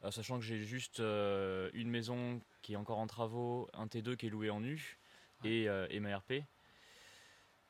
Euh, 0.05 0.11
sachant 0.11 0.37
que 0.39 0.45
j'ai 0.45 0.59
juste 0.63 1.01
euh, 1.01 1.71
une 1.73 1.89
maison 1.89 2.41
qui 2.63 2.75
est 2.75 2.77
encore 2.77 2.99
en 2.99 3.07
travaux, 3.07 3.69
un 3.73 3.87
T2 3.87 4.17
qui 4.17 4.27
est 4.27 4.31
loué 4.31 4.51
en 4.51 4.63
U 4.63 4.99
et, 5.45 5.69
euh, 5.69 5.87
et 5.91 6.01
ma 6.01 6.17
RP. 6.19 6.43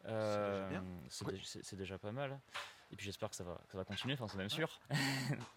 Euh, 0.07 0.69
bien. 0.69 0.85
C'est 1.09 1.27
dé- 1.29 1.41
c'est- 1.45 1.63
c'est 1.65 1.77
déjà 1.77 1.99
pas 1.99 2.13
mal. 2.13 2.39
Et 2.93 2.97
puis 2.97 3.07
j'espère 3.07 3.31
que 3.31 3.37
ça 3.37 3.45
va, 3.45 3.55
que 3.67 3.73
ça 3.73 3.79
va 3.79 3.85
continuer, 3.85 4.15
enfin 4.15 4.29
c'est 4.29 4.37
même 4.39 4.51
sûr. 4.51 4.81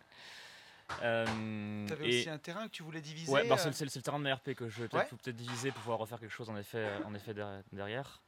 Euh, 1.02 1.86
T'avais 1.86 2.08
aussi 2.08 2.30
un 2.30 2.38
terrain 2.38 2.66
que 2.68 2.72
tu 2.72 2.82
voulais 2.82 3.02
diviser. 3.02 3.30
Ouais, 3.30 3.46
bah, 3.48 3.58
c'est 3.58 3.84
le 3.84 4.02
terrain 4.02 4.20
de 4.20 4.24
ma 4.24 4.34
RP 4.36 4.54
que 4.56 4.70
je 4.70 4.78
vais 4.78 4.84
Ouais. 4.84 4.88
peut-être 4.90 5.10
faut 5.10 5.18
peut-être 5.18 5.36
diviser 5.36 5.70
pour 5.72 5.82
pouvoir 5.82 6.00
refaire 6.00 6.18
quelque 6.18 6.32
chose 6.32 6.50
en 6.50 6.56
effet, 6.56 6.90
en 7.06 7.14
effet 7.14 7.34
der- 7.34 7.62
derrière. 7.74 8.22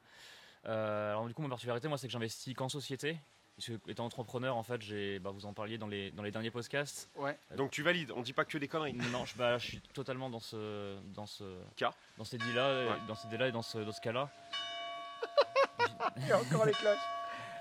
Euh, 0.66 1.12
alors 1.12 1.26
du 1.28 1.34
coup, 1.34 1.42
ma 1.42 1.48
particularité, 1.48 1.88
moi, 1.88 1.98
c'est 1.98 2.08
que 2.08 2.12
j'investis 2.12 2.54
qu'en 2.54 2.68
société. 2.68 3.18
Parce 3.60 3.78
que, 3.78 3.92
étant 3.92 4.06
entrepreneur, 4.06 4.56
en 4.56 4.64
fait, 4.64 4.82
j'ai, 4.82 5.20
bah, 5.20 5.32
vous 5.32 5.46
en 5.46 5.52
parliez 5.54 5.78
dans 5.78 5.88
les, 5.88 6.12
dans 6.12 6.24
les 6.24 6.32
derniers 6.32 6.50
podcasts. 6.50 7.10
Ouais. 7.18 7.38
Donc 7.58 7.72
tu 7.72 7.84
valides, 7.84 8.12
on 8.16 8.22
dit 8.22 8.32
pas 8.32 8.46
que 8.46 8.58
des 8.58 8.70
conneries. 8.70 8.94
Non, 9.12 9.26
je, 9.26 9.36
bah, 9.36 9.58
je 9.58 9.66
suis 9.66 9.82
totalement 9.94 10.30
dans 10.30 10.40
ce, 10.40 10.98
dans 11.14 11.26
ce 11.26 11.44
Cas. 11.76 11.92
dans 12.18 12.24
idée-là, 12.24 12.62
euh, 12.66 12.90
Ouais. 12.94 12.98
dans 13.08 13.16
cette 13.16 13.26
idée-là 13.26 13.48
et 13.50 13.52
dans 13.52 13.62
ce, 13.62 13.80
dans 13.80 13.92
ce 13.92 14.00
cas-là. 14.02 14.30
Il 16.18 16.28
y 16.28 16.32
a 16.32 16.40
encore 16.40 16.66
les 16.66 16.72
cloches. 16.72 16.98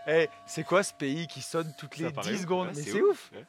Eh, 0.07 0.29
c'est 0.47 0.65
quoi 0.65 0.83
ce 0.83 0.95
pays 0.95 1.27
qui 1.27 1.43
sonne 1.43 1.73
toutes 1.79 1.95
Ça 1.97 2.05
les 2.05 2.13
paraît 2.13 2.29
10 2.31 2.35
ouf, 2.37 2.41
secondes 2.43 2.67
ouais, 2.69 2.73
Mais 2.77 2.83
c'est 2.83 2.91
c'est 2.93 3.03
ouf. 3.03 3.31
Ouais. 3.35 3.45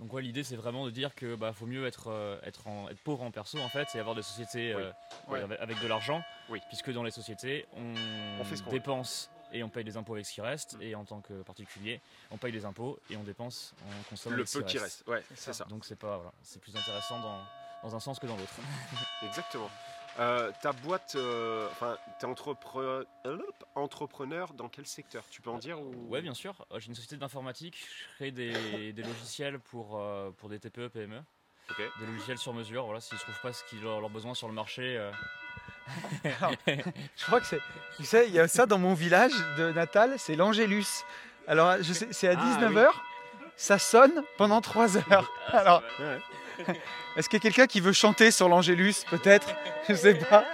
Donc 0.00 0.12
ouais, 0.12 0.22
l'idée 0.22 0.42
c'est 0.42 0.56
vraiment 0.56 0.84
de 0.84 0.90
dire 0.90 1.14
que 1.14 1.36
bah 1.36 1.52
faut 1.52 1.66
mieux 1.66 1.86
être 1.86 2.08
euh, 2.10 2.40
être 2.42 2.66
en, 2.66 2.88
être 2.88 2.98
pauvre 3.04 3.22
en 3.22 3.30
perso 3.30 3.58
en 3.60 3.68
fait, 3.68 3.86
et 3.94 4.00
avoir 4.00 4.16
des 4.16 4.22
sociétés 4.22 4.74
Oui. 4.74 4.82
euh, 4.82 4.92
Ouais. 5.28 5.40
avec, 5.40 5.60
avec 5.60 5.80
de 5.80 5.86
l'argent. 5.86 6.22
Oui. 6.48 6.60
Puisque 6.68 6.92
dans 6.92 7.04
les 7.04 7.12
sociétés, 7.12 7.66
on, 7.76 7.94
On 8.40 8.44
fait 8.44 8.56
ce 8.56 8.62
qu'on 8.64 8.70
veut. 8.70 8.78
dépense 8.80 9.30
et 9.52 9.62
on 9.62 9.68
paye 9.68 9.84
des 9.84 9.96
impôts 9.96 10.14
avec 10.14 10.26
ce 10.26 10.32
qui 10.32 10.40
reste, 10.40 10.76
et 10.80 10.94
en 10.94 11.04
tant 11.04 11.20
que 11.20 11.42
particulier, 11.42 12.00
on 12.30 12.36
paye 12.38 12.52
des 12.52 12.64
impôts 12.64 12.98
et 13.10 13.16
on 13.16 13.22
dépense, 13.22 13.74
on 13.86 14.02
consomme 14.10 14.32
Le 14.32 14.38
avec 14.40 14.48
ce 14.48 14.58
peu 14.58 14.64
qui 14.64 14.78
reste. 14.78 15.04
Ouais, 15.06 15.22
c'est 15.34 15.52
ça. 15.52 15.64
Donc 15.64 15.84
c'est 15.84 15.96
pas 15.96 16.16
voilà, 16.16 16.32
c'est 16.42 16.60
plus 16.60 16.74
intéressant 16.76 17.20
dans, 17.20 17.40
dans 17.82 17.96
un 17.96 18.00
sens 18.00 18.18
que 18.18 18.26
dans 18.26 18.36
l'autre. 18.36 18.54
Exactement. 19.22 19.70
Euh, 20.18 20.52
ta 20.60 20.72
boîte, 20.72 21.14
euh, 21.16 21.66
enfin, 21.70 21.96
t'es 22.18 22.26
entrepre- 22.26 23.06
hop, 23.24 23.64
entrepreneur 23.74 24.52
dans 24.52 24.68
quel 24.68 24.84
secteur? 24.86 25.24
Tu 25.30 25.40
peux 25.40 25.48
en 25.48 25.56
dire 25.56 25.80
ou... 25.80 25.90
Ouais, 26.10 26.20
bien 26.20 26.34
sûr. 26.34 26.66
Euh, 26.70 26.78
J'ai 26.78 26.88
une 26.88 26.94
société 26.94 27.16
d'informatique. 27.16 27.78
Je 27.78 28.14
crée 28.16 28.30
des, 28.30 28.92
des 28.92 29.02
logiciels 29.02 29.58
pour, 29.58 29.98
euh, 29.98 30.30
pour 30.32 30.50
des 30.50 30.58
TPE, 30.58 30.88
PME. 30.88 31.18
Ok. 31.70 31.82
Des 31.98 32.06
logiciels 32.06 32.36
sur 32.36 32.52
mesure. 32.52 32.84
Voilà, 32.84 33.00
s'ils 33.00 33.14
ne 33.14 33.20
trouvent 33.20 33.40
pas 33.40 33.54
ce 33.54 33.64
qu'ils 33.64 33.86
ont 33.86 34.00
leurs 34.00 34.10
besoins 34.10 34.34
sur 34.34 34.48
le 34.48 34.54
marché. 34.54 34.98
Je 36.66 37.24
crois 37.26 37.40
que 37.40 37.46
c'est. 37.46 37.60
Tu 37.96 38.04
sais, 38.04 38.26
il 38.28 38.34
y 38.34 38.40
a 38.40 38.48
ça 38.48 38.66
dans 38.66 38.78
mon 38.78 38.94
village 38.94 39.32
de 39.58 39.72
Natal, 39.72 40.14
c'est 40.18 40.36
l'Angélus. 40.36 41.04
Alors, 41.48 41.74
c'est 42.10 42.28
à 42.28 42.36
Ah, 42.38 42.58
19h, 42.60 42.88
ça 43.56 43.78
sonne 43.78 44.22
pendant 44.38 44.60
3 44.60 44.96
heures. 44.96 45.30
Alors, 45.48 45.82
Ouais. 45.98 46.80
est-ce 47.16 47.28
qu'il 47.28 47.38
y 47.38 47.40
a 47.40 47.42
quelqu'un 47.42 47.66
qui 47.66 47.80
veut 47.80 47.92
chanter 47.92 48.30
sur 48.30 48.48
l'Angélus 48.48 49.04
Peut-être? 49.10 49.48
Je 49.88 49.94
sais 49.94 50.14
pas. 50.14 50.44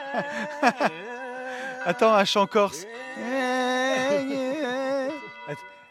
Attends, 1.84 2.14
un 2.14 2.24
chant 2.24 2.46
corse. 2.46 2.86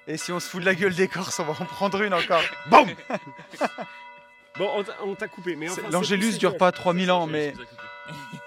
Et 0.10 0.16
si 0.18 0.32
on 0.32 0.40
se 0.40 0.48
fout 0.50 0.62
de 0.62 0.66
la 0.66 0.74
gueule 0.74 0.96
des 0.96 1.10
Corses, 1.10 1.38
on 1.40 1.44
va 1.44 1.52
en 1.52 1.66
prendre 1.66 2.02
une 2.02 2.14
encore. 2.14 2.42
Boum 2.68 2.88
Bon, 4.58 4.84
on 5.04 5.16
t'a- 5.16 5.28
coupé, 5.28 5.56
mais 5.56 5.70
enfin, 5.70 5.82
L'Angélus 5.92 6.38
dure 6.38 6.58
pas 6.58 6.72
3000 6.72 7.12
ans, 7.12 7.28
mais, 7.28 7.54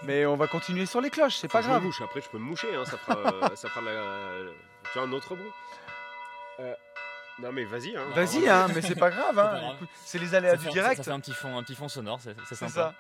mais 0.04 0.26
on 0.26 0.36
va 0.36 0.46
continuer 0.48 0.86
sur 0.86 1.00
les 1.00 1.10
cloches, 1.10 1.36
c'est 1.36 1.48
pas 1.48 1.60
je 1.62 1.66
me 1.66 1.72
grave. 1.72 1.82
mouche. 1.84 2.00
Après, 2.02 2.20
je 2.20 2.28
peux 2.28 2.38
me 2.38 2.44
moucher, 2.44 2.74
hein, 2.74 2.84
ça 2.84 2.96
fera, 2.98 3.16
euh, 3.18 3.56
ça 3.56 3.68
fera 3.68 3.80
la- 3.82 4.50
tu 4.92 4.98
vois, 4.98 5.02
un 5.08 5.12
autre 5.12 5.34
bruit. 5.36 5.50
Euh, 6.60 6.74
non, 7.40 7.52
mais 7.52 7.64
vas-y. 7.64 7.96
Hein, 7.96 8.04
Vas-y, 8.14 8.48
hein, 8.48 8.66
mais 8.74 8.82
c'est 8.82 8.94
pas 8.94 9.10
grave. 9.10 9.34
C'est 9.34 9.64
hein. 9.84 9.88
C'est 10.04 10.18
les 10.18 10.34
aléas 10.34 10.50
Ça 10.52 10.56
du 10.58 10.64
fait, 10.64 10.70
direct. 10.72 10.96
Ça 10.98 11.02
fait 11.04 11.10
un 11.12 11.20
petit 11.20 11.32
fond, 11.32 11.56
un 11.56 11.62
petit 11.62 11.74
fond 11.74 11.88
sonore, 11.88 12.20
c'est 12.20 12.34
c'est 12.48 12.54
C'est 12.54 12.68
sympa. 12.68 12.94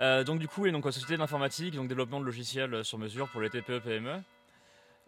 Euh, 0.00 0.22
donc 0.24 0.38
du 0.38 0.48
coup, 0.48 0.66
et 0.66 0.72
donc 0.72 0.84
société 0.84 1.16
d'informatique, 1.16 1.74
donc 1.74 1.88
développement 1.88 2.20
de 2.20 2.24
logiciels 2.24 2.84
sur 2.84 2.98
mesure 2.98 3.28
pour 3.28 3.40
les 3.40 3.50
TPE, 3.50 3.80
PME, 3.80 4.22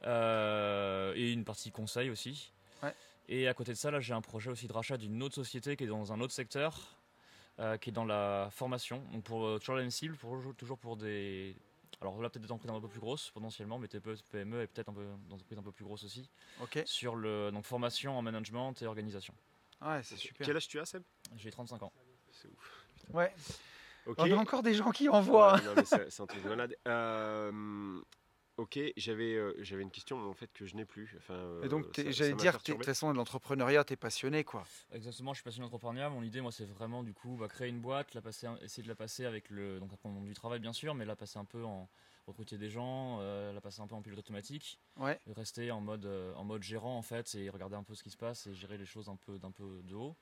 euh, 0.05 1.13
et 1.17 1.33
une 1.33 1.45
partie 1.45 1.71
conseil 1.71 2.11
aussi. 2.11 2.53
Ouais. 2.83 2.95
Et 3.29 3.49
à 3.49 3.55
côté 3.55 3.73
de 3.73 3.77
ça, 3.79 3.91
là, 3.91 4.01
j'ai 4.01 4.13
un 4.15 4.21
projet 4.21 4.51
aussi 4.51 4.67
de 4.67 4.73
rachat 4.73 4.97
d'une 4.97 5.23
autre 5.23 5.35
société 5.37 5.77
qui 5.77 5.85
est 5.85 5.89
dans 5.89 6.13
un 6.13 6.21
autre 6.21 6.33
secteur, 6.33 6.77
euh, 7.63 7.77
qui 7.77 7.91
est 7.91 7.93
dans 7.93 8.05
la 8.05 8.49
formation. 8.51 9.03
Donc 9.13 9.23
pour 9.25 9.47
euh, 9.47 9.59
toujours 9.59 9.77
la 9.77 9.83
même 9.83 9.91
cible, 9.91 10.17
pour, 10.17 10.37
toujours 10.57 10.79
pour 10.79 10.97
des 10.97 11.57
Alors 12.01 12.21
là, 12.21 12.29
peut-être 12.29 12.43
des 12.43 12.53
entreprises 12.53 12.77
un 12.77 12.81
peu 12.81 12.89
plus 12.89 13.01
grosses 13.01 13.31
potentiellement, 13.31 13.79
mais 13.79 13.89
TPE, 13.89 14.17
PME 14.31 14.63
et 14.63 14.67
peut-être 14.67 14.89
un 14.89 14.93
peu 14.93 15.07
d'entreprises 15.31 15.59
un 15.59 15.63
peu 15.63 15.73
plus 15.73 15.85
grosses 15.85 16.05
aussi. 16.05 16.29
Ok. 16.61 16.83
Sur 16.85 17.15
le 17.15 17.51
donc 17.53 17.65
formation 17.65 18.19
en 18.19 18.23
management 18.23 18.75
et 18.83 18.87
organisation. 18.87 19.33
Ouais, 19.81 20.03
c'est 20.03 20.17
super. 20.17 20.47
Quel 20.47 20.57
âge 20.57 20.69
tu 20.69 20.81
as, 20.81 20.87
Seb? 20.87 21.03
J'ai 21.37 21.51
35 21.51 21.83
ans. 21.83 21.93
C'est 22.31 22.49
ouf. 22.49 22.87
Ouais. 23.13 23.33
On 24.07 24.33
a 24.33 24.35
encore 24.35 24.63
des 24.63 24.75
gens 24.75 24.91
qui 24.91 25.09
envoient. 25.09 25.55
Ouais, 25.55 25.63
non, 25.63 25.73
mais 25.77 25.85
c'est 25.85 26.11
c'est 26.11 26.23
un 26.23 26.27
truc 26.27 26.43
de 26.43 26.49
malade. 26.49 26.77
Euh, 26.89 28.01
ok, 28.63 28.79
j'avais 28.97 29.35
euh, 29.35 29.55
j'avais 29.59 29.83
une 29.83 29.91
question, 29.91 30.19
mais 30.19 30.29
en 30.29 30.35
fait 30.35 30.51
que 30.53 30.65
je 30.67 30.75
n'ai 30.77 30.85
plus. 30.85 31.15
Enfin, 31.19 31.61
Et 31.63 31.69
donc, 31.69 31.99
euh, 31.99 32.11
j'allais 32.11 32.35
dire, 32.35 32.59
de 32.59 32.73
toute 32.73 32.85
façon, 32.85 33.13
l'entrepreneuriat, 33.13 33.85
t'es 33.85 33.97
passionné, 33.97 34.45
quoi. 34.45 34.65
Exactement, 34.93 35.33
je 35.33 35.39
suis 35.39 35.45
passionné 35.45 35.67
d'entrepreneuriat. 35.67 36.09
Mon 36.11 36.23
idée, 36.23 36.41
moi, 36.41 36.53
c'est 36.53 36.65
vraiment 36.65 37.03
du 37.03 37.13
coup 37.13 37.37
bah, 37.39 37.49
créer 37.49 37.69
une 37.69 37.81
boîte, 37.81 38.15
la 38.15 38.23
passer, 38.23 38.49
essayer 38.63 38.83
de 38.83 38.89
la 38.89 38.95
passer 38.95 39.25
avec 39.25 39.51
le 39.51 39.79
donc 39.81 39.91
monde 40.05 40.25
du 40.25 40.35
travail 40.35 40.61
bien 40.61 40.73
sûr, 40.73 40.95
mais 40.95 41.05
la 41.05 41.17
passer 41.17 41.39
un 41.39 41.45
peu 41.45 41.65
en 41.65 41.89
recruter 42.27 42.57
des 42.57 42.71
gens, 42.71 43.19
euh, 43.21 43.53
la 43.53 43.61
passer 43.61 43.81
un 43.83 43.87
peu 43.89 43.95
en 43.97 44.03
pilote 44.03 44.19
automatique, 44.21 44.79
Ouais. 44.97 45.19
et 45.29 45.33
rester 45.33 45.71
en 45.73 45.81
mode 45.81 46.07
euh, 46.07 46.33
en 46.35 46.45
mode 46.45 46.63
gérant 46.63 46.97
en 46.97 47.03
fait 47.03 47.35
et 47.35 47.51
regarder 47.51 47.75
un 47.75 47.83
peu 47.83 47.95
ce 47.97 48.03
qui 48.03 48.11
se 48.11 48.17
passe 48.17 48.47
et 48.47 48.55
gérer 48.55 48.79
les 48.79 48.87
choses 48.87 49.09
un 49.09 49.17
peu 49.17 49.39
d'un 49.39 49.51
peu 49.51 49.81
de 49.83 49.95
haut 49.95 50.17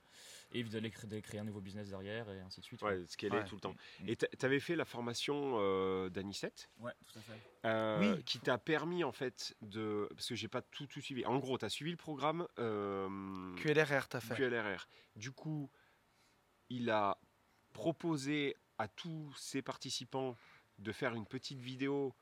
et 0.52 0.62
puis 0.62 0.70
d'aller 0.70 0.90
créer, 0.90 1.38
un 1.38 1.44
nouveau 1.44 1.60
business 1.60 1.88
derrière 1.90 2.28
et 2.30 2.40
ainsi 2.40 2.60
de 2.60 2.64
suite. 2.64 2.82
Ouais, 2.82 3.04
ce 3.06 3.16
qu'elle 3.16 3.32
Ouais. 3.32 3.40
est 3.40 3.44
tout 3.44 3.54
le 3.54 3.60
temps. 3.60 3.74
Et 4.06 4.16
tu 4.16 4.26
avais 4.42 4.60
fait 4.60 4.74
la 4.76 4.84
formation 4.84 5.56
euh, 5.60 6.08
d'Anicette 6.08 6.70
Ouais, 6.78 6.92
tout 7.06 7.18
à 7.18 7.22
fait. 7.22 7.40
euh, 7.66 8.16
Oui. 8.16 8.24
qui 8.24 8.40
t'a 8.40 8.58
permis 8.58 9.04
en 9.04 9.12
fait 9.12 9.54
de. 9.62 10.08
Parce 10.14 10.28
que 10.28 10.34
j'ai 10.34 10.48
pas 10.48 10.62
tout, 10.62 10.86
tout 10.86 11.00
suivi. 11.00 11.24
En 11.26 11.38
gros, 11.38 11.56
tu 11.58 11.64
as 11.64 11.68
suivi 11.68 11.90
le 11.92 11.96
programme 11.96 12.46
euh, 12.58 13.54
QLRR, 13.56 14.08
t'as 14.08 14.20
fait. 14.20 14.34
QLRR. 14.34 14.86
Du 15.16 15.30
coup, 15.32 15.70
il 16.68 16.90
a 16.90 17.18
proposé 17.72 18.56
à 18.78 18.88
tous 18.88 19.32
ses 19.36 19.62
participants 19.62 20.36
de 20.78 20.92
faire 20.92 21.14
une 21.14 21.26
petite 21.26 21.60
vidéo 21.60 22.14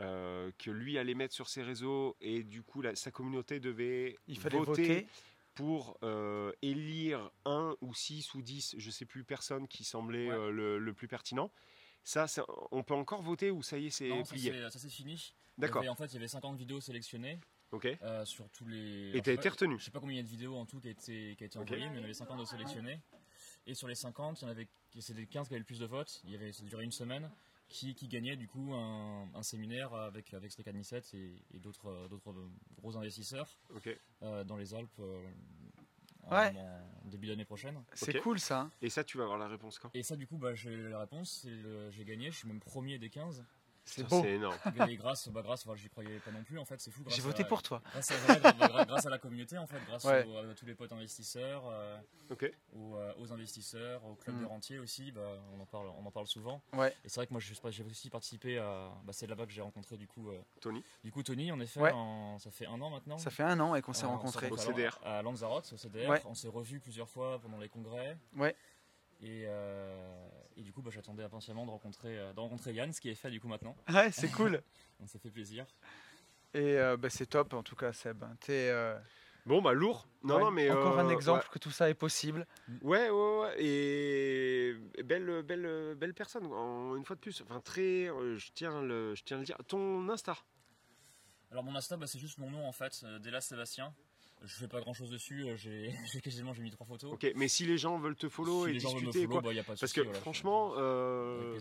euh, 0.00 0.50
que 0.58 0.70
lui 0.70 0.96
allait 0.96 1.14
mettre 1.14 1.34
sur 1.34 1.48
ses 1.48 1.62
réseaux 1.62 2.16
et 2.22 2.42
du 2.42 2.62
coup 2.62 2.80
la- 2.80 2.94
sa 2.96 3.10
communauté 3.10 3.60
devait 3.60 4.16
Il 4.28 4.38
fallait 4.38 4.58
voter. 4.58 5.06
Pour 5.60 5.98
euh, 6.02 6.52
élire 6.62 7.30
un 7.44 7.76
ou 7.82 7.92
six 7.94 8.32
ou 8.34 8.40
dix, 8.40 8.74
je 8.78 8.90
sais 8.90 9.04
plus, 9.04 9.24
personnes 9.24 9.68
qui 9.68 9.84
semblaient 9.84 10.28
Ouais. 10.28 10.34
euh, 10.34 10.50
le, 10.50 10.78
le 10.78 10.94
plus 10.94 11.06
pertinent. 11.08 11.50
Ça, 12.02 12.26
ça- 12.26 12.46
on 12.70 12.82
peut 12.82 12.94
encore 12.94 13.20
voter 13.20 13.50
ou 13.50 13.62
ça 13.62 13.76
y 13.78 13.86
est, 13.86 13.90
c'est 13.90 14.08
plié? 14.24 14.52
c'est- 14.52 14.70
ça 14.70 14.78
c'est 14.78 14.88
fini. 14.88 15.34
D'accord. 15.58 15.84
En 15.86 15.94
fait, 15.94 16.06
il 16.06 16.14
y 16.14 16.16
avait 16.16 16.28
50 16.28 16.56
vidéos 16.56 16.80
sélectionnées. 16.80 17.38
Ok. 17.72 17.86
euh, 18.02 18.24
sur 18.24 18.48
tous 18.50 18.66
les. 18.66 19.12
Et 19.16 19.22
t'as 19.22 19.32
été 19.32 19.48
retenu 19.48 19.78
Je 19.78 19.84
sais 19.84 19.90
pas 19.92 20.00
combien 20.00 20.14
il 20.14 20.16
y 20.16 20.20
a 20.20 20.24
de 20.24 20.28
vidéos 20.28 20.56
en 20.56 20.66
tout 20.66 20.80
qui 20.80 20.88
a 20.88 20.90
été, 20.90 21.36
qui 21.36 21.44
a 21.44 21.46
été 21.46 21.56
Ok. 21.56 21.66
envoyées, 21.66 21.84
mais 21.90 21.96
il 21.96 21.98
y 21.98 22.00
en 22.00 22.04
avait 22.04 22.14
50 22.14 22.40
de 22.40 22.44
sélectionnés. 22.44 22.98
Et 23.66 23.74
sur 23.74 23.86
les 23.86 23.94
50, 23.94 24.40
il 24.40 24.44
y 24.44 24.46
en 24.48 24.50
avait, 24.50 24.66
des 25.14 25.26
15 25.28 25.46
qui 25.46 25.54
avaient 25.54 25.60
le 25.60 25.64
plus 25.64 25.78
de 25.78 25.86
votes. 25.86 26.20
Il 26.24 26.30
y 26.30 26.34
avait, 26.34 26.52
ça 26.52 26.64
durait 26.64 26.82
une 26.82 26.90
semaine. 26.90 27.30
Qui, 27.70 27.94
qui 27.94 28.08
gagnait 28.08 28.34
du 28.36 28.48
coup 28.48 28.74
un, 28.74 29.28
un 29.32 29.42
séminaire 29.44 29.94
avec, 29.94 30.34
avec 30.34 30.50
Stéphane 30.50 30.74
Nissette 30.76 31.08
et, 31.14 31.36
et 31.54 31.58
d'autres, 31.60 31.86
euh, 31.88 32.08
d'autres 32.08 32.32
euh, 32.32 32.48
gros 32.76 32.96
investisseurs 32.96 33.56
euh, 34.22 34.42
dans 34.42 34.56
les 34.56 34.74
Alpes 34.74 34.90
euh, 34.98 35.24
en, 36.24 36.34
Ouais. 36.36 36.52
en 37.04 37.08
début 37.08 37.28
d'année 37.28 37.44
prochaine. 37.44 37.80
C'est 37.94 38.18
cool, 38.20 38.40
ça. 38.40 38.62
hein. 38.62 38.70
Et 38.82 38.90
ça, 38.90 39.04
tu 39.04 39.18
vas 39.18 39.22
avoir 39.24 39.38
la 39.38 39.46
réponse 39.46 39.78
quand? 39.78 39.88
Et 39.94 40.02
ça, 40.02 40.16
du 40.16 40.26
coup, 40.26 40.36
bah, 40.36 40.52
j'ai 40.54 40.76
la 40.76 40.98
réponse. 40.98 41.46
J'ai 41.90 42.04
gagné. 42.04 42.30
Je 42.32 42.38
suis 42.38 42.48
même 42.48 42.58
premier 42.60 42.98
des 42.98 43.08
15. 43.08 43.44
C'est 43.90 44.04
Putain, 44.04 44.16
beau. 44.16 44.22
C'est 44.22 44.30
énorme. 44.32 44.56
Grâce, 44.96 45.28
bah, 45.28 45.42
grâce, 45.42 45.66
enfin, 45.66 45.74
j'y 45.76 45.88
croyais 45.88 46.18
pas 46.20 46.30
non 46.30 46.42
plus. 46.44 46.58
En 46.58 46.64
fait, 46.64 46.80
c'est 46.80 46.90
fou. 46.90 47.02
J'ai 47.08 47.20
à- 47.20 47.24
voté 47.24 47.44
pour 47.44 47.62
toi. 47.62 47.82
Grâce 47.92 48.10
à, 48.10 48.14
grâce 48.86 49.06
à 49.06 49.10
la 49.10 49.18
communauté, 49.18 49.58
en 49.58 49.66
fait, 49.66 49.78
grâce 49.86 50.04
Ouais. 50.04 50.24
aux- 50.26 50.36
à 50.36 50.54
tous 50.54 50.66
les 50.66 50.74
potes 50.74 50.92
investisseurs, 50.92 51.64
euh, 51.68 51.98
aux, 52.76 52.96
euh, 52.96 53.12
aux 53.18 53.32
investisseurs, 53.32 54.04
au 54.04 54.14
club 54.14 54.36
Mm. 54.36 54.40
de 54.40 54.46
rentiers 54.46 54.78
aussi, 54.78 55.10
bah, 55.12 55.20
on, 55.56 55.60
en 55.60 55.66
parle, 55.66 55.88
on 55.98 56.06
en 56.06 56.10
parle 56.10 56.26
souvent. 56.26 56.62
Ouais. 56.72 56.94
Et 57.04 57.08
c'est 57.08 57.16
vrai 57.16 57.26
que 57.26 57.32
moi, 57.32 57.40
j'ai 57.40 57.84
aussi 57.84 58.10
participé 58.10 58.58
à. 58.58 58.90
Bah, 59.04 59.12
c'est 59.12 59.26
là-bas 59.26 59.46
que 59.46 59.52
j'ai 59.52 59.62
rencontré 59.62 59.96
du 59.96 60.06
coup, 60.06 60.30
euh, 60.30 60.40
Tony 60.60 60.84
du 61.02 61.10
coup 61.10 61.22
Tony, 61.22 61.50
en 61.52 61.60
effet, 61.60 61.80
Ouais. 61.80 61.92
en- 61.92 62.38
ça 62.38 62.50
fait 62.50 62.66
un 62.66 62.80
an 62.80 62.90
maintenant. 62.90 63.18
Ça 63.18 63.30
fait 63.30 63.42
un 63.42 63.58
an 63.60 63.74
et 63.74 63.82
qu'on 63.82 63.92
s'est 63.92 64.04
on 64.06 64.10
rencontrés. 64.10 64.48
Au 64.50 64.56
CDR. 64.56 64.98
À 65.04 65.22
Lanzarote, 65.22 65.70
au 65.72 65.76
CDR. 65.76 66.08
Ouais. 66.08 66.22
On 66.26 66.34
s'est 66.34 66.48
revus 66.48 66.80
plusieurs 66.80 67.08
fois 67.08 67.38
pendant 67.40 67.58
les 67.58 67.68
congrès. 67.68 68.16
Ouais. 68.36 68.54
Et, 69.22 69.44
euh, 69.46 70.28
et 70.56 70.62
du 70.62 70.72
coup, 70.72 70.80
bah, 70.82 70.90
j'attendais 70.92 71.22
impatiemment 71.22 71.66
de 71.66 71.70
rencontrer, 71.70 72.18
euh, 72.18 72.32
de 72.32 72.40
rencontrer 72.40 72.72
Yann, 72.72 72.92
ce 72.92 73.00
qui 73.00 73.10
est 73.10 73.14
fait 73.14 73.30
du 73.30 73.40
coup 73.40 73.48
maintenant. 73.48 73.76
Ouais, 73.88 74.10
c'est 74.12 74.30
cool. 74.30 74.62
Donc 74.98 75.08
ça 75.08 75.18
fait 75.18 75.30
plaisir. 75.30 75.66
Et 76.54 76.78
euh, 76.78 76.96
bah, 76.96 77.10
c'est 77.10 77.26
top, 77.26 77.52
en 77.54 77.62
tout 77.62 77.76
cas, 77.76 77.92
Seb. 77.92 78.24
T'es, 78.40 78.68
euh, 78.70 78.98
Bon, 79.46 79.62
bah 79.62 79.72
lourd. 79.72 80.06
Non, 80.22 80.36
ouais, 80.36 80.44
non, 80.44 80.50
mais. 80.50 80.70
Encore 80.70 80.98
un 80.98 81.08
exemple 81.08 81.46
que 81.50 81.58
tout 81.58 81.70
ça 81.70 81.88
est 81.88 81.94
possible. 81.94 82.46
Ouais, 82.82 83.08
ouais, 83.10 83.38
ouais. 83.40 83.54
Et 83.62 84.76
et 84.96 85.02
belle, 85.02 85.42
belle, 85.42 85.94
belle 85.96 86.14
personne, 86.14 86.46
en- 86.46 86.94
une 86.96 87.04
fois 87.04 87.16
de 87.16 87.20
plus. 87.20 87.40
Enfin, 87.42 87.60
très. 87.60 88.08
euh, 88.08 88.36
je, 88.36 88.50
tiens 88.54 88.82
le, 88.82 89.14
je 89.14 89.22
tiens 89.24 89.36
à 89.38 89.40
le 89.40 89.46
dire. 89.46 89.56
Ton 89.66 90.08
Insta 90.10 90.36
Alors 91.50 91.64
mon 91.64 91.74
Insta, 91.74 91.96
bah, 91.96 92.06
c'est 92.06 92.18
juste 92.18 92.38
mon 92.38 92.50
nom 92.50 92.66
en 92.66 92.72
fait, 92.72 93.04
Délas 93.20 93.40
Sébastien. 93.42 93.94
Je 94.42 94.54
fais 94.54 94.68
pas 94.68 94.80
grand 94.80 94.94
chose 94.94 95.10
dessus, 95.10 95.44
euh, 95.48 95.56
j'ai 96.12 96.20
quasiment 96.22 96.52
j'ai 96.54 96.62
mis 96.62 96.70
trois 96.70 96.86
photos. 96.86 97.12
Ok, 97.12 97.30
mais 97.36 97.48
si 97.48 97.66
les 97.66 97.76
gens 97.78 97.98
veulent 97.98 98.16
te 98.16 98.28
follow 98.28 98.64
Si 98.64 98.70
et 98.70 98.72
les 98.74 98.80
gens 98.80 98.88
veulent 98.94 99.00
me 99.02 99.06
discuter, 99.06 99.26
follow, 99.26 99.40
quoi. 99.40 99.50
bah, 99.50 99.54
y 99.54 99.58
a 99.58 99.64
pas 99.64 99.74
de 99.74 99.80
Parce 99.80 99.92
que 99.92 100.00
voilà, 100.00 100.16
je- 100.16 100.20
franchement, 100.22 100.72
euh, 100.76 101.58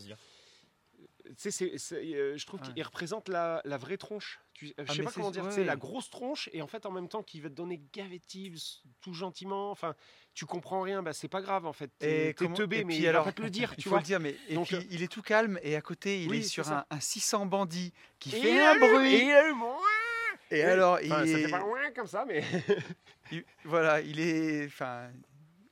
euh, 2.01 2.37
je 2.37 2.45
trouve 2.45 2.59
Ouais. 2.61 2.73
qu'il 2.73 2.83
représente 2.83 3.29
la, 3.29 3.61
la 3.65 3.77
vraie 3.77 3.97
tronche. 3.97 4.39
Tu, 4.53 4.67
euh, 4.67 4.69
je 4.79 4.83
Ah, 4.87 4.93
sais 4.95 5.03
pas 5.03 5.11
comment 5.11 5.31
dire, 5.31 5.43
ouais, 5.45 5.51
c'est 5.51 5.63
la 5.63 5.75
grosse 5.75 6.09
tronche 6.09 6.49
et 6.53 6.61
en 6.61 6.67
fait 6.67 6.85
en 6.85 6.91
même 6.91 7.07
temps 7.07 7.23
qui 7.23 7.39
va 7.39 7.49
te 7.49 7.53
donner 7.53 7.81
gavetive 7.93 8.57
tout 9.01 9.13
gentiment. 9.13 9.71
Enfin, 9.71 9.95
tu 10.33 10.45
comprends 10.45 10.81
rien, 10.81 11.03
bah 11.03 11.13
c'est 11.13 11.27
pas 11.27 11.41
grave 11.41 11.65
en 11.65 11.73
fait. 11.73 11.91
T'es 11.99 12.33
teubé, 12.33 12.77
et 12.79 12.83
mais 12.83 12.93
puis 12.95 13.03
il 13.03 13.07
alors, 13.07 13.25
va 13.25 13.31
pas 13.31 13.35
te 13.37 13.41
le 13.41 13.49
dire, 13.49 13.73
Il 13.77 13.83
tu 13.83 13.83
faut 13.83 13.89
vois. 13.91 13.99
le 13.99 14.05
dire, 14.05 14.19
mais 14.19 14.35
et 14.47 14.55
Donc, 14.55 14.67
puis, 14.67 14.77
euh, 14.77 14.83
il 14.89 15.03
est 15.03 15.07
tout 15.11 15.21
calme 15.21 15.59
et 15.63 15.75
à 15.75 15.81
côté, 15.81 16.23
il 16.23 16.29
Oui, 16.29 16.39
est 16.39 16.43
sur 16.43 16.69
un, 16.71 16.85
un 16.89 16.99
600 16.99 17.45
bandit 17.45 17.93
qui 18.19 18.29
Et 18.35 18.41
fait 18.41 18.51
il 18.55 18.59
un 18.59 18.71
a 18.71 18.73
le- 18.75 18.79
bruit. 18.79 19.13
et 19.15 19.31
Et 20.51 20.55
Oui. 20.55 20.61
alors, 20.63 20.93
Enfin, 20.95 21.23
il 21.23 21.31
ça 21.31 21.39
est, 21.39 21.43
fait 21.43 21.51
pas 21.51 21.59
loin 21.59 21.91
comme 21.95 22.07
ça, 22.07 22.25
mais. 22.27 22.43
il- 23.31 23.43
voilà, 23.65 24.01
il 24.01 24.19
est, 24.19 24.65
enfin, 24.65 25.09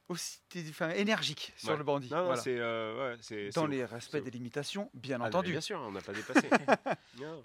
aussi, 0.10 0.40
enfin, 0.70 0.90
énergique 0.92 1.54
sur 1.58 1.72
Ouais. 1.72 1.78
le 1.78 1.84
bandit. 1.84 2.10
Non, 2.10 2.18
non, 2.18 2.24
voilà. 2.28 2.42
c'est. 2.42 2.58
euh, 2.58 3.12
ouais, 3.14 3.18
c'est- 3.22 3.50
Dans 3.54 3.64
c'est 3.64 3.72
les 3.72 3.84
respects 3.86 4.24
des 4.24 4.32
limitations, 4.32 4.90
bien 4.94 5.20
Ah, 5.22 5.28
entendu. 5.28 5.52
Bien 5.52 5.62
sûr, 5.62 5.80
on 5.82 5.92
n'a 5.92 6.02
pas 6.02 6.14
dépassé. 6.14 6.48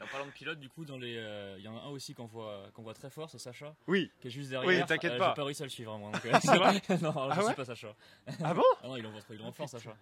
En 0.02 0.06
parlant 0.10 0.26
de 0.26 0.30
pilote, 0.32 0.58
du 0.60 0.68
coup, 0.68 0.84
dans 0.84 0.98
les, 0.98 1.16
euh, 1.16 1.56
il 1.58 1.64
y 1.64 1.68
en 1.68 1.76
a 1.76 1.80
un 1.80 1.88
aussi 1.88 2.14
qu'on 2.14 2.26
voit, 2.26 2.64
qu'on 2.74 2.82
voit 2.82 2.94
très 2.94 3.08
fort, 3.10 3.28
c'est 3.30 3.38
Sacha, 3.38 3.74
Oui. 3.86 4.10
qui 4.20 4.28
est 4.28 4.30
juste 4.30 4.50
derrière. 4.50 4.86
t'inquiète 4.86 5.12
Euh, 5.12 5.18
pas. 5.18 5.28
J'ai 5.30 5.34
pas 5.40 5.44
réussi 5.44 5.62
à 5.62 5.66
le 5.66 5.70
suivre, 5.70 5.96
moi. 5.98 6.10
Donc, 6.12 6.24
euh, 6.26 6.38
C'est 6.42 6.56
vrai 6.56 6.82
Non, 7.02 7.12
Ah 7.16 7.30
je 7.34 7.40
ouais 7.40 7.46
suis 7.46 7.54
pas 7.54 7.64
Sacha. 7.64 7.94
Ah 8.44 8.54
bon 8.54 8.62
Ah 8.82 8.88
non, 8.88 8.96
il 8.96 9.06
envoie 9.06 9.20
trop, 9.22 9.32
il 9.34 9.52
fort, 9.52 9.68
Sacha. 9.68 9.96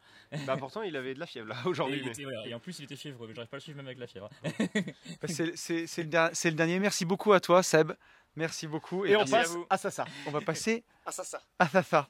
Bah 0.47 0.57
pourtant, 0.59 0.83
il 0.83 0.97
avait 0.97 1.15
de 1.15 1.21
la 1.21 1.27
fièvre 1.27 1.49
là 1.49 1.57
Et, 1.65 1.69
aujourd'hui. 1.69 2.03
mais- 2.05 2.51
et 2.51 2.55
en 2.55 2.59
plus, 2.61 2.79
il 2.81 2.85
était 2.85 2.97
fiévreux, 2.97 3.27
mais 3.29 3.35
j'arrive 3.35 3.49
pas 3.49 3.57
à 3.57 3.59
le 3.59 3.63
suivre 3.63 3.77
même 3.77 3.87
avec 3.87 3.99
la 3.99 4.07
fièvre. 4.07 4.29
Bah, 4.43 5.29
c'est- 5.29 5.57
C'est 5.57 5.87
c'est 5.87 6.03
le, 6.03 6.09
der- 6.09 6.31
c'est 6.33 6.51
le 6.51 6.57
dernier. 6.57 6.79
Merci 6.81 7.05
beaucoup 7.05 7.33
à 7.33 7.41
toi, 7.41 7.63
Seb. 7.63 7.93
Merci 8.37 8.67
beaucoup. 8.67 9.05
Et 9.07 9.17
on 9.17 9.25
passe 9.25 9.57
à 9.71 9.77
ça, 9.79 9.91
ça. 9.91 10.05
on 10.27 10.31
va 10.31 10.41
passer 10.41 10.85
À 11.07 11.13
ça. 11.13 11.41
à 11.59 11.67
Fafa. 11.67 12.09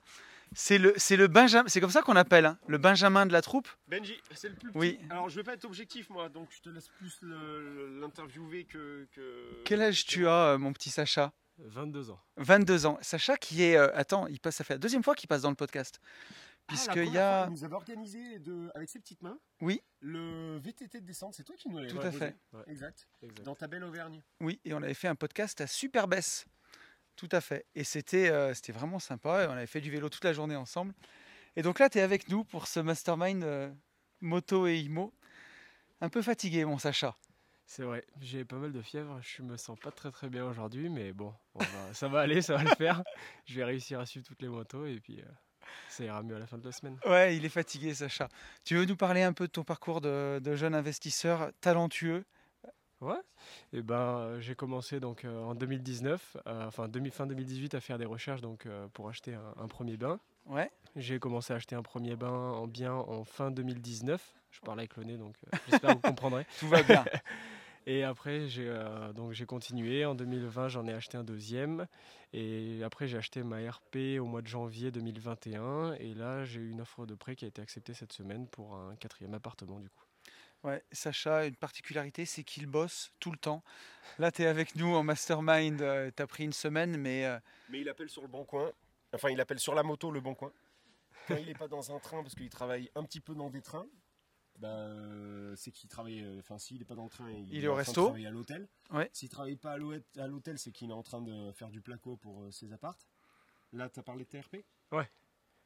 C'est 0.53 0.79
le, 0.79 0.93
c'est 0.97 1.17
le 1.17 1.29
Benjamin. 1.29 1.69
C'est 1.69 1.81
comme 1.81 1.91
ça 1.91 2.03
qu'on 2.03 2.17
appelle 2.17 2.45
hein, 2.47 2.59
le 2.67 2.77
Benjamin 2.79 3.25
de 3.27 3.33
la 3.33 3.41
troupe. 3.43 3.69
Benji, 3.87 4.21
c'est 4.35 4.49
le 4.49 4.55
plus 4.57 4.69
petit. 4.73 4.79
Oui. 4.79 4.99
Alors, 5.11 5.29
je 5.29 5.37
vais 5.37 5.45
pas 5.45 5.55
être 5.55 5.65
objectif, 5.65 6.11
moi, 6.11 6.29
donc 6.29 6.49
je 6.51 6.61
te 6.61 6.69
laisse 6.69 6.89
plus 6.89 7.19
l'interviewer 7.23 8.65
que, 8.65 9.07
que- 9.13 9.63
Quel 9.65 9.83
âge 9.83 10.05
tu 10.07 10.27
as, 10.27 10.53
euh, 10.55 10.59
mon 10.59 10.73
petit 10.73 10.91
Sacha? 10.91 11.33
22 11.59 12.11
ans. 12.11 12.21
22 12.39 12.87
ans. 12.87 12.99
Sacha 13.03 13.37
qui 13.37 13.63
est. 13.63 13.77
euh, 13.77 13.95
attends, 13.95 14.27
il 14.27 14.41
passe, 14.41 14.57
ça 14.57 14.65
fait 14.65 14.75
la 14.75 14.79
deuxième 14.79 15.03
fois 15.03 15.15
qu'il 15.15 15.29
passe 15.29 15.43
dans 15.43 15.51
le 15.51 15.57
podcast. 15.57 16.01
Ah, 16.03 16.63
Puisqu'il 16.69 17.11
fois, 17.13 17.21
a. 17.21 17.47
il 17.47 17.51
nous 17.53 17.65
avait 17.65 17.75
organisé 17.75 18.39
de, 18.39 18.71
avec 18.75 18.89
ses 18.89 18.99
petites 19.01 19.23
mains 19.23 19.39
Oui, 19.61 19.83
le 20.01 20.57
VTT 20.59 21.01
de 21.01 21.07
descente. 21.07 21.35
C'est 21.35 21.43
toi 21.45 21.57
qui 21.59 21.69
nous 21.69 21.77
l'avais 21.79 21.91
Tout 21.91 21.99
à 22.01 22.11
fait. 22.13 22.37
Ouais. 22.53 22.63
Exact. 22.69 23.09
Exact. 23.23 23.43
Dans 23.45 23.55
ta 23.57 23.67
belle 23.67 23.85
Auvergne. 23.85 24.23
oui. 24.41 24.59
Et 24.65 24.73
on 24.73 24.79
avait 24.83 24.95
fait 24.95 25.09
un 25.09 25.17
podcast 25.17 25.61
à 25.61 25.67
Superbès. 25.67 26.47
Tout 27.21 27.29
à 27.33 27.43
fait. 27.43 27.67
Et 27.75 27.85
c'était 27.85 28.31
euh, 28.31 28.55
c'était 28.55 28.73
vraiment 28.73 28.99
sympa. 28.99 29.47
On 29.51 29.53
avait 29.53 29.67
fait 29.67 29.83
du 29.83 29.91
vélo 29.91 30.09
toute 30.09 30.25
la 30.25 30.33
journée 30.33 30.57
ensemble. 30.57 30.95
Et 31.55 31.61
donc 31.61 31.79
là, 31.79 31.91
tu 31.91 31.99
es 31.99 32.01
avec 32.01 32.31
nous 32.31 32.45
pour 32.45 32.67
ce 32.67 32.81
mastermind 32.81 33.45
euh, 33.45 33.71
moto 34.23 34.67
et 34.67 34.79
IMO. 34.79 35.13
Un 36.01 36.09
peu 36.09 36.23
fatigué, 36.23 36.65
mon 36.65 36.79
Sacha. 36.79 37.15
C'est 37.67 37.83
vrai, 37.83 38.07
j'ai 38.23 38.47
pas 38.47 38.57
mal 38.57 38.73
de 38.73 38.81
fièvre, 38.81 39.21
je 39.21 39.43
me 39.43 39.59
sens 39.59 39.79
pas 39.79 39.91
très 39.91 40.11
très 40.11 40.31
bien 40.31 40.47
aujourd'hui, 40.47 40.89
mais 40.89 41.13
bon, 41.13 41.35
va- 41.55 41.93
ça 41.93 42.09
va 42.09 42.21
aller, 42.21 42.41
ça 42.41 42.57
va 42.57 42.65
le 42.65 42.71
faire. 42.75 43.03
Je 43.47 43.55
vais 43.55 43.65
réussir 43.65 44.01
à 44.01 44.07
suivre 44.07 44.27
toutes 44.27 44.41
les 44.41 44.49
motos 44.49 44.87
et 44.87 44.99
puis 44.99 45.21
euh, 45.21 45.25
ça 45.91 46.03
ira 46.05 46.23
mieux 46.23 46.37
à 46.37 46.39
la 46.39 46.47
fin 46.47 46.57
de 46.57 46.65
la 46.65 46.73
semaine. 46.73 46.99
Ouais, 47.05 47.37
il 47.37 47.45
est 47.45 47.49
fatigué, 47.51 47.93
Sacha. 47.93 48.29
Tu 48.65 48.77
veux 48.77 48.87
nous 48.87 48.97
parler 48.97 49.23
un 49.23 49.35
peu 49.35 49.47
de 49.47 49.53
ton 49.53 49.63
parcours 49.63 50.01
de, 50.01 50.41
de 50.43 50.57
jeune 50.57 50.75
investisseur 50.75 51.53
talentueux? 51.61 52.25
Ouais. 53.01 53.21
Et 53.73 53.81
ben 53.83 53.95
euh, 53.95 54.41
j'ai 54.41 54.55
commencé 54.55 55.01
donc 55.01 55.25
euh, 55.25 55.43
en 55.43 55.55
2019, 55.55 56.37
euh, 56.47 56.67
enfin 56.67 56.87
demi, 56.89 57.11
fin 57.11 57.27
2018 57.27 57.75
à 57.75 57.81
faire 57.81 57.97
des 57.97 58.05
recherches 58.05 58.43
donc 58.43 58.67
euh, 58.67 58.89
pour 58.93 59.09
acheter 59.09 59.35
un, 59.35 59.55
un 59.63 59.69
premier 59.69 59.97
bain. 59.97 60.21
Ouais. 60.47 60.71
J'ai 60.97 61.19
commencé 61.19 61.53
à 61.53 61.57
acheter 61.57 61.75
un 61.75 61.83
premier 61.83 62.17
bain 62.17 62.31
en 62.31 62.67
bien 62.67 62.93
en 62.93 63.25
fin 63.25 63.51
2019. 63.51 64.35
Je 64.51 64.61
parle 64.61 64.81
avec 64.81 64.97
le 64.97 65.05
nez 65.05 65.17
donc 65.17 65.35
j'espère 65.69 65.91
que 65.91 65.95
vous 65.95 66.01
comprendrez. 66.01 66.45
Tout 66.59 66.69
va 66.69 66.83
bien. 66.83 67.05
Et 67.87 68.05
après 68.05 68.49
j'ai 68.49 68.71
donc 69.15 69.33
j'ai 69.33 69.47
continué. 69.47 70.05
En 70.05 70.15
2020 70.15 70.69
j'en 70.69 70.87
ai 70.87 70.93
acheté 70.93 71.17
un 71.17 71.25
deuxième 71.25 71.87
et 72.35 72.83
après 72.85 73.09
j'ai 73.09 73.17
acheté 73.17 73.43
ma 73.43 73.59
RP 73.69 74.21
au 74.21 74.27
mois 74.27 74.43
de 74.43 74.47
janvier 74.47 74.91
2021 74.91 75.95
et 75.95 76.13
là 76.13 76.45
j'ai 76.45 76.61
eu 76.61 76.71
une 76.71 76.83
offre 76.83 77.07
de 77.07 77.15
prêt 77.15 77.35
qui 77.37 77.47
a 77.47 77.49
été 77.49 77.63
acceptée 77.63 77.95
cette 77.95 78.13
semaine 78.13 78.47
pour 78.49 78.75
un 78.75 78.95
quatrième 78.97 79.33
appartement 79.33 79.81
du 79.81 79.89
coup. 79.89 80.05
Ouais, 80.63 80.85
Sacha, 80.93 81.47
une 81.47 81.57
particularité, 81.57 82.27
c'est 82.27 82.45
qu'il 82.45 82.67
bosse 82.67 83.13
tout 83.19 83.31
le 83.31 83.39
temps. 83.39 83.63
Là, 84.19 84.31
tu 84.31 84.43
es 84.43 84.47
avec 84.47 84.77
nous 84.77 84.95
en 84.95 85.03
mastermind, 85.03 85.79
tu 86.15 86.23
as 86.23 86.27
pris 86.27 86.45
une 86.45 86.53
semaine, 86.53 86.97
mais 86.99 87.25
euh, 87.25 87.39
Mais 87.71 87.81
il 87.81 87.89
appelle 87.89 88.11
sur 88.11 88.21
le 88.23 88.29
bon 88.29 88.45
coin. 88.45 88.71
Enfin, 89.15 89.31
il 89.31 89.41
appelle 89.41 89.59
sur 89.59 89.75
la 89.75 89.83
moto 89.83 90.11
le 90.11 90.21
bon 90.21 90.35
coin. 90.35 90.53
Quand 91.29 91.37
il 91.37 91.47
n'est 91.47 91.55
pas 91.55 91.69
dans 91.69 91.95
un 91.95 91.99
train, 91.99 92.23
parce 92.23 92.35
qu'il 92.35 92.49
travaille 92.51 92.91
un 92.95 93.05
petit 93.05 93.21
peu 93.21 93.35
dans 93.35 93.49
des 93.49 93.63
trains, 93.63 93.87
bah, 94.59 94.69
euh, 94.69 95.55
c'est 95.57 95.71
qu'il 95.71 95.89
travaille. 95.89 96.23
euh, 96.23 96.39
Enfin, 96.41 96.59
s'il 96.59 96.79
n'est 96.79 96.85
pas 96.85 96.95
dans 96.95 97.05
le 97.05 97.11
train, 97.11 97.31
il, 97.31 97.55
Il 97.55 97.65
est 97.65 97.69
au 97.69 97.75
resto. 97.75 98.05
travailler 98.07 98.27
à 98.27 98.31
l'hôtel. 98.31 98.69
Ouais. 98.91 99.09
S'il 99.15 99.31
travaille 99.31 99.57
pas 99.57 99.73
à 99.73 100.27
l'hôtel- 100.27 100.59
c'est 100.59 100.73
qu'il 100.73 100.91
est 100.91 100.95
en 100.95 101.03
train 101.03 101.23
de 101.23 101.53
faire 101.53 101.71
du 101.71 101.81
placo 101.81 102.17
pour 102.17 102.43
euh, 102.43 102.51
ses 102.51 102.73
appartes. 102.75 103.07
Là, 103.73 103.89
tu 103.89 103.99
as 104.01 104.03
parlé 104.03 104.25
de 104.25 104.29
TRP 104.31 104.65
Ouais. 104.93 105.09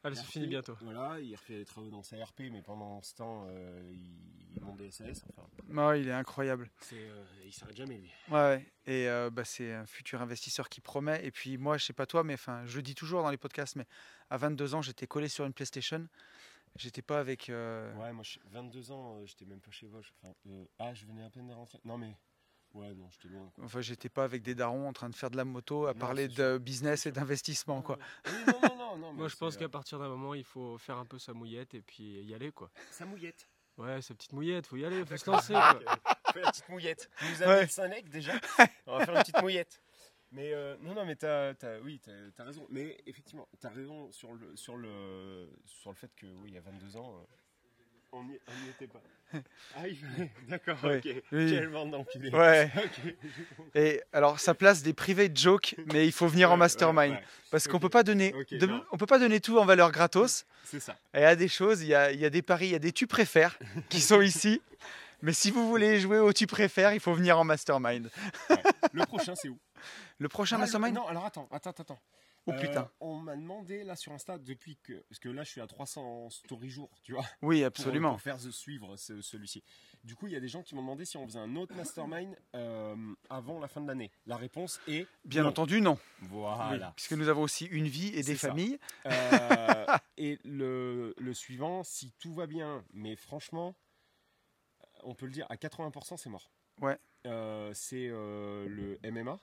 Allez, 0.05 0.15
c'est 0.17 0.23
RP, 0.23 0.31
fini 0.31 0.47
bientôt. 0.47 0.77
Voilà, 0.83 1.19
il 1.21 1.35
refait 1.35 1.57
des 1.59 1.65
travaux 1.65 1.89
dans 1.91 2.03
sa 2.03 2.23
RP, 2.23 2.41
mais 2.53 2.63
pendant 2.63 3.01
ce 3.03 3.15
temps, 3.15 3.47
euh, 3.49 3.81
il, 3.93 4.55
il 4.57 4.61
monte 4.63 4.77
des 4.77 4.91
SAS. 4.91 5.25
Enfin, 5.37 5.89
ouais, 5.89 6.03
il 6.03 6.09
est 6.09 6.13
incroyable. 6.13 6.71
c'est, 6.81 6.95
euh, 6.97 7.25
il 7.45 7.53
s'arrête 7.53 7.77
jamais, 7.77 7.97
lui. 7.99 8.11
Ouais, 8.29 8.35
ouais. 8.37 8.67
et 8.87 9.09
euh, 9.09 9.31
bah, 9.31 9.45
c'est 9.45 9.73
un 9.73 9.87
futur 9.87 10.21
investisseur 10.23 10.69
qui 10.69 10.81
promet. 10.81 11.25
Et 11.27 11.31
puis 11.31 11.57
moi, 11.59 11.79
je 11.79 11.85
sais 11.87 11.93
pas 11.95 12.07
toi, 12.07 12.23
mais 12.23 12.35
enfin, 12.35 12.65
je 12.67 12.77
le 12.77 12.83
dis 12.83 12.95
toujours 12.95 13.23
dans 13.23 13.31
les 13.31 13.39
podcasts, 13.39 13.77
mais 13.77 13.87
à 14.31 14.37
22 14.37 14.75
ans, 14.75 14.83
j'étais 14.83 15.07
collé 15.07 15.29
sur 15.29 15.47
une 15.47 15.53
PlayStation. 15.55 16.07
J'étais 16.77 17.03
pas 17.03 17.21
avec. 17.21 17.49
euh, 17.51 17.95
Ouais, 17.95 18.13
moi, 18.13 18.25
je- 18.25 18.39
22 18.51 18.91
ans, 18.91 19.17
euh, 19.17 19.27
j'étais 19.27 19.45
même 19.45 19.61
pas 19.61 19.71
chez 19.71 19.87
Vosges. 19.87 20.13
Enfin, 20.23 20.35
euh, 20.49 20.65
ah, 20.81 20.93
je 20.93 21.07
venais 21.07 21.23
à 21.25 21.31
peine 21.31 21.47
de 21.47 21.53
rentrer. 21.55 21.79
Non, 21.85 21.97
mais. 21.99 22.17
Ouais, 22.73 22.93
non, 22.95 23.09
j'étais 23.09 23.29
loin. 23.29 23.49
Quoi. 23.55 23.65
Enfin, 23.65 23.81
j'étais 23.83 24.09
pas 24.09 24.25
avec 24.25 24.43
des 24.43 24.57
darons 24.57 24.89
en 24.89 24.93
train 24.93 25.09
de 25.09 25.15
faire 25.15 25.31
de 25.31 25.37
la 25.37 25.45
moto, 25.45 25.87
à 25.87 25.93
Non, 25.95 25.99
parler 26.01 26.27
c'est 26.29 26.43
de 26.43 26.59
business 26.59 27.07
et 27.07 27.13
d'investissement, 27.13 27.81
quoi. 27.83 27.97
Oui, 28.27 28.33
non, 28.63 28.74
non, 28.97 29.07
non, 29.07 29.13
non. 29.13 29.19
Moi, 29.19 29.29
je 29.29 29.37
pense 29.37 29.57
qu'à 29.57 29.69
partir 29.69 29.99
d'un 29.99 30.09
moment, 30.09 30.35
il 30.35 30.45
faut 30.45 30.79
faire 30.79 30.97
un 30.99 31.07
peu 31.07 31.19
sa 31.19 31.33
mouillette 31.33 31.75
et 31.75 31.83
puis 31.83 32.23
y 32.23 32.35
aller, 32.35 32.51
quoi. 32.53 32.71
Sa 32.91 33.05
mouillette. 33.07 33.49
Ouais, 33.77 34.01
sa 34.03 34.15
petite 34.15 34.33
mouillette, 34.33 34.67
faut 34.67 34.77
y 34.77 34.85
aller, 34.85 35.05
faut 35.05 35.17
se 35.17 35.31
lancer, 35.31 35.53
quoi. 35.53 35.81
Fais 36.33 36.41
la 36.41 36.51
petite 36.51 36.69
mouillette. 36.69 37.11
Tu 37.19 37.25
nous 37.27 37.43
as 37.43 37.47
Ouais. 37.49 38.03
déjà. 38.11 38.33
On 38.87 38.99
va 38.99 39.05
faire 39.07 39.15
une 39.17 39.21
petite 39.23 39.41
mouillette. 39.43 39.81
Mais 40.31 40.53
euh, 40.53 40.77
non, 40.81 40.95
non, 40.95 41.05
mais 41.05 41.15
t'as, 41.17 41.55
t'as- 41.55 41.79
oui, 41.81 42.01
t'as, 42.01 42.31
t'as 42.35 42.45
raison. 42.45 42.67
Mais 42.71 42.97
effectivement, 43.07 43.49
t'as 43.61 43.69
raison 43.71 44.11
sur 44.11 44.33
le, 44.33 44.57
sur 44.57 44.77
le, 44.77 45.49
sur 45.65 45.91
le 45.91 45.97
fait 45.97 46.13
que, 46.17 46.27
oui, 46.27 46.49
il 46.49 46.55
y 46.55 46.59
a 46.59 46.61
22 46.61 46.97
ans, 46.97 47.19
euh, 47.21 47.25
on 48.21 48.25
n'y 48.65 48.71
était 48.71 48.87
pas. 48.87 49.01
Ah, 49.77 49.89
il 49.89 49.97
d'accord, 50.49 50.77
ok. 50.85 51.03
oui. 51.33 51.51
Quelle 51.51 51.69
bande 51.69 51.91
d'enculés. 51.91 52.31
Ouais. 52.31 52.71
Ok. 52.85 53.15
Et 53.75 54.01
alors, 54.13 54.39
ça 54.39 54.55
place 54.55 54.83
des 54.83 54.93
private 54.93 55.37
jokes, 55.37 55.75
mais 55.93 56.07
il 56.07 56.13
faut 56.13 56.29
venir 56.29 56.51
en 56.51 56.55
Ouais, 56.55 56.59
mastermind. 56.61 57.15
ouais. 57.15 57.23
Parce 57.51 57.67
qu'on 57.67 57.77
Ok. 57.77 57.83
peut 57.83 57.89
pas 57.89 58.05
donner, 58.05 58.33
Ok, 58.35 58.55
de- 58.55 58.67
non. 58.67 58.85
on 58.93 58.97
peut 58.97 59.07
pas 59.07 59.19
donner 59.19 59.41
tout 59.41 59.59
en 59.59 59.65
valeur 59.65 59.91
gratos. 59.91 60.45
C'est 60.65 60.79
ça. 60.79 60.97
Et 61.15 61.19
il 61.19 61.23
y 61.23 61.25
a 61.25 61.35
des 61.35 61.49
choses, 61.49 61.83
il 61.83 61.89
y 61.89 61.95
a, 61.95 62.13
il 62.13 62.21
y 62.21 62.25
a 62.25 62.31
des 62.31 62.43
paris, 62.43 62.67
il 62.67 62.73
y 62.73 62.77
a 62.77 62.79
des 62.79 62.93
tu 62.93 63.07
préfères 63.09 63.59
qui 63.89 64.01
sont 64.01 64.21
ici. 64.21 64.63
Mais 65.23 65.33
si 65.33 65.51
vous 65.51 65.67
voulez 65.69 65.99
jouer 65.99 66.19
au 66.19 66.33
tu 66.33 66.47
préfères, 66.47 66.93
il 66.95 67.01
faut 67.01 67.15
venir 67.15 67.37
en 67.39 67.45
mastermind. 67.45 68.11
Le 68.93 69.05
prochain, 69.07 69.35
c'est 69.35 69.49
où? 69.49 69.59
Le 70.19 70.29
prochain 70.29 70.57
Ah, 70.57 70.59
le- 70.59 70.63
mastermind? 70.65 70.95
Non, 70.95 71.09
alors 71.09 71.25
attends, 71.25 71.49
attends, 71.51 71.71
attends. 71.71 71.99
Oh 72.47 72.53
Euh, 72.53 72.61
putain. 72.61 72.91
on 73.01 73.17
m'a 73.17 73.37
demandé 73.37 73.85
là 73.85 73.97
sur 73.97 74.13
Insta 74.13 74.37
depuis 74.39 74.77
que. 74.83 74.93
Parce 75.09 75.19
que 75.19 75.31
là, 75.31 75.45
je 75.45 75.51
suis 75.51 75.61
à 75.63 75.67
300 75.67 76.29
story 76.29 76.69
jours, 76.69 76.91
tu 77.03 77.13
vois. 77.13 77.25
Oui, 77.41 77.65
absolument. 77.65 78.11
Pour, 78.13 78.21
faire 78.21 78.39
suivre 78.39 78.97
ce- 78.97 79.23
celui-ci. 79.23 79.65
Du 80.03 80.15
coup, 80.15 80.27
il 80.27 80.35
y 80.35 80.37
a 80.37 80.41
des 80.41 80.49
gens 80.49 80.63
qui 80.63 80.75
m'ont 80.75 80.83
demandé 80.83 81.07
si 81.07 81.17
on 81.17 81.25
faisait 81.27 81.39
un 81.39 81.57
autre 81.57 81.75
mastermind 81.75 82.37
euh, 82.55 83.15
avant 83.31 83.59
la 83.61 83.69
fin 83.69 83.81
de 83.81 83.87
l'année. 83.89 84.11
La 84.27 84.37
réponse 84.37 84.79
est. 84.87 85.07
Bien 85.25 85.43
non. 85.45 85.49
entendu, 85.49 85.81
non. 85.81 85.99
Voilà. 86.21 86.71
Oui, 86.89 86.93
puisque 86.97 87.13
nous 87.15 87.29
avons 87.29 87.41
aussi 87.43 87.65
une 87.65 87.87
vie 87.89 88.09
et 88.09 88.23
des 88.23 88.35
familles. 88.37 88.79
Euh, 89.07 89.87
et 90.19 90.39
le, 90.45 91.15
le 91.17 91.33
suivant, 91.35 91.83
si 91.83 92.13
tout 92.19 92.35
va 92.35 92.47
bien, 92.47 92.85
mais 92.93 93.17
franchement, 93.17 93.75
on 95.03 95.15
peut 95.15 95.25
le 95.27 95.33
dire, 95.33 95.47
à 95.49 95.57
80%, 95.57 96.19
c'est 96.19 96.29
mort. 96.29 96.51
Ouais. 96.83 96.99
C'est 97.73 98.09
le 98.09 98.99
MMA. 99.03 99.41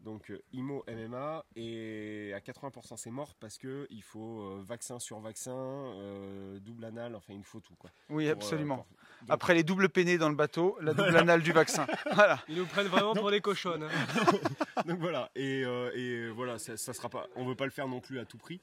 Donc 0.00 0.30
euh, 0.30 0.40
IMO 0.54 0.82
MMA 0.88 1.44
et 1.56 2.32
à 2.34 2.38
80% 2.40 2.96
c'est 2.96 3.10
mort 3.10 3.34
parce 3.34 3.58
que 3.58 3.86
il 3.90 4.02
faut 4.02 4.40
euh, 4.40 4.62
vaccin 4.66 4.98
sur 4.98 5.20
vaccin, 5.20 5.52
euh, 5.54 6.58
double 6.60 6.86
anal, 6.86 7.14
enfin 7.14 7.34
il 7.34 7.44
faut 7.44 7.60
tout 7.60 7.74
quoi. 7.74 7.90
Oui, 8.08 8.24
Pour, 8.24 8.30
euh, 8.30 8.32
absolument. 8.32 8.76
pour- 8.76 8.86
donc- 8.86 9.28
Après 9.28 9.52
les 9.54 9.62
doubles 9.62 9.90
peinés 9.90 10.16
dans 10.16 10.30
le 10.30 10.34
bateau, 10.34 10.78
la 10.80 10.94
double 10.94 11.14
anale 11.16 11.42
du 11.42 11.52
vaccin. 11.52 11.86
Voilà. 12.14 12.42
Ils 12.48 12.56
nous 12.56 12.64
prennent 12.66 12.86
vraiment 12.86 13.12
pour 13.14 13.30
des 13.30 13.42
cochonnes. 13.42 13.82
hein. 13.82 13.88
Donc 14.86 14.98
voilà, 15.00 15.30
et, 15.34 15.62
euh, 15.64 15.90
et 15.94 16.30
voilà, 16.30 16.58
ça, 16.58 16.78
ça 16.78 16.94
sera 16.94 17.10
pas, 17.10 17.26
on 17.36 17.44
veut 17.44 17.54
pas 17.54 17.66
le 17.66 17.70
faire 17.70 17.86
non 17.86 18.00
plus 18.00 18.18
à 18.18 18.24
tout 18.24 18.38
prix. 18.38 18.60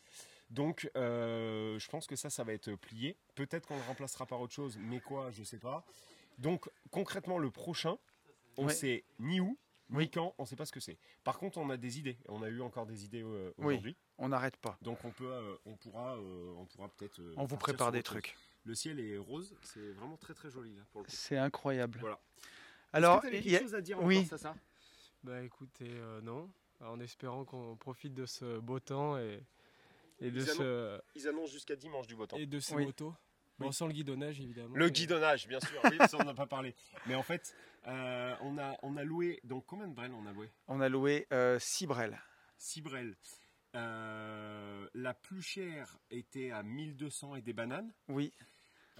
Donc 0.49 0.89
euh, 0.95 1.77
je 1.77 1.87
pense 1.89 2.07
que 2.07 2.15
ça, 2.15 2.31
ça 2.31 2.43
va 2.43 2.53
être 2.53 2.73
plié. 2.73 3.15
Peut-être 3.35 3.67
qu'on 3.67 3.75
le 3.75 3.83
remplacera 3.83 4.25
par 4.25 4.41
autre 4.41 4.53
chose, 4.53 4.77
mais 4.81 4.99
quoi, 5.01 5.29
je 5.29 5.43
sais 5.43 5.59
pas. 5.59 5.85
Donc 6.39 6.67
concrètement, 6.89 7.37
le 7.37 7.51
prochain, 7.51 7.97
on 8.57 8.65
Ouais. 8.65 8.73
sait 8.73 9.03
ni 9.19 9.39
où, 9.39 9.55
Oui. 9.91 10.09
quand, 10.09 10.35
on 10.37 10.45
sait 10.45 10.55
pas 10.55 10.65
ce 10.65 10.71
que 10.71 10.79
c'est. 10.79 10.97
Par 11.23 11.37
contre, 11.39 11.57
on 11.57 11.69
a 11.69 11.77
des 11.77 11.97
idées. 11.99 12.17
On 12.27 12.41
a 12.43 12.49
eu 12.49 12.61
encore 12.61 12.85
des 12.85 13.05
idées 13.05 13.21
euh, 13.23 13.53
Oui. 13.57 13.65
aujourd'hui. 13.75 13.95
On 14.17 14.29
n'arrête 14.29 14.57
pas. 14.57 14.77
Donc 14.81 15.03
on 15.05 15.11
peut, 15.11 15.31
euh, 15.31 15.55
on 15.65 15.75
pourra, 15.75 16.15
euh, 16.17 16.53
on 16.57 16.65
pourra 16.65 16.89
peut-être. 16.89 17.19
euh, 17.21 17.33
On 17.37 17.45
vous 17.45 17.57
prépare 17.57 17.91
des 17.91 17.99
chose. 17.99 18.03
trucs. 18.05 18.37
Le 18.65 18.75
ciel 18.75 18.99
est 18.99 19.17
rose, 19.17 19.55
c'est 19.61 19.91
vraiment 19.93 20.17
très 20.17 20.33
très 20.33 20.49
joli 20.49 20.75
là 20.75 20.83
pour 20.91 21.01
le 21.01 21.05
coup. 21.05 21.11
C'est 21.13 21.37
incroyable. 21.37 21.99
Voilà. 22.01 22.19
Alors, 22.91 23.21
que 23.21 23.27
t'avais 23.27 23.39
il 23.39 23.49
y 23.49 23.55
a- 23.55 23.59
quelque 23.59 23.67
chose 23.69 23.75
à 23.75 23.81
dire 23.81 24.01
oui. 24.03 24.17
encore, 24.17 24.29
Sasa 24.29 24.55
Bah 25.23 25.41
écoutez, 25.43 25.89
euh, 25.89 26.19
non. 26.21 26.49
En 26.81 26.99
espérant 26.99 27.43
qu'on 27.45 27.75
profite 27.77 28.13
de 28.13 28.25
ce 28.25 28.59
beau 28.59 28.79
temps 28.79 29.17
et, 29.17 29.41
et 30.19 30.29
de 30.31 30.39
Ils, 30.41 30.47
ce 30.47 31.01
ils 31.15 31.27
annoncent 31.27 31.51
jusqu'à 31.53 31.75
dimanche 31.75 32.07
du 32.07 32.15
beau 32.15 32.27
temps. 32.27 32.37
et 32.37 32.45
de 32.45 32.59
ces 32.59 32.75
Oui. 32.75 32.85
motos. 32.85 33.13
Bon, 33.59 33.71
sans 33.71 33.87
le 33.87 33.93
guidonnage 33.93 34.39
évidemment. 34.39 34.75
Le 34.75 34.85
mais- 34.85 34.91
guidonnage, 34.91 35.47
bien 35.47 35.59
sûr. 35.59 35.79
Oui, 35.85 35.97
ça 36.09 36.17
on 36.19 36.23
n'a 36.23 36.33
pas 36.33 36.45
parlé. 36.47 36.75
Mais 37.07 37.15
en 37.15 37.23
fait, 37.23 37.55
euh, 37.87 38.35
on, 38.41 38.57
a, 38.57 38.75
on 38.83 38.97
a 38.97 39.03
loué. 39.03 39.39
Donc 39.43 39.65
combien 39.65 39.87
de 39.87 39.93
brels 39.93 40.13
on 40.13 40.25
a 40.27 40.31
loué? 40.33 40.49
On 40.67 40.79
a 40.81 40.89
loué 40.89 41.27
6 41.59 41.87
brels. 41.87 42.19
6 42.57 42.81
brels. 42.81 43.15
Euh, 43.75 44.87
la 44.93 45.13
plus 45.13 45.41
chère 45.41 45.97
était 46.09 46.51
à 46.51 46.63
1200 46.63 47.35
et 47.35 47.41
des 47.41 47.53
bananes. 47.53 47.91
Oui. 48.09 48.33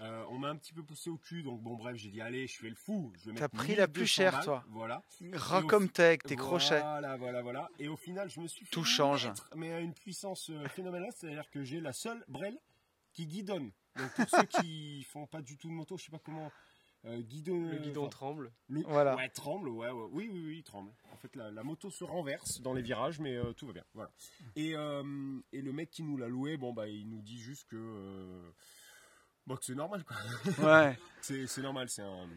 Euh, 0.00 0.24
on 0.30 0.38
m'a 0.38 0.48
un 0.48 0.56
petit 0.56 0.72
peu 0.72 0.84
poussé 0.84 1.10
au 1.10 1.16
cul, 1.18 1.42
donc 1.42 1.60
bon 1.60 1.74
bref, 1.74 1.96
j'ai 1.96 2.10
dit 2.10 2.20
allez, 2.20 2.46
je 2.46 2.56
fais 2.56 2.68
le 2.68 2.76
fou. 2.76 3.12
Je 3.18 3.30
vais 3.32 3.36
T'as 3.36 3.48
pris 3.48 3.74
la 3.74 3.88
1200 3.88 3.92
plus 3.92 4.06
chère, 4.06 4.32
balles. 4.32 4.44
toi. 4.44 4.64
Voilà. 4.68 5.02
Fi- 5.08 5.28
t'es 6.24 6.36
crochets. 6.36 6.80
Voilà, 6.80 7.16
voilà, 7.16 7.42
voilà. 7.42 7.68
Et 7.80 7.88
au 7.88 7.96
final, 7.96 8.30
je 8.30 8.38
me 8.38 8.46
suis 8.46 8.64
fait 8.64 8.70
Tout 8.70 8.84
change. 8.84 9.26
mettre, 9.26 9.50
mais 9.56 9.72
à 9.72 9.80
une 9.80 9.94
puissance 9.94 10.50
euh, 10.50 10.68
phénoménale, 10.68 11.10
c'est-à-dire 11.16 11.50
que 11.50 11.64
j'ai 11.64 11.80
la 11.80 11.92
seule 11.92 12.24
brel 12.28 12.56
qui 13.12 13.26
guidonne. 13.26 13.72
Donc 13.98 14.14
pour 14.14 14.28
ceux 14.30 14.44
qui 14.46 15.02
font 15.04 15.26
pas 15.26 15.42
du 15.42 15.56
tout 15.56 15.68
de 15.68 15.72
moto, 15.74 15.96
je 15.98 16.04
sais 16.04 16.10
pas 16.10 16.18
comment 16.24 16.50
euh, 17.04 17.20
guidonner. 17.20 17.70
Le 17.72 17.78
guidon 17.78 18.02
enfin, 18.02 18.10
tremble. 18.10 18.52
le- 18.68 18.82
Voilà. 18.82 19.14
Ouais, 19.16 19.28
tremble, 19.28 19.68
ouais, 19.68 19.90
ouais. 19.90 20.08
Oui, 20.12 20.28
oui, 20.32 20.42
oui, 20.46 20.56
il 20.58 20.62
tremble. 20.64 20.90
En 21.12 21.16
fait, 21.16 21.34
la, 21.36 21.50
la 21.50 21.62
moto 21.62 21.90
se 21.90 22.04
renverse 22.04 22.60
dans 22.60 22.74
les 22.74 22.82
virages, 22.82 23.20
mais 23.20 23.36
euh, 23.36 23.52
tout 23.52 23.66
va 23.66 23.72
bien. 23.72 23.84
Voilà. 23.94 24.10
Et, 24.56 24.74
euh, 24.74 25.38
et 25.52 25.60
le 25.62 25.72
mec 25.72 25.90
qui 25.90 26.02
nous 26.02 26.16
l'a 26.16 26.28
loué, 26.28 26.56
bon, 26.56 26.72
bah, 26.72 26.88
il 26.88 27.08
nous 27.08 27.22
dit 27.22 27.38
juste 27.38 27.68
que. 27.68 27.76
euh, 27.76 28.50
bah, 29.46 29.56
que 29.56 29.64
c'est 29.64 29.74
normal, 29.74 30.04
quoi. 30.04 30.16
Ouais. 30.64 30.98
c'est 31.22 31.46
c'est 31.46 31.62
normal, 31.62 31.88
c'est 31.88 32.02
un, 32.02 32.28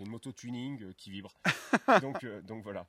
une 0.00 0.08
moto 0.08 0.32
tuning 0.32 0.94
qui 0.94 1.10
vibre. 1.10 1.34
donc, 2.02 2.24
euh, 2.24 2.40
donc 2.42 2.62
voilà. 2.62 2.86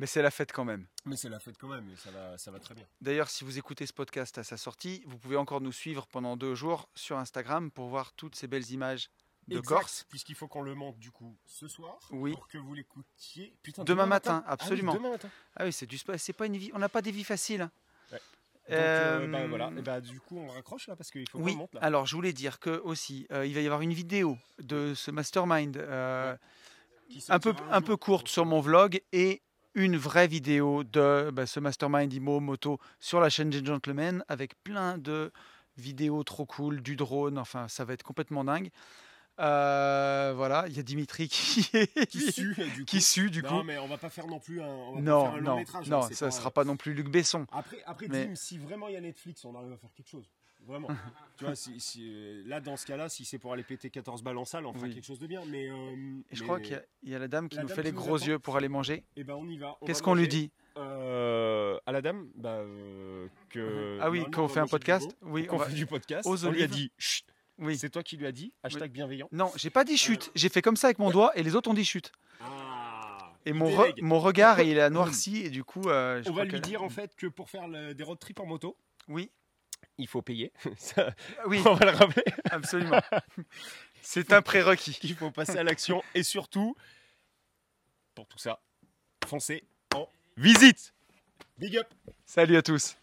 Mais 0.00 0.06
c'est 0.06 0.22
la 0.22 0.30
fête 0.30 0.50
quand 0.50 0.64
même. 0.64 0.86
Mais 1.04 1.14
c'est 1.16 1.28
la 1.28 1.38
fête 1.38 1.56
quand 1.58 1.68
même, 1.68 1.88
et 1.90 1.96
ça 1.96 2.10
va, 2.10 2.36
ça 2.38 2.50
va 2.50 2.58
très 2.58 2.74
bien. 2.74 2.84
D'ailleurs, 3.02 3.28
si 3.28 3.44
vous 3.44 3.58
écoutez 3.58 3.84
ce 3.86 3.92
podcast 3.92 4.38
à 4.38 4.42
sa 4.42 4.56
sortie, 4.56 5.02
vous 5.06 5.18
pouvez 5.18 5.36
encore 5.36 5.60
nous 5.60 5.72
suivre 5.72 6.06
pendant 6.06 6.36
deux 6.38 6.54
jours 6.54 6.88
sur 6.94 7.18
Instagram 7.18 7.70
pour 7.70 7.88
voir 7.88 8.12
toutes 8.14 8.34
ces 8.34 8.46
belles 8.48 8.70
images 8.70 9.10
de 9.48 9.58
Exact, 9.58 9.74
Corse. 9.80 10.06
Puisqu'il 10.08 10.34
faut 10.34 10.48
qu'on 10.48 10.62
le 10.62 10.74
monte 10.74 10.98
du 10.98 11.10
coup 11.10 11.36
ce 11.44 11.68
soir. 11.68 11.98
Oui. 12.12 12.32
Pour 12.32 12.48
que 12.48 12.56
vous 12.58 12.72
l'écoutiez. 12.74 13.54
Putain, 13.62 13.84
Demain 13.84 14.06
matin, 14.06 14.42
Ah 14.46 14.48
oui, 14.48 14.54
absolument. 14.54 14.94
demain 14.94 15.10
matin. 15.10 15.28
Ah 15.56 15.64
oui, 15.64 15.72
c'est 15.72 15.86
du 15.86 15.98
c'est 16.16 16.32
pas 16.32 16.46
une 16.46 16.56
vie. 16.56 16.70
On 16.74 16.78
n'a 16.78 16.88
pas 16.88 17.02
des 17.02 17.10
vies 17.10 17.24
faciles. 17.24 17.60
hein. 17.62 17.70
Ouais. 18.10 18.18
Donc, 18.18 18.78
euh, 18.78 19.20
Euh, 19.20 19.26
bah, 19.26 19.46
voilà. 19.48 19.70
Et 19.76 19.82
bah, 19.82 20.00
du 20.00 20.18
coup, 20.20 20.38
on 20.38 20.48
raccroche 20.48 20.86
là 20.88 20.96
parce 20.96 21.10
qu'il 21.10 21.28
faut 21.28 21.36
qu'on 21.38 21.44
Oui, 21.44 21.52
le 21.52 21.58
monte 21.58 21.74
là. 21.74 21.80
alors 21.82 22.06
je 22.06 22.14
voulais 22.16 22.32
dire 22.32 22.58
que 22.58 22.80
aussi, 22.84 23.26
euh, 23.32 23.44
il 23.46 23.54
va 23.54 23.60
y 23.60 23.66
avoir 23.66 23.82
une 23.82 23.92
vidéo 23.92 24.38
de 24.60 24.94
ce 24.94 25.10
mastermind 25.10 25.76
euh, 25.76 26.36
un, 27.28 27.38
peu, 27.40 27.54
un 27.70 27.82
peu 27.82 27.96
courte 27.98 28.28
sur 28.28 28.46
mon 28.46 28.60
vlog 28.60 29.02
et 29.12 29.42
une 29.74 29.96
vraie 29.96 30.26
vidéo 30.28 30.84
de 30.84 31.30
bah, 31.32 31.46
ce 31.46 31.60
mastermind 31.60 32.12
IMO 32.12 32.40
moto 32.40 32.78
sur 32.98 33.20
la 33.20 33.28
chaîne 33.30 33.50
des 33.50 33.64
Gentlemen 33.64 34.24
avec 34.28 34.60
plein 34.62 34.98
de 34.98 35.32
vidéos 35.76 36.22
trop 36.24 36.44
cool, 36.46 36.82
du 36.82 36.96
drone, 36.96 37.38
enfin 37.38 37.68
ça 37.68 37.84
va 37.84 37.92
être 37.94 38.02
complètement 38.02 38.44
dingue. 38.44 38.70
Euh, 39.38 40.34
voilà, 40.36 40.64
il 40.68 40.76
y 40.76 40.80
a 40.80 40.82
Dimitri 40.82 41.28
qui, 41.28 41.62
Qui 42.10 42.32
sue, 42.32 42.54
et 42.58 42.66
du 42.70 42.84
qui 42.84 42.98
coup- 42.98 43.02
sue 43.02 43.30
du 43.30 43.42
non, 43.42 43.48
coup. 43.60 43.62
mais 43.62 43.78
on 43.78 43.86
va 43.86 43.96
pas 43.96 44.10
faire 44.10 44.26
non 44.26 44.38
plus 44.38 44.60
un. 44.60 44.66
on 44.66 44.90
va 44.92 44.96
pas 44.96 45.02
Non, 45.02 45.24
faire 45.24 45.32
un 45.32 45.36
long 45.38 45.42
non, 45.52 45.56
métrage, 45.56 45.88
non, 45.88 46.02
hein, 46.04 46.08
ça 46.12 46.26
pas- 46.26 46.30
sera 46.30 46.50
pas 46.50 46.64
non 46.64 46.76
plus 46.76 46.92
Luc 46.92 47.08
Besson. 47.08 47.46
Après, 47.52 47.82
après 47.86 48.08
Mais- 48.08 48.26
Dim, 48.26 48.34
si 48.34 48.58
vraiment 48.58 48.88
il 48.88 48.94
y 48.94 48.96
a 48.96 49.00
Netflix, 49.00 49.44
on 49.46 49.54
arrive 49.54 49.72
à 49.72 49.76
faire 49.78 49.92
quelque 49.94 50.08
chose. 50.10 50.28
Vraiment. 50.66 50.88
tu 51.38 51.44
vois, 51.44 51.54
si, 51.56 51.80
si, 51.80 52.02
euh, 52.12 52.42
là, 52.46 52.60
dans 52.60 52.76
ce 52.76 52.86
cas-là, 52.86 53.08
si 53.08 53.24
c'est 53.24 53.38
pour 53.38 53.52
aller 53.52 53.62
péter 53.64 53.90
14 53.90 54.22
balles 54.22 54.38
en 54.38 54.44
salle, 54.44 54.66
on 54.66 54.72
fera 54.72 54.86
Oui. 54.86 54.94
quelque 54.94 55.04
chose 55.06 55.18
de 55.18 55.26
bien. 55.26 55.42
Mais, 55.46 55.68
euh, 55.70 55.74
Et 56.30 56.36
je 56.36 56.40
mais- 56.40 56.46
crois 56.46 56.60
qu'il 56.60 56.72
y 56.72 56.74
a- 56.76 56.82
y, 57.04 57.14
a 57.14 57.18
la 57.18 57.28
dame 57.28 57.48
qui 57.48 57.56
La 57.56 57.62
nous 57.62 57.68
dame 57.68 57.76
fait 57.76 57.82
qui 57.82 57.88
les 57.88 57.92
gros 57.92 58.16
attend. 58.16 58.26
yeux 58.26 58.38
pour 58.38 58.56
aller 58.56 58.68
manger. 58.68 59.04
Eh 59.16 59.24
ben, 59.24 59.34
on 59.34 59.48
y 59.48 59.56
va. 59.58 59.76
Qu'est-ce 59.86 60.02
qu'on 60.02 60.14
lui 60.14 60.28
dit 60.28 60.50
Euh, 60.76 61.78
À 61.86 61.92
la 61.92 62.00
dame? 62.02 62.28
Bah, 62.36 62.50
euh, 62.58 63.26
que. 63.48 63.98
Ah 64.00 64.10
oui, 64.10 64.22
on 64.36 64.46
va 64.46 64.48
fait 64.48 64.60
un 64.60 64.66
podcast. 64.66 65.16
beau, 65.20 65.30
Oui, 65.32 65.46
qu'on 65.46 65.56
on 65.56 65.58
va- 65.58 65.66
fait 65.66 65.74
du 65.74 65.86
podcast. 65.86 66.26
aux 66.28 66.46
on 66.46 66.50
lui 66.50 66.62
a 66.62 66.66
dit 66.68 66.92
Chut, 66.98 67.24
Oui. 67.58 67.76
C'est 67.76 67.90
toi 67.90 68.02
qui 68.02 68.16
lui 68.16 68.26
as 68.26 68.32
dit 68.32 68.52
Hashtag 68.62 68.90
bienveillant 68.92 69.28
Non, 69.32 69.50
j'ai 69.56 69.68
pas 69.70 69.84
dit 69.84 69.96
chute. 69.98 70.30
J'ai 70.34 70.48
fait 70.48 70.62
comme 70.62 70.76
ça 70.76 70.86
avec 70.86 70.98
mon 70.98 71.10
doigt 71.10 71.32
et 71.36 71.42
les 71.42 71.56
autres 71.56 71.68
ont 71.70 71.74
dit 71.74 71.84
chute. 71.84 72.12
Ah, 72.40 73.32
Et 73.44 73.52
mon, 73.52 73.68
re- 73.70 74.00
mon 74.02 74.20
regard, 74.20 74.60
il 74.62 74.78
a 74.80 74.88
noirci 74.90 75.38
et 75.44 75.50
du 75.50 75.64
coup. 75.64 75.82
je 75.84 76.28
On 76.30 76.32
va 76.32 76.44
lui 76.44 76.52
que- 76.52 76.56
dire 76.58 76.82
en 76.82 76.88
fait 76.88 77.14
que 77.16 77.26
pour 77.26 77.50
faire 77.50 77.66
le- 77.68 77.94
des 77.94 78.04
road 78.04 78.18
trips 78.18 78.40
en 78.40 78.46
moto, 78.46 78.76
Oui, 79.08 79.30
il 80.00 80.08
faut 80.08 80.22
payer. 80.22 80.52
Ça, 80.78 81.14
oui, 81.46 81.60
on 81.64 81.74
va 81.74 81.86
le 81.86 81.96
rappeler. 81.96 82.24
absolument. 82.50 83.00
C'est 84.02 84.32
un 84.32 84.42
prérequis. 84.42 84.98
Il 85.02 85.14
faut 85.14 85.30
passer 85.30 85.58
à 85.58 85.62
l'action 85.62 86.02
et 86.14 86.22
surtout, 86.22 86.74
pour 88.14 88.26
tout 88.26 88.38
ça, 88.38 88.60
foncez 89.26 89.62
en 89.94 90.08
visite. 90.36 90.94
Big 91.58 91.76
up 91.76 91.86
Salut 92.24 92.56
à 92.56 92.62
tous. 92.62 92.96